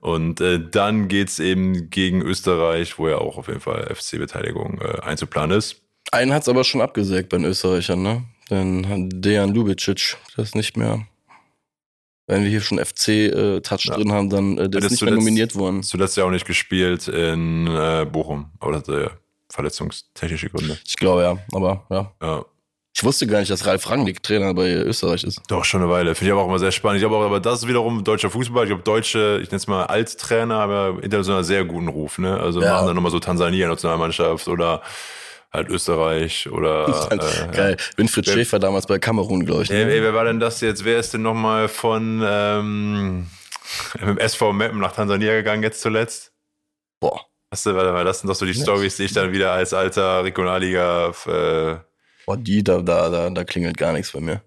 Und 0.00 0.42
äh, 0.42 0.60
dann 0.60 1.08
geht's 1.08 1.38
eben 1.38 1.88
gegen 1.88 2.20
Österreich, 2.20 2.98
wo 2.98 3.08
ja 3.08 3.16
auch 3.16 3.38
auf 3.38 3.48
jeden 3.48 3.60
Fall 3.60 3.86
FC-Beteiligung 3.94 4.78
äh, 4.82 5.00
einzuplanen 5.00 5.56
ist. 5.56 5.85
Einen 6.12 6.32
hat's 6.32 6.48
aber 6.48 6.64
schon 6.64 6.80
abgesägt 6.80 7.28
bei 7.30 7.36
den 7.36 7.46
Österreichern, 7.46 8.02
ne? 8.02 8.24
Denn 8.50 9.10
Dejan 9.20 9.52
Lubicic, 9.52 10.16
das 10.36 10.48
ist 10.48 10.54
nicht 10.54 10.76
mehr. 10.76 11.06
Wenn 12.28 12.42
wir 12.42 12.50
hier 12.50 12.60
schon 12.60 12.78
FC-Touch 12.78 13.84
Ja. 13.86 13.94
drin 13.96 14.12
haben, 14.12 14.30
dann 14.30 14.58
äh, 14.58 14.68
der 14.68 14.82
ist 14.82 14.90
nicht 14.90 15.02
mehr 15.02 15.12
nominiert 15.14 15.54
worden. 15.54 15.82
Zuletzt 15.82 16.16
ja 16.16 16.24
auch 16.24 16.30
nicht 16.30 16.46
gespielt 16.46 17.06
in 17.08 17.66
äh, 17.68 18.04
Bochum, 18.10 18.50
aber 18.60 18.72
das 18.72 18.82
hatte 18.82 19.10
verletzungstechnische 19.52 20.50
Gründe. 20.50 20.76
Ich 20.84 20.96
glaube 20.96 21.22
ja, 21.22 21.38
aber 21.52 21.86
ja. 21.90 22.12
Ja. 22.20 22.44
Ich 22.96 23.04
wusste 23.04 23.26
gar 23.26 23.40
nicht, 23.40 23.50
dass 23.50 23.66
Ralf 23.66 23.90
Rangnick 23.90 24.22
Trainer 24.22 24.54
bei 24.54 24.72
Österreich 24.72 25.22
ist. 25.22 25.40
Doch, 25.48 25.64
schon 25.66 25.82
eine 25.82 25.90
Weile. 25.90 26.14
Finde 26.14 26.30
ich 26.30 26.32
aber 26.32 26.42
auch 26.44 26.48
immer 26.48 26.58
sehr 26.58 26.72
spannend. 26.72 26.96
Ich 26.96 27.02
glaube 27.02 27.16
auch, 27.16 27.26
aber 27.26 27.40
das 27.40 27.60
ist 27.62 27.68
wiederum 27.68 28.02
deutscher 28.02 28.30
Fußball. 28.30 28.64
Ich 28.64 28.70
glaube, 28.70 28.84
deutsche, 28.84 29.38
ich 29.42 29.48
nenne 29.50 29.58
es 29.58 29.66
mal 29.66 29.84
Alttrainer, 29.84 30.66
ja 30.70 30.88
international 31.02 31.44
sehr 31.44 31.64
guten 31.66 31.88
Ruf, 31.88 32.16
ne? 32.18 32.40
Also 32.40 32.62
Ja. 32.62 32.72
machen 32.72 32.86
dann 32.86 32.96
nochmal 32.96 33.12
so 33.12 33.20
Tansania-Nationalmannschaft 33.20 34.48
oder 34.48 34.82
halt 35.52 35.68
Österreich 35.68 36.48
oder. 36.50 37.08
äh, 37.10 37.56
Geil. 37.56 37.76
Winfried 37.96 38.26
Wer- 38.26 38.34
Schäfer 38.34 38.58
damals 38.58 38.86
bei 38.86 38.98
Kamerun, 38.98 39.44
glaube 39.46 39.62
ich. 39.64 39.70
Ey, 39.70 39.84
Ne? 39.84 39.92
ey, 39.92 40.02
wer 40.02 40.14
war 40.14 40.24
denn 40.24 40.40
das 40.40 40.60
jetzt? 40.60 40.84
Wer 40.84 40.98
ist 40.98 41.12
denn 41.14 41.22
nochmal 41.22 41.68
von 41.68 42.22
ähm, 42.26 43.26
mit 43.94 44.02
dem 44.02 44.18
SV 44.18 44.52
Meppen 44.52 44.78
nach 44.80 44.92
Tansania 44.92 45.32
gegangen 45.34 45.62
jetzt 45.62 45.80
zuletzt? 45.80 46.32
Boah. 47.00 47.20
Hast 47.50 47.64
du, 47.66 47.74
warte 47.74 47.92
mal, 47.92 48.04
das 48.04 48.20
sind 48.20 48.28
doch 48.28 48.34
so 48.34 48.44
die 48.44 48.54
Stories, 48.54 48.96
die 48.96 49.04
ich 49.04 49.12
dann 49.12 49.30
wieder 49.32 49.52
als 49.52 49.72
alter 49.72 50.24
Regionalliga 50.24 51.10
äh, 51.26 51.76
Boah, 52.26 52.36
die, 52.36 52.64
da, 52.64 52.80
da, 52.82 53.08
da, 53.08 53.30
da 53.30 53.44
klingelt 53.44 53.76
gar 53.76 53.92
nichts 53.92 54.10
bei 54.12 54.20
mir. 54.20 54.42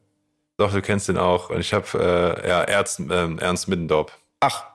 Doch, 0.57 0.73
du 0.73 0.81
kennst 0.81 1.07
den 1.07 1.17
auch. 1.17 1.49
Und 1.49 1.61
ich 1.61 1.73
habe 1.73 1.87
äh, 2.43 2.47
ja, 2.49 2.61
Ernst, 2.63 2.99
ähm, 3.09 3.39
Ernst 3.39 3.69
Middendorp. 3.69 4.11
Ach. 4.41 4.65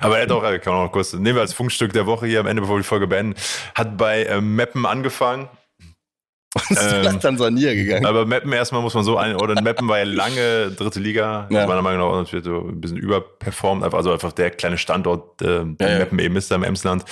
Aber 0.00 0.16
er 0.18 0.24
hat 0.24 0.32
auch, 0.32 0.42
äh, 0.44 0.58
kann 0.58 0.74
noch 0.74 0.90
kurz, 0.92 1.12
nehmen 1.12 1.34
wir 1.36 1.40
als 1.42 1.54
Funkstück 1.54 1.92
der 1.92 2.06
Woche 2.06 2.26
hier 2.26 2.40
am 2.40 2.46
Ende, 2.46 2.62
bevor 2.62 2.76
wir 2.76 2.80
die 2.82 2.86
Folge 2.88 3.06
beenden, 3.06 3.34
hat 3.74 3.96
bei 3.96 4.24
ähm, 4.28 4.56
Meppen 4.56 4.86
angefangen. 4.86 5.48
Ist 6.68 6.82
Ähm, 6.92 7.02
nach 7.02 7.18
Tansania 7.18 7.72
gegangen. 7.72 8.04
Aber 8.04 8.26
Meppen 8.26 8.52
erstmal 8.52 8.82
muss 8.82 8.92
man 8.92 9.04
so 9.04 9.16
ein, 9.16 9.36
oder 9.36 9.60
Meppen 9.62 9.88
war 9.88 9.98
ja 10.00 10.04
lange 10.04 10.70
dritte 10.72 11.00
Liga, 11.00 11.46
Ja. 11.50 11.66
meiner 11.66 11.80
Meinung 11.80 12.06
nach 12.10 12.18
natürlich 12.18 12.44
so 12.44 12.68
ein 12.68 12.78
bisschen 12.78 12.98
überperformt, 12.98 13.82
also 13.94 14.12
einfach 14.12 14.32
der 14.32 14.50
kleine 14.50 14.76
Standort, 14.76 15.40
äh, 15.40 15.46
den 15.64 15.76
Ja, 15.80 15.88
ja. 15.92 15.98
Meppen 16.00 16.18
eben 16.18 16.36
ist 16.36 16.50
da 16.50 16.56
im 16.56 16.62
Emsland 16.62 17.04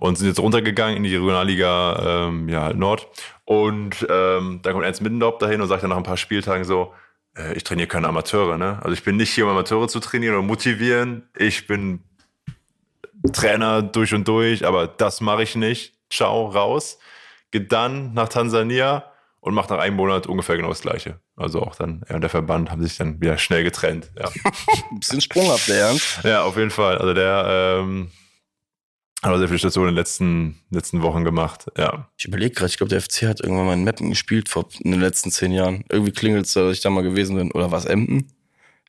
und 0.00 0.18
sind 0.18 0.26
jetzt 0.26 0.40
runtergegangen 0.40 0.96
in 0.96 1.04
die 1.04 1.14
Regionalliga, 1.14 2.26
ähm, 2.28 2.48
ja, 2.48 2.72
Nord. 2.72 3.06
Und 3.44 4.04
ähm, 4.10 4.58
dann 4.62 4.72
kommt 4.72 4.84
Ernst 4.84 5.02
Middendorp 5.02 5.38
dahin 5.38 5.60
und 5.60 5.68
sagt 5.68 5.84
dann 5.84 5.90
nach 5.90 5.96
ein 5.96 6.02
paar 6.02 6.16
Spieltagen 6.16 6.64
so, 6.64 6.92
äh, 7.40 7.54
ich 7.54 7.64
trainiere 7.64 7.88
keine 7.88 8.08
Amateure, 8.08 8.58
ne? 8.58 8.78
Also 8.82 8.92
ich 8.92 9.02
bin 9.04 9.16
nicht 9.16 9.32
hier, 9.32 9.44
um 9.46 9.50
Amateure 9.50 9.88
zu 9.88 10.00
trainieren 10.00 10.34
oder 10.34 10.42
motivieren. 10.44 11.28
Ich 11.36 11.66
bin 11.66 12.00
Trainer 13.32 13.82
durch 13.82 14.14
und 14.14 14.26
durch, 14.28 14.66
aber 14.66 14.86
das 14.86 15.20
mache 15.20 15.42
ich 15.42 15.54
nicht. 15.56 15.94
Ciao, 16.10 16.46
raus. 16.48 16.98
Geht 17.50 17.72
dann 17.72 18.14
nach 18.14 18.28
Tansania 18.28 19.04
und 19.40 19.54
macht 19.54 19.70
nach 19.70 19.78
einem 19.78 19.96
Monat 19.96 20.26
ungefähr 20.26 20.56
genau 20.56 20.68
das 20.68 20.80
Gleiche. 20.82 21.20
Also 21.36 21.62
auch 21.62 21.74
dann, 21.74 22.02
er 22.06 22.14
und 22.16 22.20
der 22.20 22.30
Verband 22.30 22.70
haben 22.70 22.82
sich 22.82 22.96
dann 22.96 23.20
wieder 23.20 23.38
schnell 23.38 23.64
getrennt. 23.64 24.10
Ja, 24.18 24.28
Ein 24.90 25.00
bisschen 25.00 25.20
sprunghaft, 25.20 25.68
der 25.68 25.76
Ernst. 25.88 26.20
ja 26.24 26.42
auf 26.42 26.56
jeden 26.56 26.70
Fall. 26.70 26.98
Also 26.98 27.14
der 27.14 27.78
ähm, 27.80 28.10
auch 29.22 29.36
sehr 29.38 29.48
viele 29.48 29.58
Stationen 29.58 29.88
in 29.90 29.94
den 29.94 29.98
letzten, 30.00 30.60
letzten 30.70 31.02
Wochen 31.02 31.24
gemacht. 31.24 31.66
Ja. 31.76 32.08
Ich 32.16 32.24
überlege 32.24 32.54
gerade, 32.54 32.70
ich 32.70 32.78
glaube, 32.78 32.88
der 32.90 33.00
FC 33.02 33.22
hat 33.28 33.40
irgendwann 33.40 33.66
mal 33.66 33.74
in 33.74 33.84
Meppen 33.84 34.08
gespielt 34.10 34.48
vor 34.48 34.66
in 34.80 34.90
den 34.92 35.00
letzten 35.00 35.30
zehn 35.30 35.52
Jahren. 35.52 35.84
Irgendwie 35.90 36.12
klingelt 36.12 36.46
es, 36.46 36.54
dass 36.54 36.72
ich 36.72 36.80
da 36.80 36.90
mal 36.90 37.02
gewesen 37.02 37.36
bin. 37.36 37.52
Oder 37.52 37.70
was 37.70 37.84
Emden? 37.84 38.32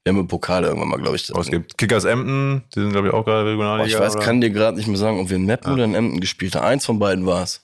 Wir 0.03 0.13
haben 0.13 0.19
im 0.19 0.27
Pokal 0.27 0.63
irgendwann 0.63 0.87
mal, 0.89 0.97
glaube 0.97 1.15
ich. 1.17 1.29
Aber 1.31 1.41
es 1.41 1.47
gibt 1.51 1.77
Kickers 1.77 2.05
Emden, 2.05 2.63
die 2.73 2.79
sind, 2.79 2.91
glaube 2.91 3.09
ich, 3.09 3.13
auch 3.13 3.23
gerade 3.25 3.43
Boah, 3.43 3.49
Regionalliga. 3.51 3.87
ich 3.87 3.99
weiß, 3.99 4.15
oder? 4.15 4.25
kann 4.25 4.41
dir 4.41 4.49
gerade 4.49 4.77
nicht 4.77 4.87
mehr 4.87 4.97
sagen, 4.97 5.19
ob 5.19 5.29
wir 5.29 5.35
in 5.35 5.45
Meppen 5.45 5.67
Ja. 5.69 5.73
oder 5.75 5.83
in 5.83 5.93
Emden 5.95 6.19
gespielt 6.21 6.55
haben. 6.55 6.65
Eins 6.65 6.85
von 6.85 6.97
beiden 6.97 7.25
war 7.25 7.43
es. 7.43 7.63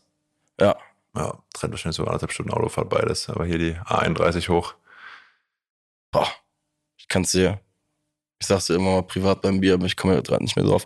Ja. 0.60 0.76
Ja, 1.16 1.34
trennt 1.54 1.74
wahrscheinlich 1.74 1.96
so 1.96 2.04
anderthalb 2.06 2.32
Stunden 2.32 2.52
Autofahrt 2.52 2.90
beides. 2.90 3.28
Aber 3.30 3.46
hier 3.46 3.58
die 3.58 3.74
A31 3.74 4.50
hoch. 4.50 4.76
Boah. 6.12 6.28
Ich 6.98 7.08
kann 7.08 7.24
es 7.24 7.32
dir. 7.32 7.60
Ich 8.40 8.46
sag's 8.48 8.68
dir 8.68 8.76
immer 8.76 8.92
mal 8.92 9.04
privat 9.04 9.42
beim 9.42 9.60
Bier, 9.60 9.74
aber 9.74 9.86
ich 9.88 9.96
komme 9.96 10.22
gerade 10.22 10.44
nicht 10.44 10.56
mehr 10.56 10.66
drauf. 10.66 10.86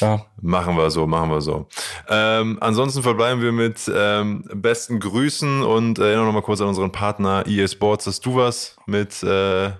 Ja. 0.00 0.24
Machen 0.40 0.76
wir 0.76 0.90
so, 0.90 1.06
machen 1.06 1.30
wir 1.30 1.40
so. 1.42 1.68
Ähm, 2.08 2.56
ansonsten 2.60 3.02
verbleiben 3.02 3.42
wir 3.42 3.52
mit 3.52 3.78
ähm, 3.94 4.44
besten 4.54 4.98
Grüßen 4.98 5.62
und 5.62 5.98
erinnern 5.98 6.24
noch 6.26 6.32
mal 6.32 6.42
kurz 6.42 6.60
an 6.62 6.68
unseren 6.68 6.92
Partner 6.92 7.44
EA 7.46 7.68
Sports. 7.68 8.06
Hast 8.06 8.24
du 8.24 8.36
was 8.36 8.76
mit 8.86 9.22
äh, 9.22 9.72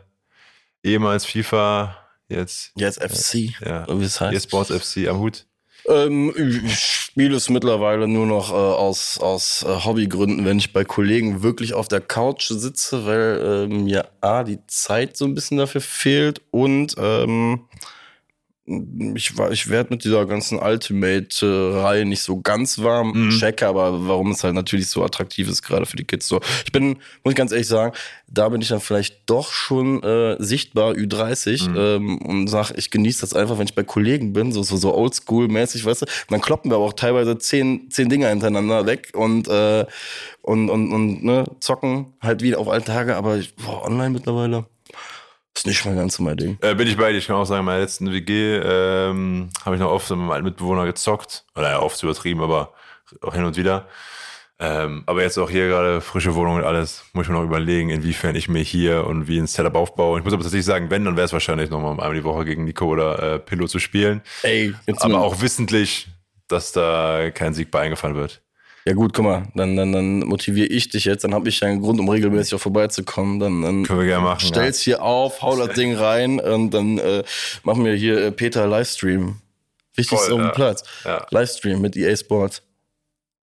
ehemals 0.83 1.25
FIFA, 1.25 1.97
jetzt 2.29 2.73
Jetzt 2.77 3.03
FC. 3.03 3.59
ja, 3.65 3.87
Wie 3.89 4.05
es 4.05 4.21
EA 4.21 4.29
heißt. 4.31 4.45
Sports 4.49 4.71
FC 4.71 5.09
am 5.09 5.19
Hut? 5.19 5.47
Ähm, 5.89 6.33
ich 6.37 6.79
spiele 6.79 7.37
es 7.37 7.49
mittlerweile 7.49 8.09
nur 8.09 8.27
noch 8.27 8.51
äh, 8.51 8.55
aus, 8.55 9.19
aus 9.19 9.65
äh, 9.67 9.85
Hobbygründen, 9.85 10.45
wenn 10.45 10.59
ich 10.59 10.73
bei 10.73 10.85
Kollegen 10.85 11.43
wirklich 11.43 11.75
auf 11.75 11.89
der 11.89 12.01
Couch 12.01 12.49
sitze, 12.49 13.07
weil 13.07 13.69
ähm, 13.71 13.85
mir 13.85 14.09
A, 14.21 14.43
die 14.43 14.59
Zeit 14.67 15.17
so 15.17 15.25
ein 15.25 15.35
bisschen 15.35 15.59
dafür 15.59 15.81
fehlt 15.81 16.43
und 16.51 16.95
ähm, 16.99 17.69
ich, 19.15 19.39
war- 19.39 19.53
ich 19.53 19.69
werde 19.71 19.91
mit 19.91 20.05
dieser 20.05 20.27
ganzen 20.27 20.59
Ultimate-Reihe 20.59 22.05
nicht 22.05 22.23
so 22.23 22.41
ganz 22.41 22.79
warm. 22.83 23.13
Mhm. 23.27 23.31
Checke 23.31 23.67
aber, 23.67 24.07
warum 24.09 24.33
es 24.33 24.43
halt 24.45 24.55
natürlich 24.55 24.89
so 24.89 25.05
attraktiv 25.05 25.49
ist, 25.49 25.63
gerade 25.63 25.87
für 25.87 25.97
die 25.97 26.05
Kids. 26.05 26.27
So, 26.29 26.41
ich 26.65 26.73
bin, 26.73 26.89
muss 27.23 27.33
ich 27.33 27.35
ganz 27.37 27.53
ehrlich 27.53 27.69
sagen, 27.69 27.95
da 28.29 28.49
bin 28.49 28.61
ich 28.61 28.69
dann 28.69 28.81
vielleicht 28.81 29.21
doch 29.27 29.53
schon 29.53 30.03
äh, 30.03 30.37
sichtbar 30.43 30.93
Ü30 30.95 31.69
Mhm. 31.71 31.77
ähm, 31.79 32.19
und 32.23 32.49
sag, 32.49 32.73
ich 32.77 32.91
genieße 32.91 33.21
das 33.21 33.35
einfach, 33.35 33.59
wenn 33.59 33.67
ich 33.67 33.75
bei 33.75 33.85
Kollegen 33.85 34.33
bin, 34.33 34.51
so, 34.53 34.63
so, 34.63 34.77
so 34.77 34.95
oldschool-mäßig, 34.97 35.85
weißt 35.85 36.03
du. 36.03 36.07
Dann 36.29 36.41
kloppen 36.41 36.71
wir 36.71 36.77
aber 36.77 36.85
auch 36.87 36.93
teilweise 36.93 37.39
zehn, 37.39 37.89
zehn 37.91 38.09
Dinger 38.09 38.29
hintereinander 38.29 38.85
weg 38.87 39.13
und, 39.15 39.47
äh, 39.49 39.87
und, 40.43 40.71
und, 40.71 40.93
und 40.93 41.25
ne, 41.25 41.45
zocken 41.61 42.07
halt 42.21 42.43
wieder 42.43 42.59
auf 42.59 42.69
alte 42.69 42.87
Tage, 42.87 43.17
aber 43.17 43.37
ich, 43.37 43.55
boah, 43.55 43.85
online 43.85 44.11
mittlerweile 44.11 44.67
ist 45.57 45.67
nicht 45.67 45.85
mehr 45.85 45.95
ganz 45.95 46.17
so 46.17 46.23
mein 46.23 46.37
Ding. 46.37 46.59
Äh, 46.61 46.75
bin 46.75 46.87
ich 46.89 46.97
bei 46.97 47.11
dir. 47.13 47.19
Ich 47.19 47.27
kann 47.27 47.37
auch 47.37 47.45
sagen, 47.45 47.61
in 47.61 47.67
meiner 47.67 47.81
letzten 47.81 48.13
WG 48.13 48.57
ähm, 48.63 49.49
habe 49.65 49.77
ich 49.77 49.81
noch 49.81 49.91
oft 49.91 50.09
mit 50.11 50.19
meinem 50.19 50.31
alten 50.31 50.45
Mitbewohner 50.45 50.85
gezockt. 50.85 51.45
Oder 51.57 51.71
ja, 51.71 51.81
oft 51.81 52.03
übertrieben, 52.03 52.43
aber 52.43 52.73
auch 53.23 53.35
hin 53.35 53.45
und 53.45 53.57
wieder. 53.57 53.87
Ähm, 54.59 55.03
aber 55.05 55.21
jetzt 55.23 55.37
auch 55.37 55.51
hier 55.51 55.69
gerade 55.69 56.01
frische 56.01 56.35
Wohnung 56.35 56.57
und 56.57 56.65
alles, 56.65 57.05
muss 57.13 57.27
ich 57.27 57.29
mir 57.31 57.37
noch 57.37 57.45
überlegen, 57.45 57.91
inwiefern 57.91 58.35
ich 58.37 58.49
mir 58.49 58.63
hier 58.63 59.07
und 59.07 59.29
wie 59.29 59.39
ein 59.39 59.47
Setup 59.47 59.75
aufbaue. 59.75 60.19
Ich 60.19 60.25
muss 60.25 60.33
aber 60.33 60.43
tatsächlich 60.43 60.65
sagen, 60.65 60.89
wenn, 60.91 61.05
dann 61.05 61.15
wäre 61.17 61.27
es 61.27 61.33
wahrscheinlich 61.35 61.69
nochmal 61.69 61.91
einmal 61.93 62.15
die 62.15 62.25
Woche 62.25 62.47
gegen 62.47 62.65
Nico 62.65 62.87
oder 62.87 63.35
äh, 63.35 63.39
Pillow 63.39 63.67
zu 63.67 63.79
spielen. 63.79 64.23
Ey, 64.43 64.75
aber 64.97 65.09
mal- 65.11 65.19
auch 65.19 65.43
wissentlich, 65.43 66.09
dass 66.49 66.73
da 66.73 67.31
kein 67.35 67.53
Sieg 67.53 67.71
bei 67.71 67.81
eingefahren 67.81 68.15
wird. 68.17 68.41
Ja 68.87 68.95
gut, 68.95 69.13
guck 69.15 69.25
mal, 69.25 69.49
dann, 69.57 69.77
dann, 69.77 69.93
dann 69.93 70.21
motiviere 70.21 70.69
ich 70.69 70.89
dich 70.89 71.07
jetzt, 71.07 71.25
dann 71.25 71.35
habe 71.35 71.49
ich 71.49 71.59
ja 71.59 71.67
einen 71.67 71.83
Grund, 71.83 71.99
um 71.99 72.09
regelmäßig 72.09 72.55
auch 72.55 72.61
vorbeizukommen. 72.61 73.41
Dann, 73.41 73.63
dann 73.63 73.83
Können 73.85 73.99
wir 73.99 74.07
gerne 74.07 74.23
machen. 74.23 74.47
stell's 74.47 74.81
hier 74.81 75.03
auf, 75.03 75.43
hau 75.43 75.57
das 75.57 75.75
Ding 75.75 75.97
rein 75.97 76.39
und 76.39 76.71
dann 76.71 76.99
äh, 76.99 77.25
machen 77.65 77.85
wir 77.85 77.95
hier 77.95 78.27
äh, 78.27 78.31
Peter 78.31 78.69
Livestream. 78.69 79.41
Wichtigste 79.97 80.27
Voll, 80.29 80.35
auf 80.35 80.41
dem 80.41 80.47
ja. 80.47 80.53
Platz. 80.53 80.85
Ja. 81.05 81.27
Livestream 81.31 81.81
mit 81.81 81.97
EA 81.97 82.17
Sports. 82.17 82.63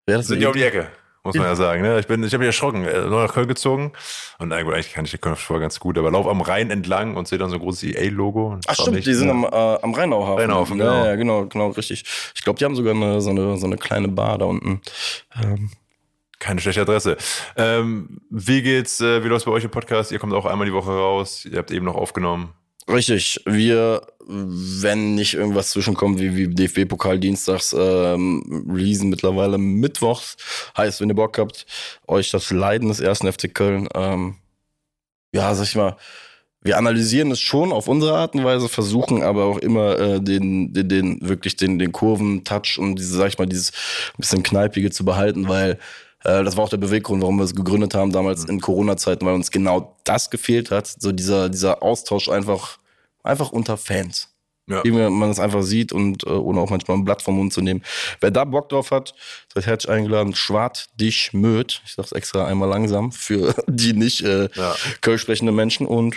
Wäre 0.06 0.20
das 0.20 0.28
Sind 0.28 0.42
ja 0.42 0.50
um 0.50 0.54
die? 0.54 0.62
Ecke, 0.62 0.90
muss 1.24 1.36
man 1.36 1.46
ja 1.46 1.56
sagen. 1.56 1.82
Ne? 1.82 2.00
Ich 2.00 2.08
bin, 2.08 2.24
ich 2.24 2.34
habe 2.34 2.40
mich 2.40 2.48
erschrocken, 2.48 2.84
äh, 2.86 3.02
neu 3.02 3.24
nach 3.24 3.34
Köln 3.34 3.48
gezogen 3.48 3.92
und 4.40 4.50
na 4.50 4.62
gut, 4.64 4.74
eigentlich 4.74 4.94
kann 4.94 5.06
ich 5.06 5.12
die 5.12 5.18
Köln 5.18 5.36
voll 5.36 5.60
ganz 5.60 5.80
gut, 5.80 5.98
aber 5.98 6.12
lauf 6.12 6.28
am 6.28 6.42
Rhein 6.42 6.72
entlang 6.72 7.16
und 7.16 7.28
sehe 7.28 7.38
dann 7.38 7.50
so 7.50 7.58
ein 7.58 7.62
großes 7.62 7.84
EA-Logo. 7.84 8.60
Ach 8.68 8.74
stimmt, 8.74 9.06
die 9.06 9.14
sind 9.14 9.30
am, 9.30 9.44
äh, 9.44 9.48
am 9.48 9.94
Rheinauhafen. 9.94 10.40
Rheinauhafen, 10.40 10.80
ja, 10.80 10.86
genau. 10.86 11.06
Ja, 11.06 11.16
genau, 11.16 11.46
genau, 11.46 11.68
richtig. 11.70 12.04
Ich 12.36 12.42
glaube, 12.44 12.60
die 12.60 12.66
haben 12.66 12.76
sogar 12.76 12.96
eine, 12.96 13.22
so, 13.22 13.30
eine, 13.30 13.58
so 13.58 13.66
eine 13.66 13.78
kleine 13.78 14.08
Bar 14.08 14.38
da 14.40 14.46
unten. 14.46 14.82
Ähm, 15.42 15.70
Keine 16.40 16.60
schlechte 16.60 16.82
Adresse. 16.82 17.18
Ähm, 17.56 18.22
wie 18.32 18.64
geht's, 18.64 19.00
äh, 19.00 19.24
wie 19.24 19.28
läuft's 19.28 19.46
bei 19.46 19.52
euch 19.52 19.64
im 19.64 19.70
Podcast? 19.70 20.12
Ihr 20.12 20.18
kommt 20.18 20.34
auch 20.34 20.48
einmal 20.48 20.66
die 20.66 20.74
Woche 20.74 20.90
raus. 20.90 21.46
Ihr 21.46 21.60
habt 21.60 21.70
eben 21.70 21.86
noch 21.86 21.96
aufgenommen. 21.96 22.54
Richtig. 22.92 23.42
Wir, 23.46 24.02
wenn 24.28 25.16
nicht 25.16 25.34
irgendwas 25.34 25.70
zwischenkommt, 25.70 26.20
wie, 26.20 26.36
wie 26.36 26.48
DFB-Pokal 26.48 27.20
dienstags, 27.20 27.74
ähm, 27.78 28.66
releasen 28.70 29.10
mittlerweile 29.10 29.58
mittwochs. 29.58 30.38
Heißt, 30.76 31.02
wenn 31.02 31.10
ihr 31.10 31.16
Bock 31.16 31.38
habt, 31.38 31.66
euch 32.08 32.32
das 32.32 32.52
Leiden 32.52 32.90
des 32.90 33.00
ersten 33.00 33.32
FC 33.32 33.54
Köln, 33.54 33.88
ähm, 33.96 34.36
ja, 35.34 35.54
sag 35.56 35.66
ich 35.66 35.76
mal, 35.76 35.96
wir 36.64 36.78
analysieren 36.78 37.32
es 37.32 37.40
schon 37.40 37.72
auf 37.72 37.88
unsere 37.88 38.16
Art 38.18 38.36
und 38.36 38.44
Weise, 38.44 38.70
versuchen 38.70 39.24
aber 39.24 39.46
auch 39.46 39.58
immer 39.58 39.98
äh, 39.98 40.22
den, 40.22 40.74
den, 40.74 40.90
den, 40.90 41.28
wirklich 41.28 41.56
den, 41.56 41.80
den 41.80 41.92
Kurven-Touch 41.92 42.78
und 42.78 42.98
diese, 42.98 43.18
sag 43.18 43.30
ich 43.30 43.40
mal, 43.40 43.48
dieses 43.48 43.72
bisschen 44.18 44.44
Kneipige 44.44 44.92
zu 44.92 45.04
behalten, 45.04 45.48
weil 45.48 45.80
äh, 46.24 46.44
das 46.44 46.58
war 46.58 46.66
auch 46.66 46.70
der 46.70 46.78
Beweggrund, 46.78 47.22
warum 47.22 47.38
wir 47.38 47.46
es 47.46 47.56
gegründet 47.56 47.96
haben 47.96 48.12
damals 48.12 48.46
in 48.46 48.62
Corona-Zeiten, 48.62 49.26
weil 49.26 49.34
uns 49.34 49.50
genau 49.50 49.98
das 50.04 50.30
gefehlt 50.30 50.72
hat. 50.72 50.88
So 50.88 51.12
dieser, 51.12 51.50
dieser 51.50 51.82
Austausch 51.82 52.30
einfach, 52.30 52.78
einfach 53.24 53.52
unter 53.52 53.78
Fans. 53.78 54.30
Ja. 54.68 54.84
Wie 54.84 54.92
man 54.92 55.30
es 55.30 55.40
einfach 55.40 55.64
sieht 55.64 55.92
und 55.92 56.24
äh, 56.24 56.30
ohne 56.30 56.62
auch 56.62 56.70
manchmal 56.70 56.96
ein 56.98 57.04
Blatt 57.04 57.22
vom 57.22 57.36
Mund 57.36 57.52
zu 57.52 57.62
nehmen. 57.62 57.84
Wer 58.22 58.32
da 58.32 58.46
Bock 58.46 58.70
drauf 58.70 58.92
hat, 58.92 59.14
seid 59.54 59.66
herzlich 59.66 59.92
eingeladen. 59.92 60.34
Schwart 60.36 60.88
dich 60.96 61.34
möd. 61.34 61.82
Ich 61.86 61.94
sag's 61.94 62.12
extra 62.14 62.46
einmal 62.46 62.70
langsam 62.70 63.12
für 63.12 63.56
die 63.68 63.94
nicht 63.94 64.22
äh, 64.22 64.50
Ja. 64.56 64.76
Kölsch 65.02 65.24
sprechende 65.24 65.52
Menschen 65.52 65.88
und 65.88 66.16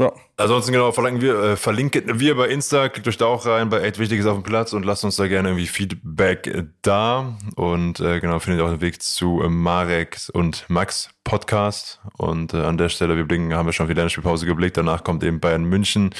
ja. 0.00 0.12
Ansonsten 0.38 0.72
genau, 0.72 0.90
verlinken 0.92 1.20
wir, 1.20 1.34
äh, 1.34 1.56
verlinken 1.56 2.18
wir 2.18 2.34
bei 2.34 2.48
Insta, 2.48 2.88
klickt 2.88 3.06
euch 3.06 3.18
da 3.18 3.26
auch 3.26 3.44
rein 3.44 3.68
bei 3.68 3.82
echt 3.82 3.98
Wichtiges 3.98 4.24
auf 4.24 4.38
dem 4.38 4.42
Platz 4.42 4.72
und 4.72 4.86
lasst 4.86 5.04
uns 5.04 5.16
da 5.16 5.28
gerne 5.28 5.50
irgendwie 5.50 5.66
Feedback 5.66 6.46
äh, 6.46 6.64
da. 6.80 7.36
Und 7.56 8.00
äh, 8.00 8.20
genau, 8.20 8.38
findet 8.38 8.62
auch 8.62 8.70
den 8.70 8.80
Weg 8.80 9.02
zu 9.02 9.42
äh, 9.42 9.50
Marek 9.50 10.16
und 10.32 10.64
Max 10.68 11.10
Podcast. 11.24 12.00
Und 12.16 12.54
äh, 12.54 12.58
an 12.58 12.78
der 12.78 12.88
Stelle, 12.88 13.16
wir 13.18 13.24
blicken, 13.24 13.52
haben 13.54 13.66
wir 13.66 13.74
schon 13.74 13.90
wieder 13.90 14.00
eine 14.00 14.10
Spielpause 14.10 14.46
geblickt. 14.46 14.78
Danach 14.78 15.04
kommt 15.04 15.22
eben 15.22 15.38
Bayern 15.40 15.64
München. 15.64 16.14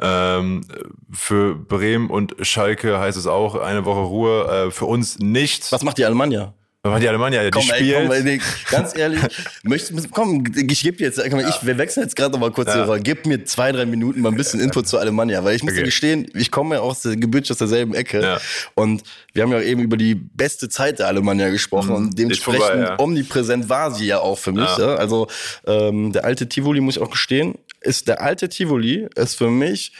Ähm, 0.00 0.64
für 1.10 1.56
Bremen 1.56 2.08
und 2.08 2.36
Schalke 2.42 3.00
heißt 3.00 3.18
es 3.18 3.26
auch 3.26 3.56
eine 3.56 3.84
Woche 3.84 4.00
Ruhe. 4.00 4.66
Äh, 4.68 4.70
für 4.70 4.86
uns 4.86 5.18
nicht. 5.18 5.72
Was 5.72 5.82
macht 5.82 5.98
die 5.98 6.04
Alemannia? 6.04 6.54
Die 6.82 7.08
Alemannia? 7.08 7.44
Die 7.44 7.50
Komm, 7.50 7.60
spielt. 7.62 7.82
ey, 7.94 8.02
komm, 8.02 8.10
ey, 8.12 8.22
nee, 8.22 8.40
ganz 8.70 8.96
ehrlich, 8.96 9.20
möchtest, 9.64 10.10
komm, 10.12 10.44
ich 10.56 10.82
gebe 10.82 10.96
dir 10.96 11.04
jetzt, 11.08 11.20
komm, 11.28 11.40
ich, 11.40 11.66
wir 11.66 11.76
wechseln 11.76 12.04
jetzt 12.04 12.16
gerade 12.16 12.32
noch 12.32 12.38
mal 12.40 12.50
kurz 12.52 12.68
Ja. 12.74 12.84
Rolle. 12.84 13.02
Gib 13.02 13.26
mir 13.26 13.44
zwei, 13.44 13.70
drei 13.70 13.84
Minuten 13.84 14.22
mal 14.22 14.30
ein 14.30 14.34
bisschen 14.34 14.60
Input 14.60 14.88
zur 14.88 14.98
Alemannia, 14.98 15.44
weil 15.44 15.56
ich 15.56 15.62
muss 15.62 15.72
Okay. 15.72 15.80
dir 15.80 15.84
gestehen, 15.84 16.26
ich 16.32 16.50
komme 16.50 16.76
ja 16.76 16.80
aus 16.80 17.02
der 17.02 17.16
gebürtig 17.16 17.50
aus 17.50 17.58
derselben 17.58 17.92
Ecke 17.94 18.22
Ja. 18.22 18.40
und 18.76 19.02
wir 19.34 19.42
haben 19.42 19.52
ja 19.52 19.60
eben 19.60 19.82
über 19.82 19.98
die 19.98 20.14
beste 20.14 20.70
Zeit 20.70 21.00
der 21.00 21.08
Alemannia 21.08 21.50
gesprochen 21.50 21.90
und 21.94 22.08
ist 22.08 22.18
dementsprechend 22.18 22.62
vorbei, 22.64 22.80
ja. 22.80 22.98
omnipräsent 22.98 23.68
war 23.68 23.90
sie 23.92 24.06
ja 24.06 24.20
auch 24.20 24.38
für 24.38 24.52
mich. 24.52 24.64
Ja. 24.78 24.92
Ja. 24.92 24.94
Also 24.94 25.26
ähm, 25.66 26.12
der 26.14 26.24
alte 26.24 26.48
Tivoli, 26.48 26.80
muss 26.80 26.96
ich 26.96 27.02
auch 27.02 27.10
gestehen, 27.10 27.56
ist 27.82 28.08
der 28.08 28.22
alte 28.22 28.48
Tivoli 28.48 29.06
ist 29.16 29.34
für 29.36 29.50
mich, 29.50 29.92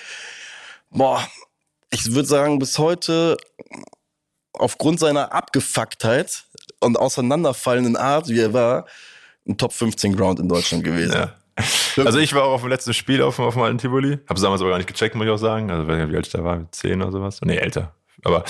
boah, 0.90 1.22
ich 1.90 2.14
würde 2.14 2.26
sagen, 2.26 2.58
bis 2.58 2.78
heute 2.78 3.36
aufgrund 4.54 4.98
seiner 4.98 5.32
Abgefucktheit 5.32 6.44
und 6.80 6.98
auseinanderfallenden 6.98 7.96
Art, 7.96 8.28
wie 8.28 8.40
er 8.40 8.52
war, 8.52 8.86
ein 9.48 9.56
Top 9.56 9.72
15 9.72 10.16
Ground 10.16 10.40
in 10.40 10.48
Deutschland 10.48 10.84
gewesen. 10.84 11.12
Ja. 11.14 11.34
Also 12.04 12.18
ich 12.18 12.32
war 12.34 12.44
auch 12.44 12.52
auf 12.52 12.60
dem 12.62 12.70
letzten 12.70 12.94
Spiel 12.94 13.20
auf, 13.22 13.36
dem- 13.36 13.44
auf 13.44 13.54
dem 13.54 13.62
alten 13.62 13.78
Tivoli. 13.78 14.18
Hab's 14.28 14.40
damals 14.40 14.60
aber 14.62 14.70
gar 14.70 14.78
nicht 14.78 14.86
gecheckt, 14.86 15.14
muss 15.14 15.26
ich 15.26 15.30
auch 15.32 15.36
sagen. 15.36 15.70
Also 15.70 15.86
weiß 15.86 15.98
nicht, 15.98 16.10
wie 16.12 16.16
alt 16.16 16.26
ich 16.26 16.32
da 16.32 16.42
war, 16.44 16.70
zehn 16.72 17.02
oder 17.02 17.12
sowas. 17.12 17.40
Nee, 17.42 17.56
älter. 17.56 17.92
Aber 18.24 18.44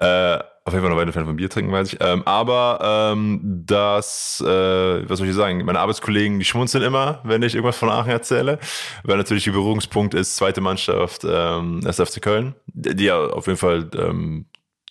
äh, 0.00 0.38
auf 0.64 0.72
jeden 0.72 0.82
Fall 0.84 0.90
noch 0.90 0.96
weiter 0.96 1.12
Fan 1.12 1.24
von 1.24 1.36
Bier 1.36 1.48
trinken, 1.50 1.72
weiß 1.72 1.92
ich. 1.92 1.98
Ähm, 2.00 2.22
aber 2.26 3.12
ähm, 3.12 3.40
das, 3.66 4.42
äh, 4.46 5.08
was 5.08 5.18
soll 5.18 5.28
ich 5.28 5.34
sagen, 5.34 5.64
meine 5.64 5.80
Arbeitskollegen, 5.80 6.38
die 6.38 6.44
schmunzeln 6.44 6.84
immer, 6.84 7.20
wenn 7.24 7.42
ich 7.42 7.54
irgendwas 7.54 7.76
von 7.78 7.90
Aachen 7.90 8.10
erzähle, 8.10 8.58
weil 9.04 9.16
natürlich 9.16 9.44
der 9.44 9.52
Berührungspunkt 9.52 10.14
ist 10.14 10.36
zweite 10.36 10.60
Mannschaft 10.60 11.22
ähm, 11.28 11.80
SFC 11.86 12.20
Köln, 12.20 12.54
die 12.66 12.94
die 12.94 13.04
ja 13.04 13.18
auf 13.18 13.46
jeden 13.46 13.58
Fall 13.58 13.88
ähm, 13.96 14.46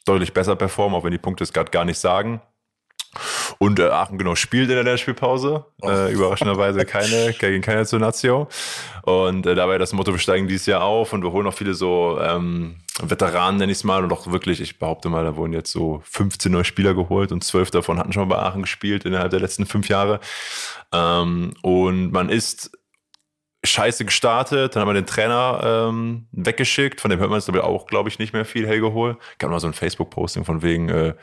deutlich 0.06 0.34
besser 0.34 0.56
performen, 0.56 0.98
auch 0.98 1.04
wenn 1.04 1.12
die 1.12 1.18
Punkte 1.18 1.44
es 1.44 1.54
gerade 1.54 1.72
gar 1.72 1.86
nicht 1.86 2.00
sagen. 2.00 2.42
Und 3.60 3.80
äh, 3.80 3.90
Aachen 3.90 4.18
genau 4.18 4.36
spielt 4.36 4.70
in 4.70 4.76
der 4.76 4.84
Länderspielpause. 4.84 5.66
Äh, 5.84 6.14
überraschenderweise 6.14 6.86
keine, 6.86 7.34
gegen 7.40 7.62
keine 7.62 7.86
zur 7.86 8.00
Nazio. 8.00 8.48
Und 9.04 9.46
äh, 9.46 9.56
dabei 9.56 9.78
das 9.78 9.94
Motto, 9.94 10.12
wir 10.12 10.20
steigen 10.20 10.48
dieses 10.48 10.66
Jahr 10.66 10.84
auf 10.84 11.14
und 11.14 11.24
wir 11.24 11.32
holen 11.32 11.48
auch 11.48 11.54
viele 11.54 11.74
so 11.74 12.20
ähm, 12.22 12.78
Veteranen, 13.02 13.58
nenne 13.58 13.72
ich 13.72 13.80
es 13.80 13.84
mal. 13.84 14.04
Und 14.04 14.12
auch 14.12 14.28
wirklich, 14.32 14.62
ich 14.62 14.80
behaupte 14.80 15.10
mal, 15.10 15.24
da 15.24 15.36
wurden 15.36 15.54
jetzt 15.54 15.72
so 15.72 16.02
15 16.06 16.52
neue 16.52 16.66
Spieler 16.66 16.94
geholt 16.94 17.32
und 17.32 17.44
12 17.44 17.72
davon 17.72 18.00
hatten 18.00 18.14
schon 18.14 18.28
mal 18.28 18.36
bei 18.36 18.42
Aachen 18.42 18.64
gespielt 18.64 19.06
innerhalb 19.06 19.32
der 19.32 19.40
letzten 19.40 19.66
fünf 19.66 19.90
Jahre. 19.90 20.20
Ähm, 20.92 21.54
und 21.62 22.12
man 22.12 22.30
ist 22.30 22.72
scheiße 23.64 24.06
gestartet, 24.06 24.76
dann 24.76 24.82
hat 24.82 24.88
man 24.88 24.96
den 24.96 25.06
Trainer 25.06 25.88
ähm, 25.90 26.28
weggeschickt, 26.32 27.02
von 27.02 27.10
dem 27.10 27.20
hört 27.20 27.30
man 27.30 27.40
jetzt 27.40 27.50
aber 27.50 27.64
auch, 27.64 27.88
glaube 27.88 28.10
ich, 28.10 28.20
nicht 28.20 28.34
mehr 28.34 28.46
viel, 28.46 28.68
Helge 28.68 28.94
Hohl. 28.94 29.18
Gab 29.40 29.50
mal 29.50 29.60
so 29.60 29.68
ein 29.68 29.74
Facebook-Posting 29.74 30.46
von 30.46 30.62
wegen, 30.62 30.90
äh, 30.90 31.14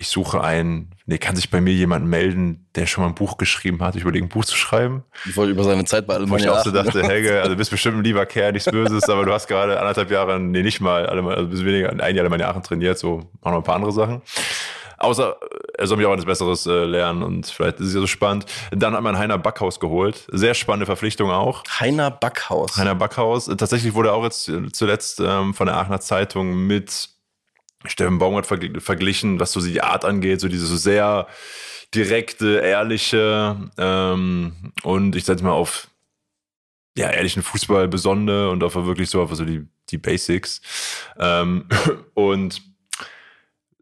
ich 0.00 0.08
suche 0.08 0.40
einen, 0.42 0.94
nee, 1.04 1.18
kann 1.18 1.36
sich 1.36 1.50
bei 1.50 1.60
mir 1.60 1.74
jemand 1.74 2.06
melden, 2.06 2.66
der 2.74 2.86
schon 2.86 3.04
mal 3.04 3.08
ein 3.10 3.14
Buch 3.14 3.36
geschrieben 3.36 3.82
hat, 3.82 3.96
ich 3.96 4.02
überlege 4.02 4.24
ein 4.24 4.30
Buch 4.30 4.46
zu 4.46 4.56
schreiben. 4.56 5.04
Ich 5.28 5.36
wollte 5.36 5.52
über 5.52 5.62
seine 5.62 5.84
Zeit 5.84 6.06
bei 6.06 6.14
Wo 6.14 6.22
ich 6.24 6.30
Alemannia 6.48 6.52
auch 6.52 6.64
so 6.64 6.70
dachte, 6.70 7.02
Helge, 7.06 7.38
also 7.40 7.50
du 7.50 7.56
bist 7.56 7.70
bestimmt 7.70 7.98
ein 7.98 8.04
lieber 8.04 8.24
Kerl, 8.24 8.52
nichts 8.52 8.70
Böses, 8.70 9.08
aber 9.10 9.26
du 9.26 9.32
hast 9.34 9.46
gerade 9.46 9.78
anderthalb 9.78 10.10
Jahre, 10.10 10.40
nee, 10.40 10.62
nicht 10.62 10.80
mal, 10.80 11.04
alle- 11.06 11.22
also 11.22 11.42
ein 11.42 11.50
bisschen 11.50 11.66
weniger, 11.66 11.90
ein 12.02 12.16
Jahr 12.16 12.28
meine 12.30 12.48
Aachen 12.48 12.62
trainiert, 12.62 12.98
so 12.98 13.18
machen 13.42 13.52
noch 13.52 13.56
ein 13.58 13.62
paar 13.62 13.74
andere 13.76 13.92
Sachen. 13.92 14.22
Außer, 14.96 15.36
er 15.78 15.86
soll 15.86 15.96
mich 15.98 16.06
auch 16.06 16.12
etwas 16.12 16.26
Besseres 16.26 16.66
äh, 16.66 16.84
lernen 16.84 17.22
und 17.22 17.46
vielleicht 17.46 17.80
ist 17.80 17.88
es 17.88 17.94
ja 17.94 18.00
so 18.00 18.06
spannend. 18.06 18.44
Dann 18.70 18.94
hat 18.94 19.02
man 19.02 19.16
Heiner 19.18 19.38
Backhaus 19.38 19.80
geholt. 19.80 20.26
Sehr 20.30 20.52
spannende 20.54 20.84
Verpflichtung 20.86 21.30
auch. 21.30 21.62
Heiner 21.78 22.10
Backhaus. 22.10 22.76
Heiner 22.76 22.94
Backhaus. 22.94 23.46
Tatsächlich 23.46 23.94
wurde 23.94 24.10
er 24.10 24.14
auch 24.14 24.24
jetzt 24.24 24.50
zuletzt 24.72 25.20
ähm, 25.24 25.54
von 25.54 25.66
der 25.68 25.76
Aachener 25.76 26.00
Zeitung 26.00 26.66
mit 26.66 27.08
Steffen 27.86 28.18
Baumgart 28.18 28.46
vergl- 28.46 28.80
verglichen, 28.80 29.40
was 29.40 29.52
so 29.52 29.60
die 29.60 29.82
Art 29.82 30.04
angeht, 30.04 30.40
so 30.40 30.48
diese 30.48 30.66
so 30.66 30.76
sehr 30.76 31.26
direkte, 31.94 32.58
ehrliche 32.60 33.70
ähm, 33.78 34.72
und 34.82 35.16
ich 35.16 35.24
sag 35.24 35.40
mal 35.42 35.52
auf 35.52 35.88
ja, 36.96 37.08
ehrlichen 37.10 37.42
Fußball 37.42 37.88
besondere 37.88 38.50
und 38.50 38.62
auf 38.62 38.74
wirklich 38.74 39.08
so 39.10 39.22
auf 39.22 39.34
so 39.34 39.44
die, 39.44 39.66
die 39.90 39.98
Basics. 39.98 40.60
Ähm, 41.18 41.66
und 42.14 42.62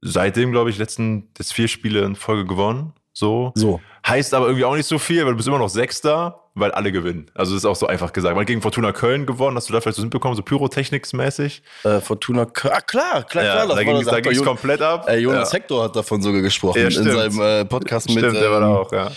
seitdem, 0.00 0.52
glaube 0.52 0.70
ich, 0.70 0.78
letzten 0.78 1.30
jetzt 1.36 1.52
vier 1.52 1.68
Spiele 1.68 2.02
in 2.04 2.16
Folge 2.16 2.46
gewonnen. 2.46 2.92
So. 3.12 3.52
So. 3.56 3.80
Heißt 4.06 4.32
aber 4.34 4.46
irgendwie 4.46 4.64
auch 4.64 4.76
nicht 4.76 4.86
so 4.86 4.98
viel, 4.98 5.24
weil 5.24 5.32
du 5.32 5.36
bist 5.36 5.48
immer 5.48 5.58
noch 5.58 5.68
Sechster, 5.68 6.47
weil 6.60 6.70
alle 6.72 6.92
gewinnen. 6.92 7.30
Also 7.34 7.52
das 7.54 7.62
ist 7.62 7.66
auch 7.66 7.76
so 7.76 7.86
einfach 7.86 8.12
gesagt. 8.12 8.34
Man 8.34 8.42
hat 8.42 8.46
gegen 8.48 8.62
Fortuna 8.62 8.92
Köln 8.92 9.26
gewonnen, 9.26 9.56
hast 9.56 9.68
du 9.68 9.72
da 9.72 9.80
vielleicht 9.80 9.96
so 9.96 10.02
mitbekommen, 10.02 10.34
so 10.36 10.42
Pyrotechnics-mäßig. 10.42 11.62
Äh, 11.84 12.00
Fortuna 12.00 12.44
Köln. 12.46 12.74
Ah, 12.76 12.80
klar, 12.80 13.22
klar, 13.24 13.44
klar. 13.44 13.66
da 13.66 13.76
war 13.76 13.84
ging 13.84 13.94
das. 13.94 14.02
es 14.06 14.10
da 14.10 14.20
ging's 14.20 14.36
Jon- 14.36 14.46
komplett 14.46 14.82
ab. 14.82 15.08
Äh, 15.08 15.18
Jonas 15.18 15.52
ja. 15.52 15.58
Hector 15.58 15.84
hat 15.84 15.96
davon 15.96 16.22
sogar 16.22 16.40
gesprochen 16.42 16.78
Ja, 16.78 16.84
in 16.86 16.90
stimmt. 16.90 17.12
seinem 17.12 17.40
äh, 17.40 17.64
Podcast 17.64 18.08
mit. 18.08 18.18
Stimmt, 18.18 18.36
der 18.36 18.50
war 18.50 18.60
da 18.60 18.66
ähm, 18.66 18.76
auch, 18.76 18.92
ja. 18.92 19.10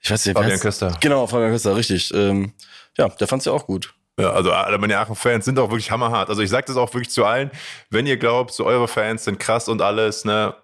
Ich 0.00 0.10
weiß 0.10 0.26
nicht, 0.26 0.36
Fabian 0.36 0.58
Köster. 0.58 0.96
Genau, 1.00 1.26
Fabian 1.26 1.50
Köster, 1.52 1.76
richtig. 1.76 2.12
Ähm, 2.14 2.52
ja, 2.98 3.08
der 3.08 3.26
fand's 3.28 3.44
ja 3.44 3.52
auch 3.52 3.66
gut. 3.66 3.94
Ja, 4.18 4.30
also 4.32 4.52
alle 4.52 4.76
meine 4.76 4.98
Aachen-Fans 4.98 5.44
sind 5.46 5.58
auch 5.58 5.70
wirklich 5.70 5.90
hammerhart. 5.90 6.28
Also 6.28 6.42
ich 6.42 6.50
sage 6.50 6.66
das 6.66 6.76
auch 6.76 6.92
wirklich 6.92 7.08
zu 7.10 7.24
allen, 7.24 7.50
wenn 7.88 8.06
ihr 8.06 8.18
glaubt, 8.18 8.52
so 8.52 8.66
eure 8.66 8.86
Fans 8.86 9.24
sind 9.24 9.38
krass 9.38 9.68
und 9.68 9.80
alles, 9.80 10.24
ne, 10.26 10.54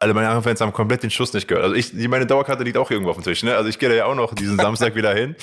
alle 0.00 0.14
meine 0.14 0.28
Aachen-Fans 0.28 0.60
haben 0.60 0.72
komplett 0.72 1.02
den 1.02 1.10
Schuss 1.10 1.32
nicht 1.32 1.48
gehört. 1.48 1.64
Also 1.64 1.74
ich, 1.76 1.92
meine 2.08 2.26
Dauerkarte 2.26 2.62
liegt 2.62 2.76
auch 2.76 2.90
irgendwo 2.90 3.10
auf 3.10 3.16
dem 3.16 3.24
Tisch, 3.24 3.42
ne? 3.42 3.56
Also 3.56 3.68
ich 3.68 3.78
gehe 3.78 3.88
da 3.88 3.94
ja 3.94 4.04
auch 4.06 4.14
noch 4.14 4.34
diesen 4.34 4.56
Samstag 4.56 4.94
wieder 4.94 5.14
hin. 5.14 5.34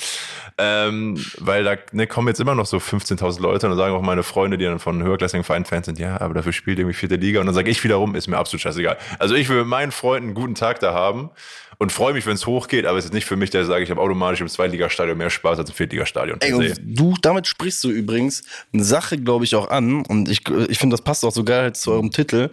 Ähm, 0.58 1.22
weil 1.38 1.64
da 1.64 1.76
ne, 1.92 2.06
kommen 2.06 2.28
jetzt 2.28 2.40
immer 2.40 2.54
noch 2.54 2.66
so 2.66 2.76
15.000 2.76 3.40
Leute 3.40 3.66
und 3.66 3.72
dann 3.72 3.78
sagen 3.78 3.94
auch 3.94 4.02
meine 4.02 4.22
Freunde, 4.22 4.58
die 4.58 4.64
dann 4.64 4.78
von 4.78 5.02
höherklassigen 5.02 5.44
Vereinen 5.44 5.64
Fans 5.64 5.86
sind, 5.86 5.98
ja, 5.98 6.20
aber 6.20 6.34
dafür 6.34 6.52
spielt 6.52 6.78
irgendwie 6.78 6.94
vierte 6.94 7.16
Liga. 7.16 7.40
Und 7.40 7.46
dann 7.46 7.54
sage 7.54 7.70
ich 7.70 7.82
wiederum, 7.82 8.14
ist 8.14 8.28
mir 8.28 8.36
absolut 8.36 8.60
scheißegal. 8.60 8.98
Also 9.18 9.34
ich 9.34 9.48
will 9.48 9.58
mit 9.58 9.66
meinen 9.66 9.92
Freunden 9.92 10.28
einen 10.28 10.34
guten 10.34 10.54
Tag 10.54 10.80
da 10.80 10.92
haben 10.92 11.30
und 11.78 11.90
freue 11.90 12.12
mich, 12.12 12.26
wenn 12.26 12.34
es 12.34 12.46
hochgeht, 12.46 12.86
aber 12.86 12.98
es 12.98 13.06
ist 13.06 13.14
nicht 13.14 13.24
für 13.24 13.36
mich, 13.36 13.50
der 13.50 13.64
sage, 13.64 13.82
ich 13.82 13.90
habe 13.90 14.00
automatisch 14.00 14.40
im 14.40 14.48
Zweitligastadion 14.48 15.16
mehr 15.16 15.30
Spaß 15.30 15.58
als 15.58 15.70
im 15.70 15.74
Viertligastadion. 15.74 16.38
Ey, 16.40 16.52
und 16.52 16.80
du, 16.82 17.14
damit 17.22 17.46
sprichst 17.46 17.82
du 17.84 17.90
übrigens 17.90 18.42
eine 18.72 18.84
Sache, 18.84 19.18
glaube 19.18 19.44
ich, 19.44 19.56
auch 19.56 19.70
an. 19.70 20.04
Und 20.04 20.28
ich, 20.28 20.48
ich 20.68 20.78
finde, 20.78 20.94
das 20.94 21.02
passt 21.02 21.24
auch 21.24 21.32
so 21.32 21.44
geil 21.44 21.74
zu 21.74 21.92
eurem 21.92 22.10
Titel. 22.10 22.50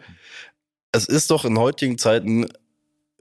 Es 0.91 1.05
ist 1.05 1.31
doch 1.31 1.45
in 1.45 1.57
heutigen 1.59 1.97
Zeiten 1.97 2.47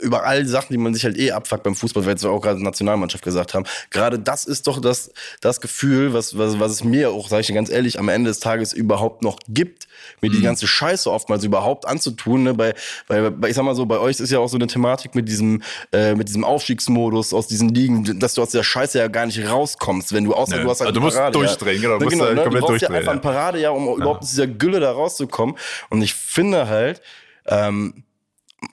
über 0.00 0.24
all 0.24 0.42
die 0.44 0.48
Sachen, 0.48 0.72
die 0.72 0.78
man 0.78 0.94
sich 0.94 1.04
halt 1.04 1.18
eh 1.18 1.32
abfuckt 1.32 1.64
beim 1.64 1.74
Fußball, 1.74 2.06
weil 2.06 2.20
wir 2.20 2.30
auch 2.30 2.40
gerade 2.40 2.62
Nationalmannschaft 2.62 3.24
gesagt 3.24 3.54
haben. 3.54 3.64
Gerade 3.90 4.18
das 4.18 4.44
ist 4.44 4.66
doch 4.66 4.80
das, 4.80 5.12
das 5.40 5.60
Gefühl, 5.60 6.14
was, 6.14 6.38
was, 6.38 6.60
was 6.60 6.72
es 6.72 6.84
mir 6.84 7.10
auch, 7.10 7.28
sage 7.28 7.40
ich 7.40 7.46
dir 7.48 7.54
ganz 7.54 7.70
ehrlich, 7.70 7.98
am 7.98 8.08
Ende 8.08 8.30
des 8.30 8.38
Tages 8.38 8.72
überhaupt 8.72 9.22
noch 9.22 9.38
gibt, 9.48 9.88
mir 10.20 10.30
die 10.30 10.40
ganze 10.40 10.66
Scheiße 10.66 11.10
oftmals 11.10 11.44
überhaupt 11.44 11.86
anzutun. 11.86 12.44
Ne? 12.44 12.54
Bei, 12.54 12.74
bei, 13.08 13.30
bei, 13.30 13.48
ich 13.48 13.56
sag 13.56 13.64
mal 13.64 13.74
so, 13.74 13.86
bei 13.86 13.98
euch 13.98 14.20
ist 14.20 14.30
ja 14.30 14.38
auch 14.38 14.48
so 14.48 14.56
eine 14.56 14.68
Thematik 14.68 15.14
mit 15.14 15.28
diesem, 15.28 15.62
äh, 15.92 16.14
mit 16.14 16.28
diesem 16.28 16.44
Aufstiegsmodus 16.44 17.34
aus 17.34 17.48
diesen 17.48 17.70
Ligen, 17.70 18.18
dass 18.20 18.34
du 18.34 18.42
aus 18.42 18.50
der 18.50 18.62
Scheiße 18.62 18.98
ja 18.98 19.08
gar 19.08 19.26
nicht 19.26 19.44
rauskommst, 19.48 20.12
wenn 20.12 20.24
du 20.24 20.34
außer 20.34 20.56
Nö. 20.56 20.62
du 20.62 20.70
hast 20.70 20.80
halt 20.80 20.88
Also 20.88 21.00
du 21.00 21.04
musst 21.04 21.16
Parade, 21.16 21.32
durchdrehen, 21.38 21.82
genau, 21.82 21.98
du 21.98 22.04
Ne, 22.04 22.04
musst 22.04 22.18
genau 22.18 22.32
ne? 22.32 22.42
komplett 22.42 22.62
du 22.62 22.66
brauchst 22.66 22.82
ja 22.82 22.90
einfach 22.90 23.12
ein. 23.12 23.20
Parade, 23.20 23.60
ja, 23.60 23.70
um 23.70 23.96
überhaupt 23.96 24.22
aus 24.22 24.30
dieser 24.30 24.46
Gülle 24.46 24.78
da 24.78 24.92
rauszukommen. 24.92 25.56
Und 25.90 26.02
ich 26.02 26.14
finde 26.14 26.68
halt, 26.68 27.02
ähm, 27.48 28.04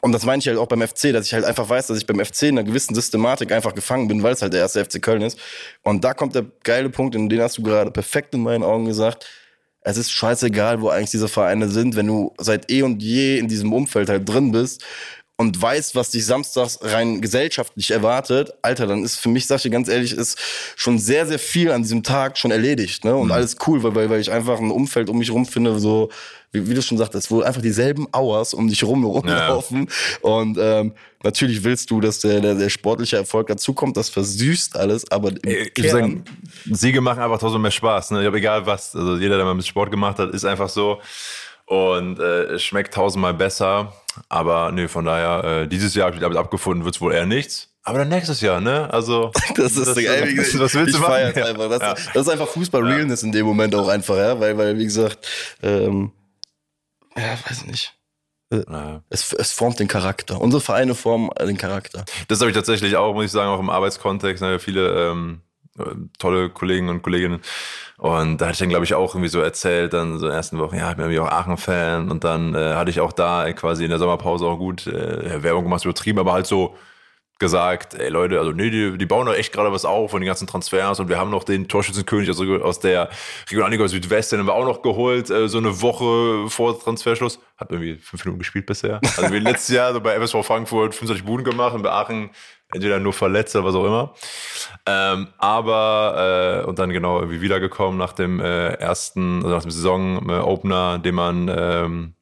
und 0.01 0.11
das 0.11 0.25
meine 0.25 0.39
ich 0.39 0.47
halt 0.47 0.57
auch 0.57 0.67
beim 0.67 0.81
FC, 0.81 1.13
dass 1.13 1.27
ich 1.27 1.33
halt 1.33 1.45
einfach 1.45 1.69
weiß, 1.69 1.87
dass 1.87 1.97
ich 1.97 2.07
beim 2.07 2.23
FC 2.23 2.43
in 2.43 2.57
einer 2.57 2.63
gewissen 2.63 2.95
Systematik 2.95 3.51
einfach 3.51 3.75
gefangen 3.75 4.07
bin, 4.07 4.23
weil 4.23 4.33
es 4.33 4.41
halt 4.41 4.53
der 4.53 4.61
erste 4.61 4.83
FC 4.83 5.01
Köln 5.01 5.21
ist. 5.21 5.37
Und 5.83 6.03
da 6.03 6.13
kommt 6.13 6.33
der 6.33 6.45
geile 6.63 6.89
Punkt, 6.89 7.15
und 7.15 7.29
den 7.29 7.41
hast 7.41 7.57
du 7.57 7.63
gerade 7.63 7.91
perfekt 7.91 8.33
in 8.33 8.41
meinen 8.41 8.63
Augen 8.63 8.85
gesagt. 8.85 9.27
Es 9.81 9.97
ist 9.97 10.11
scheißegal, 10.11 10.81
wo 10.81 10.89
eigentlich 10.89 11.11
diese 11.11 11.27
Vereine 11.27 11.69
sind, 11.69 11.95
wenn 11.95 12.07
du 12.07 12.33
seit 12.39 12.71
eh 12.71 12.81
und 12.81 13.03
je 13.03 13.37
in 13.37 13.47
diesem 13.47 13.71
Umfeld 13.71 14.09
halt 14.09 14.27
drin 14.27 14.51
bist 14.51 14.83
und 15.37 15.61
weißt, 15.61 15.95
was 15.95 16.11
dich 16.11 16.25
samstags 16.25 16.79
rein 16.81 17.21
gesellschaftlich 17.21 17.91
erwartet, 17.91 18.53
Alter, 18.63 18.87
dann 18.87 19.03
ist 19.03 19.17
für 19.17 19.29
mich, 19.29 19.45
sag 19.45 19.57
ich 19.57 19.63
dir 19.63 19.69
ganz 19.69 19.89
ehrlich, 19.89 20.13
ist 20.13 20.39
schon 20.75 20.97
sehr, 20.97 21.27
sehr 21.27 21.39
viel 21.39 21.71
an 21.71 21.83
diesem 21.83 22.03
Tag 22.03 22.37
schon 22.37 22.51
erledigt, 22.51 23.03
ne? 23.03 23.15
Und 23.15 23.31
alles 23.31 23.57
cool, 23.67 23.83
weil, 23.83 23.93
weil, 23.93 24.09
weil 24.09 24.21
ich 24.21 24.31
einfach 24.31 24.59
ein 24.59 24.71
Umfeld 24.71 25.09
um 25.09 25.19
mich 25.19 25.31
rum 25.31 25.45
finde, 25.45 25.77
so, 25.79 26.09
wie, 26.55 26.67
wie 26.69 26.73
du 26.73 26.81
schon 26.81 26.97
sagtest, 26.97 27.29
wo 27.29 27.41
einfach 27.41 27.61
dieselben 27.61 28.07
Hours 28.15 28.53
um 28.53 28.67
dich 28.67 28.83
rum 28.83 29.03
rumlaufen. 29.03 29.87
Und 30.21 30.57
ähm, 30.59 30.93
natürlich 31.23 31.63
willst 31.63 31.91
du, 31.91 32.01
dass 32.01 32.19
der, 32.19 32.41
der, 32.41 32.55
der 32.55 32.69
sportliche 32.69 33.17
Erfolg 33.17 33.47
dazukommt, 33.47 33.97
das 33.97 34.09
versüßt 34.09 34.75
alles, 34.77 35.11
aber 35.11 35.29
im 35.29 35.67
Ich 35.77 35.91
sagen, 35.91 36.23
Siege 36.71 37.01
machen 37.01 37.21
einfach 37.21 37.39
tausend 37.39 37.61
mehr 37.61 37.71
Spaß. 37.71 38.11
Ne? 38.11 38.21
Ich 38.21 38.25
habe 38.25 38.37
egal 38.37 38.65
was. 38.65 38.95
Also 38.95 39.17
jeder, 39.17 39.35
der 39.35 39.45
mal 39.45 39.53
mit 39.53 39.67
Sport 39.67 39.91
gemacht 39.91 40.17
hat, 40.17 40.33
ist 40.33 40.45
einfach 40.45 40.69
so. 40.69 40.99
Und 41.67 42.19
äh, 42.19 42.53
es 42.53 42.63
schmeckt 42.63 42.93
tausendmal 42.93 43.33
besser. 43.33 43.93
Aber 44.29 44.71
nee, 44.71 44.87
von 44.87 45.05
daher, 45.05 45.63
äh, 45.63 45.67
dieses 45.67 45.95
Jahr 45.95 46.07
habe 46.07 46.15
ich 46.15 46.21
damit 46.21 46.37
abgefunden, 46.37 46.85
wird 46.85 46.95
es 46.95 47.01
wohl 47.01 47.13
eher 47.13 47.25
nichts. 47.25 47.69
Aber 47.83 47.99
dann 47.99 48.09
nächstes 48.09 48.41
Jahr, 48.41 48.59
ne? 48.61 48.91
Also. 48.91 49.31
Das 49.55 49.77
ist 49.77 49.95
geil. 49.95 50.27
Wie 50.27 50.35
gesagt, 50.35 50.59
was 50.59 50.73
willst 50.73 50.95
ich 50.95 50.95
du 50.95 51.01
machen? 51.01 51.33
Ja. 51.35 51.45
einfach. 51.45 51.69
Das, 51.69 51.81
Ja. 51.81 51.93
das 52.13 52.27
ist 52.27 52.29
einfach 52.29 52.47
Fußball-Realness 52.47 53.23
in 53.23 53.31
dem 53.31 53.45
Moment 53.45 53.75
auch 53.75 53.87
einfach, 53.87 54.17
ja. 54.17 54.39
Weil, 54.39 54.57
weil 54.57 54.77
wie 54.77 54.83
gesagt, 54.85 55.27
ähm, 55.61 56.11
ja, 57.17 57.37
weiß 57.49 57.65
nicht. 57.65 57.93
Ja. 58.53 59.01
Es, 59.09 59.33
es 59.33 59.51
formt 59.51 59.79
den 59.79 59.87
Charakter. 59.87 60.39
Unsere 60.39 60.61
Vereine 60.61 60.95
formen 60.95 61.29
den 61.39 61.57
Charakter. 61.57 62.05
Das 62.27 62.39
habe 62.39 62.51
ich 62.51 62.55
tatsächlich 62.55 62.95
auch, 62.95 63.13
muss 63.13 63.25
ich 63.25 63.31
sagen, 63.31 63.49
auch 63.49 63.59
im 63.59 63.69
Arbeitskontext. 63.69 64.41
Ne, 64.41 64.59
viele 64.59 65.09
ähm, 65.11 65.41
äh, 65.79 65.83
tolle 66.19 66.49
Kollegen 66.49 66.89
und 66.89 67.01
Kolleginnen. 67.01 67.41
Und 67.97 68.39
da 68.39 68.45
hatte 68.45 68.53
ich 68.53 68.59
dann, 68.59 68.69
glaube 68.69 68.85
ich, 68.85 68.93
auch 68.93 69.15
irgendwie 69.15 69.29
so 69.29 69.39
erzählt, 69.39 69.93
dann 69.93 70.19
so 70.19 70.25
in 70.25 70.31
den 70.31 70.37
ersten 70.37 70.59
Wochen, 70.59 70.75
ja, 70.75 70.89
ich 70.91 70.95
bin 70.95 71.05
irgendwie 71.05 71.19
auch 71.19 71.31
Aachen-Fan. 71.31 72.11
Und 72.11 72.23
dann 72.23 72.53
äh, 72.53 72.75
hatte 72.75 72.91
ich 72.91 72.99
auch 72.99 73.13
da 73.13 73.51
quasi 73.53 73.83
in 73.83 73.89
der 73.89 73.99
Sommerpause 73.99 74.45
auch 74.45 74.57
gut 74.57 74.87
äh, 74.87 75.41
Werbung 75.43 75.63
gemacht, 75.63 75.83
übertrieben, 75.83 76.19
aber 76.19 76.33
halt 76.33 76.45
so 76.45 76.75
gesagt, 77.37 77.93
ey 77.95 78.09
Leute, 78.09 78.39
also 78.39 78.51
nee, 78.51 78.69
die, 78.69 78.97
die 78.97 79.05
bauen 79.05 79.25
da 79.25 79.33
echt 79.33 79.51
gerade 79.51 79.71
was 79.71 79.83
auf 79.83 80.11
von 80.11 80.21
den 80.21 80.27
ganzen 80.27 80.47
Transfers 80.47 80.99
und 80.99 81.09
wir 81.09 81.17
haben 81.17 81.31
noch 81.31 81.43
den 81.43 81.67
Torschützenkönig 81.67 82.29
also 82.29 82.43
aus 82.63 82.79
der 82.79 83.09
Regionalliga 83.49 83.87
Südwest, 83.87 84.31
den 84.31 84.39
haben 84.39 84.47
wir 84.47 84.53
auch 84.53 84.65
noch 84.65 84.81
geholt, 84.81 85.29
äh, 85.29 85.49
so 85.49 85.57
eine 85.57 85.81
Woche 85.81 86.49
vor 86.49 86.79
Transferschluss. 86.79 87.39
Hat 87.57 87.71
irgendwie 87.71 87.95
fünf 87.95 88.25
Minuten 88.25 88.39
gespielt 88.39 88.65
bisher. 88.65 88.99
Also 89.17 89.31
wie 89.31 89.39
letztes 89.39 89.73
Jahr 89.73 89.93
so 89.93 90.01
bei 90.01 90.19
FSV 90.19 90.45
Frankfurt 90.45 90.93
25 90.93 91.25
Buden 91.25 91.45
gemacht 91.45 91.73
und 91.73 91.83
bei 91.83 91.91
Aachen 91.91 92.31
entweder 92.73 92.99
nur 92.99 93.13
verletzt 93.13 93.55
oder 93.55 93.65
was 93.65 93.75
auch 93.75 93.85
immer. 93.85 94.13
Ähm, 94.85 95.27
aber 95.37 96.63
äh, 96.63 96.67
und 96.67 96.79
dann 96.79 96.89
genau 96.89 97.19
irgendwie 97.19 97.41
wiedergekommen 97.41 97.97
nach 97.97 98.13
dem 98.13 98.39
äh, 98.39 98.73
ersten, 98.73 99.37
also 99.37 99.55
nach 99.55 99.61
dem 99.61 99.71
Saison-Opener, 99.71 100.99
den 100.99 101.15
man 101.15 101.51
ähm, 101.55 102.14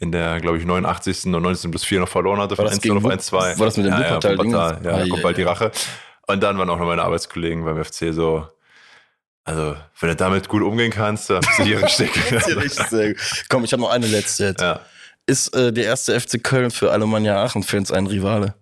in 0.00 0.12
der, 0.12 0.40
glaube 0.40 0.58
ich, 0.58 0.64
89. 0.64 1.24
und 1.26 1.42
19 1.42 1.70
plus 1.70 1.84
4 1.84 2.00
noch 2.00 2.08
verloren 2.08 2.40
hatte, 2.40 2.54
von 2.56 2.64
das 2.66 2.74
1 2.74 2.82
gegen 2.82 2.96
auf 2.98 3.02
Wupp- 3.02 3.12
1-2. 3.12 3.58
war 3.58 3.66
das 3.66 3.76
mit 3.76 3.86
dem 3.86 3.92
ja, 3.92 4.00
ja, 4.00 4.06
Wuppertal-Ding? 4.10 4.52
Wuppertal, 4.52 4.84
Ja, 4.84 4.90
Ah, 4.90 4.96
da 4.98 5.04
ja, 5.04 5.08
kommt 5.10 5.22
bald 5.22 5.36
die 5.36 5.42
ja. 5.42 5.48
Rache. 5.48 5.72
Und 6.26 6.42
dann 6.42 6.58
waren 6.58 6.68
auch 6.70 6.78
noch 6.78 6.86
meine 6.86 7.02
Arbeitskollegen 7.02 7.64
beim 7.64 7.82
FC 7.84 8.12
so, 8.12 8.46
also, 9.44 9.76
wenn 10.00 10.10
du 10.10 10.16
damit 10.16 10.46
gut 10.48 10.62
umgehen 10.62 10.90
kannst, 10.92 11.30
dann 11.30 11.40
bist 11.40 11.58
du 11.58 11.62
hier 11.64 11.82
richtig. 11.82 13.18
Komm, 13.48 13.64
ich 13.64 13.72
habe 13.72 13.80
noch 13.82 13.90
eine 13.90 14.06
letzte 14.06 14.44
jetzt. 14.46 14.60
ja. 14.60 14.80
Ist 15.26 15.54
äh, 15.54 15.72
der 15.72 15.84
erste 15.84 16.18
FC 16.18 16.42
Köln 16.42 16.70
für 16.70 16.90
Alemannia 16.92 17.42
Aachen-Fans 17.44 17.90
ein 17.92 18.06
Rivale? 18.06 18.54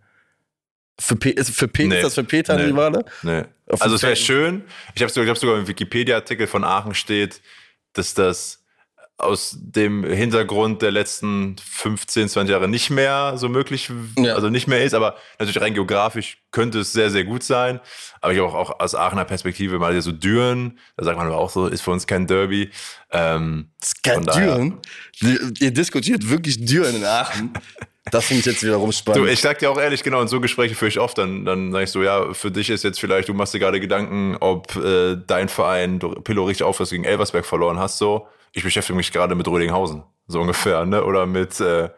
Für, 0.99 1.15
Pe 1.17 1.31
ist, 1.31 1.51
für 1.51 1.69
Pe 1.69 1.87
Nee. 1.87 1.97
ist 1.97 2.05
das 2.05 2.15
für 2.15 2.25
Peter 2.25 2.55
ein 2.55 2.61
Nee. 2.61 2.67
Rivale? 2.67 3.05
Nee. 3.23 3.45
Auf 3.69 3.83
Also 3.83 3.97
es 3.97 4.03
wäre 4.03 4.17
schön. 4.17 4.65
Ich 4.95 5.03
habe 5.03 5.13
sogar, 5.13 5.25
ich 5.25 5.31
hab 5.31 5.39
sogar 5.39 5.59
im 5.59 5.69
Wikipedia-Artikel 5.69 6.47
von 6.47 6.65
Aachen 6.65 6.95
steht, 6.95 7.41
dass 7.93 8.15
das 8.15 8.65
aus 9.19 9.57
dem 9.59 10.05
Hintergrund 10.05 10.83
der 10.83 10.91
letzten 10.91 11.57
15, 11.59 12.29
20 12.29 12.51
Jahre 12.53 12.69
nicht 12.69 12.91
mehr 12.91 13.35
so 13.37 13.49
möglich, 13.49 13.91
Ja. 14.19 14.35
also 14.35 14.51
nicht 14.51 14.67
mehr 14.67 14.85
ist, 14.85 14.93
aber 14.95 15.17
natürlich 15.39 15.61
rein 15.61 15.73
geografisch 15.73 16.39
könnte 16.51 16.81
es 16.81 16.93
sehr, 16.93 17.11
sehr 17.11 17.25
gut 17.25 17.43
sein. 17.43 17.81
Aber 18.21 18.33
ich 18.35 18.39
habe 18.39 18.49
auch, 18.49 18.55
auch 18.55 18.81
aus 18.81 18.95
Aachener 18.95 19.25
Perspektive 19.25 19.79
mal 19.79 19.93
hier 19.93 20.03
so 20.03 20.13
Düren, 20.13 20.79
da 20.99 21.05
sagt 21.05 21.17
man 21.17 21.27
aber 21.29 21.39
auch 21.39 21.49
so, 21.51 21.67
ist 21.67 21.81
für 21.81 21.93
uns 21.93 22.07
kein 22.07 22.27
Derby. 22.27 22.71
Ähm, 23.11 23.71
kein 24.03 24.23
Düren. 24.25 24.81
Ihr 25.21 25.71
diskutiert 25.71 26.29
wirklich 26.29 26.63
Düren 26.65 26.97
in 26.97 27.05
Aachen. 27.05 27.53
Das 28.11 28.27
finde 28.27 28.41
ich 28.41 28.47
jetzt 28.47 28.63
wiederum 28.63 28.93
spannend. 28.93 29.25
Du, 29.25 29.27
ich 29.29 29.41
sag 29.41 29.59
dir 29.59 29.71
auch 29.71 29.79
ehrlich, 29.81 30.03
genau, 30.05 30.21
in 30.23 30.29
so 30.29 30.41
Gespräche 30.41 30.75
führe 30.77 30.91
ich 30.91 31.01
oft, 31.01 31.19
dann, 31.19 31.45
dann 31.45 31.73
sag 31.73 31.83
ich 31.85 31.91
so, 31.91 32.03
ja, 32.03 32.35
für 32.35 32.51
dich 32.53 32.71
ist 32.71 32.85
jetzt 32.85 33.01
vielleicht, 33.01 33.29
du 33.29 33.35
machst 33.35 33.53
dir 33.55 33.59
gerade 33.59 33.81
Gedanken, 33.81 34.37
ob 34.39 34.77
äh, 34.77 35.17
dein 35.27 35.49
Verein, 35.49 35.99
du 35.99 36.11
Pillow 36.11 36.45
richtig 36.45 36.65
aufhörst, 36.65 36.93
gegen 36.93 37.03
Elversberg 37.05 37.45
verloren 37.47 37.79
hast, 37.79 37.99
so. 37.99 38.29
Ich 38.57 38.63
beschäftige 38.63 38.97
mich 38.97 39.13
gerade 39.13 39.35
mit 39.35 39.47
Rödinghausen, 39.47 40.03
so 40.29 40.41
ungefähr, 40.41 40.87
ne? 40.87 41.05
Oder 41.05 41.27
mit 41.27 41.61
äh, 41.61 41.91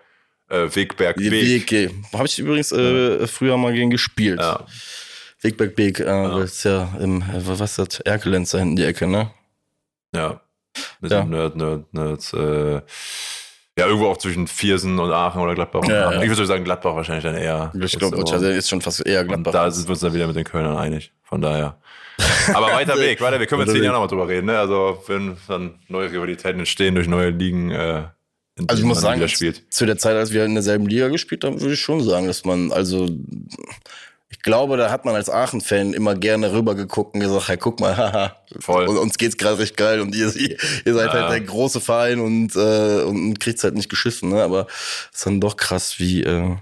äh, 0.48 0.74
Wegberg 0.74 1.14
Beek. 1.16 1.70
WG. 1.70 1.90
Habe 2.12 2.26
ich 2.26 2.36
übrigens 2.36 2.72
äh, 2.72 3.28
früher 3.28 3.56
mal 3.56 3.72
gegen 3.72 3.90
gespielt. 3.90 4.40
Ja. 4.40 4.66
Wegberg 5.40 5.76
Beek, 5.76 6.00
äh, 6.00 6.04
das 6.04 6.50
ist 6.50 6.64
ja 6.64 6.88
im, 7.00 7.22
äh, 7.22 7.46
was 7.46 7.61
ist 7.61 7.78
das? 7.78 8.00
Erkelenz 8.00 8.50
da 8.50 8.59
hinten 8.59 8.74
die 8.74 8.82
Ecke, 8.82 9.06
ne? 9.06 9.30
Ja. 10.12 10.40
Bisschen 11.00 11.30
Nerd, 11.30 11.54
Nerd, 11.54 11.94
Nerd. 11.94 12.32
Äh, 12.34 12.72
ja, 13.78 13.86
irgendwo 13.86 14.09
auch 14.09 14.16
zwischen 14.16 14.48
Viersen 14.48 14.98
und 14.98 15.12
Aachen 15.12 15.40
oder 15.40 15.54
Gladbach. 15.54 15.82
und 15.82 15.88
Ja, 15.90 16.12
ja. 16.12 16.22
Ich 16.22 16.28
würde 16.28 16.44
sagen, 16.44 16.64
Gladbach 16.64 16.96
wahrscheinlich 16.96 17.22
dann 17.22 17.36
eher. 17.36 17.70
Ich 17.80 17.96
glaube, 17.96 18.16
ist 18.48 18.68
schon 18.68 18.82
fast 18.82 19.06
eher 19.06 19.20
Und 19.20 19.28
Gladbach. 19.28 19.52
da 19.52 19.70
sind 19.70 19.86
wir 19.86 19.92
uns 19.92 20.00
dann 20.00 20.12
wieder 20.12 20.26
mit 20.26 20.34
den 20.34 20.42
Kölnern 20.42 20.76
einig. 20.76 21.12
Von 21.22 21.40
daher. 21.40 21.80
Aber 22.53 22.66
weiter 22.73 22.99
Weg, 22.99 23.21
weiter 23.21 23.39
Weg. 23.41 23.49
Können 23.49 23.61
wir 23.62 23.66
in 23.69 23.73
zehn. 23.75 23.83
Jahren 23.85 23.93
nochmal 23.95 24.09
drüber 24.09 24.29
reden. 24.29 24.47
Ne? 24.47 24.59
Also, 24.59 25.03
wenn 25.07 25.37
dann 25.47 25.79
neue 25.89 26.11
Rivalitäten 26.11 26.59
entstehen 26.61 26.95
durch 26.95 27.07
neue 27.09 27.31
Ligen, 27.31 27.71
äh, 27.71 28.05
in 28.59 28.69
Also 28.69 28.81
ich 28.83 28.87
muss 28.87 29.01
sagen, 29.01 29.21
wieder 29.21 29.29
spielt. 29.29 29.62
zu 29.73 29.87
der 29.87 29.99
Zeit, 29.99 30.16
als 30.16 30.33
wir 30.33 30.45
in 30.45 30.55
derselben 30.55 30.87
Liga 30.87 31.09
gespielt 31.09 31.45
haben, 31.45 31.61
würde 31.61 31.75
ich 31.75 31.81
schon 31.81 32.03
sagen, 32.03 32.27
dass 32.27 32.45
man, 32.45 32.73
also 32.73 33.09
ich 34.31 34.43
glaube, 34.43 34.77
da 34.77 34.91
hat 34.91 35.05
man 35.05 35.14
als 35.14 35.31
Aachen-Fan 35.31 35.95
immer 35.95 36.14
gerne 36.14 36.53
rübergeguckt 36.53 37.14
und 37.14 37.21
gesagt, 37.21 37.49
hey, 37.49 37.57
guck 37.57 37.79
mal, 37.81 37.97
haha, 37.97 38.37
Voll. 38.59 38.87
uns 38.89 39.16
geht's 39.16 39.37
gerade 39.37 39.59
recht 39.59 39.77
geil 39.77 40.01
und 40.01 40.14
ihr, 40.14 40.35
ihr, 40.35 40.57
ihr 40.85 40.95
seid 40.95 41.07
Ja. 41.07 41.12
halt 41.12 41.31
der 41.31 41.41
große 41.43 41.81
Verein 41.81 42.19
und, 42.21 42.55
äh, 42.57 43.03
und 43.05 43.39
kriegt's 43.39 43.62
halt 43.64 43.75
nicht 43.75 43.89
geschissen, 43.89 44.31
ne? 44.31 44.43
Aber 44.43 44.66
es 45.12 45.19
ist 45.19 45.27
dann 45.27 45.41
doch 45.41 45.57
krass, 45.57 45.99
wie 45.99 46.25
äh, 46.25 46.57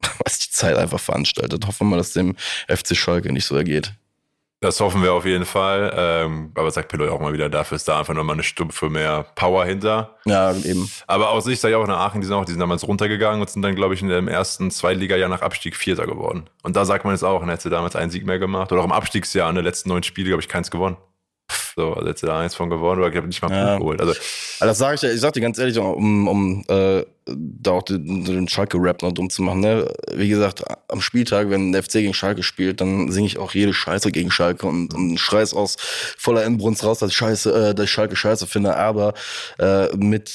was 0.24 0.38
die 0.38 0.50
Zeit 0.50 0.76
einfach 0.76 1.00
veranstaltet. 1.00 1.66
Hoffen 1.66 1.86
wir 1.86 1.90
mal, 1.92 1.96
dass 1.98 2.12
dem 2.12 2.36
FC 2.68 2.96
Schalke 2.96 3.32
nicht 3.32 3.46
so 3.46 3.56
ergeht. 3.56 3.92
Das 4.60 4.80
hoffen 4.80 5.02
wir 5.02 5.12
auf 5.12 5.26
jeden 5.26 5.44
Fall. 5.44 5.92
Ähm, 5.94 6.52
aber 6.54 6.70
sagt 6.70 6.88
Pillow 6.88 7.12
auch 7.12 7.20
mal 7.20 7.32
wieder, 7.32 7.50
dafür 7.50 7.76
ist 7.76 7.86
da 7.88 7.98
einfach 7.98 8.14
nochmal 8.14 8.34
eine 8.34 8.42
Stumpfe 8.42 8.88
mehr 8.88 9.26
Power 9.34 9.64
hinter. 9.66 10.16
Ja, 10.24 10.52
eben. 10.54 10.90
Aber 11.06 11.30
aus 11.30 11.44
Sicht 11.44 11.60
sage 11.60 11.74
ich 11.74 11.80
auch 11.80 11.86
nach 11.86 11.98
Aachen, 11.98 12.22
die 12.22 12.26
sind 12.26 12.34
auch, 12.34 12.44
die 12.44 12.52
sind 12.52 12.60
damals 12.60 12.86
runtergegangen 12.88 13.40
und 13.40 13.50
sind 13.50 13.62
dann, 13.62 13.74
glaube 13.74 13.94
ich, 13.94 14.02
in 14.02 14.08
dem 14.08 14.28
ersten 14.28 14.70
Zweitliga-Jahr 14.70 15.28
nach 15.28 15.42
Abstieg 15.42 15.76
Vierter 15.76 16.06
geworden. 16.06 16.48
Und 16.62 16.74
da 16.74 16.84
sagt 16.86 17.04
man 17.04 17.12
jetzt 17.12 17.22
auch, 17.22 17.44
ne, 17.44 17.52
hätte 17.52 17.68
damals 17.68 17.96
einen 17.96 18.10
Sieg 18.10 18.24
mehr 18.24 18.38
gemacht. 18.38 18.72
Oder 18.72 18.80
auch 18.80 18.86
im 18.86 18.92
Abstiegsjahr, 18.92 19.50
in 19.50 19.56
den 19.56 19.64
letzten 19.64 19.90
neun 19.90 20.02
Spiele, 20.02 20.28
glaube 20.28 20.42
ich, 20.42 20.48
keins 20.48 20.70
gewonnen. 20.70 20.96
So, 21.78 21.92
also 21.92 22.08
hätte 22.08 22.24
da 22.24 22.40
eins 22.40 22.54
von 22.54 22.70
gewonnen 22.70 23.00
oder 23.00 23.10
glaube 23.10 23.26
nicht 23.26 23.42
mal 23.42 23.50
Ja. 23.50 23.66
Punkt 23.66 23.80
geholt. 23.80 24.00
Also, 24.00 24.12
Also 24.12 24.70
das 24.70 24.78
sage 24.78 24.94
ich 24.94 25.02
ja, 25.02 25.10
ich 25.10 25.20
sag 25.20 25.34
dir 25.34 25.42
ganz 25.42 25.58
ehrlich, 25.58 25.78
um, 25.78 26.26
um 26.26 26.64
äh, 26.68 27.04
da 27.26 27.72
auch 27.72 27.82
den, 27.82 28.24
den 28.24 28.48
Schalke-Rap 28.48 29.02
noch 29.02 29.12
dumm 29.12 29.28
zu 29.28 29.42
machen, 29.42 29.60
ne? 29.60 29.92
Wie 30.14 30.30
gesagt, 30.30 30.64
am 30.88 31.02
Spieltag, 31.02 31.50
wenn 31.50 31.72
der 31.72 31.82
FC 31.82 31.92
gegen 31.92 32.14
Schalke 32.14 32.42
spielt, 32.42 32.80
dann 32.80 33.12
singe 33.12 33.26
ich 33.26 33.36
auch 33.36 33.52
jede 33.52 33.74
Scheiße 33.74 34.10
gegen 34.10 34.30
Schalke 34.30 34.66
und, 34.66 34.94
und 34.94 35.18
schreiß 35.18 35.52
aus 35.52 35.76
voller 36.16 36.44
Inbrunst 36.44 36.82
raus, 36.82 37.00
dass 37.00 37.10
ich 37.10 37.16
Scheiße, 37.16 37.52
äh, 37.70 37.74
dass 37.74 37.84
ich 37.84 37.90
Schalke 37.90 38.16
Scheiße 38.16 38.46
finde, 38.46 38.74
aber 38.76 39.12
äh, 39.58 39.94
mit 39.96 40.32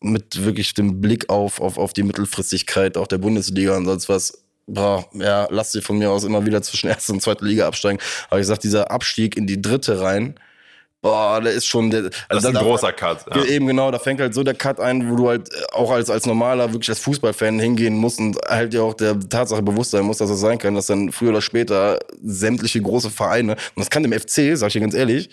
mit 0.00 0.44
wirklich 0.44 0.74
dem 0.74 1.00
Blick 1.00 1.28
auf, 1.30 1.60
auf, 1.60 1.78
auf 1.78 1.92
die 1.92 2.02
Mittelfristigkeit 2.02 2.96
auch 2.96 3.06
der 3.06 3.18
Bundesliga 3.18 3.76
und 3.76 3.86
sonst 3.86 4.08
was, 4.08 4.44
boah, 4.66 5.04
ja, 5.14 5.48
lass 5.50 5.72
dir 5.72 5.82
von 5.82 5.98
mir 5.98 6.10
aus 6.10 6.24
immer 6.24 6.44
wieder 6.46 6.62
zwischen 6.62 6.88
erste 6.88 7.12
und 7.12 7.22
zweite 7.22 7.44
Liga 7.44 7.66
absteigen. 7.66 7.98
Aber 8.28 8.38
ich 8.40 8.46
sag, 8.46 8.60
dieser 8.60 8.90
Abstieg 8.90 9.36
in 9.36 9.46
die 9.46 9.60
dritte 9.60 10.00
rein, 10.00 10.38
boah, 11.02 11.40
der 11.40 11.52
ist 11.52 11.66
schon, 11.66 11.90
der, 11.90 12.02
das 12.02 12.12
also 12.28 12.38
ist 12.38 12.46
ein 12.46 12.54
da- 12.54 12.62
großer 12.62 12.92
Cut. 12.92 13.26
Ja. 13.34 13.44
Eben 13.44 13.66
genau, 13.66 13.90
da 13.90 13.98
fängt 13.98 14.20
halt 14.20 14.34
so 14.34 14.42
der 14.42 14.54
Cut 14.54 14.80
ein, 14.80 15.10
wo 15.10 15.16
du 15.16 15.28
halt 15.28 15.48
äh, 15.52 15.56
auch 15.72 15.90
als, 15.90 16.10
als 16.10 16.26
normaler, 16.26 16.72
wirklich 16.72 16.88
als 16.88 16.98
Fußballfan 17.00 17.58
hingehen 17.58 17.94
musst 17.96 18.18
und 18.18 18.36
halt 18.48 18.74
ja 18.74 18.82
auch 18.82 18.94
der 18.94 19.18
Tatsache 19.20 19.62
bewusst 19.62 19.92
sein 19.92 20.04
muss, 20.04 20.18
dass 20.18 20.30
es 20.30 20.40
sein 20.40 20.58
kann, 20.58 20.74
dass 20.74 20.86
dann 20.86 21.12
früher 21.12 21.30
oder 21.30 21.42
später 21.42 21.98
sämtliche 22.22 22.80
große 22.82 23.10
Vereine, 23.10 23.52
und 23.52 23.76
das 23.76 23.90
kann 23.90 24.02
dem 24.02 24.12
FC, 24.12 24.56
sag 24.56 24.68
ich 24.68 24.72
dir 24.74 24.80
ganz 24.80 24.94
ehrlich, 24.94 25.30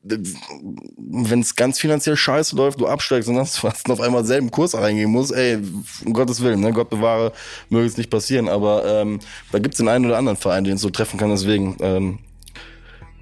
wenn 0.00 1.40
es 1.40 1.56
ganz 1.56 1.80
finanziell 1.80 2.16
scheiße 2.16 2.54
läuft, 2.56 2.80
du 2.80 2.86
absteigst 2.86 3.28
und 3.28 3.34
dann 3.36 3.46
fast 3.46 3.90
auf 3.90 4.00
einmal 4.00 4.24
selben 4.24 4.50
Kurs 4.50 4.74
reingehen 4.74 5.10
musst, 5.10 5.32
ey, 5.32 5.58
um 6.04 6.12
Gottes 6.12 6.40
Willen, 6.40 6.60
ne, 6.60 6.72
Gott 6.72 6.90
bewahre, 6.90 7.32
möge 7.68 7.86
es 7.86 7.96
nicht 7.96 8.10
passieren, 8.10 8.48
aber 8.48 8.84
ähm, 8.86 9.18
da 9.50 9.58
gibt's 9.58 9.78
den 9.78 9.88
einen 9.88 10.06
oder 10.06 10.16
anderen 10.18 10.38
Verein, 10.38 10.64
den 10.64 10.74
es 10.74 10.82
so 10.82 10.90
treffen 10.90 11.18
kann, 11.18 11.30
deswegen 11.30 11.76
ähm, 11.80 12.18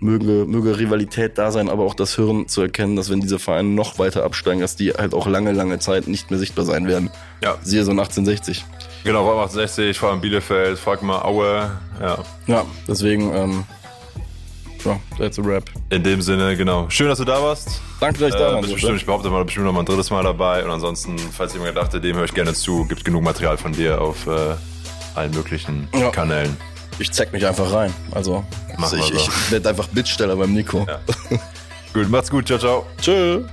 möge, 0.00 0.44
möge 0.46 0.78
Rivalität 0.78 1.38
da 1.38 1.50
sein, 1.50 1.68
aber 1.68 1.84
auch 1.84 1.94
das 1.94 2.14
Hirn 2.16 2.48
zu 2.48 2.62
erkennen, 2.62 2.96
dass 2.96 3.10
wenn 3.10 3.20
diese 3.20 3.38
Vereine 3.38 3.68
noch 3.70 3.98
weiter 3.98 4.24
absteigen, 4.24 4.60
dass 4.60 4.76
die 4.76 4.92
halt 4.92 5.14
auch 5.14 5.26
lange, 5.26 5.52
lange 5.52 5.78
Zeit 5.78 6.06
nicht 6.08 6.30
mehr 6.30 6.38
sichtbar 6.38 6.64
sein 6.64 6.86
werden. 6.86 7.10
Ja. 7.42 7.56
Siehe 7.62 7.84
so 7.84 7.90
1860. 7.92 8.64
Genau, 9.04 9.24
war 9.26 9.44
68, 9.44 9.98
vor 9.98 10.10
allem 10.10 10.20
Bielefeld, 10.20 10.78
frag 10.78 11.02
mal 11.02 11.22
Aue. 11.22 11.70
Ja, 12.00 12.18
Ja, 12.46 12.64
deswegen, 12.88 13.32
ähm, 13.34 13.64
ja, 14.84 14.98
that's 15.18 15.38
a 15.38 15.42
rap. 15.42 15.64
in 15.90 16.02
dem 16.02 16.20
Sinne, 16.22 16.56
genau. 16.56 16.86
Schön, 16.90 17.08
dass 17.08 17.18
du 17.18 17.24
da 17.24 17.42
warst. 17.42 17.80
Danke, 18.00 18.18
dass 18.20 18.28
ich 18.30 18.34
da 18.34 18.50
Äh, 18.50 18.52
war. 18.54 18.60
bist 18.60 18.74
bestimmt, 18.74 18.96
ich 18.98 19.06
behaupte 19.06 19.30
mal, 19.30 19.44
bestimmt 19.44 19.66
noch 19.66 19.72
mal 19.72 19.80
ein 19.80 19.86
drittes 19.86 20.10
Mal 20.10 20.22
dabei. 20.22 20.64
Und 20.64 20.70
ansonsten, 20.70 21.16
falls 21.18 21.52
jemand 21.54 21.74
gedacht 21.74 21.94
hat, 21.94 22.04
dem 22.04 22.16
höre 22.16 22.24
ich 22.24 22.34
gerne 22.34 22.52
zu, 22.52 22.84
gibt 22.86 23.04
genug 23.04 23.22
Material 23.22 23.56
von 23.56 23.72
dir 23.72 24.00
auf 24.00 24.26
äh, 24.26 24.54
allen 25.14 25.32
möglichen 25.32 25.88
Ja. 25.94 26.10
Kanälen. 26.10 26.56
Ich 26.98 27.12
zeig 27.12 27.32
mich 27.32 27.46
einfach 27.46 27.72
rein. 27.72 27.92
Also, 28.12 28.44
Machen 28.78 28.98
ich, 28.98 29.06
so. 29.06 29.14
ich 29.14 29.50
werde 29.50 29.68
einfach 29.68 29.88
Bittsteller 29.88 30.36
beim 30.36 30.52
Nico. 30.52 30.86
Ja. 30.88 31.00
Gut, 31.92 32.10
macht's 32.10 32.30
gut, 32.30 32.46
ciao, 32.46 32.58
ciao. 32.58 32.86
Tschö. 33.00 33.44